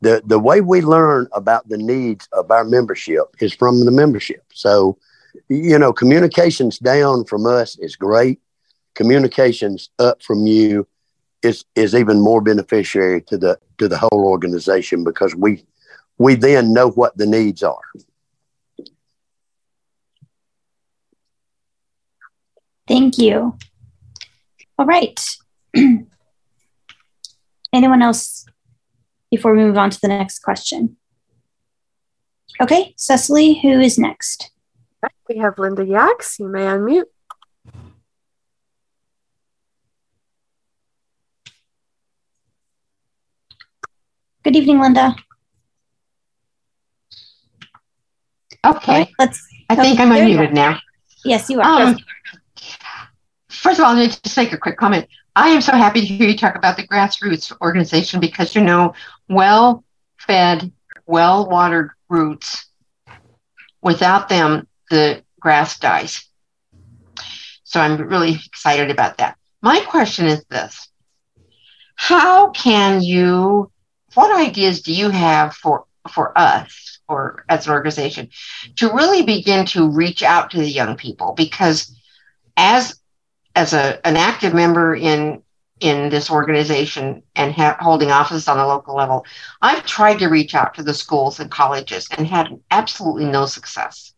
the 0.00 0.22
the 0.24 0.38
way 0.38 0.60
we 0.60 0.80
learn 0.80 1.28
about 1.32 1.68
the 1.68 1.78
needs 1.78 2.28
of 2.32 2.50
our 2.50 2.64
membership 2.64 3.36
is 3.40 3.52
from 3.52 3.84
the 3.84 3.90
membership. 3.90 4.44
So, 4.52 4.98
you 5.48 5.78
know, 5.78 5.92
communications 5.92 6.78
down 6.78 7.24
from 7.24 7.46
us 7.46 7.78
is 7.78 7.96
great. 7.96 8.40
Communications 8.94 9.90
up 9.98 10.22
from 10.22 10.46
you 10.46 10.86
is 11.42 11.64
is 11.74 11.94
even 11.94 12.20
more 12.20 12.40
beneficiary 12.40 13.22
to 13.22 13.36
the 13.38 13.58
to 13.78 13.88
the 13.88 13.98
whole 13.98 14.24
organization 14.26 15.04
because 15.04 15.34
we 15.34 15.64
we 16.18 16.34
then 16.34 16.72
know 16.72 16.90
what 16.90 17.16
the 17.16 17.26
needs 17.26 17.62
are. 17.62 17.78
Thank 22.88 23.18
you. 23.18 23.56
All 24.78 24.86
right. 24.86 25.20
Anyone 27.72 28.02
else 28.02 28.46
before 29.30 29.54
we 29.54 29.62
move 29.62 29.78
on 29.78 29.90
to 29.90 30.00
the 30.00 30.08
next 30.08 30.40
question? 30.40 30.96
Okay, 32.60 32.94
Cecily, 32.96 33.60
who 33.60 33.80
is 33.80 33.98
next? 33.98 34.50
We 35.28 35.38
have 35.38 35.58
Linda 35.58 35.84
Yax. 35.84 36.38
You 36.38 36.48
may 36.48 36.62
unmute. 36.62 37.04
Good 44.42 44.56
evening, 44.56 44.80
Linda. 44.80 45.14
Okay. 48.66 48.92
Right, 48.92 49.08
let's. 49.18 49.46
I 49.68 49.76
think 49.76 50.00
I'm 50.00 50.10
unmuted 50.10 50.52
now. 50.52 50.78
Yes, 51.24 51.48
you 51.48 51.60
are. 51.60 51.82
Um, 51.82 51.98
first 53.48 53.78
of 53.78 53.84
all, 53.84 53.94
I 53.94 54.00
need 54.00 54.12
to 54.12 54.40
make 54.40 54.52
a 54.52 54.58
quick 54.58 54.76
comment. 54.76 55.06
I 55.36 55.50
am 55.50 55.60
so 55.60 55.72
happy 55.72 56.00
to 56.00 56.06
hear 56.06 56.28
you 56.28 56.36
talk 56.36 56.56
about 56.56 56.76
the 56.76 56.86
grassroots 56.86 57.52
organization 57.60 58.18
because 58.18 58.54
you 58.54 58.62
know, 58.62 58.94
well 59.30 59.84
fed, 60.18 60.70
well 61.06 61.48
watered 61.48 61.90
roots, 62.08 62.66
without 63.80 64.28
them, 64.28 64.66
the 64.90 65.22
grass 65.38 65.78
dies. 65.78 66.26
So 67.64 67.80
I'm 67.80 67.96
really 67.96 68.34
excited 68.46 68.90
about 68.90 69.18
that. 69.18 69.38
My 69.62 69.80
question 69.80 70.26
is 70.26 70.44
this 70.50 70.90
How 71.94 72.50
can 72.50 73.00
you, 73.00 73.70
what 74.14 74.36
ideas 74.36 74.82
do 74.82 74.92
you 74.92 75.08
have 75.10 75.54
for, 75.54 75.84
for 76.10 76.36
us 76.36 76.98
or 77.08 77.44
as 77.48 77.66
an 77.66 77.72
organization 77.72 78.28
to 78.76 78.92
really 78.92 79.22
begin 79.22 79.64
to 79.66 79.88
reach 79.88 80.22
out 80.22 80.50
to 80.50 80.58
the 80.58 80.68
young 80.68 80.96
people? 80.96 81.32
Because 81.32 81.96
as 82.56 82.96
as 83.54 83.72
a, 83.72 84.04
an 84.06 84.16
active 84.16 84.54
member 84.54 84.94
in 84.94 85.42
in 85.80 86.10
this 86.10 86.30
organization 86.30 87.22
and 87.36 87.52
ha- 87.52 87.76
holding 87.80 88.10
office 88.10 88.48
on 88.48 88.58
the 88.58 88.66
local 88.66 88.94
level, 88.94 89.24
I've 89.62 89.84
tried 89.86 90.18
to 90.20 90.28
reach 90.28 90.54
out 90.54 90.74
to 90.74 90.82
the 90.82 90.94
schools 90.94 91.40
and 91.40 91.50
colleges 91.50 92.08
and 92.16 92.26
had 92.26 92.48
absolutely 92.70 93.24
no 93.24 93.46
success. 93.46 94.12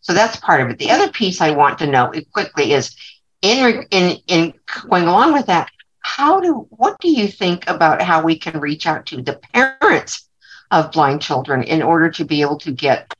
So 0.00 0.12
that's 0.12 0.36
part 0.36 0.60
of 0.60 0.70
it. 0.70 0.78
The 0.78 0.90
other 0.90 1.10
piece 1.10 1.40
I 1.40 1.50
want 1.50 1.78
to 1.78 1.86
know 1.86 2.12
quickly 2.32 2.72
is 2.72 2.94
in 3.42 3.84
in 3.90 4.18
in 4.26 4.54
going 4.88 5.04
along 5.04 5.32
with 5.32 5.46
that, 5.46 5.70
how 6.00 6.40
do 6.40 6.66
what 6.70 6.98
do 7.00 7.10
you 7.10 7.28
think 7.28 7.68
about 7.68 8.00
how 8.00 8.22
we 8.22 8.38
can 8.38 8.60
reach 8.60 8.86
out 8.86 9.06
to 9.06 9.22
the 9.22 9.40
parents 9.52 10.28
of 10.70 10.92
blind 10.92 11.22
children 11.22 11.62
in 11.62 11.82
order 11.82 12.10
to 12.10 12.24
be 12.24 12.40
able 12.40 12.58
to 12.58 12.72
get 12.72 13.12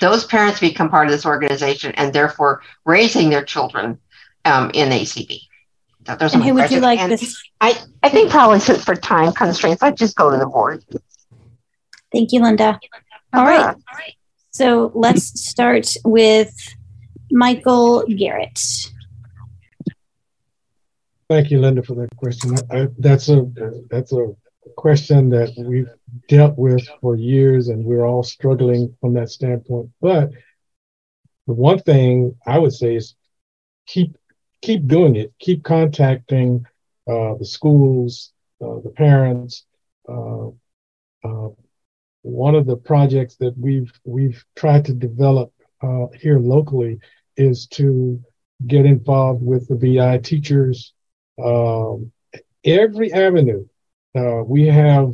those 0.00 0.24
parents 0.26 0.60
become 0.60 0.90
part 0.90 1.06
of 1.06 1.12
this 1.12 1.26
organization 1.26 1.92
and 1.92 2.12
therefore 2.12 2.62
raising 2.84 3.30
their 3.30 3.44
children 3.44 3.98
um, 4.44 4.70
in 4.74 4.90
ACB? 4.90 5.40
Those 6.06 6.34
and 6.34 6.44
who 6.44 6.54
would 6.54 6.70
you 6.70 6.80
like 6.80 6.98
and 6.98 7.12
this? 7.12 7.42
I, 7.60 7.78
I 8.02 8.10
think 8.10 8.30
probably 8.30 8.60
since 8.60 8.84
for 8.84 8.94
time 8.94 9.32
constraints, 9.32 9.82
I'd 9.82 9.96
just 9.96 10.16
go 10.16 10.30
to 10.30 10.36
the 10.36 10.46
board. 10.46 10.84
Thank 12.12 12.32
you, 12.32 12.42
Linda. 12.42 12.78
All 13.32 13.44
right. 13.44 13.60
All 13.60 13.74
right. 13.94 14.14
So 14.50 14.92
let's 14.94 15.40
start 15.40 15.96
with 16.04 16.54
Michael 17.30 18.04
Garrett. 18.06 18.60
Thank 21.28 21.50
you, 21.50 21.58
Linda, 21.58 21.82
for 21.82 21.94
that 21.94 22.14
question. 22.16 22.54
I, 22.70 22.88
that's 22.98 23.28
a 23.30 23.46
that's 23.90 24.12
a 24.12 24.34
question 24.76 25.30
that 25.30 25.52
we've 25.56 25.88
dealt 26.28 26.56
with 26.58 26.86
for 27.00 27.16
years, 27.16 27.68
and 27.68 27.84
we're 27.84 28.04
all 28.04 28.22
struggling 28.22 28.94
from 29.00 29.14
that 29.14 29.30
standpoint. 29.30 29.90
But 30.00 30.30
the 31.46 31.54
one 31.54 31.78
thing 31.78 32.36
I 32.46 32.58
would 32.58 32.74
say 32.74 32.94
is 32.94 33.14
keep 33.86 34.16
keep 34.64 34.86
doing 34.86 35.14
it. 35.14 35.32
Keep 35.38 35.62
contacting 35.62 36.64
uh, 37.06 37.34
the 37.34 37.44
schools, 37.44 38.32
uh, 38.62 38.80
the 38.82 38.92
parents. 38.96 39.66
Uh, 40.08 40.48
uh 41.24 41.48
one 42.22 42.54
of 42.54 42.64
the 42.64 42.76
projects 42.76 43.36
that 43.36 43.54
we've 43.58 43.92
we've 44.04 44.42
tried 44.56 44.86
to 44.86 44.94
develop 44.94 45.52
uh, 45.82 46.06
here 46.18 46.38
locally 46.38 46.98
is 47.36 47.66
to 47.66 48.18
get 48.66 48.86
involved 48.86 49.42
with 49.42 49.68
the 49.68 49.76
VI 49.76 50.18
teachers. 50.18 50.94
Um, 51.42 52.10
every 52.64 53.12
avenue, 53.12 53.66
uh, 54.16 54.42
we 54.46 54.66
have 54.68 55.12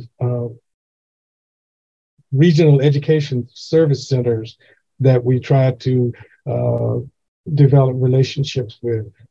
regional 2.31 2.79
education 2.81 3.45
service 3.51 4.07
centers 4.07 4.57
that 5.01 5.21
we 5.21 5.41
try 5.41 5.71
to 5.71 6.13
develop 7.53 7.95
relationships 7.99 8.79
with 8.81 9.05
uh, 9.07 9.30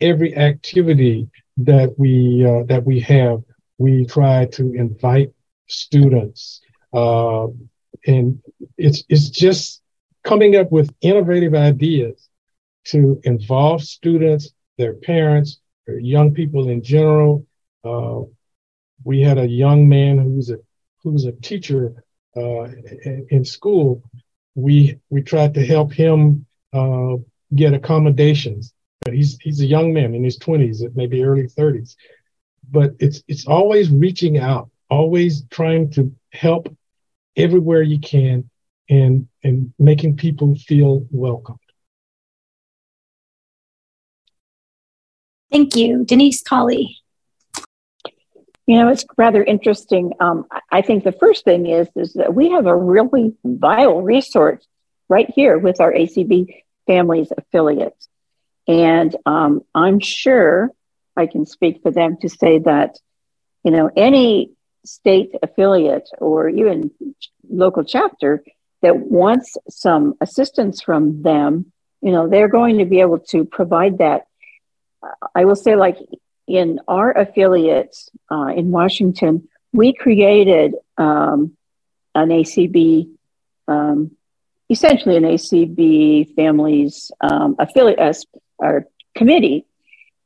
every 0.00 0.36
activity 0.36 1.28
that 1.58 1.94
we 1.98 2.44
uh, 2.46 2.64
that 2.64 2.84
we 2.84 3.00
have, 3.00 3.42
we 3.78 4.06
try 4.06 4.46
to 4.46 4.72
invite 4.74 5.32
students, 5.66 6.60
uh, 6.92 7.46
and 8.06 8.40
it's 8.76 9.04
it's 9.08 9.28
just 9.28 9.82
coming 10.24 10.56
up 10.56 10.70
with 10.70 10.94
innovative 11.00 11.54
ideas 11.54 12.28
to 12.84 13.20
involve 13.24 13.82
students, 13.82 14.50
their 14.78 14.94
parents, 14.94 15.60
their 15.86 15.98
young 15.98 16.32
people 16.32 16.68
in 16.68 16.82
general. 16.82 17.46
Uh, 17.84 18.20
we 19.04 19.20
had 19.20 19.38
a 19.38 19.48
young 19.48 19.88
man 19.88 20.18
who's 20.18 20.50
a 20.50 20.58
who's 21.02 21.24
a 21.24 21.32
teacher 21.32 22.04
uh, 22.36 22.64
in, 23.04 23.26
in 23.30 23.44
school. 23.44 24.02
We 24.54 24.98
we 25.10 25.22
tried 25.22 25.54
to 25.54 25.66
help 25.66 25.92
him 25.92 26.46
uh, 26.72 27.16
get 27.54 27.74
accommodations 27.74 28.74
he's 29.12 29.38
he's 29.40 29.60
a 29.60 29.66
young 29.66 29.92
man 29.92 30.14
in 30.14 30.24
his 30.24 30.38
20s, 30.38 30.82
maybe 30.94 31.22
early 31.22 31.44
30s. 31.44 31.96
But 32.70 32.94
it's 32.98 33.22
it's 33.28 33.46
always 33.46 33.90
reaching 33.90 34.38
out, 34.38 34.70
always 34.90 35.44
trying 35.50 35.90
to 35.92 36.14
help 36.32 36.74
everywhere 37.36 37.82
you 37.82 37.98
can 37.98 38.48
and 38.88 39.28
and 39.42 39.72
making 39.78 40.16
people 40.16 40.54
feel 40.56 41.06
welcome. 41.10 41.58
Thank 45.50 45.76
you. 45.76 46.04
Denise 46.04 46.42
Colley. 46.42 46.98
You 48.66 48.76
know, 48.76 48.88
it's 48.88 49.06
rather 49.16 49.42
interesting. 49.42 50.12
Um, 50.20 50.44
I 50.70 50.82
think 50.82 51.04
the 51.04 51.12
first 51.12 51.44
thing 51.44 51.66
is 51.66 51.88
is 51.96 52.12
that 52.14 52.34
we 52.34 52.50
have 52.50 52.66
a 52.66 52.76
really 52.76 53.34
vital 53.44 54.02
resource 54.02 54.66
right 55.08 55.30
here 55.30 55.58
with 55.58 55.80
our 55.80 55.92
ACB 55.92 56.64
families 56.86 57.32
affiliates. 57.36 58.08
And 58.68 59.16
um, 59.24 59.62
I'm 59.74 59.98
sure 59.98 60.70
I 61.16 61.26
can 61.26 61.46
speak 61.46 61.82
for 61.82 61.90
them 61.90 62.18
to 62.18 62.28
say 62.28 62.58
that, 62.60 62.96
you 63.64 63.70
know, 63.70 63.90
any 63.96 64.52
state 64.84 65.32
affiliate 65.42 66.08
or 66.18 66.48
even 66.48 66.90
local 67.48 67.82
chapter 67.82 68.44
that 68.82 68.96
wants 68.96 69.56
some 69.68 70.14
assistance 70.20 70.82
from 70.82 71.22
them, 71.22 71.72
you 72.00 72.12
know, 72.12 72.28
they're 72.28 72.48
going 72.48 72.78
to 72.78 72.84
be 72.84 73.00
able 73.00 73.18
to 73.18 73.44
provide 73.44 73.98
that. 73.98 74.26
I 75.34 75.46
will 75.46 75.56
say, 75.56 75.74
like 75.74 75.98
in 76.46 76.80
our 76.86 77.10
affiliates 77.10 78.10
uh, 78.30 78.52
in 78.56 78.70
Washington, 78.70 79.48
we 79.72 79.92
created 79.92 80.74
um, 80.96 81.56
an 82.14 82.28
ACB, 82.28 83.10
um, 83.66 84.12
essentially 84.70 85.16
an 85.16 85.24
ACB 85.24 86.34
families 86.34 87.10
um, 87.20 87.56
affiliate, 87.58 88.24
our 88.58 88.86
committee. 89.16 89.64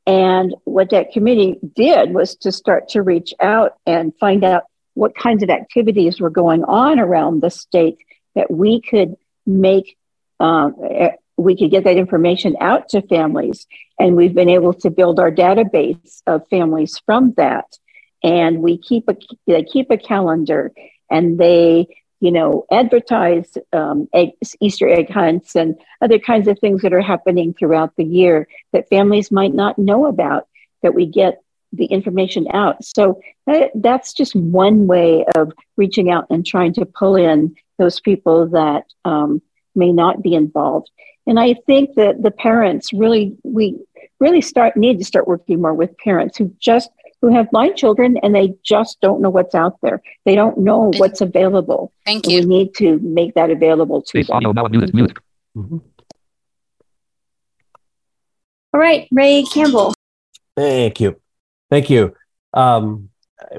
And 0.05 0.53
what 0.65 0.89
that 0.89 1.11
committee 1.11 1.59
did 1.75 2.13
was 2.13 2.35
to 2.37 2.51
start 2.51 2.89
to 2.89 3.01
reach 3.01 3.33
out 3.39 3.77
and 3.85 4.13
find 4.19 4.43
out 4.43 4.63
what 4.95 5.15
kinds 5.15 5.43
of 5.43 5.49
activities 5.49 6.19
were 6.19 6.29
going 6.29 6.63
on 6.63 6.99
around 6.99 7.41
the 7.41 7.49
state 7.49 7.97
that 8.35 8.51
we 8.51 8.81
could 8.81 9.15
make, 9.45 9.97
um, 10.39 10.75
eh, 10.89 11.11
we 11.37 11.57
could 11.57 11.71
get 11.71 11.85
that 11.85 11.97
information 11.97 12.55
out 12.59 12.89
to 12.89 13.01
families. 13.01 13.65
And 13.99 14.15
we've 14.15 14.33
been 14.33 14.49
able 14.49 14.73
to 14.73 14.89
build 14.89 15.19
our 15.19 15.31
database 15.31 16.21
of 16.27 16.47
families 16.49 17.01
from 17.05 17.33
that. 17.37 17.77
And 18.23 18.61
we 18.61 18.77
keep 18.77 19.07
a, 19.09 19.15
they 19.47 19.63
keep 19.63 19.89
a 19.89 19.97
calendar 19.97 20.71
and 21.09 21.37
they 21.37 21.87
you 22.23 22.31
know, 22.31 22.65
advertise 22.71 23.57
um, 23.73 24.07
Easter 24.61 24.87
egg 24.87 25.11
hunts 25.11 25.57
and 25.57 25.75
other 26.01 26.17
kinds 26.17 26.47
of 26.47 26.57
things 26.57 26.81
that 26.81 26.93
are 26.93 27.01
happening 27.01 27.53
throughout 27.53 27.93
the 27.97 28.05
year 28.05 28.47
that 28.71 28.87
families 28.87 29.29
might 29.29 29.53
not 29.53 29.77
know 29.77 30.05
about. 30.05 30.47
That 30.83 30.95
we 30.95 31.05
get 31.05 31.41
the 31.73 31.83
information 31.85 32.47
out. 32.53 32.81
So 32.85 33.19
that, 33.45 33.71
that's 33.75 34.13
just 34.13 34.35
one 34.37 34.87
way 34.87 35.25
of 35.35 35.51
reaching 35.75 36.11
out 36.11 36.27
and 36.29 36.45
trying 36.45 36.73
to 36.75 36.85
pull 36.85 37.17
in 37.17 37.57
those 37.77 37.99
people 37.99 38.47
that 38.49 38.85
um, 39.03 39.41
may 39.75 39.91
not 39.91 40.21
be 40.21 40.33
involved. 40.33 40.89
And 41.27 41.37
I 41.37 41.55
think 41.65 41.95
that 41.95 42.23
the 42.23 42.31
parents 42.31 42.93
really, 42.93 43.35
we 43.43 43.79
really 44.21 44.41
start 44.41 44.77
need 44.77 44.99
to 44.99 45.05
start 45.05 45.27
working 45.27 45.61
more 45.61 45.73
with 45.73 45.97
parents 45.97 46.37
who 46.37 46.55
just 46.57 46.89
who 47.23 47.33
have 47.33 47.49
blind 47.51 47.77
children 47.77 48.17
and 48.21 48.35
they 48.35 48.53
just 48.63 48.99
don't 48.99 49.21
know 49.21 49.29
what's 49.29 49.55
out 49.55 49.79
there. 49.81 50.01
They 50.25 50.35
don't 50.35 50.57
know 50.57 50.91
what's 50.97 51.21
available. 51.21 51.93
Thank 52.05 52.27
you. 52.27 52.41
We 52.41 52.45
need 52.45 52.75
to 52.75 52.99
make 52.99 53.35
that 53.35 53.49
available 53.49 54.01
to 54.01 54.23
them. 54.25 54.43
Mm-hmm. 55.55 55.77
All 58.73 58.79
right, 58.79 59.07
Ray 59.09 59.43
Campbell. 59.43 59.93
Thank 60.57 60.99
you. 60.99 61.15
Thank 61.71 61.89
you. 61.89 62.13
Um, 62.53 63.07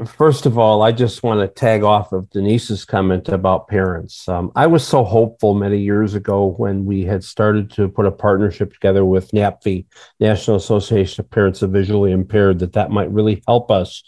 first 0.06 0.46
of 0.46 0.58
all, 0.58 0.82
I 0.82 0.92
just 0.92 1.22
want 1.22 1.40
to 1.40 1.48
tag 1.48 1.82
off 1.82 2.12
of 2.12 2.30
Denise's 2.30 2.84
comment 2.84 3.28
about 3.28 3.68
parents. 3.68 4.28
Um, 4.28 4.52
I 4.54 4.66
was 4.66 4.86
so 4.86 5.04
hopeful 5.04 5.54
many 5.54 5.78
years 5.78 6.14
ago 6.14 6.46
when 6.56 6.84
we 6.84 7.04
had 7.04 7.24
started 7.24 7.70
to 7.72 7.88
put 7.88 8.06
a 8.06 8.12
partnership 8.12 8.72
together 8.72 9.04
with 9.04 9.30
NAPVI, 9.32 9.86
National 10.20 10.56
Association 10.56 11.24
of 11.24 11.30
Parents 11.30 11.62
of 11.62 11.70
Visually 11.70 12.12
Impaired, 12.12 12.60
that 12.60 12.74
that 12.74 12.90
might 12.90 13.10
really 13.10 13.42
help 13.46 13.70
us 13.70 14.02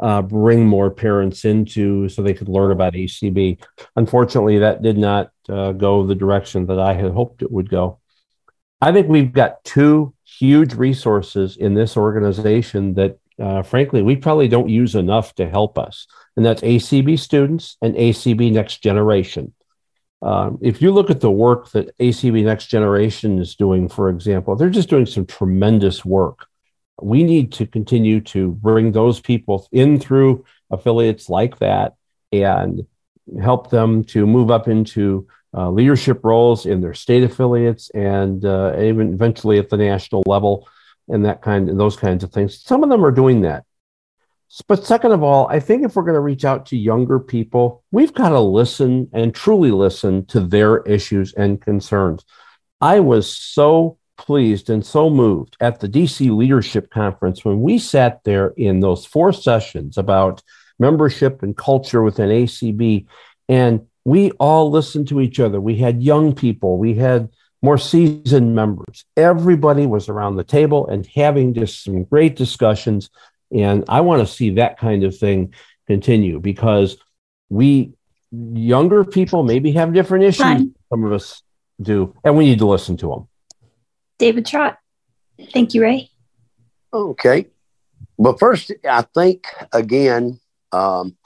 uh, 0.00 0.22
bring 0.22 0.64
more 0.64 0.90
parents 0.90 1.44
into 1.44 2.08
so 2.08 2.22
they 2.22 2.34
could 2.34 2.48
learn 2.48 2.70
about 2.70 2.94
ACB. 2.94 3.60
Unfortunately, 3.96 4.58
that 4.58 4.82
did 4.82 4.96
not 4.96 5.32
uh, 5.48 5.72
go 5.72 6.06
the 6.06 6.14
direction 6.14 6.66
that 6.66 6.78
I 6.78 6.94
had 6.94 7.12
hoped 7.12 7.42
it 7.42 7.50
would 7.50 7.68
go. 7.68 7.98
I 8.80 8.92
think 8.92 9.08
we've 9.08 9.32
got 9.32 9.64
two 9.64 10.14
huge 10.24 10.74
resources 10.74 11.56
in 11.56 11.74
this 11.74 11.96
organization 11.96 12.94
that 12.94 13.18
uh, 13.40 13.62
frankly, 13.62 14.02
we 14.02 14.16
probably 14.16 14.48
don't 14.48 14.68
use 14.68 14.94
enough 14.94 15.34
to 15.36 15.48
help 15.48 15.78
us. 15.78 16.06
And 16.36 16.44
that's 16.44 16.62
ACB 16.62 17.18
students 17.18 17.76
and 17.80 17.94
ACB 17.94 18.52
Next 18.52 18.78
Generation. 18.78 19.54
Um, 20.20 20.58
if 20.60 20.82
you 20.82 20.90
look 20.90 21.10
at 21.10 21.20
the 21.20 21.30
work 21.30 21.70
that 21.70 21.96
ACB 21.98 22.44
Next 22.44 22.66
Generation 22.66 23.38
is 23.38 23.54
doing, 23.54 23.88
for 23.88 24.08
example, 24.08 24.56
they're 24.56 24.70
just 24.70 24.88
doing 24.88 25.06
some 25.06 25.26
tremendous 25.26 26.04
work. 26.04 26.46
We 27.00 27.22
need 27.22 27.52
to 27.52 27.66
continue 27.66 28.20
to 28.22 28.50
bring 28.52 28.90
those 28.90 29.20
people 29.20 29.68
in 29.70 30.00
through 30.00 30.44
affiliates 30.70 31.28
like 31.28 31.58
that 31.60 31.94
and 32.32 32.86
help 33.40 33.70
them 33.70 34.02
to 34.04 34.26
move 34.26 34.50
up 34.50 34.66
into 34.66 35.28
uh, 35.54 35.70
leadership 35.70 36.24
roles 36.24 36.66
in 36.66 36.80
their 36.80 36.94
state 36.94 37.22
affiliates 37.22 37.90
and 37.90 38.44
uh, 38.44 38.74
even 38.78 39.14
eventually 39.14 39.58
at 39.58 39.70
the 39.70 39.76
national 39.76 40.22
level 40.26 40.68
and 41.08 41.24
that 41.24 41.42
kind 41.42 41.68
and 41.68 41.78
those 41.78 41.96
kinds 41.96 42.24
of 42.24 42.32
things. 42.32 42.62
Some 42.62 42.82
of 42.82 42.90
them 42.90 43.04
are 43.04 43.10
doing 43.10 43.42
that. 43.42 43.64
But 44.66 44.86
second 44.86 45.12
of 45.12 45.22
all, 45.22 45.46
I 45.48 45.60
think 45.60 45.84
if 45.84 45.94
we're 45.94 46.04
going 46.04 46.14
to 46.14 46.20
reach 46.20 46.44
out 46.44 46.66
to 46.66 46.76
younger 46.76 47.20
people, 47.20 47.84
we've 47.90 48.14
got 48.14 48.30
to 48.30 48.40
listen 48.40 49.08
and 49.12 49.34
truly 49.34 49.70
listen 49.70 50.24
to 50.26 50.40
their 50.40 50.78
issues 50.82 51.34
and 51.34 51.60
concerns. 51.60 52.24
I 52.80 53.00
was 53.00 53.30
so 53.32 53.98
pleased 54.16 54.70
and 54.70 54.84
so 54.84 55.10
moved 55.10 55.56
at 55.60 55.80
the 55.80 55.88
DC 55.88 56.34
Leadership 56.34 56.90
Conference 56.90 57.44
when 57.44 57.60
we 57.60 57.78
sat 57.78 58.24
there 58.24 58.48
in 58.56 58.80
those 58.80 59.04
four 59.04 59.32
sessions 59.32 59.98
about 59.98 60.42
membership 60.78 61.42
and 61.42 61.56
culture 61.56 62.02
within 62.02 62.30
ACB. 62.30 63.06
And 63.48 63.86
we 64.04 64.30
all 64.32 64.70
listened 64.70 65.08
to 65.08 65.20
each 65.20 65.40
other. 65.40 65.60
We 65.60 65.76
had 65.76 66.02
young 66.02 66.34
people, 66.34 66.78
we 66.78 66.94
had 66.94 67.28
more 67.62 67.78
seasoned 67.78 68.54
members. 68.54 69.04
Everybody 69.16 69.86
was 69.86 70.08
around 70.08 70.36
the 70.36 70.44
table 70.44 70.86
and 70.86 71.06
having 71.14 71.54
just 71.54 71.82
some 71.82 72.04
great 72.04 72.36
discussions. 72.36 73.10
And 73.52 73.84
I 73.88 74.00
want 74.02 74.26
to 74.26 74.32
see 74.32 74.50
that 74.50 74.78
kind 74.78 75.04
of 75.04 75.16
thing 75.16 75.54
continue 75.86 76.38
because 76.38 76.98
we 77.48 77.92
younger 78.30 79.04
people 79.04 79.42
maybe 79.42 79.72
have 79.72 79.92
different 79.92 80.24
issues. 80.24 80.44
Fine. 80.44 80.74
Some 80.90 81.04
of 81.04 81.12
us 81.12 81.42
do, 81.80 82.14
and 82.24 82.36
we 82.36 82.44
need 82.44 82.58
to 82.58 82.66
listen 82.66 82.96
to 82.98 83.08
them. 83.08 83.28
David 84.18 84.46
Trott. 84.46 84.78
Thank 85.52 85.74
you, 85.74 85.82
Ray. 85.82 86.10
Okay. 86.92 87.46
Well, 88.16 88.36
first, 88.36 88.72
I 88.88 89.02
think 89.02 89.46
again, 89.72 90.40
um, 90.72 91.16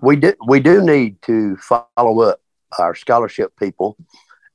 we 0.00 0.16
do 0.16 0.34
we 0.46 0.60
do 0.60 0.82
need 0.82 1.20
to 1.22 1.56
follow 1.56 2.20
up 2.20 2.40
our 2.78 2.94
scholarship 2.94 3.52
people 3.58 3.96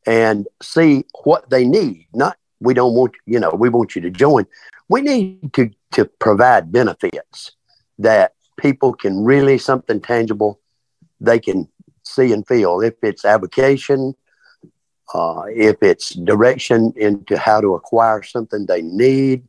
and 0.07 0.47
see 0.63 1.05
what 1.23 1.49
they 1.49 1.65
need. 1.65 2.07
Not 2.13 2.37
we 2.59 2.73
don't 2.73 2.95
want 2.95 3.13
you 3.27 3.39
know 3.39 3.51
we 3.51 3.69
want 3.69 3.95
you 3.95 4.01
to 4.01 4.09
join. 4.09 4.47
We 4.89 5.01
need 5.01 5.53
to 5.53 5.69
to 5.91 6.05
provide 6.05 6.71
benefits 6.71 7.51
that 7.99 8.33
people 8.57 8.93
can 8.93 9.23
really 9.23 9.57
something 9.59 10.01
tangible 10.01 10.59
they 11.19 11.39
can 11.39 11.67
see 12.03 12.31
and 12.31 12.47
feel. 12.47 12.81
If 12.81 12.95
it's 13.03 13.25
avocation, 13.25 14.15
uh, 15.13 15.43
if 15.49 15.77
it's 15.81 16.13
direction 16.15 16.93
into 16.95 17.37
how 17.37 17.61
to 17.61 17.75
acquire 17.75 18.23
something 18.23 18.65
they 18.65 18.81
need, 18.81 19.47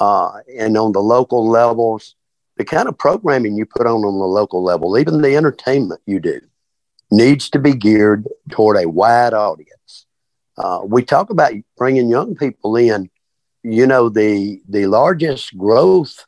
uh, 0.00 0.40
and 0.58 0.76
on 0.76 0.92
the 0.92 1.00
local 1.00 1.48
levels, 1.48 2.14
the 2.56 2.64
kind 2.64 2.88
of 2.88 2.96
programming 2.98 3.56
you 3.56 3.66
put 3.66 3.86
on 3.86 4.04
on 4.04 4.18
the 4.18 4.24
local 4.24 4.62
level, 4.62 4.98
even 4.98 5.20
the 5.20 5.36
entertainment 5.36 6.00
you 6.06 6.20
do, 6.20 6.40
needs 7.10 7.50
to 7.50 7.58
be 7.58 7.74
geared 7.74 8.26
toward 8.50 8.76
a 8.76 8.88
wide 8.88 9.34
audience. 9.34 10.06
Uh, 10.58 10.80
we 10.84 11.04
talk 11.04 11.30
about 11.30 11.52
bringing 11.76 12.08
young 12.08 12.34
people 12.34 12.76
in. 12.76 13.10
You 13.62 13.86
know, 13.86 14.08
the 14.08 14.60
the 14.68 14.86
largest 14.86 15.56
growth 15.56 16.24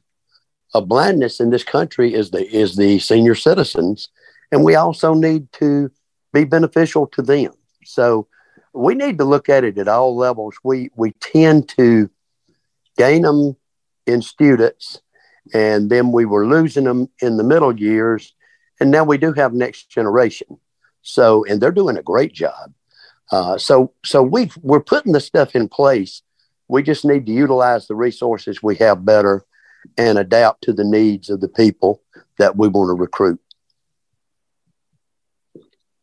of 0.75 0.89
blindness 0.89 1.41
in 1.41 1.51
this 1.51 1.65
country 1.65 2.15
is 2.15 2.31
the 2.31 2.47
is 2.47 2.77
the 2.77 2.99
senior 2.99 3.35
citizens, 3.35 4.09
and 4.53 4.65
we 4.65 4.75
also 4.75 5.15
need 5.15 5.51
to 5.53 5.91
be 6.33 6.45
beneficial 6.45 7.07
to 7.09 7.23
them. 7.23 7.53
So 7.85 8.27
we 8.73 8.95
need 8.95 9.19
to 9.19 9.25
look 9.25 9.49
at 9.49 9.65
it 9.65 9.79
at 9.79 9.89
all 9.89 10.17
levels. 10.17 10.57
We 10.63 10.91
we 10.97 11.13
tend 11.13 11.69
to 11.71 12.11
gain 12.97 13.23
them 13.23 13.57
in 14.07 14.21
students, 14.21 15.01
and 15.55 15.89
then 15.91 16.13
we 16.13 16.25
were 16.25 16.47
losing 16.47 16.85
them 16.85 17.09
in 17.23 17.37
the 17.37 17.45
middle 17.45 17.79
years, 17.79 18.35
and 18.81 18.91
now 18.91 19.05
we 19.05 19.17
do 19.17 19.33
have 19.33 19.55
next 19.55 19.91
generation. 19.91 20.59
So, 21.03 21.45
and 21.45 21.61
they're 21.61 21.71
doing 21.73 21.97
a 21.97 22.03
great 22.03 22.33
job. 22.33 22.73
Uh, 23.31 23.59
so, 23.59 23.93
so 24.05 24.23
we 24.23 24.51
we're 24.63 24.81
putting 24.81 25.13
the 25.13 25.21
stuff 25.21 25.55
in 25.55 25.69
place. 25.69 26.23
We 26.69 26.83
just 26.83 27.05
need 27.05 27.27
to 27.27 27.33
utilize 27.33 27.87
the 27.87 27.95
resources 27.95 28.63
we 28.63 28.77
have 28.77 29.05
better 29.05 29.45
and 29.97 30.19
adapt 30.19 30.63
to 30.65 30.73
the 30.73 30.85
needs 30.85 31.31
of 31.31 31.41
the 31.41 31.49
people 31.49 32.03
that 32.39 32.57
we 32.57 32.69
want 32.69 32.89
to 32.89 32.95
recruit. 32.95 33.41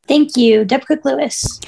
Thank 0.08 0.38
you, 0.38 0.66
Deb 0.66 0.86
Cook 0.86 1.04
Lewis. 1.04 1.60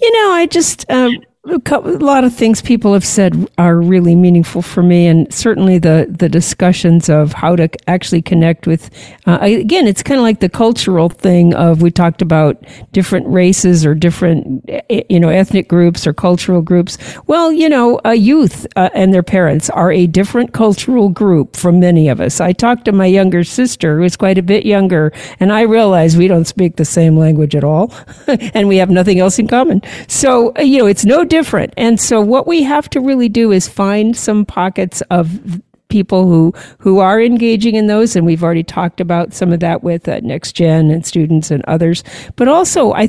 You 0.00 0.12
know, 0.12 0.32
I 0.32 0.46
just 0.46 0.84
um, 0.90 1.16
a 1.44 1.78
lot 1.80 2.24
of 2.24 2.34
things 2.34 2.60
people 2.60 2.92
have 2.92 3.04
said 3.04 3.48
are 3.58 3.80
really 3.80 4.14
meaningful 4.14 4.60
for 4.60 4.82
me, 4.82 5.06
and 5.06 5.32
certainly 5.32 5.78
the 5.78 6.06
the 6.10 6.28
discussions 6.28 7.08
of 7.08 7.32
how 7.32 7.54
to 7.56 7.68
actually 7.88 8.22
connect 8.22 8.66
with. 8.66 8.90
Uh, 9.26 9.38
again, 9.40 9.86
it's 9.86 10.02
kind 10.02 10.18
of 10.18 10.22
like 10.22 10.40
the 10.40 10.48
cultural 10.48 11.08
thing 11.08 11.54
of 11.54 11.80
we 11.80 11.90
talked 11.90 12.22
about 12.22 12.62
different 12.92 13.26
races 13.28 13.86
or 13.86 13.94
different 13.94 14.68
you 15.08 15.20
know 15.20 15.28
ethnic 15.28 15.68
groups 15.68 16.06
or 16.06 16.12
cultural 16.12 16.60
groups. 16.60 16.98
Well, 17.28 17.52
you 17.52 17.68
know, 17.68 18.00
a 18.04 18.14
youth 18.14 18.66
uh, 18.76 18.90
and 18.92 19.14
their 19.14 19.22
parents 19.22 19.70
are 19.70 19.92
a 19.92 20.06
different 20.06 20.52
cultural 20.52 21.08
group 21.08 21.56
from 21.56 21.78
many 21.78 22.08
of 22.08 22.20
us. 22.20 22.40
I 22.40 22.52
talked 22.52 22.84
to 22.86 22.92
my 22.92 23.06
younger 23.06 23.44
sister, 23.44 23.98
who 23.98 24.04
is 24.04 24.16
quite 24.16 24.38
a 24.38 24.42
bit 24.42 24.66
younger, 24.66 25.12
and 25.38 25.52
I 25.52 25.62
realized 25.62 26.18
we 26.18 26.28
don't 26.28 26.46
speak 26.46 26.76
the 26.76 26.84
same 26.84 27.16
language 27.16 27.54
at 27.54 27.62
all, 27.62 27.94
and 28.26 28.66
we 28.66 28.76
have 28.78 28.90
nothing 28.90 29.20
else 29.20 29.38
in 29.38 29.46
common. 29.46 29.82
So 30.08 30.52
you 30.58 30.78
know, 30.78 30.86
it's 30.86 31.04
no 31.04 31.24
different. 31.28 31.74
And 31.76 32.00
so 32.00 32.20
what 32.20 32.46
we 32.46 32.62
have 32.62 32.88
to 32.90 33.00
really 33.00 33.28
do 33.28 33.52
is 33.52 33.68
find 33.68 34.16
some 34.16 34.44
pockets 34.44 35.00
of 35.10 35.60
people 35.88 36.28
who 36.28 36.52
who 36.78 36.98
are 36.98 37.20
engaging 37.20 37.74
in 37.74 37.86
those 37.86 38.14
and 38.14 38.26
we've 38.26 38.44
already 38.44 38.62
talked 38.62 39.00
about 39.00 39.32
some 39.32 39.52
of 39.52 39.60
that 39.60 39.82
with 39.82 40.06
uh, 40.06 40.20
next 40.22 40.52
gen 40.52 40.90
and 40.90 41.06
students 41.06 41.50
and 41.50 41.64
others 41.64 42.04
but 42.36 42.46
also 42.46 42.92
i 42.92 43.08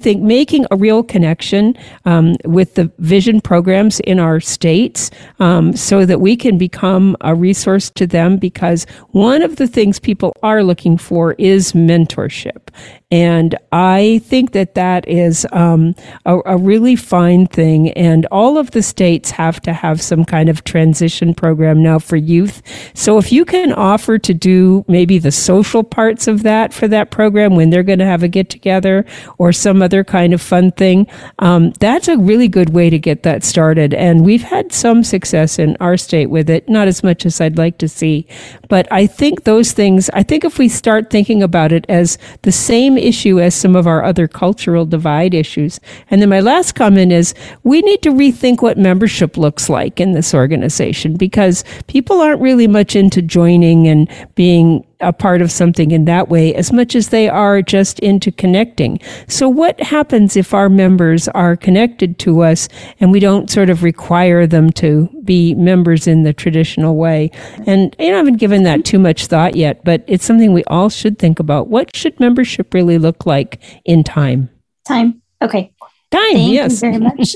think 0.00 0.22
making 0.22 0.66
a 0.70 0.76
real 0.76 1.02
connection 1.02 1.76
um, 2.04 2.36
with 2.44 2.74
the 2.74 2.90
vision 2.98 3.40
programs 3.40 4.00
in 4.00 4.18
our 4.18 4.40
states 4.40 5.10
um, 5.38 5.74
so 5.76 6.04
that 6.04 6.20
we 6.20 6.36
can 6.36 6.58
become 6.58 7.16
a 7.20 7.34
resource 7.34 7.90
to 7.90 8.06
them 8.06 8.36
because 8.36 8.86
one 9.10 9.40
of 9.40 9.56
the 9.56 9.68
things 9.68 10.00
people 10.00 10.32
are 10.42 10.64
looking 10.64 10.98
for 10.98 11.34
is 11.34 11.72
mentorship 11.72 12.70
and 13.14 13.56
I 13.70 14.20
think 14.24 14.50
that 14.52 14.74
that 14.74 15.06
is 15.08 15.46
um, 15.52 15.94
a, 16.26 16.36
a, 16.46 16.56
really 16.56 16.96
fine 16.96 17.46
thing. 17.46 17.90
And 17.92 18.26
all 18.32 18.58
of 18.58 18.72
the 18.72 18.82
states 18.82 19.30
have 19.30 19.60
to 19.60 19.72
have 19.72 20.02
some 20.02 20.24
kind 20.24 20.48
of 20.48 20.64
transition 20.64 21.32
program 21.32 21.80
now 21.80 22.00
for 22.00 22.16
youth. 22.16 22.60
So 22.94 23.16
if 23.18 23.30
you 23.30 23.44
can 23.44 23.72
offer 23.72 24.18
to 24.18 24.34
do 24.34 24.84
maybe 24.88 25.18
the 25.18 25.30
social 25.30 25.84
parts 25.84 26.26
of 26.26 26.42
that 26.42 26.74
for 26.74 26.88
that 26.88 27.12
program 27.12 27.54
when 27.54 27.70
they're 27.70 27.84
going 27.84 28.00
to 28.00 28.04
have 28.04 28.24
a 28.24 28.28
get 28.28 28.50
together 28.50 29.04
or 29.38 29.52
some 29.52 29.80
other 29.80 29.93
kind 30.02 30.32
of 30.32 30.40
fun 30.40 30.72
thing. 30.72 31.06
Um, 31.38 31.70
that's 31.78 32.08
a 32.08 32.16
really 32.16 32.48
good 32.48 32.70
way 32.70 32.90
to 32.90 32.98
get 32.98 33.22
that 33.22 33.44
started. 33.44 33.94
And 33.94 34.24
we've 34.24 34.42
had 34.42 34.72
some 34.72 35.04
success 35.04 35.58
in 35.58 35.76
our 35.78 35.96
state 35.96 36.30
with 36.30 36.50
it, 36.50 36.68
not 36.68 36.88
as 36.88 37.04
much 37.04 37.26
as 37.26 37.40
I'd 37.40 37.58
like 37.58 37.78
to 37.78 37.88
see. 37.88 38.26
But 38.68 38.90
I 38.90 39.06
think 39.06 39.44
those 39.44 39.72
things, 39.72 40.10
I 40.10 40.22
think 40.22 40.44
if 40.44 40.58
we 40.58 40.68
start 40.68 41.10
thinking 41.10 41.42
about 41.42 41.70
it 41.70 41.84
as 41.88 42.18
the 42.42 42.52
same 42.52 42.96
issue 42.96 43.38
as 43.40 43.54
some 43.54 43.76
of 43.76 43.86
our 43.86 44.02
other 44.02 44.26
cultural 44.26 44.86
divide 44.86 45.34
issues. 45.34 45.78
And 46.10 46.22
then 46.22 46.30
my 46.30 46.40
last 46.40 46.72
comment 46.74 47.12
is 47.12 47.34
we 47.62 47.82
need 47.82 48.02
to 48.02 48.10
rethink 48.10 48.62
what 48.62 48.78
membership 48.78 49.36
looks 49.36 49.68
like 49.68 50.00
in 50.00 50.12
this 50.12 50.34
organization 50.34 51.16
because 51.16 51.62
people 51.86 52.20
aren't 52.20 52.40
really 52.40 52.66
much 52.66 52.96
into 52.96 53.20
joining 53.20 53.86
and 53.86 54.08
being 54.34 54.84
a 55.04 55.12
part 55.12 55.42
of 55.42 55.52
something 55.52 55.90
in 55.90 56.04
that 56.06 56.28
way 56.28 56.54
as 56.54 56.72
much 56.72 56.94
as 56.94 57.08
they 57.08 57.28
are 57.28 57.62
just 57.62 57.98
into 58.00 58.32
connecting. 58.32 58.98
So, 59.28 59.48
what 59.48 59.80
happens 59.80 60.36
if 60.36 60.54
our 60.54 60.68
members 60.68 61.28
are 61.28 61.56
connected 61.56 62.18
to 62.20 62.42
us 62.42 62.68
and 63.00 63.12
we 63.12 63.20
don't 63.20 63.50
sort 63.50 63.70
of 63.70 63.82
require 63.82 64.46
them 64.46 64.70
to 64.72 65.08
be 65.24 65.54
members 65.54 66.06
in 66.06 66.22
the 66.22 66.32
traditional 66.32 66.96
way? 66.96 67.30
And 67.66 67.94
you 67.98 68.08
know, 68.08 68.14
I 68.14 68.18
haven't 68.18 68.36
given 68.36 68.62
that 68.64 68.84
too 68.84 68.98
much 68.98 69.26
thought 69.26 69.56
yet, 69.56 69.84
but 69.84 70.04
it's 70.06 70.24
something 70.24 70.52
we 70.52 70.64
all 70.64 70.88
should 70.88 71.18
think 71.18 71.38
about. 71.38 71.68
What 71.68 71.94
should 71.94 72.18
membership 72.18 72.72
really 72.74 72.98
look 72.98 73.26
like 73.26 73.60
in 73.84 74.04
time? 74.04 74.50
Time. 74.86 75.22
Okay. 75.42 75.72
Time, 76.10 76.32
Thank 76.32 76.52
yes. 76.52 76.72
you 76.74 76.92
very 76.92 76.98
much. 76.98 77.34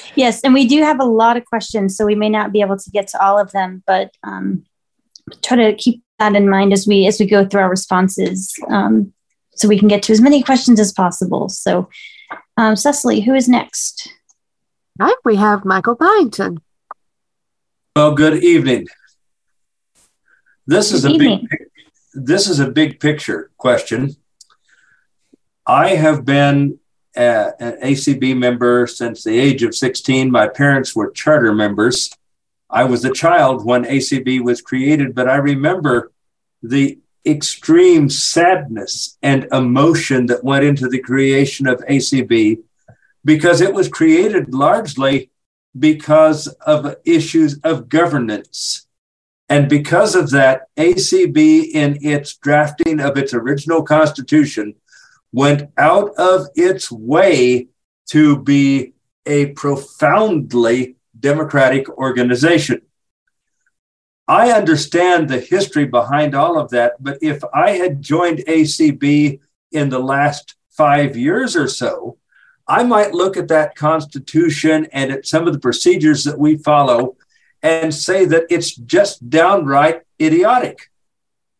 yes, 0.14 0.42
and 0.42 0.54
we 0.54 0.68
do 0.68 0.82
have 0.82 1.00
a 1.00 1.04
lot 1.04 1.36
of 1.36 1.44
questions, 1.46 1.96
so 1.96 2.06
we 2.06 2.14
may 2.14 2.28
not 2.28 2.52
be 2.52 2.60
able 2.60 2.78
to 2.78 2.90
get 2.90 3.08
to 3.08 3.20
all 3.20 3.40
of 3.40 3.50
them, 3.50 3.82
but 3.88 4.14
um, 4.22 4.64
try 5.42 5.56
to 5.56 5.74
keep 5.74 6.02
that 6.20 6.36
in 6.36 6.48
mind 6.48 6.72
as 6.72 6.86
we 6.86 7.06
as 7.06 7.18
we 7.18 7.26
go 7.26 7.44
through 7.44 7.62
our 7.62 7.70
responses, 7.70 8.54
um, 8.68 9.12
so 9.56 9.66
we 9.66 9.78
can 9.78 9.88
get 9.88 10.02
to 10.04 10.12
as 10.12 10.20
many 10.20 10.42
questions 10.42 10.78
as 10.78 10.92
possible. 10.92 11.48
So, 11.48 11.88
um, 12.56 12.76
Cecily, 12.76 13.22
who 13.22 13.34
is 13.34 13.48
next? 13.48 14.12
All 15.00 15.06
right, 15.06 15.16
we 15.24 15.36
have 15.36 15.64
Michael 15.64 15.96
Byington. 15.96 16.60
Well, 17.96 18.14
good 18.14 18.44
evening. 18.44 18.86
This 20.66 20.92
is 20.92 21.02
Good 21.02 21.12
a 21.12 21.14
evening. 21.14 21.48
big 21.50 21.60
this 22.12 22.48
is 22.48 22.60
a 22.60 22.70
big 22.70 23.00
picture 23.00 23.50
question. 23.56 24.16
I 25.66 25.90
have 25.90 26.24
been 26.24 26.78
uh, 27.16 27.52
an 27.60 27.80
ACB 27.82 28.36
member 28.36 28.86
since 28.86 29.22
the 29.24 29.38
age 29.38 29.62
of 29.62 29.74
16. 29.74 30.30
My 30.30 30.48
parents 30.48 30.94
were 30.94 31.10
charter 31.10 31.54
members. 31.54 32.10
I 32.70 32.84
was 32.84 33.04
a 33.04 33.12
child 33.12 33.64
when 33.64 33.84
ACB 33.84 34.42
was 34.42 34.62
created, 34.62 35.14
but 35.14 35.28
I 35.28 35.36
remember 35.36 36.12
the 36.62 36.98
extreme 37.26 38.08
sadness 38.08 39.18
and 39.22 39.48
emotion 39.52 40.26
that 40.26 40.44
went 40.44 40.64
into 40.64 40.88
the 40.88 41.00
creation 41.00 41.66
of 41.66 41.80
ACB 41.80 42.62
because 43.24 43.60
it 43.60 43.74
was 43.74 43.88
created 43.88 44.54
largely 44.54 45.30
because 45.78 46.46
of 46.46 46.96
issues 47.04 47.58
of 47.60 47.88
governance. 47.88 48.86
And 49.48 49.68
because 49.68 50.14
of 50.14 50.30
that, 50.30 50.68
ACB, 50.76 51.70
in 51.72 51.98
its 52.02 52.36
drafting 52.36 53.00
of 53.00 53.18
its 53.18 53.34
original 53.34 53.82
constitution, 53.82 54.76
went 55.32 55.70
out 55.76 56.14
of 56.16 56.46
its 56.54 56.90
way 56.90 57.66
to 58.10 58.38
be 58.42 58.92
a 59.26 59.46
profoundly 59.46 60.96
democratic 61.20 61.88
organization. 61.90 62.82
I 64.28 64.52
understand 64.52 65.28
the 65.28 65.40
history 65.40 65.86
behind 65.86 66.34
all 66.34 66.58
of 66.58 66.70
that, 66.70 67.02
but 67.02 67.18
if 67.20 67.42
I 67.52 67.72
had 67.72 68.00
joined 68.00 68.38
ACB 68.46 69.40
in 69.72 69.88
the 69.88 69.98
last 69.98 70.54
five 70.70 71.16
years 71.16 71.56
or 71.56 71.66
so, 71.68 72.16
I 72.68 72.84
might 72.84 73.12
look 73.12 73.36
at 73.36 73.48
that 73.48 73.74
constitution 73.74 74.86
and 74.92 75.10
at 75.10 75.26
some 75.26 75.46
of 75.48 75.52
the 75.52 75.58
procedures 75.58 76.22
that 76.24 76.38
we 76.38 76.56
follow 76.56 77.16
and 77.62 77.92
say 77.92 78.24
that 78.26 78.44
it's 78.48 78.74
just 78.76 79.28
downright 79.28 80.02
idiotic. 80.20 80.90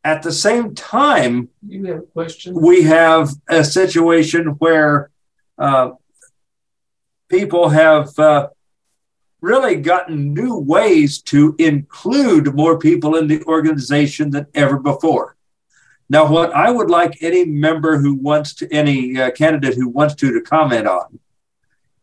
At 0.04 0.22
the 0.22 0.32
same 0.32 0.74
time, 0.74 1.48
You 1.66 1.84
have 1.86 1.98
a 1.98 2.02
question? 2.02 2.54
we 2.54 2.84
have 2.84 3.30
a 3.48 3.64
situation 3.64 4.46
where 4.60 5.10
uh, 5.58 5.90
people 7.28 7.68
have 7.70 8.16
uh, 8.18 8.48
really 9.40 9.76
gotten 9.76 10.34
new 10.34 10.56
ways 10.56 11.20
to 11.22 11.54
include 11.58 12.54
more 12.54 12.78
people 12.78 13.16
in 13.16 13.26
the 13.26 13.42
organization 13.44 14.30
than 14.30 14.46
ever 14.54 14.78
before. 14.78 15.36
Now, 16.08 16.30
what 16.30 16.52
I 16.52 16.70
would 16.70 16.90
like 16.90 17.22
any 17.22 17.44
member 17.44 17.98
who 17.98 18.14
wants 18.14 18.54
to, 18.54 18.72
any 18.72 19.20
uh, 19.20 19.30
candidate 19.30 19.74
who 19.74 19.88
wants 19.88 20.14
to, 20.16 20.32
to 20.32 20.40
comment 20.40 20.86
on 20.86 21.20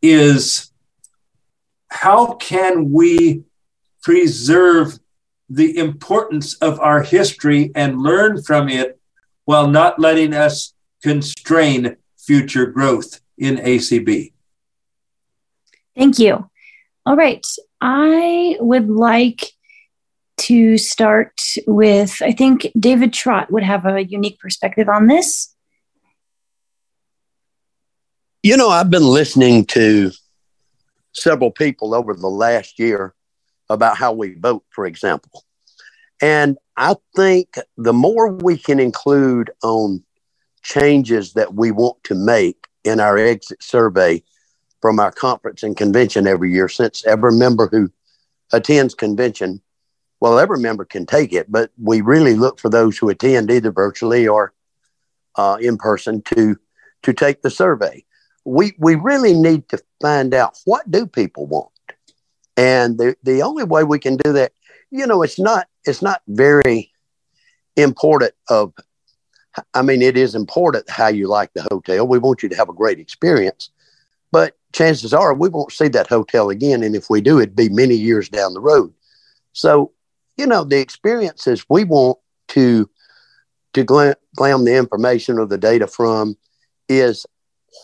is 0.01 0.71
how 1.89 2.33
can 2.33 2.91
we 2.91 3.43
preserve 4.01 4.99
the 5.49 5.77
importance 5.77 6.53
of 6.55 6.79
our 6.79 7.01
history 7.01 7.71
and 7.75 8.01
learn 8.01 8.41
from 8.41 8.69
it 8.69 8.99
while 9.45 9.67
not 9.67 9.99
letting 9.99 10.33
us 10.33 10.73
constrain 11.01 11.95
future 12.17 12.65
growth 12.65 13.21
in 13.37 13.57
ACB. 13.57 14.33
Thank 15.95 16.19
you. 16.19 16.49
All 17.07 17.15
right. 17.15 17.47
I 17.79 18.57
would 18.59 18.89
like 18.89 19.53
to 20.39 20.77
start 20.77 21.39
with, 21.65 22.21
I 22.21 22.33
think 22.33 22.69
David 22.77 23.13
Trott 23.13 23.49
would 23.49 23.63
have 23.63 23.85
a 23.85 24.03
unique 24.03 24.39
perspective 24.39 24.89
on 24.89 25.07
this. 25.07 25.55
You 28.43 28.57
know, 28.57 28.67
I've 28.67 28.89
been 28.89 29.07
listening 29.07 29.63
to 29.67 30.11
several 31.13 31.49
people 31.49 31.95
over 31.95 32.13
the 32.13 32.27
last 32.27 32.77
year 32.77 33.15
about 33.69 33.95
how 33.95 34.11
we 34.11 34.33
vote, 34.33 34.65
for 34.71 34.85
example. 34.85 35.45
And 36.21 36.57
I 36.75 36.97
think 37.15 37.55
the 37.77 37.93
more 37.93 38.33
we 38.33 38.57
can 38.57 38.81
include 38.81 39.49
on 39.63 40.03
changes 40.61 41.31
that 41.35 41.53
we 41.53 41.71
want 41.71 42.03
to 42.03 42.15
make 42.15 42.67
in 42.83 42.99
our 42.99 43.17
exit 43.17 43.63
survey 43.63 44.23
from 44.87 45.01
our 45.01 45.11
conference 45.11 45.63
and 45.63 45.75
convention 45.75 46.27
every 46.27 46.49
year, 46.49 46.69
since 46.69 47.05
every 47.05 47.33
member 47.33 47.67
who 47.67 47.91
attends 48.53 48.95
convention, 48.95 49.61
well, 50.21 50.39
every 50.39 50.59
member 50.59 50.85
can 50.85 51.05
take 51.05 51.33
it, 51.33 51.51
but 51.51 51.71
we 51.77 51.99
really 51.99 52.35
look 52.35 52.57
for 52.57 52.69
those 52.69 52.97
who 52.97 53.09
attend 53.09 53.51
either 53.51 53.69
virtually 53.69 54.29
or 54.29 54.53
uh, 55.35 55.57
in 55.59 55.77
person 55.77 56.21
to 56.21 56.55
to 57.03 57.11
take 57.11 57.41
the 57.41 57.49
survey. 57.49 58.05
We 58.45 58.75
we 58.79 58.95
really 58.95 59.33
need 59.33 59.67
to 59.67 59.79
find 60.01 60.33
out 60.33 60.57
what 60.63 60.89
do 60.89 61.05
people 61.05 61.47
want, 61.47 61.73
and 62.55 62.97
the 62.97 63.17
the 63.23 63.41
only 63.41 63.65
way 63.65 63.83
we 63.83 63.99
can 63.99 64.15
do 64.15 64.31
that, 64.31 64.53
you 64.89 65.05
know, 65.05 65.21
it's 65.21 65.37
not 65.37 65.67
it's 65.83 66.01
not 66.01 66.21
very 66.29 66.93
important 67.75 68.31
of 68.49 68.71
I 69.73 69.81
mean, 69.81 70.01
it 70.01 70.15
is 70.15 70.33
important 70.33 70.89
how 70.89 71.09
you 71.09 71.27
like 71.27 71.51
the 71.53 71.67
hotel. 71.69 72.07
We 72.07 72.19
want 72.19 72.41
you 72.41 72.47
to 72.47 72.55
have 72.55 72.69
a 72.69 72.73
great 72.73 72.99
experience, 72.99 73.71
but 74.31 74.56
chances 74.73 75.13
are 75.13 75.33
we 75.33 75.49
won't 75.49 75.71
see 75.71 75.87
that 75.89 76.07
hotel 76.07 76.49
again. 76.49 76.83
And 76.83 76.95
if 76.95 77.09
we 77.09 77.21
do, 77.21 77.39
it'd 77.39 77.55
be 77.55 77.69
many 77.69 77.95
years 77.95 78.29
down 78.29 78.53
the 78.53 78.61
road. 78.61 78.93
So, 79.53 79.91
you 80.37 80.45
know, 80.45 80.63
the 80.63 80.79
experiences 80.79 81.65
we 81.69 81.83
want 81.83 82.19
to 82.49 82.89
to 83.73 83.83
glam, 83.83 84.15
glam 84.35 84.65
the 84.65 84.75
information 84.75 85.37
or 85.37 85.45
the 85.45 85.57
data 85.57 85.87
from 85.87 86.35
is 86.89 87.25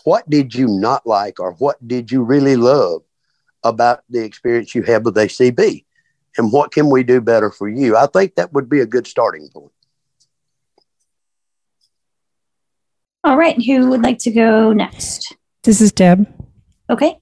what 0.04 0.28
did 0.28 0.54
you 0.54 0.66
not 0.66 1.06
like 1.06 1.38
or 1.38 1.52
what 1.54 1.86
did 1.86 2.10
you 2.10 2.22
really 2.22 2.56
love 2.56 3.02
about 3.62 4.02
the 4.10 4.22
experience 4.22 4.74
you 4.74 4.82
had 4.82 5.04
with 5.04 5.16
ACB? 5.16 5.84
And 6.36 6.52
what 6.52 6.72
can 6.72 6.90
we 6.90 7.04
do 7.04 7.20
better 7.20 7.50
for 7.50 7.68
you? 7.68 7.96
I 7.96 8.06
think 8.06 8.34
that 8.34 8.52
would 8.52 8.68
be 8.68 8.80
a 8.80 8.86
good 8.86 9.06
starting 9.06 9.48
point. 9.52 9.72
All 13.22 13.38
right. 13.38 13.60
Who 13.64 13.88
would 13.88 14.02
like 14.02 14.18
to 14.20 14.30
go 14.30 14.72
next? 14.72 15.34
This 15.62 15.80
is 15.80 15.92
Deb. 15.92 16.43
Okay. 16.90 17.18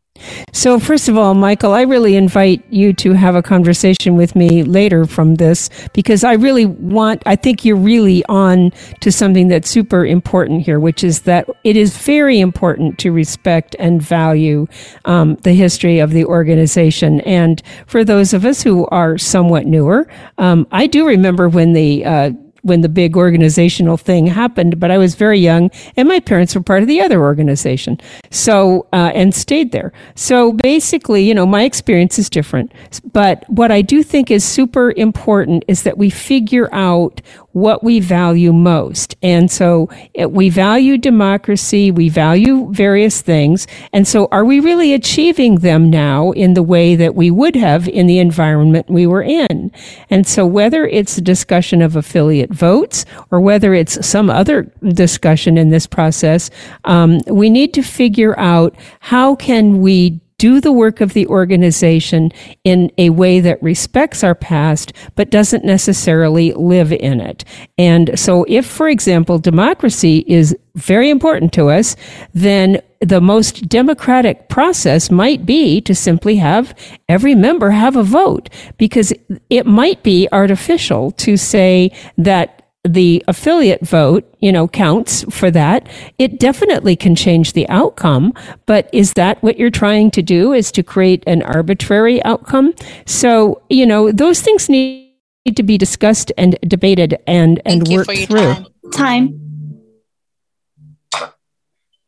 So, 0.52 0.78
first 0.78 1.08
of 1.08 1.16
all, 1.16 1.34
Michael, 1.34 1.72
I 1.72 1.82
really 1.82 2.16
invite 2.16 2.62
you 2.70 2.92
to 2.94 3.12
have 3.12 3.34
a 3.34 3.42
conversation 3.42 4.16
with 4.16 4.36
me 4.36 4.62
later 4.62 5.06
from 5.06 5.36
this 5.36 5.70
because 5.94 6.22
I 6.22 6.34
really 6.34 6.66
want, 6.66 7.22
I 7.24 7.34
think 7.34 7.64
you're 7.64 7.76
really 7.76 8.24
on 8.26 8.72
to 9.00 9.10
something 9.10 9.48
that's 9.48 9.70
super 9.70 10.04
important 10.04 10.62
here, 10.62 10.78
which 10.78 11.02
is 11.02 11.22
that 11.22 11.48
it 11.64 11.76
is 11.76 11.96
very 11.96 12.38
important 12.40 12.98
to 13.00 13.10
respect 13.10 13.74
and 13.78 14.02
value 14.02 14.66
um, 15.06 15.36
the 15.36 15.54
history 15.54 15.98
of 15.98 16.10
the 16.10 16.26
organization. 16.26 17.20
And 17.22 17.62
for 17.86 18.04
those 18.04 18.34
of 18.34 18.44
us 18.44 18.62
who 18.62 18.86
are 18.88 19.16
somewhat 19.16 19.66
newer, 19.66 20.06
um, 20.38 20.66
I 20.70 20.86
do 20.86 21.06
remember 21.06 21.48
when 21.48 21.72
the 21.72 22.04
uh, 22.04 22.30
when 22.62 22.80
the 22.80 22.88
big 22.88 23.16
organizational 23.16 23.96
thing 23.96 24.26
happened, 24.26 24.80
but 24.80 24.90
I 24.90 24.98
was 24.98 25.14
very 25.14 25.38
young 25.38 25.70
and 25.96 26.08
my 26.08 26.20
parents 26.20 26.54
were 26.54 26.62
part 26.62 26.82
of 26.82 26.88
the 26.88 27.00
other 27.00 27.20
organization. 27.20 28.00
So, 28.30 28.86
uh, 28.92 29.12
and 29.14 29.34
stayed 29.34 29.72
there. 29.72 29.92
So 30.14 30.52
basically, 30.52 31.22
you 31.24 31.34
know, 31.34 31.46
my 31.46 31.64
experience 31.64 32.18
is 32.18 32.30
different. 32.30 32.72
But 33.12 33.44
what 33.48 33.70
I 33.70 33.82
do 33.82 34.02
think 34.02 34.30
is 34.30 34.44
super 34.44 34.92
important 34.96 35.64
is 35.68 35.82
that 35.82 35.98
we 35.98 36.10
figure 36.10 36.72
out 36.72 37.20
what 37.52 37.84
we 37.84 38.00
value 38.00 38.52
most. 38.52 39.14
And 39.22 39.50
so 39.50 39.88
it, 40.14 40.32
we 40.32 40.48
value 40.48 40.96
democracy, 40.96 41.90
we 41.90 42.08
value 42.08 42.72
various 42.72 43.20
things. 43.20 43.66
And 43.92 44.08
so 44.08 44.28
are 44.32 44.44
we 44.44 44.60
really 44.60 44.94
achieving 44.94 45.56
them 45.56 45.90
now 45.90 46.30
in 46.32 46.54
the 46.54 46.62
way 46.62 46.96
that 46.96 47.14
we 47.14 47.30
would 47.30 47.54
have 47.56 47.88
in 47.88 48.06
the 48.06 48.18
environment 48.18 48.88
we 48.88 49.06
were 49.06 49.22
in? 49.22 49.70
And 50.08 50.26
so 50.26 50.46
whether 50.46 50.86
it's 50.86 51.18
a 51.18 51.22
discussion 51.22 51.82
of 51.82 51.96
affiliate 51.96 52.52
votes 52.52 53.04
or 53.30 53.40
whether 53.40 53.74
it's 53.74 54.04
some 54.06 54.30
other 54.30 54.62
discussion 54.82 55.58
in 55.58 55.68
this 55.68 55.86
process, 55.86 56.50
um, 56.84 57.20
we 57.26 57.50
need 57.50 57.74
to 57.74 57.82
figure 57.82 58.38
out 58.38 58.74
how 59.00 59.36
can 59.36 59.82
we 59.82 60.21
do 60.42 60.60
the 60.60 60.72
work 60.72 61.00
of 61.00 61.12
the 61.12 61.24
organization 61.28 62.32
in 62.64 62.90
a 62.98 63.10
way 63.10 63.38
that 63.38 63.62
respects 63.62 64.24
our 64.24 64.34
past, 64.34 64.92
but 65.14 65.30
doesn't 65.30 65.64
necessarily 65.64 66.52
live 66.54 66.92
in 66.92 67.20
it. 67.20 67.44
And 67.78 68.18
so 68.18 68.44
if, 68.48 68.66
for 68.66 68.88
example, 68.88 69.38
democracy 69.38 70.24
is 70.26 70.56
very 70.74 71.10
important 71.10 71.52
to 71.52 71.68
us, 71.68 71.94
then 72.34 72.82
the 72.98 73.20
most 73.20 73.68
democratic 73.68 74.48
process 74.48 75.12
might 75.12 75.46
be 75.46 75.80
to 75.82 75.94
simply 75.94 76.34
have 76.34 76.76
every 77.08 77.36
member 77.36 77.70
have 77.70 77.94
a 77.94 78.02
vote 78.02 78.48
because 78.78 79.12
it 79.48 79.64
might 79.64 80.02
be 80.02 80.26
artificial 80.32 81.12
to 81.12 81.36
say 81.36 81.92
that 82.18 82.61
the 82.84 83.24
affiliate 83.28 83.86
vote, 83.86 84.28
you 84.40 84.50
know, 84.50 84.66
counts 84.66 85.24
for 85.30 85.50
that. 85.52 85.88
It 86.18 86.40
definitely 86.40 86.96
can 86.96 87.14
change 87.14 87.52
the 87.52 87.68
outcome, 87.68 88.34
but 88.66 88.88
is 88.92 89.12
that 89.12 89.40
what 89.42 89.56
you're 89.58 89.70
trying 89.70 90.10
to 90.12 90.22
do 90.22 90.52
is 90.52 90.72
to 90.72 90.82
create 90.82 91.22
an 91.26 91.42
arbitrary 91.42 92.22
outcome? 92.24 92.74
So, 93.06 93.62
you 93.70 93.86
know, 93.86 94.10
those 94.10 94.40
things 94.40 94.68
need 94.68 95.12
to 95.54 95.62
be 95.62 95.78
discussed 95.78 96.32
and 96.36 96.58
debated 96.66 97.18
and, 97.26 97.62
and 97.64 97.86
worked 97.86 98.10
through. 98.26 98.54
Time. 98.92 98.92
time. 98.92 99.38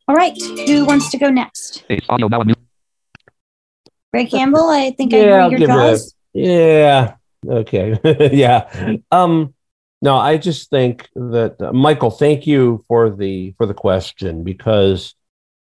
All 0.07 0.15
right. 0.15 0.33
Who 0.67 0.85
wants 0.85 1.09
to 1.11 1.17
go 1.17 1.29
next? 1.29 1.83
Ray 4.11 4.25
Campbell, 4.25 4.69
I 4.69 4.91
think 4.91 5.13
yeah, 5.13 5.19
I 5.19 5.49
heard 5.49 5.51
your 5.51 5.67
draws. 5.67 6.15
Yeah. 6.33 7.15
Okay. 7.47 7.97
yeah. 8.33 8.97
Um, 9.11 9.54
no, 10.01 10.17
I 10.17 10.37
just 10.37 10.69
think 10.69 11.07
that 11.15 11.61
uh, 11.61 11.73
Michael, 11.73 12.11
thank 12.11 12.45
you 12.45 12.83
for 12.87 13.09
the 13.09 13.53
for 13.57 13.65
the 13.65 13.73
question 13.73 14.43
because 14.43 15.15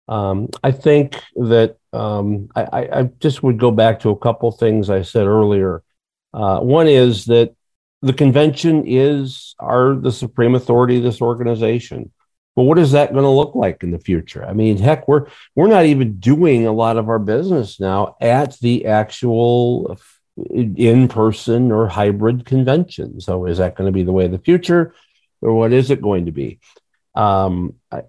um, 0.07 0.49
I 0.63 0.71
think 0.71 1.21
that 1.35 1.77
um, 1.93 2.49
I, 2.55 2.89
I, 2.91 3.03
just 3.19 3.43
would 3.43 3.59
go 3.59 3.71
back 3.71 3.99
to 4.01 4.09
a 4.09 4.17
couple 4.17 4.51
things 4.51 4.89
I 4.89 5.01
said 5.01 5.27
earlier. 5.27 5.83
Uh, 6.33 6.59
one 6.59 6.87
is 6.87 7.25
that 7.25 7.55
the 8.01 8.13
convention 8.13 8.83
is 8.85 9.55
are 9.59 9.95
the 9.95 10.11
supreme 10.11 10.55
authority 10.55 10.97
of 10.97 11.03
this 11.03 11.21
organization. 11.21 12.11
But 12.55 12.63
what 12.63 12.79
is 12.79 12.93
that 12.93 13.11
going 13.11 13.23
to 13.23 13.29
look 13.29 13.53
like 13.53 13.83
in 13.83 13.91
the 13.91 13.99
future? 13.99 14.43
I 14.43 14.53
mean, 14.53 14.77
heck, 14.77 15.07
we're 15.07 15.27
we're 15.55 15.67
not 15.67 15.85
even 15.85 16.19
doing 16.19 16.65
a 16.65 16.71
lot 16.71 16.97
of 16.97 17.09
our 17.09 17.19
business 17.19 17.79
now 17.79 18.15
at 18.19 18.57
the 18.59 18.87
actual 18.87 19.97
in 20.51 21.07
person 21.07 21.71
or 21.71 21.87
hybrid 21.87 22.45
convention. 22.45 23.19
So, 23.19 23.45
is 23.45 23.57
that 23.57 23.75
going 23.75 23.87
to 23.87 23.91
be 23.91 24.03
the 24.03 24.11
way 24.11 24.25
of 24.25 24.31
the 24.31 24.39
future, 24.39 24.93
or 25.41 25.53
what 25.53 25.73
is 25.73 25.91
it 25.91 26.01
going 26.01 26.25
to 26.25 26.31
be? 26.31 26.59
Um, 27.15 27.73
I, 27.91 28.01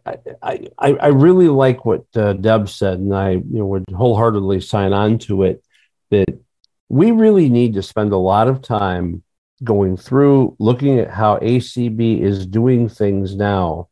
I, 0.43 0.69
I, 0.79 0.93
I 0.93 1.07
really 1.09 1.49
like 1.49 1.85
what 1.85 2.05
uh, 2.15 2.35
Deb 2.35 2.69
said, 2.69 2.99
and 2.99 3.15
I 3.15 3.31
you 3.31 3.45
know, 3.47 3.67
would 3.67 3.85
wholeheartedly 3.91 4.61
sign 4.61 4.93
on 4.93 5.19
to 5.21 5.45
it 5.45 5.65
that 6.11 6.39
we 6.89 7.11
really 7.11 7.49
need 7.49 7.75
to 7.75 7.83
spend 7.83 8.13
a 8.13 8.19
lot 8.19 8.49
of 8.49 8.63
time 8.63 9.23
going 9.63 9.97
through 9.97 10.57
looking 10.59 10.99
at 10.99 11.11
how 11.11 11.39
ACB 11.39 12.21
is 12.21 12.47
doing 12.47 12.89
things 12.89 13.35
now. 13.35 13.89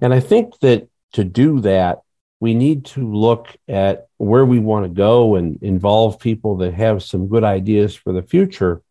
And 0.00 0.12
I 0.12 0.20
think 0.20 0.58
that 0.60 0.88
to 1.12 1.24
do 1.24 1.60
that, 1.60 2.00
we 2.40 2.54
need 2.54 2.84
to 2.84 3.12
look 3.12 3.56
at 3.66 4.08
where 4.18 4.44
we 4.44 4.58
want 4.58 4.84
to 4.84 4.90
go 4.90 5.36
and 5.36 5.62
involve 5.62 6.20
people 6.20 6.56
that 6.58 6.74
have 6.74 7.02
some 7.02 7.28
good 7.28 7.44
ideas 7.44 7.94
for 7.94 8.12
the 8.12 8.22
future 8.22 8.82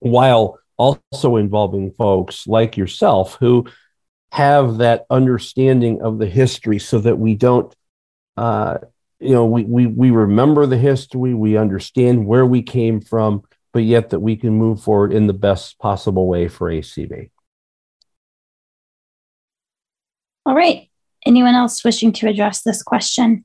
while 0.00 0.58
also 0.76 1.36
involving 1.36 1.90
folks 1.92 2.46
like 2.46 2.76
yourself 2.76 3.36
who 3.40 3.66
have 4.30 4.78
that 4.78 5.06
understanding 5.10 6.02
of 6.02 6.18
the 6.18 6.26
history 6.26 6.78
so 6.78 6.98
that 6.98 7.18
we 7.18 7.34
don't 7.34 7.74
uh, 8.36 8.78
you 9.20 9.32
know 9.32 9.46
we, 9.46 9.64
we 9.64 9.86
we 9.86 10.10
remember 10.10 10.66
the 10.66 10.78
history 10.78 11.34
we 11.34 11.56
understand 11.56 12.26
where 12.26 12.46
we 12.46 12.62
came 12.62 13.00
from 13.00 13.42
but 13.72 13.82
yet 13.82 14.10
that 14.10 14.20
we 14.20 14.36
can 14.36 14.52
move 14.52 14.82
forward 14.82 15.12
in 15.12 15.26
the 15.26 15.32
best 15.32 15.78
possible 15.78 16.28
way 16.28 16.46
for 16.46 16.70
acb 16.70 17.30
all 20.46 20.54
right 20.54 20.87
Anyone 21.28 21.54
else 21.54 21.84
wishing 21.84 22.10
to 22.14 22.26
address 22.26 22.62
this 22.62 22.82
question? 22.82 23.44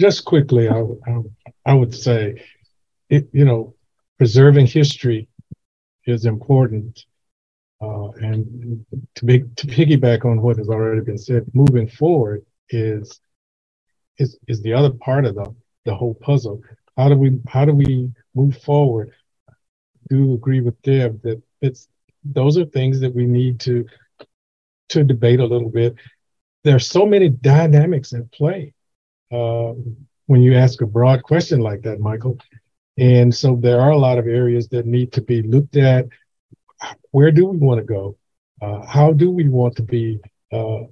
Just 0.00 0.24
quickly, 0.24 0.68
I, 0.68 0.80
I, 0.80 1.20
I 1.64 1.74
would 1.74 1.94
say, 1.94 2.42
it, 3.08 3.28
you 3.32 3.44
know, 3.44 3.76
preserving 4.18 4.66
history 4.66 5.28
is 6.06 6.24
important. 6.26 7.04
Uh, 7.80 8.08
and 8.16 8.84
to, 9.14 9.24
be, 9.24 9.44
to 9.54 9.68
piggyback 9.68 10.24
on 10.24 10.42
what 10.42 10.58
has 10.58 10.68
already 10.68 11.00
been 11.00 11.16
said, 11.16 11.46
moving 11.54 11.86
forward 11.86 12.44
is 12.70 13.20
is 14.18 14.36
is 14.48 14.60
the 14.62 14.72
other 14.72 14.90
part 14.90 15.24
of 15.24 15.36
the 15.36 15.54
the 15.84 15.94
whole 15.94 16.14
puzzle. 16.14 16.60
How 16.96 17.08
do 17.08 17.14
we 17.14 17.38
how 17.48 17.64
do 17.64 17.72
we 17.72 18.10
move 18.34 18.58
forward? 18.58 19.12
I 19.48 19.54
do 20.08 20.34
agree 20.34 20.60
with 20.60 20.80
Deb 20.82 21.22
that 21.22 21.40
it's 21.62 21.88
those 22.24 22.58
are 22.58 22.66
things 22.66 23.00
that 23.00 23.14
we 23.14 23.26
need 23.26 23.60
to 23.60 23.86
to 24.90 25.04
debate 25.04 25.40
a 25.40 25.46
little 25.46 25.70
bit. 25.70 25.94
There's 26.64 26.88
so 26.88 27.06
many 27.06 27.28
dynamics 27.28 28.12
at 28.12 28.30
play 28.32 28.74
uh, 29.32 29.72
when 30.26 30.42
you 30.42 30.54
ask 30.54 30.80
a 30.80 30.86
broad 30.86 31.22
question 31.22 31.60
like 31.60 31.82
that, 31.82 32.00
Michael. 32.00 32.38
And 32.98 33.34
so 33.34 33.56
there 33.56 33.80
are 33.80 33.90
a 33.90 33.98
lot 33.98 34.18
of 34.18 34.26
areas 34.26 34.68
that 34.68 34.86
need 34.86 35.12
to 35.12 35.22
be 35.22 35.42
looked 35.42 35.76
at. 35.76 36.06
Where 37.12 37.30
do 37.30 37.46
we 37.46 37.56
want 37.56 37.78
to 37.78 37.84
go? 37.84 38.16
Uh, 38.60 38.84
how 38.86 39.12
do 39.12 39.30
we 39.30 39.48
want 39.48 39.76
to 39.76 39.82
be 39.82 40.20
uh, 40.52 40.82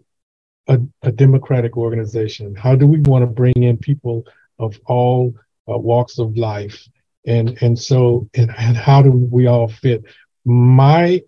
a, 0.68 0.80
a, 1.02 1.12
democratic 1.12 1.76
organization? 1.76 2.54
How 2.54 2.74
do 2.74 2.86
we 2.86 3.00
want 3.00 3.22
to 3.22 3.26
bring 3.26 3.62
in 3.62 3.76
people 3.76 4.24
of 4.58 4.78
all 4.86 5.34
uh, 5.70 5.76
walks 5.76 6.18
of 6.18 6.36
life? 6.36 6.88
And 7.26 7.58
and 7.60 7.78
so 7.78 8.28
and, 8.34 8.50
and 8.56 8.76
how 8.76 9.02
do 9.02 9.10
we 9.10 9.46
all 9.46 9.68
fit? 9.68 10.04
My 10.46 11.20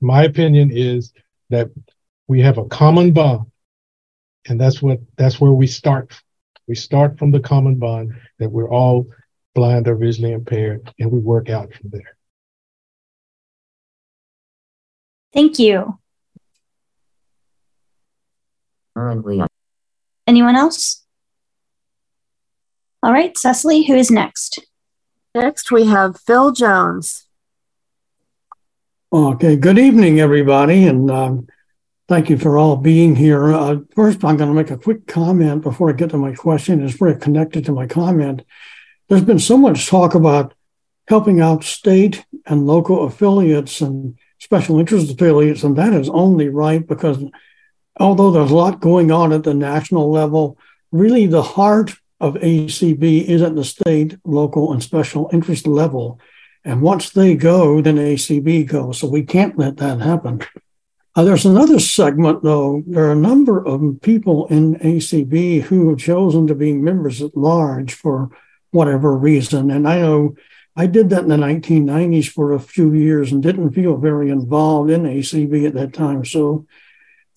my 0.00 0.24
opinion 0.24 0.70
is 0.70 1.12
that 1.50 1.70
we 2.28 2.40
have 2.42 2.58
a 2.58 2.64
common 2.66 3.12
bond. 3.12 3.50
And 4.48 4.60
that's 4.60 4.80
what 4.80 5.00
that's 5.16 5.40
where 5.40 5.52
we 5.52 5.66
start. 5.66 6.12
We 6.68 6.74
start 6.74 7.18
from 7.18 7.30
the 7.30 7.40
common 7.40 7.76
bond 7.76 8.14
that 8.38 8.50
we're 8.50 8.70
all 8.70 9.06
blind 9.54 9.88
or 9.88 9.96
visually 9.96 10.32
impaired, 10.32 10.92
and 10.98 11.10
we 11.10 11.18
work 11.18 11.48
out 11.48 11.72
from 11.72 11.90
there. 11.90 12.16
Thank 15.32 15.58
you. 15.58 15.98
Anyone 20.26 20.56
else? 20.56 21.04
All 23.02 23.12
right, 23.12 23.36
Cecily, 23.36 23.84
who 23.84 23.94
is 23.94 24.10
next? 24.10 24.58
Next, 25.34 25.70
we 25.70 25.86
have 25.86 26.18
Phil 26.18 26.52
Jones. 26.52 27.25
Okay, 29.12 29.54
good 29.54 29.78
evening, 29.78 30.18
everybody, 30.18 30.84
and 30.84 31.08
um, 31.12 31.46
thank 32.08 32.28
you 32.28 32.36
for 32.36 32.58
all 32.58 32.76
being 32.76 33.14
here. 33.14 33.54
Uh, 33.54 33.76
first, 33.94 34.24
I'm 34.24 34.36
going 34.36 34.50
to 34.50 34.54
make 34.54 34.72
a 34.72 34.76
quick 34.76 35.06
comment 35.06 35.62
before 35.62 35.90
I 35.90 35.92
get 35.92 36.10
to 36.10 36.18
my 36.18 36.34
question. 36.34 36.84
It's 36.84 36.96
very 36.96 37.16
connected 37.16 37.64
to 37.66 37.72
my 37.72 37.86
comment. 37.86 38.42
There's 39.08 39.22
been 39.22 39.38
so 39.38 39.56
much 39.56 39.86
talk 39.86 40.16
about 40.16 40.54
helping 41.06 41.40
out 41.40 41.62
state 41.62 42.26
and 42.46 42.66
local 42.66 43.04
affiliates 43.04 43.80
and 43.80 44.18
special 44.40 44.80
interest 44.80 45.12
affiliates, 45.12 45.62
and 45.62 45.76
that 45.76 45.92
is 45.92 46.08
only 46.08 46.48
right 46.48 46.84
because 46.84 47.22
although 48.00 48.32
there's 48.32 48.50
a 48.50 48.56
lot 48.56 48.80
going 48.80 49.12
on 49.12 49.32
at 49.32 49.44
the 49.44 49.54
national 49.54 50.10
level, 50.10 50.58
really 50.90 51.28
the 51.28 51.44
heart 51.44 51.94
of 52.20 52.34
ACB 52.34 53.24
is 53.24 53.40
at 53.40 53.54
the 53.54 53.64
state, 53.64 54.18
local, 54.24 54.72
and 54.72 54.82
special 54.82 55.30
interest 55.32 55.68
level. 55.68 56.18
And 56.66 56.82
once 56.82 57.10
they 57.10 57.36
go, 57.36 57.80
then 57.80 57.96
ACB 57.96 58.66
goes. 58.66 58.98
So 58.98 59.06
we 59.06 59.22
can't 59.22 59.56
let 59.56 59.76
that 59.76 60.00
happen. 60.00 60.40
Uh, 61.14 61.22
there's 61.22 61.46
another 61.46 61.78
segment, 61.78 62.42
though. 62.42 62.82
There 62.88 63.04
are 63.04 63.12
a 63.12 63.14
number 63.14 63.64
of 63.64 64.00
people 64.02 64.48
in 64.48 64.74
ACB 64.80 65.62
who 65.62 65.88
have 65.90 65.98
chosen 66.00 66.48
to 66.48 66.56
be 66.56 66.72
members 66.72 67.22
at 67.22 67.36
large 67.36 67.94
for 67.94 68.30
whatever 68.72 69.16
reason. 69.16 69.70
And 69.70 69.88
I 69.88 70.00
know 70.00 70.34
I 70.74 70.86
did 70.86 71.08
that 71.10 71.22
in 71.22 71.28
the 71.28 71.36
1990s 71.36 72.28
for 72.28 72.52
a 72.52 72.58
few 72.58 72.92
years 72.92 73.30
and 73.30 73.44
didn't 73.44 73.70
feel 73.70 73.96
very 73.96 74.28
involved 74.28 74.90
in 74.90 75.04
ACB 75.04 75.68
at 75.68 75.74
that 75.74 75.94
time. 75.94 76.24
So, 76.24 76.66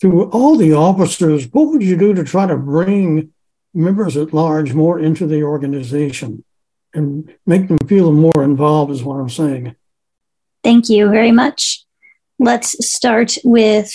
through 0.02 0.30
all 0.32 0.56
the 0.58 0.74
officers, 0.74 1.46
what 1.52 1.68
would 1.68 1.84
you 1.84 1.98
do 1.98 2.16
to 2.16 2.24
try 2.24 2.48
to 2.48 2.58
bring 2.58 3.32
members 3.76 4.18
at 4.18 4.34
large 4.34 4.74
more 4.74 5.00
into 5.00 5.28
the 5.28 5.44
organization? 5.44 6.44
And 6.94 7.34
make 7.46 7.68
them 7.68 7.78
feel 7.88 8.12
more 8.12 8.44
involved 8.44 8.92
is 8.92 9.04
what 9.04 9.16
I'm 9.16 9.30
saying. 9.30 9.76
Thank 10.64 10.90
you 10.90 11.10
very 11.10 11.32
much. 11.32 11.86
Let's 12.40 12.76
start 12.86 13.38
with 13.44 13.92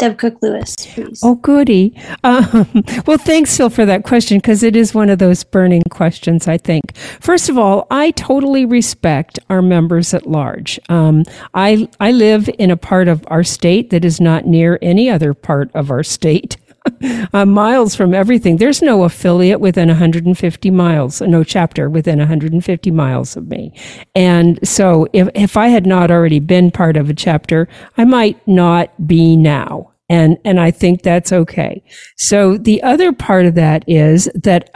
Deb 0.00 0.16
Cook 0.16 0.36
Lewis, 0.40 0.74
please. 0.76 1.20
Oh, 1.22 1.34
goody. 1.34 1.94
Um, 2.24 2.66
well, 3.06 3.18
thanks, 3.18 3.54
Phil, 3.54 3.68
for 3.68 3.84
that 3.84 4.02
question 4.02 4.38
because 4.38 4.62
it 4.62 4.74
is 4.74 4.94
one 4.94 5.10
of 5.10 5.18
those 5.18 5.44
burning 5.44 5.82
questions, 5.90 6.48
I 6.48 6.56
think. 6.56 6.96
First 6.96 7.50
of 7.50 7.58
all, 7.58 7.86
I 7.90 8.12
totally 8.12 8.64
respect 8.64 9.38
our 9.50 9.60
members 9.60 10.14
at 10.14 10.26
large. 10.26 10.80
Um, 10.88 11.24
I, 11.52 11.86
I 12.00 12.12
live 12.12 12.48
in 12.58 12.70
a 12.70 12.78
part 12.78 13.08
of 13.08 13.22
our 13.26 13.44
state 13.44 13.90
that 13.90 14.02
is 14.02 14.22
not 14.22 14.46
near 14.46 14.78
any 14.80 15.10
other 15.10 15.34
part 15.34 15.70
of 15.74 15.90
our 15.90 16.02
state. 16.02 16.56
uh, 17.32 17.44
miles 17.44 17.94
from 17.94 18.14
everything. 18.14 18.56
There's 18.56 18.82
no 18.82 19.04
affiliate 19.04 19.60
within 19.60 19.88
150 19.88 20.70
miles, 20.70 21.20
no 21.20 21.44
chapter 21.44 21.90
within 21.90 22.18
150 22.18 22.90
miles 22.90 23.36
of 23.36 23.48
me. 23.48 23.72
And 24.14 24.58
so 24.66 25.06
if, 25.12 25.28
if 25.34 25.56
I 25.56 25.68
had 25.68 25.86
not 25.86 26.10
already 26.10 26.40
been 26.40 26.70
part 26.70 26.96
of 26.96 27.10
a 27.10 27.14
chapter, 27.14 27.68
I 27.96 28.04
might 28.04 28.46
not 28.46 29.06
be 29.06 29.36
now. 29.36 29.92
And, 30.08 30.38
and 30.44 30.58
I 30.58 30.72
think 30.72 31.02
that's 31.02 31.32
okay. 31.32 31.84
So 32.16 32.56
the 32.56 32.82
other 32.82 33.12
part 33.12 33.46
of 33.46 33.54
that 33.54 33.84
is 33.86 34.28
that 34.34 34.70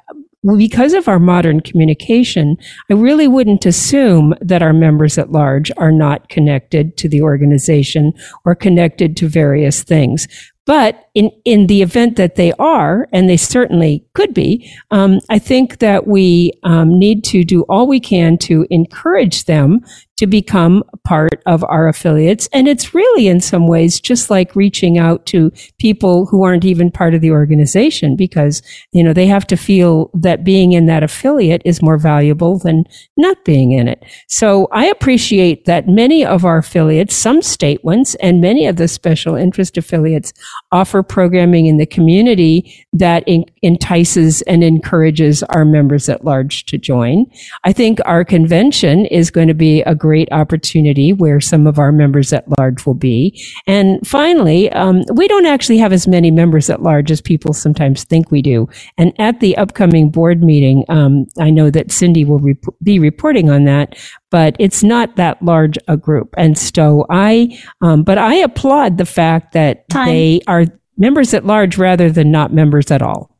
because 0.56 0.92
of 0.92 1.08
our 1.08 1.18
modern 1.18 1.60
communication, 1.60 2.56
I 2.90 2.94
really 2.94 3.26
wouldn't 3.26 3.64
assume 3.64 4.34
that 4.40 4.62
our 4.62 4.74
members 4.74 5.16
at 5.16 5.32
large 5.32 5.72
are 5.76 5.90
not 5.90 6.28
connected 6.28 6.96
to 6.98 7.08
the 7.08 7.22
organization 7.22 8.12
or 8.44 8.54
connected 8.54 9.16
to 9.16 9.28
various 9.28 9.82
things. 9.82 10.28
But 10.66 11.03
in, 11.14 11.30
in 11.44 11.68
the 11.68 11.80
event 11.82 12.16
that 12.16 12.34
they 12.34 12.52
are, 12.58 13.08
and 13.12 13.28
they 13.28 13.36
certainly 13.36 14.04
could 14.14 14.34
be, 14.34 14.70
um, 14.90 15.20
I 15.30 15.38
think 15.38 15.78
that 15.78 16.06
we 16.06 16.52
um, 16.64 16.98
need 16.98 17.22
to 17.24 17.44
do 17.44 17.62
all 17.68 17.86
we 17.86 18.00
can 18.00 18.36
to 18.38 18.66
encourage 18.70 19.44
them 19.44 19.80
to 20.16 20.26
become 20.26 20.82
part 21.04 21.42
of 21.46 21.64
our 21.64 21.88
affiliates. 21.88 22.48
And 22.52 22.68
it's 22.68 22.94
really 22.94 23.26
in 23.26 23.40
some 23.40 23.66
ways 23.66 24.00
just 24.00 24.30
like 24.30 24.54
reaching 24.54 24.96
out 24.96 25.26
to 25.26 25.52
people 25.78 26.26
who 26.26 26.44
aren't 26.44 26.64
even 26.64 26.90
part 26.90 27.14
of 27.14 27.20
the 27.20 27.32
organization 27.32 28.14
because, 28.16 28.62
you 28.92 29.02
know, 29.02 29.12
they 29.12 29.26
have 29.26 29.46
to 29.48 29.56
feel 29.56 30.10
that 30.14 30.44
being 30.44 30.72
in 30.72 30.86
that 30.86 31.02
affiliate 31.02 31.62
is 31.64 31.82
more 31.82 31.98
valuable 31.98 32.58
than 32.58 32.84
not 33.16 33.44
being 33.44 33.72
in 33.72 33.88
it. 33.88 34.04
So 34.28 34.68
I 34.70 34.86
appreciate 34.86 35.64
that 35.64 35.88
many 35.88 36.24
of 36.24 36.44
our 36.44 36.58
affiliates, 36.58 37.16
some 37.16 37.42
state 37.42 37.84
ones 37.84 38.14
and 38.16 38.40
many 38.40 38.66
of 38.66 38.76
the 38.76 38.88
special 38.88 39.34
interest 39.34 39.76
affiliates 39.76 40.32
offer 40.70 41.02
programming 41.08 41.66
in 41.66 41.76
the 41.76 41.86
community 41.86 42.86
that 42.92 43.22
in, 43.26 43.44
entices 43.64 44.42
and 44.42 44.62
encourages 44.62 45.42
our 45.44 45.64
members 45.64 46.08
at 46.08 46.24
large 46.24 46.66
to 46.66 46.78
join. 46.78 47.26
I 47.64 47.72
think 47.72 47.98
our 48.04 48.24
convention 48.24 49.06
is 49.06 49.30
going 49.30 49.48
to 49.48 49.54
be 49.54 49.82
a 49.82 49.94
great 49.94 50.28
opportunity 50.32 51.12
where 51.12 51.40
some 51.40 51.66
of 51.66 51.78
our 51.78 51.92
members 51.92 52.32
at 52.32 52.44
large 52.58 52.86
will 52.86 52.94
be. 52.94 53.42
And 53.66 54.06
finally, 54.06 54.70
um, 54.72 55.02
we 55.14 55.28
don't 55.28 55.46
actually 55.46 55.78
have 55.78 55.92
as 55.92 56.06
many 56.06 56.30
members 56.30 56.70
at 56.70 56.82
large 56.82 57.10
as 57.10 57.20
people 57.20 57.52
sometimes 57.52 58.04
think 58.04 58.30
we 58.30 58.42
do. 58.42 58.68
And 58.98 59.12
at 59.18 59.40
the 59.40 59.56
upcoming 59.56 60.10
board 60.10 60.42
meeting, 60.42 60.84
um, 60.88 61.26
I 61.38 61.50
know 61.50 61.70
that 61.70 61.90
Cindy 61.90 62.24
will 62.24 62.38
rep- 62.38 62.74
be 62.82 62.98
reporting 62.98 63.50
on 63.50 63.64
that, 63.64 63.96
but 64.30 64.56
it's 64.58 64.82
not 64.82 65.16
that 65.16 65.42
large 65.42 65.78
a 65.88 65.96
group. 65.96 66.34
And 66.36 66.58
so 66.58 67.06
I, 67.10 67.58
um, 67.80 68.02
but 68.02 68.18
I 68.18 68.34
applaud 68.34 68.98
the 68.98 69.06
fact 69.06 69.52
that 69.52 69.88
Time. 69.88 70.06
they 70.06 70.40
are 70.46 70.66
members 70.96 71.34
at 71.34 71.44
large 71.46 71.78
rather 71.78 72.10
than 72.10 72.30
not 72.30 72.52
members 72.52 72.90
at 72.90 73.02
all. 73.02 73.33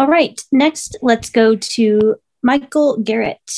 All 0.00 0.06
right. 0.06 0.40
Next, 0.50 0.96
let's 1.02 1.28
go 1.28 1.56
to 1.56 2.14
Michael 2.42 2.96
Garrett. 2.96 3.52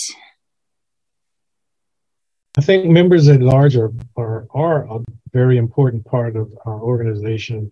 I 2.59 2.61
think 2.61 2.87
members 2.87 3.29
at 3.29 3.41
large 3.41 3.77
are, 3.77 3.93
are, 4.17 4.49
are 4.53 4.93
a 4.93 5.05
very 5.33 5.57
important 5.57 6.05
part 6.05 6.35
of 6.35 6.51
our 6.67 6.81
organization. 6.81 7.71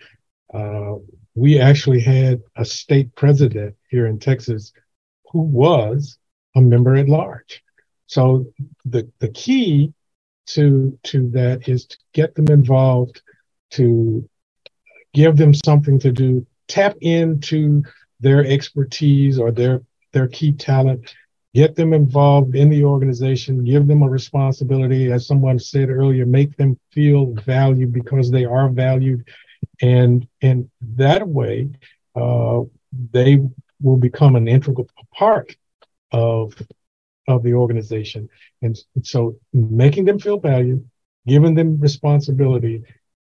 Uh, 0.55 0.95
we 1.35 1.59
actually 1.59 1.99
had 1.99 2.43
a 2.55 2.65
state 2.65 3.13
president 3.17 3.75
here 3.89 4.07
in 4.07 4.21
Texas 4.21 4.73
who 5.33 5.41
was 5.41 6.17
a 6.55 6.61
member 6.61 6.95
at 6.95 7.09
large. 7.09 7.65
So 8.07 8.47
the, 8.85 9.11
the 9.19 9.31
key 9.31 9.93
to, 10.51 10.97
to 11.03 11.29
that 11.31 11.69
is 11.69 11.87
to 11.87 11.99
get 12.13 12.37
them 12.37 12.47
involved, 12.47 13.21
to 13.73 14.29
give 15.13 15.37
them 15.37 15.55
something 15.55 15.99
to 15.99 16.13
do, 16.13 16.47
tap 16.69 16.95
into 17.01 17.83
their 18.21 18.45
expertise 18.45 19.39
or 19.39 19.51
their, 19.51 19.83
their 20.13 20.29
key 20.29 20.53
talent 20.53 21.15
get 21.55 21.75
them 21.75 21.93
involved 21.93 22.55
in 22.55 22.69
the 22.71 22.85
organization, 22.85 23.65
give 23.65 23.87
them 23.87 24.03
a 24.03 24.09
responsibility, 24.09 25.11
as 25.11 25.27
someone 25.27 25.59
said 25.59 25.91
earlier, 25.91 26.25
make 26.25 26.57
them 26.57 26.79
feel 26.93 27.35
valued 27.45 27.93
because 27.93 28.31
they 28.31 28.45
are 28.45 28.69
valued. 28.69 29.27
And 29.83 30.27
in 30.41 30.71
that 30.97 31.27
way, 31.27 31.71
uh, 32.15 32.63
they 33.13 33.41
will 33.81 33.97
become 33.97 34.37
an 34.37 34.47
integral 34.47 34.89
part 35.15 35.57
of, 36.13 36.55
of 37.27 37.43
the 37.43 37.55
organization. 37.55 38.29
And 38.63 38.79
so 39.03 39.37
making 39.53 40.05
them 40.05 40.19
feel 40.19 40.39
valued, 40.39 40.89
giving 41.27 41.55
them 41.55 41.81
responsibility, 41.81 42.85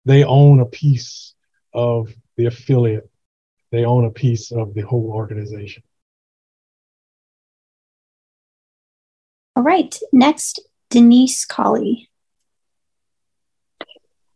they 0.04 0.24
own 0.24 0.60
a 0.60 0.66
piece 0.66 1.34
of 1.72 2.12
the 2.36 2.46
affiliate. 2.46 3.08
They 3.70 3.84
own 3.84 4.04
a 4.04 4.10
piece 4.10 4.50
of 4.50 4.74
the 4.74 4.82
whole 4.82 5.10
organization. 5.14 5.82
All 9.56 9.62
right, 9.62 9.98
next, 10.12 10.60
Denise 10.90 11.44
Colley. 11.44 12.08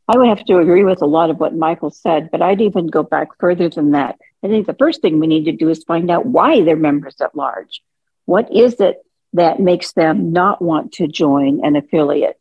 I 0.08 0.18
would 0.18 0.28
have 0.28 0.44
to 0.46 0.58
agree 0.58 0.84
with 0.84 1.00
a 1.00 1.06
lot 1.06 1.30
of 1.30 1.38
what 1.38 1.54
Michael 1.54 1.90
said, 1.90 2.30
but 2.30 2.42
I'd 2.42 2.60
even 2.60 2.88
go 2.88 3.02
back 3.02 3.28
further 3.38 3.68
than 3.68 3.92
that. 3.92 4.18
I 4.42 4.48
think 4.48 4.66
the 4.66 4.74
first 4.74 5.00
thing 5.00 5.20
we 5.20 5.26
need 5.26 5.44
to 5.44 5.52
do 5.52 5.68
is 5.68 5.84
find 5.84 6.10
out 6.10 6.26
why 6.26 6.62
they're 6.62 6.76
members 6.76 7.16
at 7.20 7.36
large. 7.36 7.82
What 8.24 8.52
is 8.52 8.74
it 8.80 8.96
that 9.32 9.60
makes 9.60 9.92
them 9.92 10.32
not 10.32 10.60
want 10.60 10.92
to 10.94 11.06
join 11.06 11.64
an 11.64 11.76
affiliate 11.76 12.38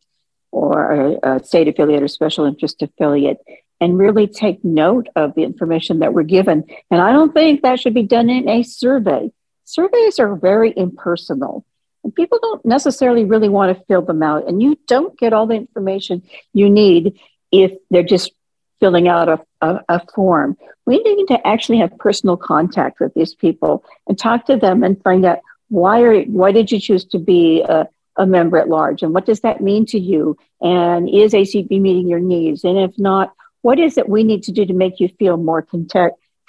or 0.52 0.92
a, 0.92 1.36
a 1.36 1.44
state 1.44 1.68
affiliate 1.68 2.04
or 2.04 2.08
special 2.08 2.46
interest 2.46 2.82
affiliate? 2.82 3.38
And 3.82 3.98
really 3.98 4.28
take 4.28 4.64
note 4.64 5.08
of 5.16 5.34
the 5.36 5.44
information 5.44 6.00
that 6.00 6.14
we're 6.14 6.24
given. 6.24 6.64
And 6.90 7.02
I 7.02 7.12
don't 7.12 7.34
think 7.34 7.64
that 7.64 7.80
should 7.80 7.96
be 7.96 8.04
done 8.04 8.30
in 8.30 8.48
a 8.48 8.62
survey. 8.62 9.32
Surveys 9.66 10.20
are 10.20 10.36
very 10.36 10.72
impersonal. 10.78 11.66
And 12.04 12.14
people 12.14 12.40
don't 12.42 12.66
necessarily 12.66 13.26
really 13.26 13.50
want 13.50 13.76
to 13.76 13.84
fill 13.86 14.04
them 14.04 14.24
out. 14.24 14.48
And 14.48 14.62
you 14.62 14.78
don't 14.88 15.18
get 15.18 15.34
all 15.34 15.48
the 15.48 15.56
information 15.56 16.24
you 16.54 16.70
need 16.70 17.20
if 17.52 17.74
they're 17.90 18.04
just 18.04 18.32
filling 18.80 19.08
out 19.08 19.30
a, 19.30 19.40
a, 19.62 19.80
a, 19.90 20.02
form. 20.14 20.58
We 20.86 21.02
need 21.04 21.28
to 21.28 21.48
actually 21.48 21.78
have 21.80 21.98
personal 22.00 22.36
contact 22.36 23.00
with 23.00 23.14
these 23.14 23.36
people 23.36 23.86
and 24.08 24.18
talk 24.18 24.46
to 24.48 24.58
them 24.58 24.84
and 24.84 25.02
find 25.04 25.24
out 25.24 25.40
why 25.70 26.02
are 26.02 26.22
why 26.24 26.52
did 26.52 26.72
you 26.72 26.80
choose 26.80 27.06
to 27.06 27.20
be 27.20 27.62
a, 27.62 27.88
a 28.18 28.26
member 28.26 28.58
at 28.58 28.68
large 28.68 29.04
and 29.04 29.14
what 29.14 29.26
does 29.26 29.42
that 29.42 29.62
mean 29.62 29.86
to 29.88 30.00
you? 30.00 30.36
And 30.60 31.08
is 31.08 31.34
ACB 31.34 31.80
meeting 31.80 32.10
your 32.10 32.20
needs? 32.20 32.64
And 32.64 32.78
if 32.78 32.98
not, 32.98 33.34
what 33.62 33.80
is 33.80 33.98
it 33.98 34.10
we 34.10 34.24
need 34.24 34.44
to 34.44 34.52
do 34.52 34.66
to 34.66 34.74
make 34.74 35.00
you 35.00 35.10
feel 35.20 35.38
more 35.38 35.66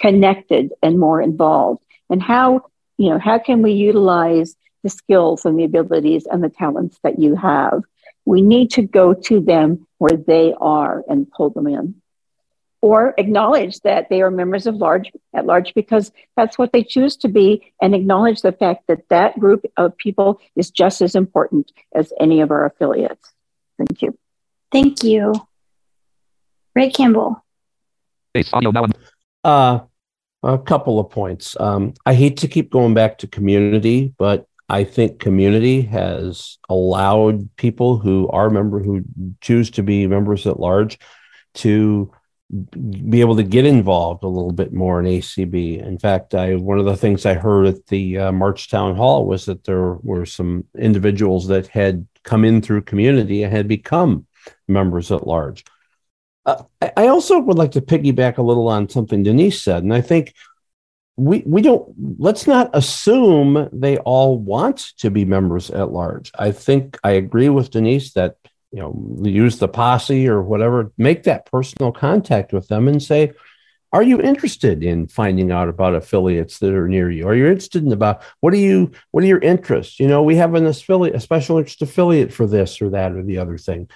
connected 0.00 0.72
and 0.82 0.98
more 0.98 1.20
involved? 1.20 1.84
And 2.10 2.22
how, 2.22 2.66
you 2.98 3.10
know, 3.10 3.18
how 3.18 3.38
can 3.38 3.62
we 3.62 3.72
utilize 3.72 4.56
the 4.82 4.90
skills 4.90 5.44
and 5.44 5.58
the 5.58 5.64
abilities 5.64 6.26
and 6.30 6.42
the 6.42 6.48
talents 6.48 6.98
that 7.02 7.18
you 7.18 7.36
have. 7.36 7.82
We 8.24 8.42
need 8.42 8.70
to 8.72 8.82
go 8.82 9.14
to 9.14 9.40
them 9.40 9.86
where 9.98 10.16
they 10.16 10.54
are 10.60 11.04
and 11.08 11.30
pull 11.30 11.50
them 11.50 11.66
in. 11.66 11.96
Or 12.80 13.14
acknowledge 13.16 13.80
that 13.80 14.08
they 14.08 14.22
are 14.22 14.30
members 14.30 14.66
of 14.66 14.74
large 14.74 15.12
at 15.32 15.46
large 15.46 15.72
because 15.72 16.10
that's 16.36 16.58
what 16.58 16.72
they 16.72 16.82
choose 16.82 17.16
to 17.18 17.28
be, 17.28 17.72
and 17.80 17.94
acknowledge 17.94 18.42
the 18.42 18.50
fact 18.50 18.88
that 18.88 19.08
that 19.08 19.38
group 19.38 19.64
of 19.76 19.96
people 19.96 20.40
is 20.56 20.72
just 20.72 21.00
as 21.00 21.14
important 21.14 21.70
as 21.94 22.12
any 22.18 22.40
of 22.40 22.50
our 22.50 22.66
affiliates. 22.66 23.32
Thank 23.78 24.02
you. 24.02 24.18
Thank 24.72 25.04
you. 25.04 25.32
Ray 26.74 26.90
Campbell. 26.90 27.44
Uh, 29.44 29.80
a 30.42 30.58
couple 30.58 30.98
of 30.98 31.10
points. 31.10 31.56
Um, 31.60 31.94
I 32.06 32.14
hate 32.14 32.38
to 32.38 32.48
keep 32.48 32.70
going 32.70 32.94
back 32.94 33.18
to 33.18 33.26
community, 33.26 34.12
but 34.18 34.46
I 34.68 34.84
think 34.84 35.18
community 35.18 35.82
has 35.82 36.58
allowed 36.68 37.54
people 37.56 37.98
who 37.98 38.28
are 38.28 38.48
member 38.48 38.82
who 38.82 39.04
choose 39.40 39.70
to 39.72 39.82
be 39.82 40.06
members 40.06 40.46
at 40.46 40.58
large 40.58 40.98
to 41.54 42.10
be 43.08 43.20
able 43.20 43.36
to 43.36 43.42
get 43.42 43.64
involved 43.64 44.24
a 44.24 44.28
little 44.28 44.52
bit 44.52 44.72
more 44.72 45.00
in 45.00 45.06
ACB. 45.06 45.82
In 45.82 45.98
fact, 45.98 46.34
I 46.34 46.54
one 46.56 46.78
of 46.78 46.84
the 46.84 46.96
things 46.96 47.24
I 47.24 47.34
heard 47.34 47.66
at 47.66 47.86
the 47.86 48.18
uh, 48.18 48.32
March 48.32 48.70
Town 48.70 48.96
Hall 48.96 49.26
was 49.26 49.46
that 49.46 49.64
there 49.64 49.94
were 50.02 50.26
some 50.26 50.64
individuals 50.78 51.48
that 51.48 51.66
had 51.66 52.06
come 52.24 52.44
in 52.44 52.60
through 52.62 52.82
community 52.82 53.42
and 53.42 53.52
had 53.52 53.68
become 53.68 54.26
members 54.68 55.10
at 55.10 55.26
large. 55.26 55.64
Uh, 56.44 56.62
I 56.96 57.06
also 57.06 57.38
would 57.38 57.58
like 57.58 57.72
to 57.72 57.80
piggyback 57.80 58.38
a 58.38 58.42
little 58.42 58.68
on 58.68 58.88
something 58.88 59.22
Denise 59.22 59.62
said, 59.62 59.82
and 59.84 59.94
I 59.94 60.00
think 60.00 60.34
we 61.16 61.42
we 61.46 61.62
don't 61.62 61.92
let's 62.18 62.46
not 62.46 62.70
assume 62.72 63.68
they 63.72 63.98
all 63.98 64.38
want 64.38 64.92
to 64.98 65.10
be 65.10 65.24
members 65.24 65.70
at 65.70 65.92
large. 65.92 66.32
I 66.36 66.50
think 66.52 66.98
I 67.04 67.12
agree 67.12 67.48
with 67.48 67.70
Denise 67.70 68.12
that 68.14 68.36
you 68.72 68.80
know, 68.80 69.22
use 69.22 69.58
the 69.58 69.68
posse 69.68 70.26
or 70.26 70.42
whatever, 70.42 70.92
make 70.96 71.24
that 71.24 71.46
personal 71.46 71.92
contact 71.92 72.52
with 72.52 72.68
them 72.68 72.88
and 72.88 73.02
say, 73.02 73.32
are 73.92 74.02
you 74.02 74.18
interested 74.18 74.82
in 74.82 75.06
finding 75.06 75.52
out 75.52 75.68
about 75.68 75.94
affiliates 75.94 76.58
that 76.58 76.72
are 76.72 76.88
near 76.88 77.10
you? 77.10 77.28
Are 77.28 77.34
you 77.34 77.46
interested 77.46 77.84
in 77.84 77.92
about 77.92 78.22
what 78.40 78.54
are 78.54 78.58
you 78.58 78.90
what 79.10 79.22
are 79.22 79.26
your 79.26 79.38
interests? 79.38 80.00
You 80.00 80.08
know, 80.08 80.22
we 80.22 80.36
have 80.36 80.54
an 80.54 80.66
affiliate, 80.66 81.14
a 81.14 81.20
special 81.20 81.58
interest 81.58 81.82
affiliate 81.82 82.32
for 82.32 82.46
this 82.46 82.80
or 82.80 82.88
that 82.90 83.12
or 83.12 83.22
the 83.22 83.36
other 83.36 83.58
thing. 83.58 83.90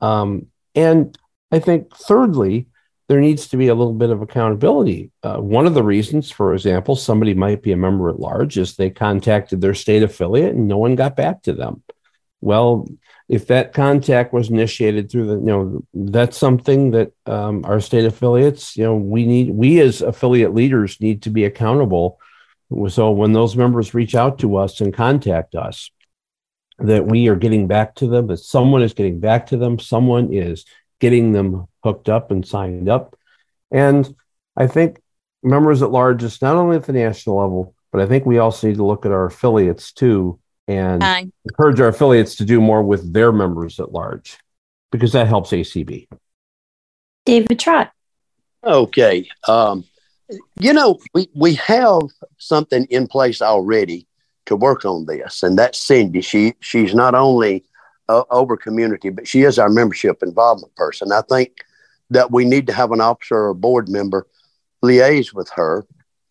Um, 0.00 0.48
and 0.74 1.16
I 1.50 1.58
think 1.58 1.94
thirdly, 1.96 2.66
there 3.08 3.20
needs 3.20 3.48
to 3.48 3.56
be 3.56 3.68
a 3.68 3.74
little 3.74 3.94
bit 3.94 4.10
of 4.10 4.20
accountability. 4.20 5.10
Uh, 5.22 5.38
one 5.38 5.66
of 5.66 5.72
the 5.72 5.82
reasons, 5.82 6.30
for 6.30 6.52
example, 6.52 6.94
somebody 6.94 7.32
might 7.32 7.62
be 7.62 7.72
a 7.72 7.76
member 7.76 8.10
at 8.10 8.20
large 8.20 8.58
is 8.58 8.76
they 8.76 8.90
contacted 8.90 9.60
their 9.60 9.74
state 9.74 10.02
affiliate 10.02 10.54
and 10.54 10.68
no 10.68 10.76
one 10.76 10.94
got 10.94 11.16
back 11.16 11.42
to 11.42 11.54
them. 11.54 11.82
Well, 12.42 12.86
if 13.28 13.46
that 13.46 13.72
contact 13.72 14.32
was 14.32 14.50
initiated 14.50 15.10
through 15.10 15.26
the, 15.26 15.34
you 15.34 15.40
know, 15.40 15.84
that's 15.94 16.36
something 16.36 16.92
that 16.92 17.12
um, 17.24 17.64
our 17.64 17.80
state 17.80 18.04
affiliates, 18.04 18.76
you 18.76 18.84
know, 18.84 18.96
we 18.96 19.26
need, 19.26 19.50
we 19.50 19.80
as 19.80 20.02
affiliate 20.02 20.54
leaders 20.54 21.00
need 21.00 21.22
to 21.22 21.30
be 21.30 21.44
accountable. 21.44 22.18
So 22.88 23.10
when 23.10 23.32
those 23.32 23.56
members 23.56 23.94
reach 23.94 24.14
out 24.14 24.38
to 24.40 24.56
us 24.56 24.82
and 24.82 24.92
contact 24.92 25.54
us, 25.54 25.90
that 26.78 27.06
we 27.06 27.28
are 27.28 27.36
getting 27.36 27.66
back 27.66 27.96
to 27.96 28.06
them, 28.06 28.28
that 28.28 28.38
someone 28.38 28.82
is 28.82 28.94
getting 28.94 29.18
back 29.18 29.46
to 29.46 29.56
them, 29.56 29.78
someone 29.78 30.32
is 30.32 30.64
getting 31.00 31.32
them 31.32 31.66
hooked 31.82 32.08
up 32.08 32.30
and 32.30 32.46
signed 32.46 32.88
up. 32.88 33.16
And 33.70 34.14
I 34.56 34.66
think 34.66 35.00
members 35.42 35.82
at 35.82 35.90
large, 35.90 36.22
it's 36.24 36.42
not 36.42 36.56
only 36.56 36.76
at 36.76 36.84
the 36.84 36.92
national 36.92 37.36
level, 37.36 37.74
but 37.92 38.00
I 38.00 38.06
think 38.06 38.26
we 38.26 38.38
also 38.38 38.66
need 38.66 38.76
to 38.76 38.84
look 38.84 39.06
at 39.06 39.12
our 39.12 39.26
affiliates 39.26 39.92
too 39.92 40.38
and 40.66 41.02
Hi. 41.02 41.26
encourage 41.44 41.80
our 41.80 41.88
affiliates 41.88 42.36
to 42.36 42.44
do 42.44 42.60
more 42.60 42.82
with 42.82 43.12
their 43.12 43.32
members 43.32 43.80
at 43.80 43.92
large 43.92 44.38
because 44.92 45.12
that 45.12 45.26
helps 45.26 45.50
ACB. 45.50 46.08
David 47.24 47.58
Trott. 47.58 47.92
Okay. 48.64 49.28
Um, 49.46 49.84
you 50.58 50.72
know, 50.72 50.98
we, 51.14 51.28
we 51.34 51.54
have 51.54 52.02
something 52.38 52.84
in 52.90 53.06
place 53.06 53.40
already 53.40 54.06
to 54.46 54.56
work 54.56 54.84
on 54.84 55.06
this, 55.06 55.42
and 55.42 55.58
that's 55.58 55.78
Cindy. 55.78 56.20
She 56.20 56.54
she's 56.60 56.94
not 56.94 57.14
only 57.14 57.64
uh, 58.08 58.24
over 58.30 58.56
community, 58.56 59.10
but 59.10 59.28
she 59.28 59.42
is 59.42 59.58
our 59.58 59.68
membership 59.68 60.22
involvement 60.22 60.74
person. 60.76 61.12
I 61.12 61.22
think 61.22 61.64
that 62.10 62.30
we 62.30 62.44
need 62.44 62.66
to 62.68 62.72
have 62.72 62.92
an 62.92 63.00
officer 63.00 63.48
or 63.48 63.54
board 63.54 63.88
member 63.88 64.26
liaise 64.82 65.34
with 65.34 65.50
her 65.50 65.86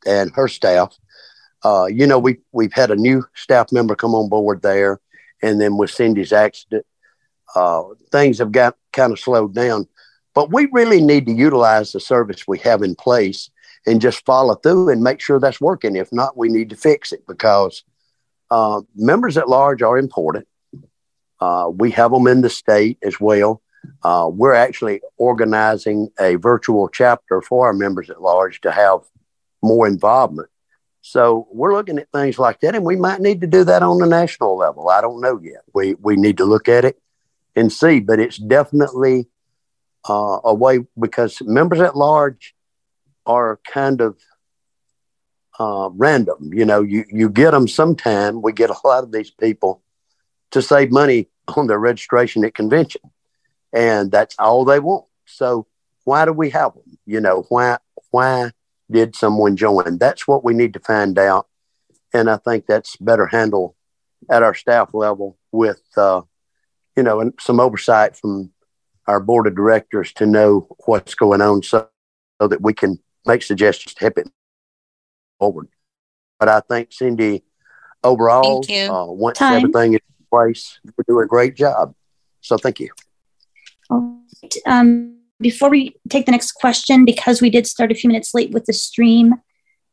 and 0.05 0.31
her 0.33 0.47
staff 0.47 0.97
uh, 1.63 1.85
you 1.85 2.05
know, 2.05 2.19
we 2.19 2.37
we've 2.51 2.73
had 2.73 2.91
a 2.91 2.95
new 2.95 3.25
staff 3.33 3.71
member 3.71 3.95
come 3.95 4.13
on 4.15 4.29
board 4.29 4.61
there, 4.61 4.99
and 5.41 5.59
then 5.59 5.77
with 5.77 5.89
Cindy's 5.89 6.31
accident, 6.31 6.85
uh, 7.55 7.83
things 8.11 8.37
have 8.39 8.51
got 8.51 8.77
kind 8.93 9.11
of 9.11 9.19
slowed 9.19 9.53
down. 9.53 9.87
But 10.33 10.51
we 10.53 10.69
really 10.71 11.01
need 11.01 11.25
to 11.25 11.33
utilize 11.33 11.91
the 11.91 11.99
service 11.99 12.47
we 12.47 12.59
have 12.59 12.83
in 12.83 12.95
place 12.95 13.49
and 13.87 13.99
just 13.99 14.25
follow 14.25 14.55
through 14.55 14.89
and 14.89 15.01
make 15.01 15.19
sure 15.19 15.39
that's 15.39 15.59
working. 15.59 15.95
If 15.95 16.13
not, 16.13 16.37
we 16.37 16.49
need 16.49 16.69
to 16.69 16.75
fix 16.75 17.11
it 17.11 17.25
because 17.27 17.83
uh, 18.51 18.81
members 18.95 19.37
at 19.37 19.49
large 19.49 19.81
are 19.81 19.97
important. 19.97 20.47
Uh, 21.39 21.69
we 21.73 21.91
have 21.91 22.11
them 22.11 22.27
in 22.27 22.41
the 22.41 22.49
state 22.49 22.97
as 23.03 23.19
well. 23.19 23.61
Uh, 24.03 24.29
we're 24.31 24.53
actually 24.53 25.01
organizing 25.17 26.09
a 26.19 26.35
virtual 26.35 26.87
chapter 26.89 27.41
for 27.41 27.67
our 27.67 27.73
members 27.73 28.09
at 28.09 28.21
large 28.21 28.61
to 28.61 28.71
have 28.71 28.99
more 29.61 29.87
involvement. 29.87 30.49
So 31.01 31.47
we're 31.51 31.73
looking 31.73 31.99
at 31.99 32.11
things 32.11 32.37
like 32.37 32.59
that, 32.61 32.75
and 32.75 32.83
we 32.83 32.95
might 32.95 33.21
need 33.21 33.41
to 33.41 33.47
do 33.47 33.63
that 33.63 33.81
on 33.81 33.99
the 33.99 34.07
national 34.07 34.57
level. 34.57 34.89
I 34.89 34.99
don't 34.99 35.21
know 35.21 35.39
yet. 35.41 35.63
We 35.73 35.93
we 35.95 36.17
need 36.17 36.37
to 36.37 36.45
look 36.45 36.67
at 36.67 36.83
it 36.83 36.99
and 37.55 37.71
see, 37.71 38.01
but 38.01 38.19
it's 38.19 38.37
definitely 38.37 39.27
uh, 40.09 40.39
a 40.43 40.53
way 40.53 40.79
because 40.99 41.41
members 41.41 41.79
at 41.79 41.95
large 41.95 42.55
are 43.25 43.59
kind 43.65 44.01
of 44.01 44.17
uh, 45.59 45.89
random. 45.93 46.51
You 46.53 46.65
know, 46.65 46.81
you 46.81 47.05
you 47.09 47.29
get 47.29 47.51
them 47.51 47.67
sometime. 47.67 48.41
We 48.41 48.51
get 48.51 48.69
a 48.69 48.75
lot 48.83 49.03
of 49.03 49.11
these 49.11 49.31
people 49.31 49.81
to 50.51 50.61
save 50.61 50.91
money 50.91 51.29
on 51.55 51.67
their 51.67 51.79
registration 51.79 52.43
at 52.45 52.55
convention, 52.55 53.01
and 53.73 54.11
that's 54.11 54.35
all 54.39 54.65
they 54.65 54.79
want. 54.79 55.05
So 55.25 55.67
why 56.03 56.25
do 56.25 56.33
we 56.33 56.49
have 56.51 56.73
them? 56.73 56.97
You 57.05 57.19
know, 57.19 57.45
why 57.49 57.77
why 58.11 58.51
did 58.89 59.15
someone 59.15 59.55
join? 59.55 59.97
That's 59.97 60.27
what 60.27 60.43
we 60.43 60.53
need 60.53 60.73
to 60.73 60.79
find 60.79 61.17
out. 61.19 61.47
And 62.13 62.29
I 62.29 62.37
think 62.37 62.65
that's 62.65 62.95
better 62.97 63.27
handled 63.27 63.75
at 64.29 64.43
our 64.43 64.53
staff 64.53 64.93
level 64.93 65.37
with, 65.51 65.81
uh, 65.97 66.21
you 66.95 67.03
know, 67.03 67.19
and 67.19 67.33
some 67.39 67.59
oversight 67.59 68.15
from 68.15 68.51
our 69.07 69.19
board 69.19 69.47
of 69.47 69.55
directors 69.55 70.13
to 70.13 70.25
know 70.25 70.67
what's 70.85 71.15
going 71.15 71.41
on 71.41 71.63
so, 71.63 71.87
so 72.41 72.47
that 72.47 72.61
we 72.61 72.73
can 72.73 72.99
make 73.25 73.43
suggestions 73.43 73.93
to 73.93 74.01
help 74.01 74.17
it 74.17 74.29
forward. 75.39 75.67
But 76.39 76.49
I 76.49 76.61
think 76.61 76.91
Cindy, 76.91 77.43
overall, 78.03 78.63
uh, 78.69 79.05
once 79.11 79.39
Time. 79.39 79.55
everything 79.57 79.93
is 79.93 79.99
in 79.99 80.16
place, 80.29 80.79
we 80.85 81.03
do 81.07 81.19
a 81.19 81.25
great 81.25 81.55
job. 81.55 81.93
So 82.41 82.57
thank 82.57 82.79
you. 82.79 82.89
All 83.89 84.21
right. 84.41 84.55
Um, 84.65 85.17
before 85.39 85.69
we 85.69 85.95
take 86.09 86.25
the 86.25 86.31
next 86.31 86.53
question, 86.53 87.05
because 87.05 87.41
we 87.41 87.49
did 87.49 87.67
start 87.67 87.91
a 87.91 87.95
few 87.95 88.07
minutes 88.07 88.33
late 88.33 88.51
with 88.51 88.65
the 88.65 88.73
stream, 88.73 89.35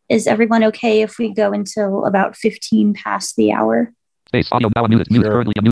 is 0.08 0.26
everyone 0.26 0.64
okay 0.64 1.02
if 1.02 1.18
we 1.18 1.32
go 1.32 1.52
until 1.52 2.04
about 2.04 2.36
15 2.36 2.94
past 2.94 3.36
the 3.36 3.52
hour? 3.52 3.92
Space 4.28 4.48
audio 4.52 4.70
now 4.74 4.86
unmuted. 4.86 5.10
Mute 5.10 5.24
currently 5.24 5.54
unmuted. 5.54 5.70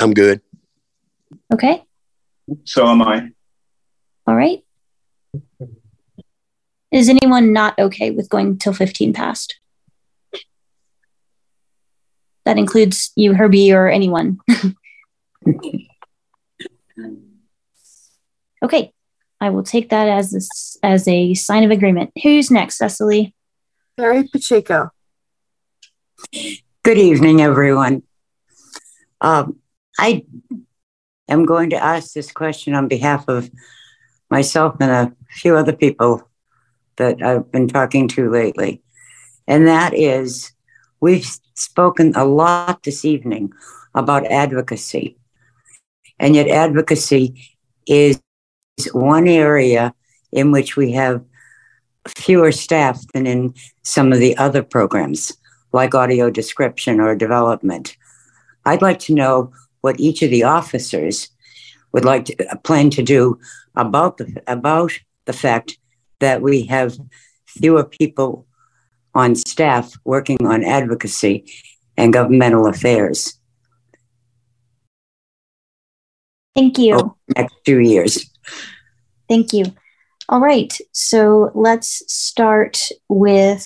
I'm 0.00 0.12
good. 0.12 0.40
Okay. 1.52 1.84
So 2.64 2.86
am 2.86 3.02
I. 3.02 3.30
All 4.26 4.34
right. 4.34 4.64
Is 6.90 7.08
anyone 7.08 7.52
not 7.52 7.78
okay 7.78 8.10
with 8.10 8.28
going 8.28 8.58
till 8.58 8.72
15 8.72 9.12
past? 9.12 9.58
That 12.44 12.58
includes 12.58 13.12
you, 13.16 13.34
Herbie, 13.34 13.72
or 13.72 13.88
anyone. 13.88 14.38
Okay, 18.62 18.92
I 19.40 19.50
will 19.50 19.64
take 19.64 19.90
that 19.90 20.08
as 20.08 20.32
a, 20.32 20.86
as 20.86 21.08
a 21.08 21.34
sign 21.34 21.64
of 21.64 21.72
agreement. 21.72 22.12
Who's 22.22 22.48
next, 22.48 22.78
Cecily? 22.78 23.34
Carrie 23.98 24.28
Pacheco. 24.28 24.90
Good 26.84 26.98
evening, 26.98 27.42
everyone. 27.42 28.04
Um, 29.20 29.58
I 29.98 30.24
am 31.28 31.44
going 31.44 31.70
to 31.70 31.76
ask 31.76 32.12
this 32.12 32.30
question 32.30 32.74
on 32.74 32.86
behalf 32.86 33.24
of 33.26 33.50
myself 34.30 34.76
and 34.80 34.90
a 34.90 35.12
few 35.28 35.56
other 35.56 35.72
people 35.72 36.30
that 36.96 37.20
I've 37.20 37.50
been 37.50 37.66
talking 37.66 38.06
to 38.08 38.30
lately. 38.30 38.80
And 39.48 39.66
that 39.66 39.92
is, 39.92 40.51
we've 41.02 41.26
spoken 41.54 42.14
a 42.14 42.24
lot 42.24 42.82
this 42.84 43.04
evening 43.04 43.52
about 43.94 44.24
advocacy. 44.26 45.18
And 46.18 46.34
yet, 46.34 46.48
advocacy 46.48 47.58
is 47.86 48.22
one 48.92 49.28
area 49.28 49.92
in 50.30 50.52
which 50.52 50.76
we 50.76 50.92
have 50.92 51.22
fewer 52.06 52.52
staff 52.52 53.04
than 53.12 53.26
in 53.26 53.54
some 53.82 54.12
of 54.12 54.20
the 54.20 54.36
other 54.36 54.62
programs, 54.62 55.36
like 55.72 55.94
audio 55.94 56.30
description 56.30 57.00
or 57.00 57.14
development. 57.16 57.96
I'd 58.64 58.82
like 58.82 59.00
to 59.00 59.14
know 59.14 59.52
what 59.80 59.98
each 59.98 60.22
of 60.22 60.30
the 60.30 60.44
officers 60.44 61.28
would 61.92 62.04
like 62.04 62.26
to 62.26 62.48
uh, 62.48 62.56
plan 62.58 62.90
to 62.90 63.02
do 63.02 63.38
about 63.74 64.18
the, 64.18 64.42
about 64.46 64.92
the 65.26 65.32
fact 65.32 65.76
that 66.20 66.40
we 66.40 66.62
have 66.62 66.96
fewer 67.46 67.82
people 67.82 68.46
on 69.14 69.34
staff 69.34 69.92
working 70.04 70.46
on 70.46 70.64
advocacy 70.64 71.44
and 71.96 72.12
governmental 72.12 72.66
affairs. 72.66 73.38
Thank 76.54 76.78
you. 76.78 77.16
next 77.36 77.54
two 77.64 77.80
years. 77.80 78.30
Thank 79.28 79.52
you. 79.52 79.64
All 80.28 80.40
right. 80.40 80.76
So 80.92 81.50
let's 81.54 82.02
start 82.12 82.88
with 83.08 83.64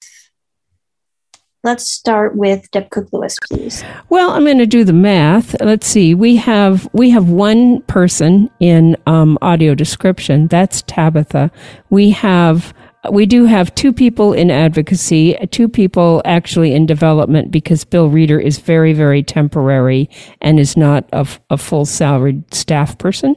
let's 1.67 1.89
start 1.89 2.37
with 2.37 2.71
Deb 2.71 2.91
Cook 2.91 3.09
Lewis, 3.13 3.37
please. 3.49 3.85
Well, 4.09 4.31
I'm 4.31 4.45
going 4.45 4.59
to 4.59 4.67
do 4.67 4.85
the 4.85 4.93
math. 4.93 5.61
Let's 5.61 5.87
see. 5.87 6.15
We 6.15 6.37
have 6.37 6.89
we 6.93 7.11
have 7.11 7.29
one 7.29 7.83
person 7.83 8.49
in 8.61 8.97
um, 9.07 9.37
audio 9.43 9.75
description. 9.75 10.47
That's 10.47 10.83
Tabitha. 10.83 11.51
We 11.91 12.11
have 12.11 12.73
we 13.13 13.27
do 13.27 13.45
have 13.45 13.75
two 13.75 13.93
people 13.93 14.33
in 14.33 14.51
advocacy, 14.51 15.35
two 15.51 15.69
people 15.69 16.23
actually 16.25 16.75
in 16.75 16.87
development 16.87 17.51
because 17.51 17.85
Bill 17.85 18.09
Reeder 18.09 18.39
is 18.39 18.59
very, 18.59 18.93
very 18.93 19.23
temporary 19.23 20.09
and 20.41 20.61
is 20.61 20.77
not 20.77 21.09
a, 21.13 21.27
a 21.51 21.59
full 21.59 21.85
salaried 21.85 22.53
staff 22.55 22.99
person. 22.99 23.35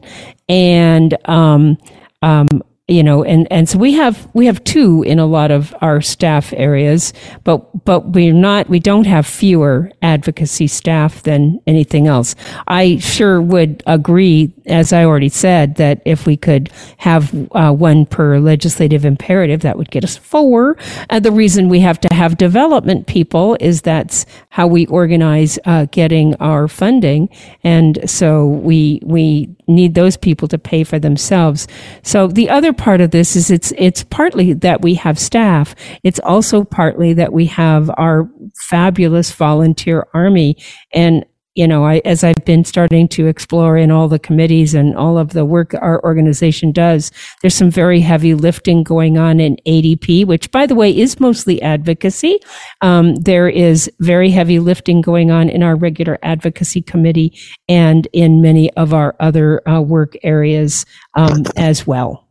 And 0.47 1.17
um, 1.29 1.77
um, 2.21 2.47
you 2.89 3.03
know, 3.03 3.23
and, 3.23 3.47
and 3.51 3.69
so 3.69 3.77
we 3.77 3.93
have, 3.93 4.27
we 4.33 4.47
have 4.47 4.63
two 4.63 5.03
in 5.03 5.19
a 5.19 5.25
lot 5.25 5.51
of 5.51 5.75
our 5.81 6.01
staff 6.01 6.51
areas, 6.53 7.13
but, 7.43 7.85
but 7.85 8.07
we're 8.09 8.33
not, 8.33 8.67
we 8.67 8.79
don't 8.79 9.05
have 9.05 9.27
fewer 9.27 9.91
advocacy 10.01 10.65
staff 10.65 11.21
than 11.21 11.61
anything 11.67 12.07
else. 12.07 12.35
I 12.67 12.97
sure 12.97 13.41
would 13.41 13.83
agree, 13.85 14.51
as 14.65 14.91
I 14.91 15.05
already 15.05 15.29
said, 15.29 15.75
that 15.75 16.01
if 16.03 16.25
we 16.25 16.35
could 16.35 16.71
have 16.97 17.33
uh, 17.51 17.71
one 17.71 18.07
per 18.07 18.39
legislative 18.39 19.05
imperative, 19.05 19.61
that 19.61 19.77
would 19.77 19.91
get 19.91 20.03
us 20.03 20.17
four. 20.17 20.75
Uh, 21.11 21.19
the 21.19 21.31
reason 21.31 21.69
we 21.69 21.81
have 21.81 22.01
to 22.01 22.13
have 22.13 22.37
development 22.37 23.05
people 23.05 23.55
is 23.59 23.83
that's 23.83 24.25
how 24.49 24.65
we 24.65 24.87
organize 24.87 25.59
uh, 25.65 25.85
getting 25.91 26.33
our 26.35 26.67
funding. 26.67 27.29
And 27.63 28.09
so 28.09 28.47
we, 28.47 28.99
we 29.03 29.55
need 29.69 29.93
those 29.93 30.17
people 30.17 30.47
to 30.49 30.57
pay 30.57 30.83
for 30.83 30.99
themselves. 30.99 31.67
So 32.01 32.27
the 32.27 32.49
other 32.49 32.73
part 32.73 33.01
of 33.01 33.11
this 33.11 33.35
is 33.35 33.49
it's 33.51 33.71
it's 33.77 34.03
partly 34.03 34.53
that 34.53 34.81
we 34.81 34.95
have 34.95 35.17
staff. 35.19 35.75
It's 36.03 36.19
also 36.19 36.63
partly 36.63 37.13
that 37.13 37.31
we 37.31 37.45
have 37.45 37.89
our 37.97 38.29
fabulous 38.67 39.31
volunteer 39.31 40.07
army 40.13 40.57
and 40.93 41.25
you 41.59 41.67
know, 41.67 41.85
I, 41.85 42.01
as 42.05 42.23
I've 42.23 42.45
been 42.45 42.63
starting 42.63 43.09
to 43.09 43.27
explore 43.27 43.75
in 43.75 43.91
all 43.91 44.07
the 44.07 44.17
committees 44.17 44.73
and 44.73 44.95
all 44.95 45.17
of 45.17 45.31
the 45.31 45.43
work 45.43 45.73
our 45.73 46.01
organization 46.05 46.71
does, 46.71 47.11
there's 47.41 47.53
some 47.53 47.69
very 47.69 47.99
heavy 47.99 48.33
lifting 48.33 48.81
going 48.81 49.17
on 49.17 49.41
in 49.41 49.57
ADP, 49.67 50.25
which, 50.25 50.49
by 50.51 50.65
the 50.65 50.73
way, 50.73 50.97
is 50.97 51.19
mostly 51.19 51.61
advocacy. 51.61 52.39
Um, 52.79 53.13
there 53.15 53.49
is 53.49 53.91
very 53.99 54.29
heavy 54.29 54.59
lifting 54.59 55.01
going 55.01 55.31
on 55.31 55.49
in 55.49 55.61
our 55.61 55.75
regular 55.75 56.17
advocacy 56.23 56.81
committee 56.81 57.37
and 57.67 58.07
in 58.13 58.41
many 58.41 58.71
of 58.75 58.93
our 58.93 59.17
other 59.19 59.61
uh, 59.67 59.81
work 59.81 60.15
areas 60.23 60.85
um, 61.15 61.43
as 61.57 61.85
well. 61.85 62.25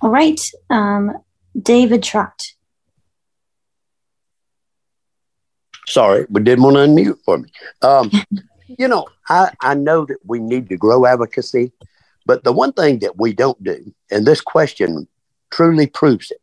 All 0.00 0.10
right, 0.10 0.40
um, 0.70 1.10
David 1.60 2.04
Trott. 2.04 2.52
Sorry, 5.88 6.26
but 6.28 6.44
didn't 6.44 6.64
want 6.64 6.76
to 6.76 6.80
unmute 6.80 7.18
for 7.24 7.38
me. 7.38 7.48
Um, 7.82 8.10
you 8.66 8.88
know, 8.88 9.06
I, 9.28 9.52
I 9.60 9.74
know 9.74 10.04
that 10.06 10.18
we 10.24 10.38
need 10.38 10.68
to 10.68 10.76
grow 10.76 11.06
advocacy, 11.06 11.72
but 12.24 12.44
the 12.44 12.52
one 12.52 12.72
thing 12.72 12.98
that 13.00 13.18
we 13.18 13.32
don't 13.32 13.62
do, 13.62 13.94
and 14.10 14.26
this 14.26 14.40
question 14.40 15.06
truly 15.50 15.86
proves 15.86 16.30
it. 16.30 16.40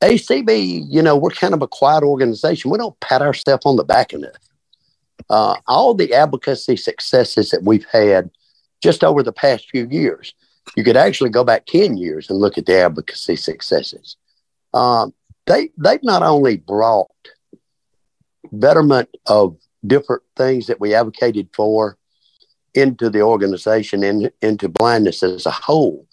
ACB, 0.00 0.84
you 0.88 1.02
know, 1.02 1.16
we're 1.16 1.30
kind 1.30 1.54
of 1.54 1.62
a 1.62 1.68
quiet 1.68 2.04
organization. 2.04 2.70
We 2.70 2.78
don't 2.78 2.98
pat 3.00 3.22
ourselves 3.22 3.66
on 3.66 3.76
the 3.76 3.84
back 3.84 4.12
enough. 4.12 4.36
Uh, 5.28 5.56
all 5.66 5.94
the 5.94 6.14
advocacy 6.14 6.76
successes 6.76 7.50
that 7.50 7.64
we've 7.64 7.86
had 7.86 8.30
just 8.80 9.02
over 9.02 9.22
the 9.22 9.32
past 9.32 9.68
few 9.70 9.88
years, 9.90 10.34
you 10.76 10.84
could 10.84 10.96
actually 10.96 11.30
go 11.30 11.42
back 11.42 11.66
10 11.66 11.96
years 11.96 12.30
and 12.30 12.38
look 12.38 12.56
at 12.56 12.66
the 12.66 12.78
advocacy 12.78 13.34
successes. 13.34 14.16
Um, 14.72 15.12
they, 15.46 15.70
they've 15.76 16.02
not 16.02 16.22
only 16.22 16.58
brought 16.58 17.10
betterment 18.52 19.08
of 19.26 19.56
different 19.86 20.22
things 20.36 20.66
that 20.66 20.80
we 20.80 20.94
advocated 20.94 21.48
for 21.54 21.96
into 22.74 23.10
the 23.10 23.22
organization 23.22 24.02
and 24.02 24.30
into 24.42 24.68
blindness 24.68 25.22
as 25.22 25.46
a 25.46 25.50
whole. 25.50 26.06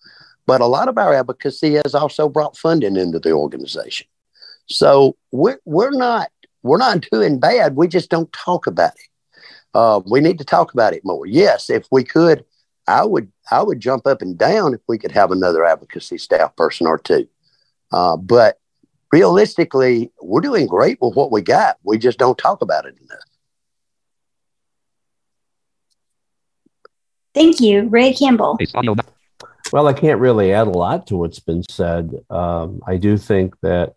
But 0.45 0.61
a 0.61 0.65
lot 0.65 0.87
of 0.87 0.97
our 0.97 1.13
advocacy 1.13 1.73
has 1.73 1.95
also 1.95 2.29
brought 2.29 2.57
funding 2.57 2.95
into 2.95 3.19
the 3.19 3.31
organization. 3.31 4.07
So 4.67 5.15
we're, 5.31 5.59
we're 5.65 5.91
not 5.91 6.29
we're 6.63 6.77
not 6.77 7.05
doing 7.11 7.39
bad. 7.39 7.75
We 7.75 7.87
just 7.87 8.09
don't 8.09 8.31
talk 8.33 8.65
about 8.65 8.93
it. 8.93 9.09
Uh, 9.75 10.01
we 10.09 10.19
need 10.19 10.39
to 10.39 10.45
talk 10.45 10.73
about 10.73 10.93
it 10.93 11.05
more. 11.05 11.27
Yes, 11.27 11.69
if 11.69 11.85
we 11.91 12.03
could, 12.03 12.43
I 12.87 13.05
would 13.05 13.31
I 13.51 13.61
would 13.61 13.79
jump 13.79 14.07
up 14.07 14.21
and 14.21 14.37
down 14.37 14.73
if 14.73 14.81
we 14.87 14.97
could 14.97 15.11
have 15.11 15.31
another 15.31 15.63
advocacy 15.63 16.17
staff 16.17 16.55
person 16.55 16.87
or 16.87 16.97
two. 16.97 17.27
Uh, 17.91 18.17
but 18.17 18.59
realistically, 19.15 20.11
we're 20.21 20.41
doing 20.41 20.67
great 20.67 20.97
with 20.99 21.15
what 21.15 21.31
we 21.31 21.41
got. 21.41 21.77
We 21.83 21.97
just 21.97 22.19
don't 22.19 22.37
talk 22.37 22.61
about 22.61 22.85
it 22.85 22.97
enough. 22.97 23.19
Thank 27.33 27.61
you, 27.61 27.87
Ray 27.87 28.13
Campbell. 28.13 28.57
Well, 29.71 29.87
I 29.87 29.93
can't 29.93 30.19
really 30.19 30.51
add 30.51 30.67
a 30.67 30.77
lot 30.85 31.07
to 31.07 31.15
what's 31.15 31.39
been 31.39 31.63
said. 31.63 32.11
Um, 32.29 32.81
I 32.85 32.97
do 32.97 33.17
think 33.17 33.55
that, 33.61 33.93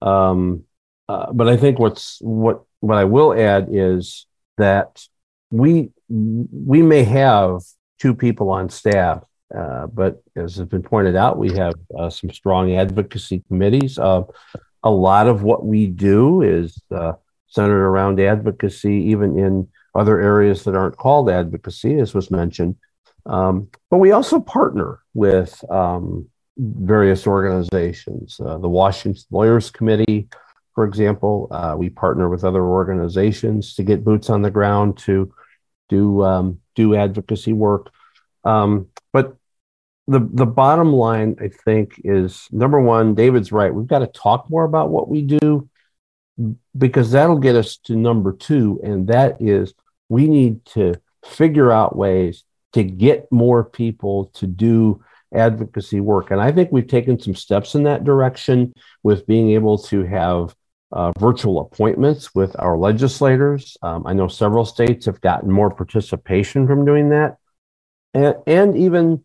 um, 0.00 0.64
uh, 1.06 1.32
but 1.32 1.46
I 1.48 1.58
think 1.58 1.78
what's 1.78 2.18
what 2.20 2.62
what 2.80 2.96
I 2.96 3.04
will 3.04 3.34
add 3.34 3.68
is 3.70 4.26
that 4.56 5.06
we 5.50 5.90
we 6.08 6.80
may 6.80 7.04
have 7.04 7.60
two 7.98 8.14
people 8.14 8.48
on 8.50 8.70
staff 8.70 9.22
uh, 9.56 9.86
but 9.86 10.22
as 10.36 10.56
has 10.56 10.66
been 10.66 10.82
pointed 10.82 11.16
out, 11.16 11.38
we 11.38 11.52
have 11.54 11.74
uh, 11.98 12.10
some 12.10 12.30
strong 12.30 12.74
advocacy 12.74 13.42
committees. 13.48 13.98
Uh, 13.98 14.22
a 14.82 14.90
lot 14.90 15.26
of 15.26 15.42
what 15.42 15.66
we 15.66 15.86
do 15.86 16.42
is 16.42 16.80
uh, 16.94 17.12
centered 17.46 17.84
around 17.84 18.20
advocacy, 18.20 18.94
even 18.94 19.38
in 19.38 19.68
other 19.94 20.20
areas 20.20 20.64
that 20.64 20.76
aren't 20.76 20.96
called 20.96 21.28
advocacy, 21.28 21.98
as 21.98 22.14
was 22.14 22.30
mentioned. 22.30 22.76
Um, 23.26 23.68
but 23.90 23.98
we 23.98 24.12
also 24.12 24.40
partner 24.40 25.00
with 25.14 25.62
um, 25.70 26.28
various 26.56 27.26
organizations. 27.26 28.40
Uh, 28.40 28.58
the 28.58 28.68
Washington 28.68 29.22
Lawyers 29.30 29.70
Committee, 29.70 30.28
for 30.74 30.84
example, 30.84 31.48
we 31.76 31.90
partner 31.90 32.28
with 32.28 32.44
other 32.44 32.62
organizations 32.62 33.74
to 33.74 33.82
get 33.82 34.04
boots 34.04 34.30
on 34.30 34.42
the 34.42 34.50
ground 34.50 34.96
to 34.98 35.32
do 35.88 36.22
um, 36.22 36.60
do 36.76 36.94
advocacy 36.94 37.52
work. 37.52 37.90
Um, 38.44 38.86
but 39.12 39.36
the 40.10 40.28
the 40.32 40.46
bottom 40.46 40.92
line, 40.92 41.36
I 41.40 41.48
think, 41.64 42.00
is 42.02 42.48
number 42.50 42.80
one. 42.80 43.14
David's 43.14 43.52
right. 43.52 43.72
We've 43.72 43.86
got 43.86 44.00
to 44.00 44.08
talk 44.08 44.50
more 44.50 44.64
about 44.64 44.90
what 44.90 45.08
we 45.08 45.22
do 45.22 45.68
because 46.76 47.12
that'll 47.12 47.38
get 47.38 47.54
us 47.54 47.76
to 47.84 47.94
number 47.94 48.32
two, 48.32 48.80
and 48.82 49.06
that 49.06 49.40
is 49.40 49.72
we 50.08 50.26
need 50.26 50.64
to 50.66 50.94
figure 51.24 51.70
out 51.70 51.94
ways 51.94 52.42
to 52.72 52.82
get 52.82 53.30
more 53.30 53.62
people 53.62 54.32
to 54.34 54.48
do 54.48 55.00
advocacy 55.32 56.00
work. 56.00 56.32
And 56.32 56.40
I 56.40 56.50
think 56.50 56.72
we've 56.72 56.88
taken 56.88 57.20
some 57.20 57.36
steps 57.36 57.76
in 57.76 57.84
that 57.84 58.02
direction 58.02 58.74
with 59.04 59.28
being 59.28 59.50
able 59.50 59.78
to 59.78 60.02
have 60.02 60.56
uh, 60.90 61.12
virtual 61.20 61.60
appointments 61.60 62.34
with 62.34 62.56
our 62.58 62.76
legislators. 62.76 63.76
Um, 63.80 64.04
I 64.08 64.12
know 64.12 64.26
several 64.26 64.64
states 64.64 65.06
have 65.06 65.20
gotten 65.20 65.52
more 65.52 65.70
participation 65.70 66.66
from 66.66 66.84
doing 66.84 67.10
that. 67.10 67.36
And, 68.12 68.34
and 68.48 68.76
even 68.76 69.24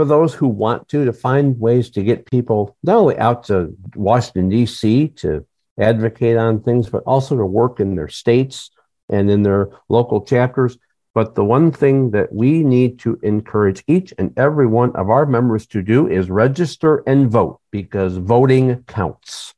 for 0.00 0.06
those 0.06 0.32
who 0.32 0.48
want 0.48 0.88
to, 0.88 1.04
to 1.04 1.12
find 1.12 1.60
ways 1.60 1.90
to 1.90 2.02
get 2.02 2.24
people 2.24 2.74
not 2.82 2.96
only 2.96 3.18
out 3.18 3.44
to 3.44 3.76
Washington, 3.94 4.48
D.C. 4.48 5.08
to 5.08 5.44
advocate 5.78 6.38
on 6.38 6.62
things, 6.62 6.88
but 6.88 7.02
also 7.04 7.36
to 7.36 7.44
work 7.44 7.80
in 7.80 7.96
their 7.96 8.08
states 8.08 8.70
and 9.10 9.30
in 9.30 9.42
their 9.42 9.68
local 9.90 10.22
chapters. 10.22 10.78
But 11.12 11.34
the 11.34 11.44
one 11.44 11.70
thing 11.70 12.12
that 12.12 12.32
we 12.32 12.62
need 12.62 13.00
to 13.00 13.20
encourage 13.22 13.84
each 13.86 14.14
and 14.16 14.32
every 14.38 14.66
one 14.66 14.96
of 14.96 15.10
our 15.10 15.26
members 15.26 15.66
to 15.66 15.82
do 15.82 16.08
is 16.08 16.30
register 16.30 17.02
and 17.06 17.30
vote 17.30 17.60
because 17.70 18.16
voting 18.16 18.82
counts. 18.84 19.52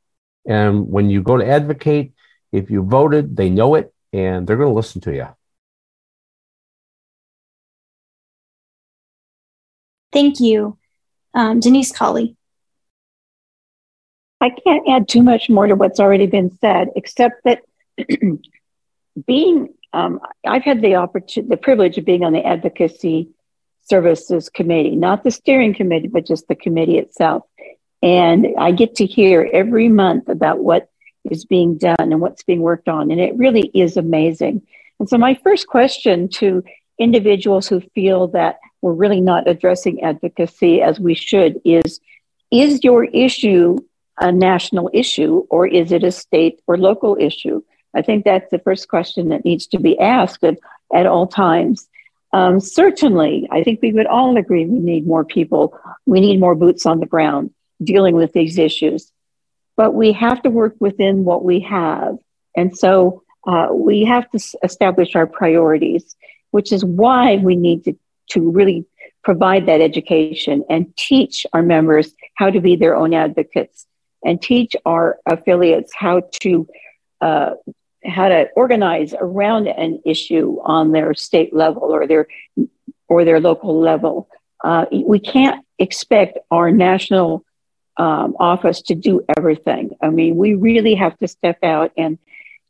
And 0.45 0.89
when 0.89 1.09
you 1.09 1.23
go 1.23 1.37
to 1.37 1.47
advocate, 1.47 2.11
if 2.51 2.69
you 2.69 2.83
voted, 2.83 3.37
they 3.37 3.49
know 3.49 3.75
it 3.75 3.93
and 4.11 4.45
they're 4.45 4.57
going 4.57 4.67
to 4.67 4.75
listen 4.75 4.99
to 5.03 5.15
you. 5.15 5.27
Thank 10.13 10.39
you. 10.39 10.77
Um, 11.33 11.59
Denise 11.59 11.91
Colley. 11.91 12.37
I 14.39 14.49
can't 14.49 14.87
add 14.87 15.07
too 15.07 15.23
much 15.23 15.49
more 15.49 15.67
to 15.67 15.75
what's 15.75 15.99
already 15.99 16.27
been 16.27 16.55
said, 16.59 16.89
except 16.95 17.43
that 17.45 17.63
being, 19.25 19.73
um, 19.93 20.19
I've 20.45 20.63
had 20.63 20.81
the 20.81 20.95
opportunity, 20.95 21.49
the 21.49 21.57
privilege 21.57 21.97
of 21.97 22.05
being 22.05 22.23
on 22.23 22.33
the 22.33 22.45
advocacy 22.45 23.29
services 23.85 24.49
committee, 24.49 24.95
not 24.95 25.23
the 25.23 25.31
steering 25.31 25.73
committee, 25.73 26.07
but 26.07 26.27
just 26.27 26.47
the 26.47 26.55
committee 26.55 26.97
itself. 26.97 27.43
And 28.01 28.47
I 28.59 28.71
get 28.71 28.95
to 28.95 29.05
hear 29.05 29.49
every 29.53 29.87
month 29.87 30.27
about 30.29 30.59
what 30.59 30.89
is 31.31 31.45
being 31.45 31.77
done 31.77 31.95
and 31.99 32.19
what's 32.19 32.43
being 32.43 32.61
worked 32.61 32.89
on. 32.89 33.11
And 33.11 33.19
it 33.19 33.35
really 33.37 33.71
is 33.73 33.97
amazing. 33.97 34.61
And 34.99 35.09
so, 35.09 35.17
my 35.17 35.35
first 35.35 35.67
question 35.67 36.27
to 36.29 36.63
individuals 36.99 37.67
who 37.67 37.79
feel 37.95 38.27
that 38.29 38.59
we're 38.83 38.93
really 38.93 39.21
not 39.21 39.47
addressing 39.47 40.03
advocacy 40.03 40.81
as 40.81 40.99
we 40.99 41.15
should. 41.15 41.59
Is 41.63 42.01
is 42.51 42.83
your 42.83 43.05
issue 43.05 43.77
a 44.19 44.31
national 44.31 44.91
issue 44.93 45.47
or 45.49 45.65
is 45.65 45.91
it 45.91 46.03
a 46.03 46.11
state 46.11 46.59
or 46.67 46.77
local 46.77 47.17
issue? 47.19 47.63
I 47.95 48.03
think 48.03 48.25
that's 48.25 48.51
the 48.51 48.59
first 48.59 48.89
question 48.89 49.29
that 49.29 49.45
needs 49.45 49.65
to 49.67 49.79
be 49.79 49.97
asked 49.97 50.43
at, 50.43 50.59
at 50.93 51.07
all 51.07 51.25
times. 51.25 51.87
Um, 52.31 52.59
certainly 52.59 53.47
i 53.51 53.63
think 53.63 53.79
we 53.81 53.93
would 53.93 54.07
all 54.07 54.35
agree 54.37 54.65
we 54.65 54.79
need 54.79 55.07
more 55.07 55.23
people. 55.23 55.79
We 56.05 56.19
need 56.19 56.39
more 56.39 56.55
boots 56.55 56.85
on 56.85 56.99
the 56.99 57.05
ground 57.05 57.51
dealing 57.81 58.15
with 58.15 58.33
these 58.33 58.57
issues. 58.57 59.11
But 59.77 59.93
we 59.93 60.11
have 60.11 60.41
to 60.43 60.49
work 60.49 60.75
within 60.79 61.23
what 61.23 61.43
we 61.43 61.61
have. 61.61 62.17
And 62.55 62.77
so 62.77 63.23
uh, 63.47 63.69
we 63.71 64.05
have 64.05 64.29
to 64.31 64.39
establish 64.63 65.15
our 65.15 65.27
priorities 65.27 66.15
which 66.53 66.71
is 66.71 66.85
why 66.85 67.37
we 67.37 67.55
need 67.55 67.83
to, 67.83 67.97
to 68.31 68.51
really 68.51 68.85
provide 69.23 69.65
that 69.65 69.81
education 69.81 70.63
and 70.69 70.95
teach 70.97 71.45
our 71.53 71.61
members 71.61 72.13
how 72.35 72.49
to 72.49 72.59
be 72.59 72.75
their 72.75 72.95
own 72.95 73.13
advocates 73.13 73.85
and 74.23 74.41
teach 74.41 74.75
our 74.85 75.17
affiliates 75.25 75.93
how 75.93 76.21
to 76.41 76.67
uh, 77.21 77.51
how 78.05 78.27
to 78.27 78.47
organize 78.55 79.13
around 79.17 79.67
an 79.67 80.01
issue 80.05 80.57
on 80.63 80.91
their 80.91 81.13
state 81.13 81.53
level 81.53 81.83
or 81.83 82.05
their 82.05 82.27
or 83.07 83.23
their 83.23 83.39
local 83.39 83.79
level. 83.79 84.27
Uh, 84.63 84.85
we 84.91 85.19
can't 85.19 85.65
expect 85.79 86.37
our 86.51 86.71
national 86.71 87.45
um, 87.97 88.35
office 88.39 88.81
to 88.81 88.95
do 88.95 89.23
everything. 89.37 89.91
I 90.01 90.09
mean, 90.09 90.35
we 90.35 90.53
really 90.55 90.95
have 90.95 91.17
to 91.19 91.27
step 91.27 91.59
out 91.63 91.91
and 91.97 92.17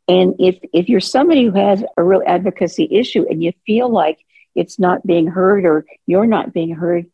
and 0.07 0.35
if 0.38 0.59
if 0.73 0.89
you're 0.89 0.99
somebody 0.99 1.45
who 1.45 1.51
has 1.51 1.84
a 1.97 2.03
real 2.03 2.23
advocacy 2.27 2.88
issue 2.91 3.25
and 3.30 3.41
you 3.41 3.53
feel 3.65 3.89
like 3.89 4.19
it's 4.55 4.80
not 4.80 5.05
being 5.05 5.27
heard 5.27 5.65
or 5.65 5.85
you're 6.05 6.25
not 6.25 6.53
being 6.53 6.73
heard, 6.75 7.05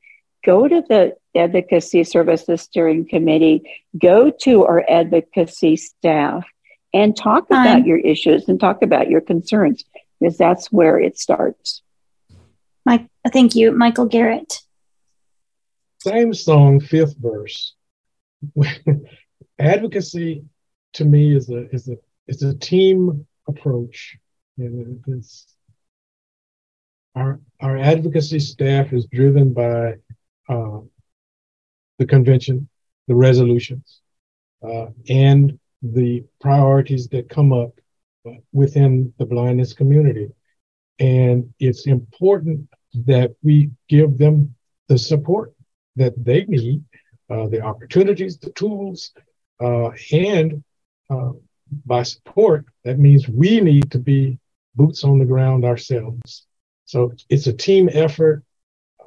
go 0.45 0.67
to 0.67 0.83
the 0.87 1.15
advocacy 1.35 2.03
services 2.03 2.61
steering 2.61 3.07
committee, 3.07 3.63
go 3.97 4.31
to 4.31 4.65
our 4.65 4.83
advocacy 4.89 5.75
staff 5.75 6.45
and 6.93 7.15
talk 7.15 7.45
about 7.49 7.85
your 7.85 7.97
issues 7.97 8.49
and 8.49 8.59
talk 8.59 8.81
about 8.81 9.09
your 9.09 9.21
concerns 9.21 9.83
because 10.19 10.37
that's 10.37 10.71
where 10.71 10.99
it 10.99 11.19
starts. 11.19 11.81
Mike, 12.85 13.07
thank 13.31 13.55
you, 13.55 13.71
Michael 13.71 14.05
Garrett. 14.05 14.61
Same 15.99 16.33
song, 16.33 16.79
fifth 16.79 17.15
verse. 17.19 17.73
Advocacy 19.59 20.43
to 20.93 21.05
me 21.05 21.35
is 21.35 21.49
a 21.49 21.69
is 21.71 21.89
a 21.89 21.97
is 22.27 22.41
a 22.41 22.55
team 22.55 23.27
approach, 23.47 24.17
and 24.57 25.03
it's 25.07 25.55
our 27.19 27.39
our 27.59 27.77
advocacy 27.77 28.39
staff 28.39 28.93
is 28.93 29.05
driven 29.07 29.53
by 29.53 29.95
uh, 30.47 30.79
the 31.97 32.05
convention, 32.05 32.69
the 33.07 33.15
resolutions, 33.15 34.01
uh, 34.67 34.87
and 35.09 35.59
the 35.81 36.23
priorities 36.39 37.07
that 37.09 37.29
come 37.29 37.51
up 37.51 37.73
within 38.53 39.13
the 39.17 39.25
blindness 39.25 39.73
community. 39.73 40.29
And 40.99 41.53
it's 41.59 41.87
important 41.87 42.69
that 43.05 43.35
we 43.43 43.71
give 43.87 44.17
them 44.17 44.55
the 44.87 44.97
support 44.97 45.53
that 45.95 46.13
they 46.23 46.45
need, 46.45 46.83
uh, 47.29 47.47
the 47.47 47.61
opportunities, 47.61 48.37
the 48.37 48.51
tools, 48.51 49.11
uh, 49.61 49.89
and 50.11 50.63
uh, 51.09 51.31
by 51.85 52.03
support, 52.03 52.65
that 52.83 52.99
means 52.99 53.27
we 53.27 53.61
need 53.61 53.91
to 53.91 53.99
be 53.99 54.39
boots 54.75 55.03
on 55.03 55.19
the 55.19 55.25
ground 55.25 55.65
ourselves. 55.65 56.47
So 56.89 57.13
it's 57.29 57.45
a 57.45 57.53
team 57.53 57.87
effort. 57.93 58.43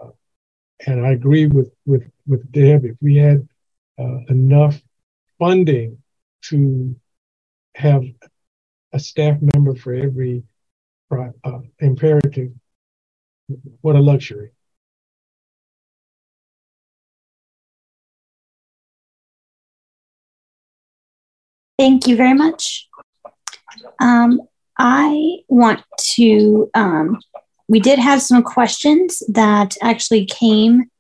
Uh, 0.01 0.11
and 0.87 1.05
I 1.05 1.11
agree 1.11 1.47
with, 1.47 1.73
with, 1.85 2.09
with 2.29 2.53
Deb, 2.53 2.85
if 2.85 2.97
we 3.01 3.17
had 3.17 3.49
uh, 3.99 4.19
enough 4.29 4.81
funding 5.37 5.99
to 6.43 6.95
have 7.75 8.05
a 8.93 9.01
staff 9.01 9.39
member 9.41 9.75
for 9.75 9.95
every 9.95 10.45
uh, 11.11 11.59
imperative. 11.81 12.53
What 13.81 13.97
a 13.97 14.01
luxury. 14.01 14.53
Thank 21.81 22.07
you 22.07 22.15
very 22.15 22.35
much. 22.35 22.89
Um, 23.99 24.41
I 24.79 25.39
want 25.49 25.83
to, 26.15 26.71
um, 26.75 27.19
we 27.69 27.81
did 27.81 27.99
have 27.99 28.21
some 28.23 28.43
questions 28.43 29.23
that 29.29 29.77
actually 29.83 30.27
came 30.27 30.91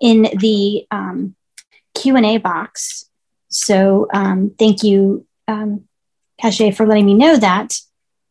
in 0.00 0.28
the 0.38 0.86
um, 0.90 1.34
Q&A 1.94 2.38
box 2.38 3.10
so 3.52 4.08
um, 4.12 4.54
thank 4.58 4.82
you, 4.82 5.26
um, 5.46 5.84
Cache, 6.40 6.74
for 6.74 6.86
letting 6.86 7.06
me 7.06 7.14
know 7.14 7.36
that. 7.36 7.74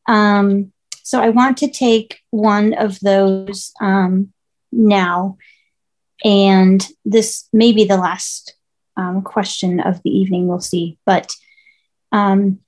Um, 0.08 0.74
so 1.04 1.22
I 1.22 1.30
want 1.30 1.58
to 1.58 1.70
take 1.70 2.22
one 2.32 2.74
of 2.74 3.00
those 3.00 3.72
um, 3.80 4.34
now. 4.72 5.38
And 6.24 6.86
this 7.06 7.48
may 7.54 7.72
be 7.72 7.84
the 7.84 7.98
last 7.98 8.56
um, 8.98 9.22
question 9.22 9.80
of 9.80 10.02
the 10.04 10.10
evening, 10.10 10.48
we'll 10.48 10.60
see. 10.60 10.98
But 11.06 11.34
um, 12.12 12.60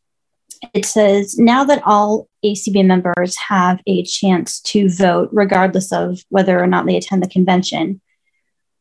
it 0.74 0.86
says 0.86 1.38
now 1.38 1.64
that 1.66 1.82
all 1.86 2.28
ACB 2.44 2.86
members 2.86 3.38
have 3.38 3.80
a 3.88 4.04
chance 4.04 4.60
to 4.62 4.90
vote, 4.90 5.30
regardless 5.32 5.92
of 5.92 6.20
whether 6.30 6.60
or 6.62 6.68
not 6.68 6.86
they 6.86 6.98
attend 6.98 7.24
the 7.24 7.30
convention, 7.30 8.02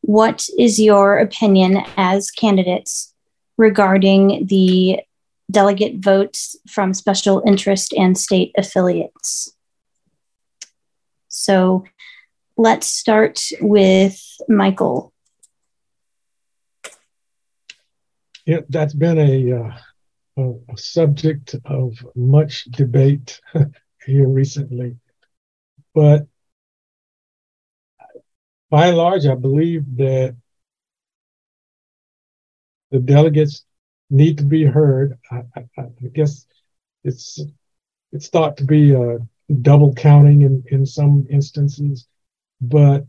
what 0.01 0.47
is 0.57 0.79
your 0.79 1.17
opinion 1.17 1.83
as 1.97 2.31
candidates 2.31 3.13
regarding 3.57 4.47
the 4.47 4.99
delegate 5.51 5.97
votes 6.03 6.55
from 6.67 6.93
special 6.93 7.43
interest 7.45 7.93
and 7.93 8.17
state 8.17 8.51
affiliates. 8.57 9.55
So 11.27 11.83
let's 12.57 12.87
start 12.87 13.41
with 13.61 14.19
Michael. 14.47 15.13
Yeah, 18.45 18.61
that's 18.67 18.93
been 18.93 19.17
a, 19.17 19.53
uh, 19.53 19.71
a, 20.37 20.53
subject 20.75 21.55
of 21.65 21.93
much 22.15 22.65
debate 22.65 23.39
here 24.05 24.27
recently. 24.27 24.97
But 25.93 26.27
by 28.69 28.87
and 28.87 28.97
large, 28.97 29.25
I 29.25 29.35
believe 29.35 29.83
that 29.97 30.35
the 32.91 32.99
delegates 32.99 33.65
need 34.09 34.39
to 34.39 34.45
be 34.45 34.63
heard. 34.63 35.17
I, 35.31 35.43
I, 35.55 35.61
I 35.77 36.07
guess 36.13 36.45
it's 37.03 37.39
it's 38.11 38.29
thought 38.29 38.57
to 38.57 38.65
be 38.65 38.93
a 38.93 39.19
double 39.61 39.93
counting 39.93 40.43
in, 40.43 40.63
in 40.67 40.85
some 40.85 41.25
instances, 41.29 42.07
but 42.61 43.05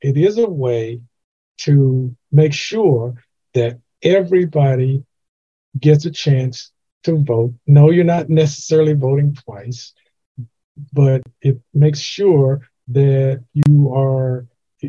it 0.00 0.16
is 0.16 0.38
a 0.38 0.48
way 0.48 1.00
to 1.58 2.16
make 2.32 2.52
sure 2.52 3.14
that 3.54 3.80
everybody 4.02 5.04
gets 5.78 6.04
a 6.04 6.10
chance 6.10 6.72
to 7.04 7.22
vote. 7.22 7.54
No, 7.66 7.90
you're 7.90 8.04
not 8.04 8.28
necessarily 8.28 8.94
voting 8.94 9.34
twice, 9.34 9.92
but 10.92 11.22
it 11.40 11.60
makes 11.72 11.98
sure 11.98 12.60
that 12.88 13.44
you 13.52 13.92
are 13.94 14.46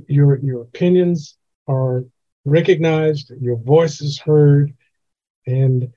your 0.07 0.37
your 0.39 0.61
opinions 0.61 1.37
are 1.67 2.05
recognized, 2.45 3.31
your 3.39 3.57
voice 3.57 4.01
is 4.01 4.19
heard, 4.19 4.73
and 5.45 5.93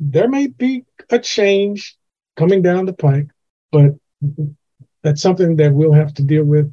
there 0.00 0.28
may 0.28 0.46
be 0.46 0.84
a 1.10 1.18
change 1.18 1.96
coming 2.36 2.62
down 2.62 2.86
the 2.86 2.92
pike, 2.92 3.28
but 3.72 3.94
that's 5.02 5.22
something 5.22 5.56
that 5.56 5.72
we'll 5.72 5.92
have 5.92 6.14
to 6.14 6.22
deal 6.22 6.44
with 6.44 6.72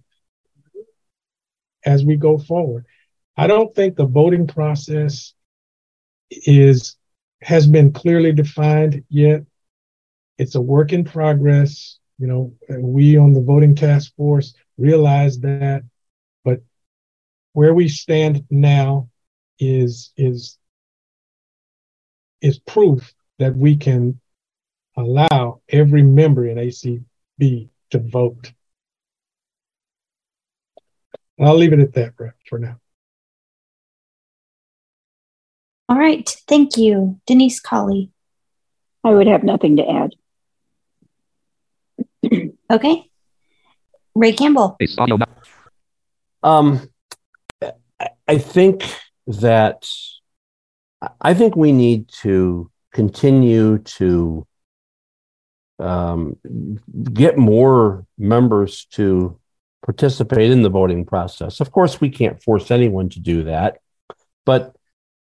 as 1.85 2.03
we 2.03 2.15
go 2.15 2.37
forward. 2.37 2.85
I 3.37 3.47
don't 3.47 3.73
think 3.75 3.95
the 3.95 4.05
voting 4.05 4.47
process 4.47 5.33
is 6.29 6.94
has 7.41 7.67
been 7.67 7.91
clearly 7.91 8.31
defined 8.31 9.03
yet. 9.09 9.43
It's 10.37 10.55
a 10.55 10.61
work 10.61 10.93
in 10.93 11.03
progress. 11.03 11.99
You 12.17 12.27
know, 12.27 12.53
we 12.69 13.17
on 13.17 13.33
the 13.33 13.41
voting 13.41 13.75
task 13.75 14.15
force 14.15 14.53
realize 14.77 15.39
that, 15.39 15.83
but 16.43 16.61
where 17.53 17.73
we 17.73 17.87
stand 17.87 18.45
now 18.49 19.09
is 19.59 20.11
is 20.17 20.57
is 22.41 22.59
proof 22.59 23.13
that 23.39 23.55
we 23.55 23.75
can 23.75 24.19
allow 24.97 25.61
every 25.69 26.03
member 26.03 26.47
in 26.47 26.57
ACB 26.57 27.69
to 27.91 27.99
vote. 27.99 28.51
I'll 31.39 31.57
leave 31.57 31.73
it 31.73 31.79
at 31.79 31.93
that 31.93 32.13
for 32.47 32.59
now. 32.59 32.79
All 35.87 35.97
right. 35.97 36.27
Thank 36.47 36.77
you. 36.77 37.19
Denise 37.27 37.59
Colley. 37.59 38.11
I 39.03 39.11
would 39.11 39.27
have 39.27 39.43
nothing 39.43 39.77
to 39.77 39.87
add. 39.87 40.15
okay. 42.71 43.09
Ray 44.15 44.33
Campbell. 44.33 44.77
Um, 46.41 46.89
I 48.27 48.37
think 48.37 48.83
that 49.27 49.87
I 51.21 51.33
think 51.33 51.55
we 51.55 51.71
need 51.71 52.07
to 52.21 52.71
continue 52.93 53.79
to 53.79 54.47
um, 55.79 56.37
get 57.13 57.37
more 57.37 58.05
members 58.17 58.85
to 58.91 59.39
participate 59.83 60.51
in 60.51 60.61
the 60.61 60.69
voting 60.69 61.05
process. 61.05 61.59
Of 61.59 61.71
course, 61.71 62.01
we 62.01 62.09
can't 62.09 62.41
force 62.41 62.71
anyone 62.71 63.09
to 63.09 63.19
do 63.19 63.43
that, 63.43 63.79
but 64.45 64.74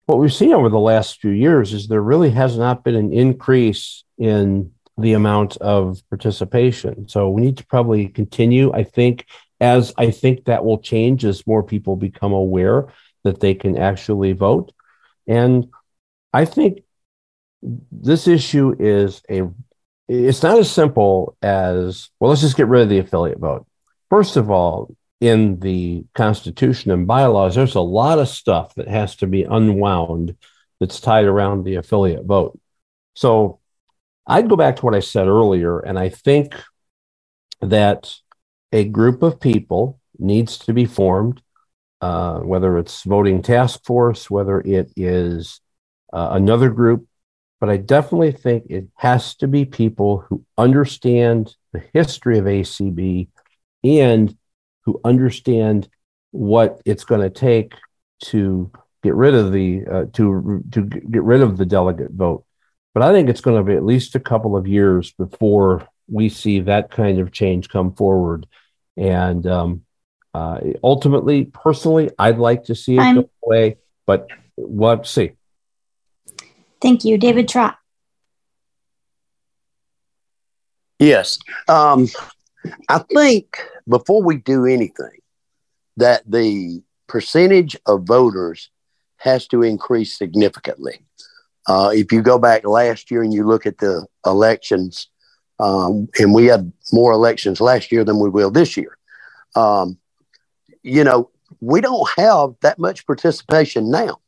what 0.06 0.18
we've 0.18 0.32
seen 0.32 0.52
over 0.52 0.68
the 0.68 0.78
last 0.78 1.20
few 1.20 1.30
years 1.30 1.72
is 1.72 1.88
there 1.88 2.00
really 2.00 2.30
has 2.30 2.56
not 2.56 2.84
been 2.84 2.94
an 2.94 3.12
increase 3.12 4.04
in 4.18 4.72
the 4.96 5.12
amount 5.12 5.56
of 5.58 6.00
participation. 6.08 7.08
So 7.08 7.28
we 7.28 7.42
need 7.42 7.58
to 7.58 7.66
probably 7.66 8.08
continue. 8.08 8.72
I 8.72 8.84
think 8.84 9.26
as 9.60 9.92
I 9.98 10.10
think 10.10 10.44
that 10.44 10.64
will 10.64 10.78
change 10.78 11.24
as 11.24 11.46
more 11.46 11.62
people 11.62 11.96
become 11.96 12.32
aware 12.32 12.86
that 13.24 13.40
they 13.40 13.54
can 13.54 13.76
actually 13.76 14.32
vote. 14.32 14.72
And 15.26 15.68
I 16.32 16.44
think 16.44 16.82
this 17.62 18.28
issue 18.28 18.76
is 18.78 19.22
a 19.28 19.42
it's 20.08 20.42
not 20.42 20.58
as 20.58 20.70
simple 20.70 21.36
as 21.42 22.10
well 22.20 22.30
let's 22.30 22.42
just 22.42 22.56
get 22.56 22.68
rid 22.68 22.82
of 22.82 22.88
the 22.88 22.98
affiliate 22.98 23.38
vote. 23.38 23.66
First 24.08 24.36
of 24.36 24.50
all, 24.50 24.95
in 25.20 25.58
the 25.60 26.04
constitution 26.14 26.90
and 26.90 27.06
bylaws 27.06 27.54
there's 27.54 27.74
a 27.74 27.80
lot 27.80 28.18
of 28.18 28.28
stuff 28.28 28.74
that 28.74 28.88
has 28.88 29.16
to 29.16 29.26
be 29.26 29.44
unwound 29.44 30.36
that's 30.78 31.00
tied 31.00 31.24
around 31.24 31.64
the 31.64 31.76
affiliate 31.76 32.24
vote. 32.24 32.58
So 33.14 33.60
I'd 34.26 34.48
go 34.48 34.56
back 34.56 34.76
to 34.76 34.84
what 34.84 34.94
I 34.94 35.00
said 35.00 35.26
earlier 35.26 35.78
and 35.80 35.98
I 35.98 36.08
think 36.08 36.54
that 37.60 38.14
a 38.72 38.84
group 38.84 39.22
of 39.22 39.40
people 39.40 40.00
needs 40.18 40.58
to 40.58 40.72
be 40.72 40.84
formed, 40.84 41.40
uh, 42.00 42.40
whether 42.40 42.76
it's 42.78 43.04
voting 43.04 43.42
task 43.42 43.84
force, 43.84 44.30
whether 44.30 44.60
it 44.60 44.92
is 44.96 45.60
uh, 46.12 46.30
another 46.32 46.70
group. 46.70 47.06
But 47.58 47.70
I 47.70 47.78
definitely 47.78 48.32
think 48.32 48.64
it 48.68 48.88
has 48.96 49.34
to 49.36 49.48
be 49.48 49.64
people 49.64 50.18
who 50.28 50.44
understand 50.58 51.54
the 51.72 51.82
history 51.94 52.38
of 52.38 52.44
ACB 52.44 53.28
and 53.82 54.36
who 54.86 55.00
understand 55.04 55.88
what 56.30 56.80
it's 56.84 57.04
going 57.04 57.20
to 57.20 57.30
take 57.30 57.74
to 58.20 58.70
get 59.02 59.14
rid 59.14 59.34
of 59.34 59.52
the 59.52 59.84
uh, 59.86 60.04
to 60.14 60.64
to 60.70 60.82
get 60.82 61.22
rid 61.22 61.42
of 61.42 61.56
the 61.56 61.66
delegate 61.66 62.12
vote. 62.12 62.44
But 62.94 63.02
I 63.02 63.12
think 63.12 63.28
it's 63.28 63.42
going 63.42 63.58
to 63.62 63.68
be 63.68 63.76
at 63.76 63.84
least 63.84 64.14
a 64.14 64.20
couple 64.20 64.56
of 64.56 64.66
years 64.66 65.12
before 65.12 65.86
we 66.10 66.28
see 66.30 66.60
that 66.60 66.90
kind 66.90 67.18
of 67.18 67.32
change 67.32 67.68
come 67.68 67.92
forward. 67.92 68.46
And 68.96 69.46
um, 69.46 69.82
uh, 70.32 70.60
ultimately, 70.82 71.44
personally, 71.44 72.10
I'd 72.18 72.38
like 72.38 72.64
to 72.64 72.74
see 72.74 72.96
it 72.96 73.00
I'm, 73.00 73.16
go 73.16 73.30
away, 73.44 73.76
but 74.06 74.28
we'll 74.56 75.04
see. 75.04 75.32
Thank 76.80 77.04
you. 77.04 77.18
David 77.18 77.48
Trott. 77.48 77.76
Yes. 80.98 81.38
Um, 81.68 82.08
I 82.88 82.98
think 82.98 83.58
before 83.88 84.22
we 84.22 84.36
do 84.36 84.66
anything, 84.66 85.20
that 85.96 86.22
the 86.30 86.82
percentage 87.06 87.76
of 87.86 88.04
voters 88.04 88.70
has 89.18 89.46
to 89.48 89.62
increase 89.62 90.16
significantly. 90.16 91.00
Uh, 91.66 91.90
if 91.92 92.12
you 92.12 92.22
go 92.22 92.38
back 92.38 92.64
last 92.64 93.10
year 93.10 93.22
and 93.22 93.32
you 93.32 93.44
look 93.44 93.66
at 93.66 93.78
the 93.78 94.06
elections, 94.24 95.08
um, 95.58 96.08
and 96.18 96.34
we 96.34 96.46
had 96.46 96.72
more 96.92 97.12
elections 97.12 97.60
last 97.60 97.90
year 97.90 98.04
than 98.04 98.18
we 98.18 98.28
will 98.28 98.50
this 98.50 98.76
year. 98.76 98.96
Um, 99.54 99.98
you 100.82 101.02
know, 101.02 101.30
we 101.60 101.80
don't 101.80 102.08
have 102.16 102.54
that 102.60 102.78
much 102.78 103.06
participation 103.06 103.90
now. 103.90 104.20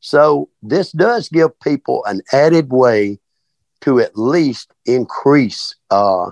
So 0.00 0.48
this 0.62 0.92
does 0.92 1.28
give 1.28 1.58
people 1.60 2.04
an 2.06 2.22
added 2.32 2.72
way 2.72 3.20
to 3.82 4.00
at 4.00 4.16
least 4.16 4.72
increase, 4.84 5.74
uh, 5.90 6.30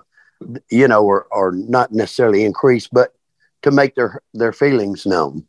you 0.70 0.88
know, 0.88 1.04
or, 1.04 1.26
or 1.30 1.52
not 1.52 1.92
necessarily 1.92 2.44
increase, 2.44 2.88
but 2.88 3.14
to 3.62 3.70
make 3.70 3.94
their, 3.94 4.22
their 4.34 4.52
feelings 4.52 5.04
known. 5.06 5.46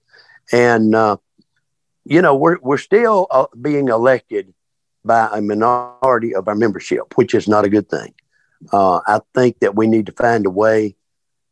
And, 0.51 0.95
uh, 0.95 1.17
you 2.05 2.21
know, 2.21 2.35
we're, 2.35 2.57
we're 2.61 2.77
still 2.77 3.27
uh, 3.29 3.45
being 3.61 3.89
elected 3.89 4.53
by 5.05 5.29
a 5.31 5.41
minority 5.41 6.35
of 6.35 6.47
our 6.47 6.55
membership, 6.55 7.17
which 7.17 7.33
is 7.33 7.47
not 7.47 7.65
a 7.65 7.69
good 7.69 7.87
thing. 7.89 8.13
Uh, 8.73 8.99
I 9.05 9.21
think 9.33 9.59
that 9.59 9.75
we 9.75 9.87
need 9.87 10.07
to 10.07 10.11
find 10.11 10.45
a 10.45 10.49
way 10.49 10.95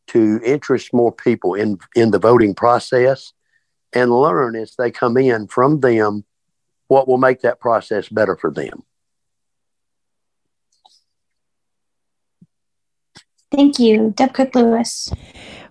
to 0.08 0.40
interest 0.44 0.92
more 0.92 1.12
people 1.12 1.54
in, 1.54 1.78
in 1.94 2.10
the 2.10 2.18
voting 2.18 2.54
process 2.54 3.32
and 3.92 4.10
learn 4.10 4.56
as 4.56 4.74
they 4.76 4.90
come 4.90 5.16
in 5.16 5.46
from 5.46 5.80
them 5.80 6.24
what 6.88 7.06
will 7.06 7.18
make 7.18 7.42
that 7.42 7.60
process 7.60 8.08
better 8.08 8.36
for 8.36 8.50
them. 8.50 8.82
Thank 13.50 13.78
you. 13.78 14.12
Deb 14.16 14.34
Cook 14.34 14.54
Lewis. 14.54 15.10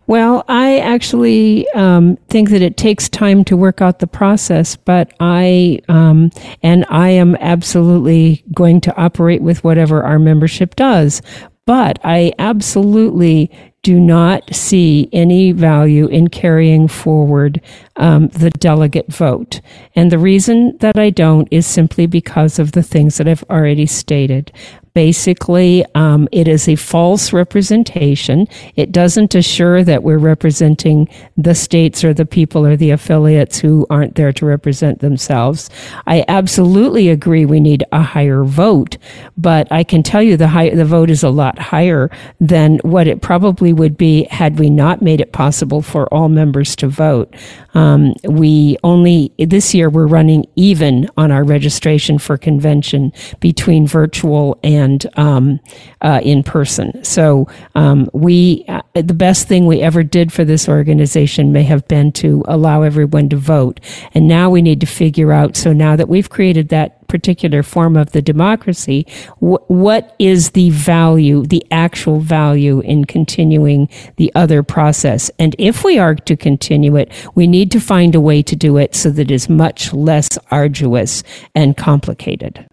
Well, 0.07 0.45
I 0.47 0.79
actually 0.79 1.69
um, 1.71 2.17
think 2.29 2.49
that 2.51 2.61
it 2.61 2.77
takes 2.77 3.09
time 3.09 3.43
to 3.43 3.57
work 3.57 3.81
out 3.81 3.99
the 3.99 4.07
process, 4.07 4.77
but 4.77 5.13
I 5.19 5.79
um, 5.89 6.31
and 6.63 6.85
I 6.89 7.09
am 7.09 7.35
absolutely 7.35 8.43
going 8.53 8.79
to 8.81 8.95
operate 8.95 9.41
with 9.41 9.65
whatever 9.65 10.03
our 10.03 10.17
membership 10.17 10.75
does. 10.75 11.21
But 11.65 11.99
I 12.05 12.31
absolutely 12.39 13.51
do 13.83 13.99
not 13.99 14.53
see 14.53 15.09
any 15.13 15.51
value 15.51 16.07
in 16.07 16.27
carrying 16.27 16.87
forward 16.87 17.61
um, 17.97 18.27
the 18.29 18.49
delegate 18.51 19.11
vote. 19.11 19.61
And 19.95 20.11
the 20.11 20.19
reason 20.19 20.77
that 20.79 20.97
I 20.97 21.09
don't 21.09 21.47
is 21.51 21.65
simply 21.65 22.05
because 22.07 22.59
of 22.59 22.73
the 22.73 22.83
things 22.83 23.17
that 23.17 23.27
I've 23.27 23.43
already 23.49 23.85
stated. 23.85 24.51
Basically, 24.93 25.85
um, 25.93 26.27
it 26.31 26.47
is 26.47 26.67
a 26.67 26.75
false 26.75 27.31
representation. 27.31 28.47
It 28.75 28.91
doesn't 28.91 29.35
assure 29.35 29.83
that 29.83 30.01
we're 30.01 30.17
representing 30.17 31.07
the 31.37 31.53
states 31.53 32.03
or 32.03 32.15
the 32.15 32.25
people 32.25 32.65
or 32.65 32.75
the 32.75 32.89
affiliates 32.89 33.59
who 33.59 33.85
aren't 33.91 34.15
there 34.15 34.33
to 34.33 34.45
represent 34.45 34.99
themselves. 34.99 35.69
I 36.07 36.25
absolutely 36.27 37.09
agree 37.09 37.45
we 37.45 37.59
need 37.59 37.83
a 37.91 38.01
higher 38.01 38.43
vote, 38.43 38.97
but 39.37 39.71
I 39.71 39.83
can 39.83 40.01
tell 40.01 40.23
you 40.23 40.35
the 40.35 40.47
high, 40.47 40.71
the 40.71 40.83
vote 40.83 41.11
is 41.11 41.21
a 41.21 41.29
lot 41.29 41.59
higher 41.59 42.09
than 42.39 42.79
what 42.79 43.07
it 43.07 43.21
probably 43.21 43.66
would 43.73 43.97
be 43.97 44.23
had 44.25 44.59
we 44.59 44.69
not 44.69 45.01
made 45.01 45.21
it 45.21 45.31
possible 45.31 45.81
for 45.81 46.11
all 46.13 46.29
members 46.29 46.75
to 46.77 46.87
vote. 46.87 47.33
Um, 47.73 48.13
we 48.23 48.77
only 48.83 49.31
this 49.37 49.75
year 49.75 49.89
we're 49.89 50.07
running 50.07 50.45
even 50.55 51.09
on 51.17 51.31
our 51.31 51.43
registration 51.43 52.17
for 52.17 52.37
convention 52.37 53.13
between 53.39 53.85
virtual 53.85 54.57
and 54.63 54.87
and 54.87 55.05
um, 55.17 55.59
uh, 56.01 56.21
in 56.23 56.43
person. 56.43 57.03
So 57.03 57.47
um, 57.75 58.09
we, 58.13 58.63
uh, 58.67 58.81
the 58.93 59.13
best 59.13 59.47
thing 59.47 59.65
we 59.65 59.81
ever 59.81 60.03
did 60.03 60.31
for 60.31 60.45
this 60.45 60.69
organization 60.69 61.51
may 61.51 61.63
have 61.63 61.87
been 61.87 62.11
to 62.13 62.43
allow 62.47 62.83
everyone 62.83 63.29
to 63.29 63.37
vote. 63.37 63.79
And 64.13 64.27
now 64.27 64.49
we 64.49 64.61
need 64.61 64.79
to 64.81 64.85
figure 64.85 65.31
out. 65.31 65.55
So 65.55 65.73
now 65.73 65.95
that 65.95 66.07
we've 66.07 66.29
created 66.29 66.69
that 66.69 66.96
particular 67.07 67.63
form 67.63 67.95
of 67.95 68.11
the 68.11 68.21
democracy, 68.21 69.05
wh- 69.39 69.69
what 69.69 70.15
is 70.19 70.51
the 70.51 70.69
value, 70.71 71.45
the 71.45 71.65
actual 71.71 72.19
value 72.19 72.79
in 72.81 73.05
continuing 73.05 73.89
the 74.17 74.31
other 74.35 74.63
process? 74.63 75.29
And 75.39 75.55
if 75.57 75.83
we 75.83 75.97
are 75.99 76.15
to 76.15 76.35
continue 76.35 76.95
it, 76.95 77.11
we 77.35 77.47
need 77.47 77.71
to 77.71 77.79
find 77.79 78.15
a 78.15 78.21
way 78.21 78.41
to 78.43 78.55
do 78.55 78.77
it 78.77 78.95
so 78.95 79.09
that 79.11 79.27
it 79.27 79.31
is 79.31 79.49
much 79.49 79.93
less 79.93 80.37
arduous 80.51 81.23
and 81.53 81.75
complicated. 81.75 82.65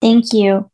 Thank 0.00 0.32
you. 0.32 0.71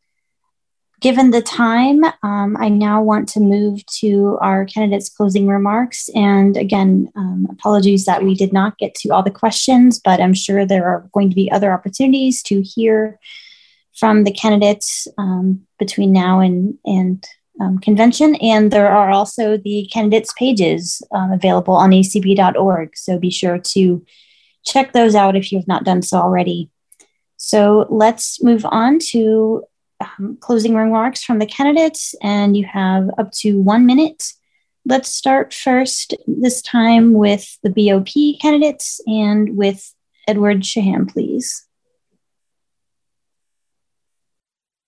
Given 0.99 1.31
the 1.31 1.41
time, 1.41 2.03
um, 2.23 2.57
I 2.59 2.67
now 2.67 3.01
want 3.01 3.29
to 3.29 3.39
move 3.39 3.85
to 3.99 4.37
our 4.41 4.65
candidates' 4.65 5.07
closing 5.09 5.47
remarks. 5.47 6.09
And 6.13 6.57
again, 6.57 7.09
um, 7.15 7.47
apologies 7.49 8.03
that 8.05 8.23
we 8.23 8.35
did 8.35 8.51
not 8.51 8.77
get 8.77 8.95
to 8.95 9.09
all 9.09 9.23
the 9.23 9.31
questions, 9.31 9.99
but 9.99 10.19
I'm 10.19 10.33
sure 10.33 10.65
there 10.65 10.87
are 10.87 11.09
going 11.13 11.29
to 11.29 11.35
be 11.35 11.49
other 11.51 11.71
opportunities 11.71 12.43
to 12.43 12.61
hear 12.61 13.17
from 13.95 14.25
the 14.25 14.33
candidates 14.33 15.07
um, 15.17 15.61
between 15.77 16.11
now 16.11 16.41
and, 16.41 16.77
and 16.85 17.23
um, 17.61 17.79
convention. 17.79 18.35
And 18.35 18.71
there 18.71 18.89
are 18.89 19.09
also 19.09 19.57
the 19.57 19.89
candidates' 19.93 20.33
pages 20.33 21.01
um, 21.11 21.31
available 21.31 21.75
on 21.75 21.91
acb.org. 21.91 22.97
So 22.97 23.17
be 23.17 23.31
sure 23.31 23.57
to 23.57 24.05
check 24.65 24.91
those 24.91 25.15
out 25.15 25.37
if 25.37 25.51
you 25.51 25.59
have 25.59 25.67
not 25.67 25.85
done 25.85 26.01
so 26.01 26.17
already. 26.17 26.69
So 27.37 27.87
let's 27.89 28.43
move 28.43 28.65
on 28.65 28.99
to 29.11 29.63
um, 29.99 30.37
closing 30.39 30.75
remarks 30.75 31.23
from 31.23 31.39
the 31.39 31.45
candidates, 31.45 32.15
and 32.21 32.55
you 32.55 32.65
have 32.65 33.09
up 33.17 33.31
to 33.39 33.61
one 33.61 33.85
minute. 33.85 34.33
Let's 34.85 35.13
start 35.13 35.53
first, 35.53 36.15
this 36.25 36.61
time 36.61 37.13
with 37.13 37.57
the 37.63 37.69
BOP 37.69 38.41
candidates 38.41 39.01
and 39.05 39.55
with 39.57 39.93
Edward 40.27 40.65
Shaham, 40.65 41.05
please. 41.05 41.65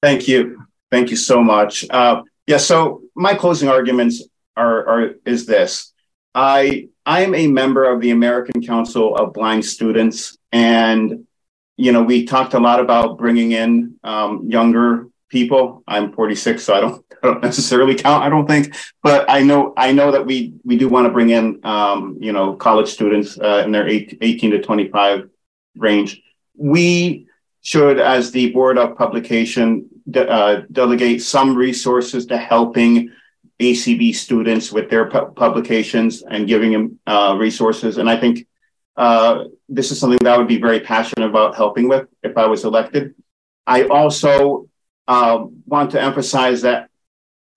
Thank 0.01 0.27
you. 0.27 0.65
Thank 0.89 1.11
you 1.11 1.17
so 1.17 1.43
much. 1.43 1.85
Uh, 1.89 2.23
yeah, 2.47 2.57
so 2.57 3.03
my 3.15 3.35
closing 3.35 3.69
arguments 3.69 4.23
are, 4.57 4.87
are 4.87 5.15
is 5.25 5.45
this. 5.45 5.93
I 6.33 6.89
I 7.05 7.21
am 7.21 7.35
a 7.35 7.47
member 7.47 7.83
of 7.85 8.01
the 8.01 8.11
American 8.11 8.61
Council 8.61 9.15
of 9.15 9.33
Blind 9.33 9.65
Students, 9.65 10.37
and 10.51 11.27
you 11.77 11.91
know, 11.91 12.03
we 12.03 12.25
talked 12.25 12.53
a 12.53 12.59
lot 12.59 12.79
about 12.79 13.17
bringing 13.17 13.51
in 13.51 13.95
um, 14.03 14.47
younger 14.47 15.07
people. 15.29 15.83
I'm 15.87 16.13
46, 16.13 16.63
so 16.63 16.73
I 16.75 16.81
don't, 16.81 17.05
I 17.23 17.27
don't 17.27 17.43
necessarily 17.43 17.95
count. 17.95 18.23
I 18.23 18.29
don't 18.29 18.47
think, 18.47 18.75
but 19.01 19.29
I 19.29 19.41
know 19.41 19.73
I 19.77 19.91
know 19.91 20.11
that 20.11 20.25
we 20.25 20.53
we 20.63 20.77
do 20.77 20.89
want 20.89 21.05
to 21.05 21.13
bring 21.13 21.29
in 21.29 21.59
um, 21.63 22.17
you 22.19 22.33
know 22.33 22.55
college 22.55 22.89
students 22.89 23.39
uh, 23.39 23.63
in 23.65 23.71
their 23.71 23.87
eight, 23.87 24.17
18 24.21 24.51
to 24.51 24.61
25 24.61 25.29
range. 25.77 26.21
We 26.55 27.27
should, 27.61 27.99
as 27.99 28.31
the 28.31 28.51
Board 28.51 28.77
of 28.77 28.97
Publication, 28.97 29.89
de- 30.09 30.29
uh, 30.29 30.63
delegate 30.71 31.21
some 31.21 31.55
resources 31.55 32.25
to 32.27 32.37
helping 32.37 33.11
ACB 33.59 34.15
students 34.15 34.71
with 34.71 34.89
their 34.89 35.09
pu- 35.09 35.31
publications 35.31 36.23
and 36.23 36.47
giving 36.47 36.71
them 36.71 36.99
uh, 37.05 37.35
resources. 37.37 37.97
And 37.97 38.09
I 38.09 38.19
think 38.19 38.47
uh, 38.97 39.45
this 39.69 39.91
is 39.91 39.99
something 39.99 40.19
that 40.21 40.33
I 40.33 40.37
would 40.37 40.47
be 40.47 40.59
very 40.59 40.79
passionate 40.79 41.27
about 41.27 41.55
helping 41.55 41.87
with 41.87 42.07
if 42.23 42.37
I 42.37 42.45
was 42.47 42.65
elected. 42.65 43.15
I 43.65 43.85
also 43.85 44.67
uh, 45.07 45.45
want 45.65 45.91
to 45.91 46.01
emphasize 46.01 46.61
that 46.63 46.89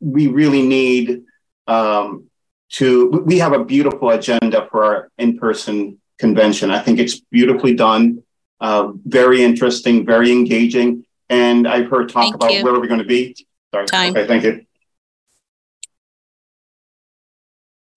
we 0.00 0.26
really 0.26 0.62
need 0.62 1.22
um, 1.66 2.30
to, 2.70 3.08
we 3.24 3.38
have 3.38 3.52
a 3.52 3.64
beautiful 3.64 4.10
agenda 4.10 4.68
for 4.70 4.84
our 4.84 5.10
in 5.18 5.38
person 5.38 6.00
convention. 6.18 6.70
I 6.70 6.80
think 6.80 6.98
it's 6.98 7.20
beautifully 7.20 7.74
done, 7.74 8.22
uh, 8.60 8.92
very 9.04 9.42
interesting, 9.42 10.04
very 10.06 10.30
engaging. 10.30 11.04
And 11.28 11.66
I've 11.66 11.88
heard 11.88 12.08
talk 12.08 12.24
Thank 12.24 12.34
about 12.34 12.52
you. 12.52 12.62
where 12.62 12.74
we're 12.74 12.86
going 12.86 13.00
to 13.00 13.06
be. 13.06 13.34
Sorry. 13.72 13.86
Time. 13.86 14.10
Okay, 14.10 14.26
thank 14.26 14.44
you. 14.44 14.66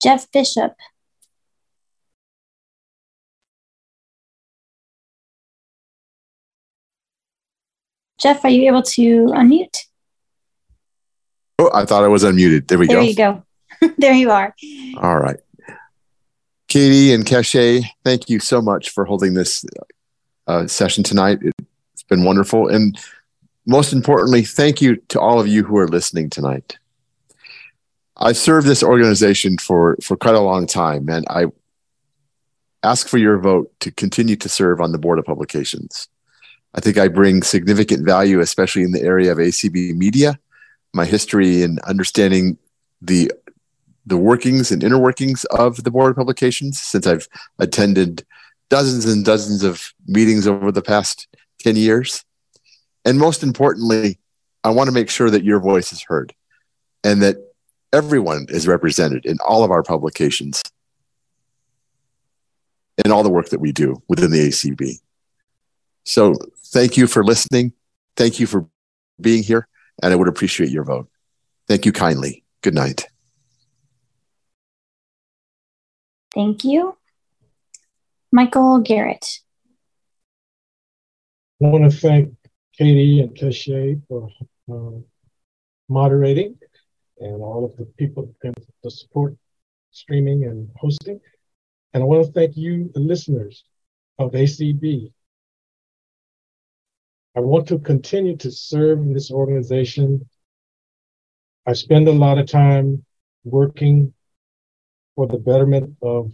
Jeff 0.01 0.31
Bishop. 0.31 0.73
Jeff, 8.19 8.43
are 8.43 8.49
you 8.49 8.67
able 8.67 8.81
to 8.81 9.27
unmute? 9.27 9.77
Oh, 11.59 11.71
I 11.73 11.85
thought 11.85 12.03
I 12.03 12.07
was 12.07 12.23
unmuted. 12.23 12.67
There 12.67 12.77
we 12.77 12.87
There 12.87 12.97
go. 12.97 13.01
There 13.01 13.09
you 13.09 13.15
go. 13.15 13.43
there 13.97 14.13
you 14.13 14.31
are. 14.31 14.55
All 14.97 15.17
right. 15.17 15.37
Katie 16.67 17.13
and 17.13 17.25
Keshe, 17.25 17.85
thank 18.03 18.29
you 18.29 18.39
so 18.39 18.61
much 18.61 18.89
for 18.89 19.05
holding 19.05 19.33
this 19.33 19.65
uh, 20.47 20.67
session 20.67 21.03
tonight. 21.03 21.39
It's 21.93 22.03
been 22.03 22.23
wonderful. 22.23 22.67
And 22.67 22.99
most 23.65 23.93
importantly, 23.93 24.43
thank 24.43 24.81
you 24.81 24.97
to 25.09 25.19
all 25.19 25.39
of 25.39 25.47
you 25.47 25.63
who 25.63 25.77
are 25.77 25.87
listening 25.87 26.29
tonight. 26.29 26.77
I've 28.17 28.37
served 28.37 28.67
this 28.67 28.83
organization 28.83 29.57
for, 29.57 29.97
for 30.01 30.17
quite 30.17 30.35
a 30.35 30.39
long 30.39 30.65
time, 30.65 31.07
and 31.07 31.25
I 31.29 31.45
ask 32.83 33.07
for 33.07 33.17
your 33.17 33.37
vote 33.37 33.71
to 33.81 33.91
continue 33.91 34.35
to 34.37 34.49
serve 34.49 34.81
on 34.81 34.91
the 34.91 34.97
Board 34.97 35.19
of 35.19 35.25
Publications. 35.25 36.07
I 36.73 36.79
think 36.79 36.97
I 36.97 37.07
bring 37.07 37.43
significant 37.43 38.05
value, 38.05 38.39
especially 38.39 38.83
in 38.83 38.91
the 38.91 39.01
area 39.01 39.31
of 39.31 39.37
ACB 39.37 39.95
media, 39.95 40.39
my 40.93 41.05
history 41.05 41.63
in 41.63 41.79
understanding 41.85 42.57
the 43.01 43.31
the 44.05 44.17
workings 44.17 44.71
and 44.71 44.83
inner 44.83 44.97
workings 44.97 45.43
of 45.45 45.83
the 45.83 45.91
board 45.91 46.11
of 46.11 46.15
publications 46.15 46.81
since 46.81 47.05
I've 47.05 47.27
attended 47.59 48.25
dozens 48.69 49.05
and 49.05 49.25
dozens 49.25 49.63
of 49.63 49.93
meetings 50.07 50.47
over 50.47 50.71
the 50.71 50.81
past 50.81 51.27
10 51.59 51.75
years. 51.75 52.23
And 53.03 53.19
most 53.19 53.43
importantly, 53.43 54.17
I 54.63 54.69
want 54.69 54.87
to 54.87 54.93
make 54.93 55.09
sure 55.09 55.29
that 55.29 55.43
your 55.43 55.59
voice 55.59 55.91
is 55.91 56.01
heard 56.01 56.33
and 57.03 57.21
that 57.21 57.35
everyone 57.91 58.45
is 58.49 58.65
represented 58.65 59.25
in 59.25 59.37
all 59.45 59.65
of 59.65 59.71
our 59.71 59.83
publications 59.83 60.63
and 63.03 63.11
all 63.11 63.23
the 63.23 63.29
work 63.29 63.49
that 63.49 63.59
we 63.59 63.73
do 63.73 64.01
within 64.07 64.31
the 64.31 64.47
ACB. 64.47 64.99
So 66.03 66.35
thank 66.71 66.97
you 66.97 67.07
for 67.07 67.23
listening. 67.23 67.73
Thank 68.15 68.39
you 68.39 68.47
for 68.47 68.67
being 69.19 69.43
here, 69.43 69.67
and 70.01 70.13
I 70.13 70.15
would 70.15 70.27
appreciate 70.27 70.69
your 70.69 70.83
vote. 70.83 71.09
Thank 71.67 71.85
you 71.85 71.91
kindly. 71.91 72.43
Good 72.61 72.73
night. 72.73 73.05
Thank 76.33 76.63
you. 76.63 76.97
Michael 78.31 78.79
Garrett. 78.79 79.39
I 81.63 81.67
want 81.67 81.91
to 81.91 81.97
thank 81.97 82.35
Katie 82.77 83.21
and 83.21 83.35
Keshe 83.35 84.01
for 84.07 84.29
uh, 84.71 84.99
moderating 85.89 86.57
and 87.19 87.41
all 87.41 87.65
of 87.65 87.75
the 87.77 87.85
people 87.97 88.35
and 88.43 88.53
the 88.83 88.91
support 88.91 89.35
streaming 89.91 90.43
and 90.43 90.69
hosting. 90.75 91.19
And 91.93 92.03
I 92.03 92.05
want 92.05 92.25
to 92.25 92.31
thank 92.31 92.55
you, 92.55 92.91
the 92.93 92.99
listeners 92.99 93.63
of 94.19 94.33
ACB. 94.33 95.11
I 97.37 97.39
want 97.39 97.67
to 97.67 97.77
continue 97.77 98.35
to 98.37 98.49
serve 98.49 98.97
in 98.97 99.13
this 99.13 99.29
organization. 99.29 100.27
I 101.67 101.73
spend 101.73 102.07
a 102.07 102.11
lot 102.11 102.39
of 102.39 102.47
time 102.47 103.05
working 103.43 104.11
for 105.15 105.27
the 105.27 105.37
betterment 105.37 105.95
of 106.01 106.33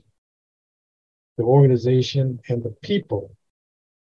the 1.35 1.43
organization 1.43 2.39
and 2.47 2.63
the 2.63 2.69
people 2.81 3.35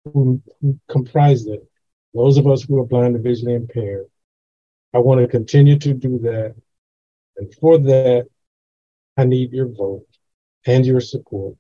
who, 0.06 0.42
who 0.62 0.80
comprise 0.90 1.48
it, 1.48 1.70
those 2.14 2.38
of 2.38 2.48
us 2.48 2.64
who 2.64 2.80
are 2.80 2.86
blind 2.86 3.16
and 3.16 3.24
visually 3.26 3.56
impaired. 3.56 4.06
I 4.94 5.00
want 5.00 5.20
to 5.20 5.28
continue 5.28 5.78
to 5.80 5.94
do 5.94 6.18
that. 6.20 6.56
And 7.36 7.54
for 7.56 7.78
that, 7.78 8.30
I 9.18 9.26
need 9.26 9.52
your 9.52 9.68
vote 9.68 10.08
and 10.66 10.86
your 10.86 11.02
support. 11.02 11.58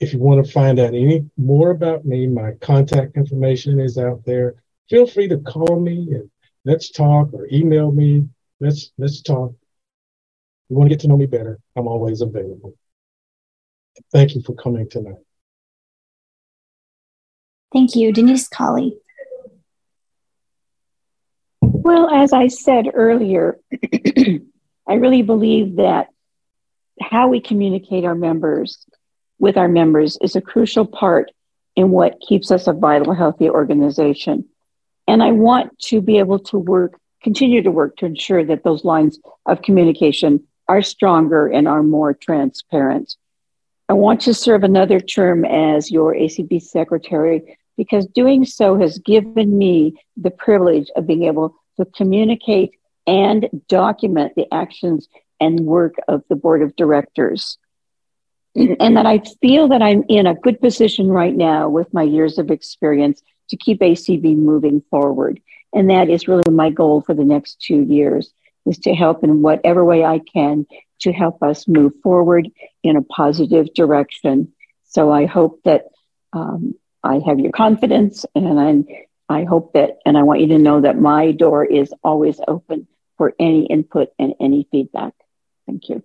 If 0.00 0.12
you 0.12 0.18
want 0.18 0.44
to 0.44 0.52
find 0.52 0.78
out 0.78 0.88
any 0.88 1.24
more 1.38 1.70
about 1.70 2.04
me, 2.04 2.26
my 2.26 2.52
contact 2.60 3.16
information 3.16 3.80
is 3.80 3.96
out 3.96 4.22
there. 4.26 4.56
Feel 4.90 5.06
free 5.06 5.28
to 5.28 5.38
call 5.38 5.80
me 5.80 6.08
and 6.10 6.30
let's 6.64 6.90
talk 6.90 7.32
or 7.32 7.48
email 7.50 7.90
me. 7.90 8.28
Let's 8.60 8.92
let's 8.98 9.22
talk. 9.22 9.50
If 9.52 10.70
you 10.70 10.76
want 10.76 10.88
to 10.88 10.94
get 10.94 11.00
to 11.00 11.08
know 11.08 11.16
me 11.16 11.26
better, 11.26 11.58
I'm 11.76 11.88
always 11.88 12.20
available. 12.20 12.74
Thank 14.12 14.34
you 14.34 14.42
for 14.42 14.54
coming 14.54 14.88
tonight. 14.88 15.22
Thank 17.72 17.96
you. 17.96 18.12
Denise 18.12 18.48
Colley. 18.48 18.98
Well, 21.60 22.08
as 22.08 22.32
I 22.32 22.48
said 22.48 22.86
earlier, 22.94 23.58
I 24.88 24.94
really 24.94 25.22
believe 25.22 25.76
that 25.76 26.08
how 27.00 27.28
we 27.28 27.40
communicate 27.40 28.04
our 28.04 28.14
members 28.14 28.86
with 29.38 29.56
our 29.56 29.68
members 29.68 30.16
is 30.22 30.36
a 30.36 30.40
crucial 30.40 30.86
part 30.86 31.30
in 31.76 31.90
what 31.90 32.20
keeps 32.26 32.50
us 32.50 32.66
a 32.66 32.72
vital, 32.72 33.12
healthy 33.12 33.50
organization. 33.50 34.48
And 35.06 35.22
I 35.22 35.32
want 35.32 35.78
to 35.86 36.00
be 36.00 36.18
able 36.18 36.38
to 36.40 36.58
work, 36.58 36.98
continue 37.22 37.62
to 37.62 37.70
work 37.70 37.96
to 37.98 38.06
ensure 38.06 38.44
that 38.44 38.64
those 38.64 38.84
lines 38.84 39.18
of 39.46 39.62
communication 39.62 40.44
are 40.68 40.82
stronger 40.82 41.46
and 41.46 41.68
are 41.68 41.82
more 41.82 42.14
transparent. 42.14 43.16
I 43.88 43.92
want 43.92 44.22
to 44.22 44.34
serve 44.34 44.64
another 44.64 44.98
term 44.98 45.44
as 45.44 45.90
your 45.90 46.14
ACB 46.14 46.62
secretary 46.62 47.58
because 47.76 48.06
doing 48.06 48.44
so 48.44 48.78
has 48.78 48.98
given 48.98 49.58
me 49.58 50.00
the 50.16 50.30
privilege 50.30 50.90
of 50.96 51.06
being 51.06 51.24
able 51.24 51.54
to 51.76 51.84
communicate 51.84 52.72
and 53.06 53.48
document 53.68 54.32
the 54.36 54.46
actions 54.52 55.08
and 55.40 55.60
work 55.60 55.94
of 56.08 56.22
the 56.28 56.36
board 56.36 56.62
of 56.62 56.74
directors. 56.76 57.58
And 58.54 58.96
that 58.96 59.04
I 59.04 59.18
feel 59.42 59.68
that 59.68 59.82
I'm 59.82 60.04
in 60.08 60.28
a 60.28 60.34
good 60.34 60.60
position 60.60 61.08
right 61.08 61.34
now 61.34 61.68
with 61.68 61.92
my 61.92 62.04
years 62.04 62.38
of 62.38 62.52
experience 62.52 63.20
to 63.50 63.56
keep 63.56 63.80
ACB 63.80 64.36
moving 64.36 64.82
forward. 64.90 65.40
And 65.72 65.90
that 65.90 66.08
is 66.08 66.28
really 66.28 66.50
my 66.50 66.70
goal 66.70 67.00
for 67.00 67.14
the 67.14 67.24
next 67.24 67.60
two 67.60 67.82
years 67.82 68.32
is 68.66 68.78
to 68.78 68.94
help 68.94 69.22
in 69.24 69.42
whatever 69.42 69.84
way 69.84 70.04
I 70.04 70.20
can 70.20 70.66
to 71.00 71.12
help 71.12 71.42
us 71.42 71.68
move 71.68 71.92
forward 72.02 72.48
in 72.82 72.96
a 72.96 73.02
positive 73.02 73.72
direction. 73.74 74.52
So 74.84 75.12
I 75.12 75.26
hope 75.26 75.60
that 75.64 75.86
um, 76.32 76.74
I 77.02 77.20
have 77.26 77.40
your 77.40 77.52
confidence 77.52 78.24
and 78.34 78.58
I, 78.58 79.04
I 79.28 79.44
hope 79.44 79.74
that, 79.74 79.98
and 80.06 80.16
I 80.16 80.22
want 80.22 80.40
you 80.40 80.48
to 80.48 80.58
know 80.58 80.80
that 80.80 80.98
my 80.98 81.32
door 81.32 81.64
is 81.64 81.92
always 82.02 82.40
open 82.46 82.86
for 83.18 83.34
any 83.38 83.66
input 83.66 84.08
and 84.18 84.34
any 84.40 84.66
feedback. 84.70 85.12
Thank 85.66 85.88
you. 85.88 86.02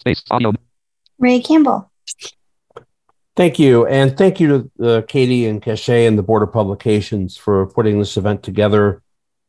Space 0.00 0.22
audio. 0.30 0.52
Ray 1.18 1.40
Campbell. 1.40 1.90
Thank 3.34 3.58
you. 3.58 3.86
And 3.86 4.16
thank 4.16 4.40
you 4.40 4.70
to 4.78 4.86
uh, 4.86 5.02
Katie 5.02 5.46
and 5.46 5.62
Cachet 5.62 6.06
and 6.06 6.18
the 6.18 6.22
Board 6.22 6.42
of 6.42 6.52
Publications 6.52 7.36
for 7.36 7.66
putting 7.66 7.98
this 7.98 8.18
event 8.18 8.42
together 8.42 9.02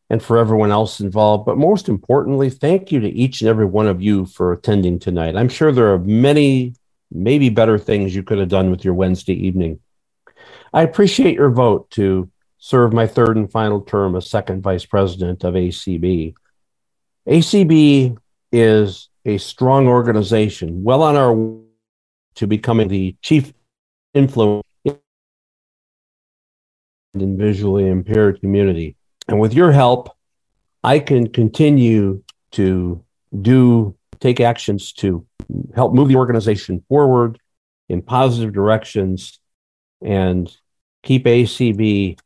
and 0.09 0.23
for 0.23 0.37
everyone 0.37 0.71
else 0.71 1.01
involved. 1.01 1.45
But 1.45 1.57
most 1.57 1.89
importantly, 1.89 2.49
thank 2.49 2.93
you 2.93 3.01
to 3.01 3.09
each 3.09 3.41
and 3.41 3.49
every 3.49 3.65
one 3.65 3.87
of 3.87 4.01
you 4.01 4.25
for 4.25 4.53
attending 4.53 4.99
tonight. 4.99 5.35
I'm 5.35 5.49
sure 5.49 5.71
there 5.71 5.91
are 5.91 5.99
many, 5.99 6.75
maybe 7.11 7.49
better 7.49 7.77
things 7.77 8.15
you 8.15 8.23
could 8.23 8.37
have 8.37 8.47
done 8.47 8.71
with 8.71 8.85
your 8.85 8.93
Wednesday 8.93 9.33
evening. 9.33 9.79
I 10.73 10.83
appreciate 10.83 11.35
your 11.35 11.51
vote 11.51 11.89
to 11.91 12.31
serve 12.59 12.93
my 12.93 13.05
third 13.05 13.35
and 13.35 13.51
final 13.51 13.81
term 13.81 14.15
as 14.15 14.29
second 14.29 14.63
vice 14.63 14.85
president 14.85 15.43
of 15.43 15.55
ACB. 15.55 16.35
ACB 17.27 18.17
is 18.53 19.09
a 19.25 19.37
strong 19.37 19.87
organization, 19.87 20.83
well 20.83 21.03
on 21.03 21.17
our 21.17 21.33
way 21.33 21.59
to 22.35 22.47
becoming 22.47 22.87
the 22.87 23.15
chief 23.21 23.53
influence 24.13 24.63
in 27.13 27.37
visually 27.37 27.87
impaired 27.87 28.39
community. 28.39 28.95
And 29.27 29.39
with 29.39 29.53
your 29.53 29.71
help, 29.71 30.09
I 30.83 30.99
can 30.99 31.29
continue 31.29 32.23
to 32.51 33.03
do 33.41 33.95
take 34.19 34.39
actions 34.39 34.93
to 34.93 35.25
help 35.75 35.93
move 35.93 36.07
the 36.07 36.15
organization 36.15 36.83
forward 36.87 37.39
in 37.89 38.01
positive 38.01 38.53
directions 38.53 39.39
and 40.01 40.55
keep 41.03 41.25
ACB 41.25 42.17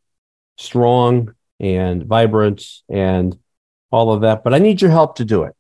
strong 0.58 1.34
and 1.60 2.06
vibrant 2.06 2.64
and 2.90 3.38
all 3.92 4.12
of 4.12 4.22
that. 4.22 4.44
But 4.44 4.54
I 4.54 4.60
need 4.60 4.82
your 4.82 4.92
help 4.92 5.16
to 5.18 5.26
do 5.26 5.44
it. 5.44 5.56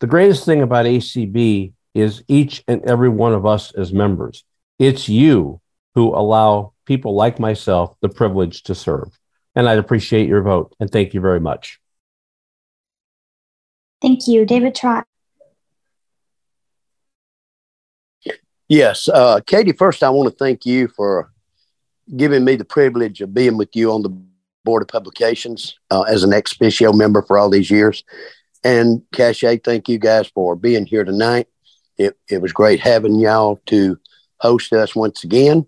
The 0.00 0.06
greatest 0.06 0.44
thing 0.44 0.62
about 0.62 0.86
ACB 0.86 1.72
is 1.94 2.22
each 2.28 2.64
and 2.68 2.82
every 2.84 3.08
one 3.08 3.32
of 3.32 3.46
us 3.46 3.72
as 3.72 3.92
members. 3.92 4.44
It's 4.82 5.08
you 5.08 5.60
who 5.94 6.12
allow 6.12 6.72
people 6.86 7.14
like 7.14 7.38
myself 7.38 7.94
the 8.00 8.08
privilege 8.08 8.64
to 8.64 8.74
serve. 8.74 9.16
And 9.54 9.68
I'd 9.68 9.78
appreciate 9.78 10.26
your 10.28 10.42
vote. 10.42 10.74
And 10.80 10.90
thank 10.90 11.14
you 11.14 11.20
very 11.20 11.38
much. 11.38 11.78
Thank 14.00 14.26
you. 14.26 14.44
David 14.44 14.74
Trott. 14.74 15.06
Yes. 18.66 19.08
Uh, 19.08 19.38
Katie, 19.46 19.70
first, 19.70 20.02
I 20.02 20.10
want 20.10 20.28
to 20.28 20.34
thank 20.36 20.66
you 20.66 20.88
for 20.88 21.30
giving 22.16 22.44
me 22.44 22.56
the 22.56 22.64
privilege 22.64 23.20
of 23.20 23.32
being 23.32 23.56
with 23.56 23.76
you 23.76 23.92
on 23.92 24.02
the 24.02 24.08
Board 24.64 24.82
of 24.82 24.88
Publications 24.88 25.78
uh, 25.92 26.02
as 26.02 26.24
an 26.24 26.32
ex 26.32 26.52
officio 26.54 26.92
member 26.92 27.22
for 27.22 27.38
all 27.38 27.50
these 27.50 27.70
years. 27.70 28.02
And 28.64 29.02
Cache, 29.12 29.44
thank 29.62 29.88
you 29.88 29.98
guys 29.98 30.26
for 30.26 30.56
being 30.56 30.86
here 30.86 31.04
tonight. 31.04 31.46
It, 31.98 32.18
it 32.28 32.42
was 32.42 32.52
great 32.52 32.80
having 32.80 33.20
y'all 33.20 33.60
to 33.66 34.00
host 34.42 34.72
us 34.72 34.94
once 34.94 35.24
again. 35.24 35.66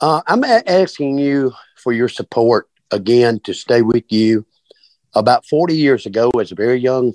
Uh, 0.00 0.22
I'm 0.26 0.44
a- 0.44 0.62
asking 0.66 1.18
you 1.18 1.52
for 1.76 1.92
your 1.92 2.08
support 2.08 2.68
again 2.90 3.40
to 3.40 3.52
stay 3.52 3.82
with 3.82 4.04
you. 4.08 4.46
About 5.14 5.44
40 5.46 5.76
years 5.76 6.06
ago, 6.06 6.30
as 6.40 6.52
a 6.52 6.54
very 6.54 6.78
young, 6.78 7.12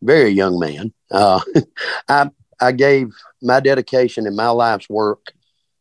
very 0.00 0.30
young 0.30 0.58
man, 0.58 0.94
uh, 1.10 1.40
I, 2.08 2.30
I 2.60 2.72
gave 2.72 3.10
my 3.42 3.60
dedication 3.60 4.26
and 4.26 4.36
my 4.36 4.48
life's 4.48 4.88
work, 4.88 5.32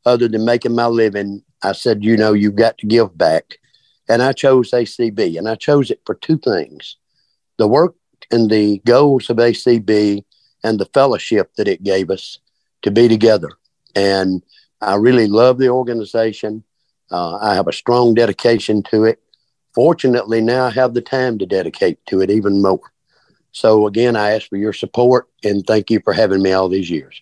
other 0.06 0.28
than 0.28 0.44
making 0.44 0.76
my 0.76 0.88
living, 0.88 1.44
I 1.64 1.72
said, 1.72 2.04
you 2.04 2.18
know, 2.18 2.34
you've 2.34 2.56
got 2.56 2.78
to 2.80 2.88
give 2.88 3.18
back. 3.18 3.60
And 4.10 4.22
I 4.22 4.34
chose 4.34 4.72
ACB, 4.72 5.38
and 5.38 5.48
I 5.48 5.56
chose 5.56 5.92
it 5.92 6.02
for 6.06 6.16
two 6.16 6.38
things 6.38 6.98
the 7.58 7.68
work 7.68 7.96
and 8.32 8.50
the 8.50 8.80
goals 8.86 9.30
of 9.30 9.38
ACB 9.38 10.24
and 10.64 10.80
the 10.80 10.86
fellowship 10.94 11.52
that 11.58 11.68
it 11.68 11.84
gave 11.84 12.10
us 12.10 12.40
to 12.84 12.92
be 12.92 13.08
together. 13.08 13.50
And 13.96 14.44
I 14.82 14.96
really 14.96 15.28
love 15.28 15.58
the 15.58 15.70
organization. 15.70 16.64
Uh, 17.12 17.38
I 17.38 17.56
have 17.56 17.68
a 17.68 17.74
strong 17.74 18.14
dedication 18.14 18.84
to 18.84 19.06
it. 19.06 19.20
Fortunately, 19.74 20.42
now 20.42 20.66
I 20.66 20.72
have 20.72 20.94
the 20.94 21.02
time 21.02 21.38
to 21.40 21.46
dedicate 21.46 22.04
to 22.08 22.22
it 22.22 22.30
even 22.30 22.62
more. 22.62 22.82
So, 23.52 23.88
again, 23.88 24.16
I 24.16 24.32
ask 24.32 24.50
for 24.50 24.58
your 24.58 24.74
support 24.74 25.28
and 25.44 25.66
thank 25.66 25.90
you 25.90 26.00
for 26.04 26.14
having 26.14 26.42
me 26.42 26.52
all 26.52 26.70
these 26.70 26.90
years. 26.90 27.22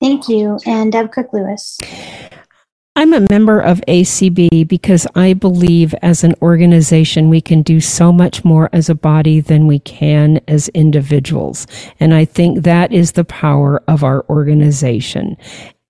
Thank 0.00 0.28
you. 0.28 0.58
And 0.64 0.90
Deb 0.90 1.12
Cook 1.12 1.32
Lewis. 1.32 1.78
I'm 3.00 3.14
a 3.14 3.26
member 3.30 3.58
of 3.58 3.80
ACB 3.88 4.68
because 4.68 5.06
I 5.14 5.32
believe 5.32 5.94
as 6.02 6.22
an 6.22 6.34
organization 6.42 7.30
we 7.30 7.40
can 7.40 7.62
do 7.62 7.80
so 7.80 8.12
much 8.12 8.44
more 8.44 8.68
as 8.74 8.90
a 8.90 8.94
body 8.94 9.40
than 9.40 9.66
we 9.66 9.78
can 9.78 10.42
as 10.46 10.68
individuals. 10.74 11.66
And 11.98 12.12
I 12.12 12.26
think 12.26 12.64
that 12.64 12.92
is 12.92 13.12
the 13.12 13.24
power 13.24 13.82
of 13.88 14.04
our 14.04 14.26
organization. 14.28 15.38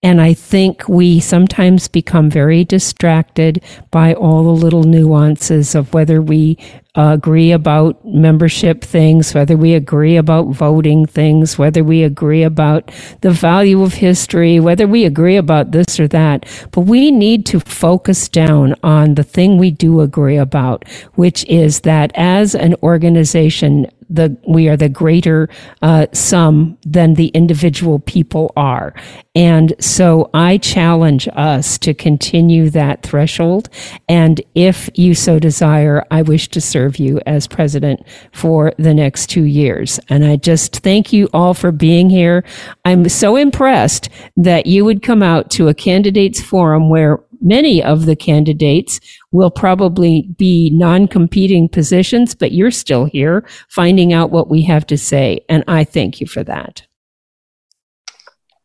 And 0.03 0.19
I 0.23 0.33
think 0.33 0.89
we 0.89 1.21
sometimes 1.21 1.87
become 1.87 2.31
very 2.31 2.65
distracted 2.65 3.63
by 3.91 4.15
all 4.15 4.45
the 4.45 4.65
little 4.65 4.85
nuances 4.85 5.75
of 5.75 5.93
whether 5.93 6.23
we 6.23 6.57
uh, 6.97 7.11
agree 7.13 7.53
about 7.53 8.03
membership 8.03 8.83
things, 8.83 9.35
whether 9.35 9.59
we 9.59 9.75
agree 9.75 10.17
about 10.17 10.49
voting 10.49 11.05
things, 11.05 11.59
whether 11.59 11.85
we 11.85 12.03
agree 12.03 12.43
about 12.43 12.91
the 13.21 13.31
value 13.31 13.83
of 13.83 13.93
history, 13.93 14.59
whether 14.59 14.87
we 14.87 15.05
agree 15.05 15.37
about 15.37 15.73
this 15.73 16.01
or 16.01 16.09
that. 16.09 16.47
But 16.73 16.83
we 16.83 17.11
need 17.11 17.45
to 17.47 17.61
focus 17.61 18.27
down 18.27 18.75
on 18.83 19.17
the 19.17 19.23
thing 19.23 19.59
we 19.59 19.71
do 19.71 20.01
agree 20.01 20.39
about, 20.39 20.89
which 21.15 21.45
is 21.45 21.81
that 21.81 22.11
as 22.15 22.55
an 22.55 22.75
organization, 22.83 23.87
the 24.11 24.37
we 24.47 24.69
are 24.69 24.77
the 24.77 24.89
greater 24.89 25.49
uh, 25.83 26.07
sum 26.13 26.77
than 26.85 27.15
the 27.15 27.29
individual 27.29 28.01
people 28.01 28.53
are, 28.57 28.95
and 29.35 29.73
so 29.81 30.29
I 30.35 30.59
challenge 30.59 31.29
us 31.35 31.79
to 31.79 31.95
continue 31.95 32.69
that 32.71 33.03
threshold. 33.03 33.69
And 34.09 34.41
if 34.55 34.91
you 34.95 35.15
so 35.15 35.39
desire, 35.39 36.05
I 36.11 36.23
wish 36.23 36.49
to 36.49 36.61
serve 36.61 36.99
you 36.99 37.21
as 37.27 37.47
president 37.47 38.05
for 38.33 38.73
the 38.77 38.93
next 38.93 39.29
two 39.29 39.45
years. 39.45 40.01
And 40.09 40.25
I 40.25 40.37
just 40.37 40.79
thank 40.79 41.13
you 41.13 41.29
all 41.33 41.55
for 41.55 41.71
being 41.71 42.11
here. 42.11 42.45
I'm 42.85 43.09
so 43.09 43.37
impressed 43.37 44.09
that 44.37 44.67
you 44.67 44.85
would 44.85 45.03
come 45.03 45.23
out 45.23 45.51
to 45.53 45.69
a 45.69 45.75
candidates 45.75 46.41
forum 46.41 46.89
where 46.89 47.21
many 47.41 47.83
of 47.83 48.07
the 48.07 48.17
candidates 48.17 49.01
will 49.33 49.51
probably 49.51 50.23
be 50.37 50.71
non 50.71 51.09
competing 51.09 51.69
positions, 51.69 52.35
but 52.35 52.53
you're 52.53 52.71
still 52.71 53.05
here 53.05 53.47
finding 53.69 54.13
out 54.13 54.31
what 54.31 54.49
we 54.49 54.63
have 54.63 54.87
to 54.89 54.99
say. 54.99 55.45
And 55.49 55.65
I 55.67 55.85
thank 55.85 56.21
you 56.21 56.27
for 56.27 56.45
that. 56.45 56.87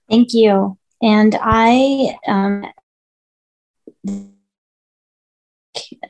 Thank 0.10 0.34
you. 0.34 0.78
And 1.02 1.38
I, 1.40 2.16
um, 2.28 2.66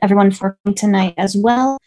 everyone 0.02 0.30
for 0.30 0.58
tonight 0.74 1.14
as 1.16 1.36
well. 1.36 1.78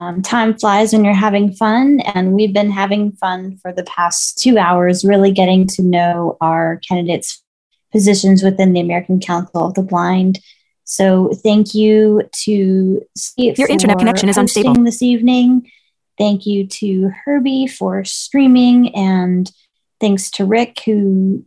Um, 0.00 0.22
time 0.22 0.58
flies 0.58 0.92
when 0.92 1.04
you're 1.04 1.14
having 1.14 1.52
fun, 1.52 2.00
and 2.00 2.34
we've 2.34 2.52
been 2.52 2.70
having 2.70 3.12
fun 3.12 3.56
for 3.58 3.72
the 3.72 3.84
past 3.84 4.38
two 4.38 4.58
hours, 4.58 5.04
really 5.04 5.30
getting 5.30 5.66
to 5.68 5.82
know 5.82 6.36
our 6.40 6.80
candidates' 6.86 7.43
positions 7.94 8.42
within 8.42 8.72
the 8.72 8.80
American 8.80 9.20
Council 9.20 9.64
of 9.64 9.74
the 9.74 9.82
Blind. 9.82 10.40
So, 10.82 11.32
thank 11.32 11.74
you 11.74 12.28
to 12.44 13.06
Steve 13.16 13.56
Your 13.56 13.68
internet 13.68 13.98
connection 13.98 14.28
is 14.28 14.36
unstable 14.36 14.74
this 14.82 15.00
evening. 15.00 15.70
Thank 16.18 16.44
you 16.44 16.66
to 16.66 17.12
Herbie 17.24 17.68
for 17.68 18.04
streaming, 18.04 18.94
and 18.96 19.50
thanks 20.00 20.28
to 20.32 20.44
Rick 20.44 20.80
who 20.84 21.44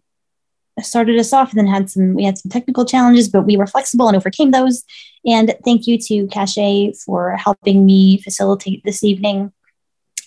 started 0.82 1.19
us 1.19 1.34
off 1.34 1.51
and 1.51 1.59
then 1.59 1.67
had 1.67 1.90
some 1.90 2.14
we 2.14 2.24
had 2.24 2.38
some 2.38 2.51
technical 2.51 2.85
challenges 2.85 3.27
but 3.27 3.48
we 3.48 3.58
were 3.58 3.66
flexible 3.66 4.08
and 4.08 4.16
overcame 4.16 4.51
those 4.51 4.84
and 5.26 5.56
thank 5.66 5.88
you 5.88 5.98
to 5.98 6.27
Cache 6.27 6.93
for 7.03 7.35
helping 7.35 7.84
me 7.84 8.22
facilitate 8.22 8.84
this 8.84 9.03
evening 9.03 9.51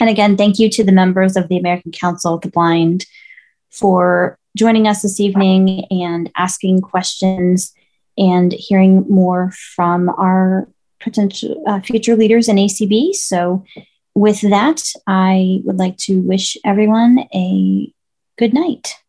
and 0.00 0.10
again 0.10 0.36
thank 0.36 0.58
you 0.58 0.68
to 0.68 0.82
the 0.82 0.90
members 0.90 1.36
of 1.36 1.46
the 1.46 1.56
american 1.56 1.92
council 1.92 2.34
of 2.34 2.40
the 2.40 2.50
blind 2.50 3.06
for 3.70 4.39
joining 4.56 4.86
us 4.86 5.02
this 5.02 5.20
evening 5.20 5.84
and 5.90 6.30
asking 6.36 6.80
questions 6.80 7.72
and 8.18 8.52
hearing 8.52 9.04
more 9.08 9.52
from 9.74 10.08
our 10.10 10.68
potential 11.00 11.62
uh, 11.66 11.80
future 11.80 12.16
leaders 12.16 12.48
in 12.48 12.56
acb 12.56 13.14
so 13.14 13.64
with 14.14 14.40
that 14.42 14.82
i 15.06 15.60
would 15.64 15.78
like 15.78 15.96
to 15.96 16.20
wish 16.20 16.56
everyone 16.64 17.20
a 17.34 17.92
good 18.38 18.52
night 18.52 18.99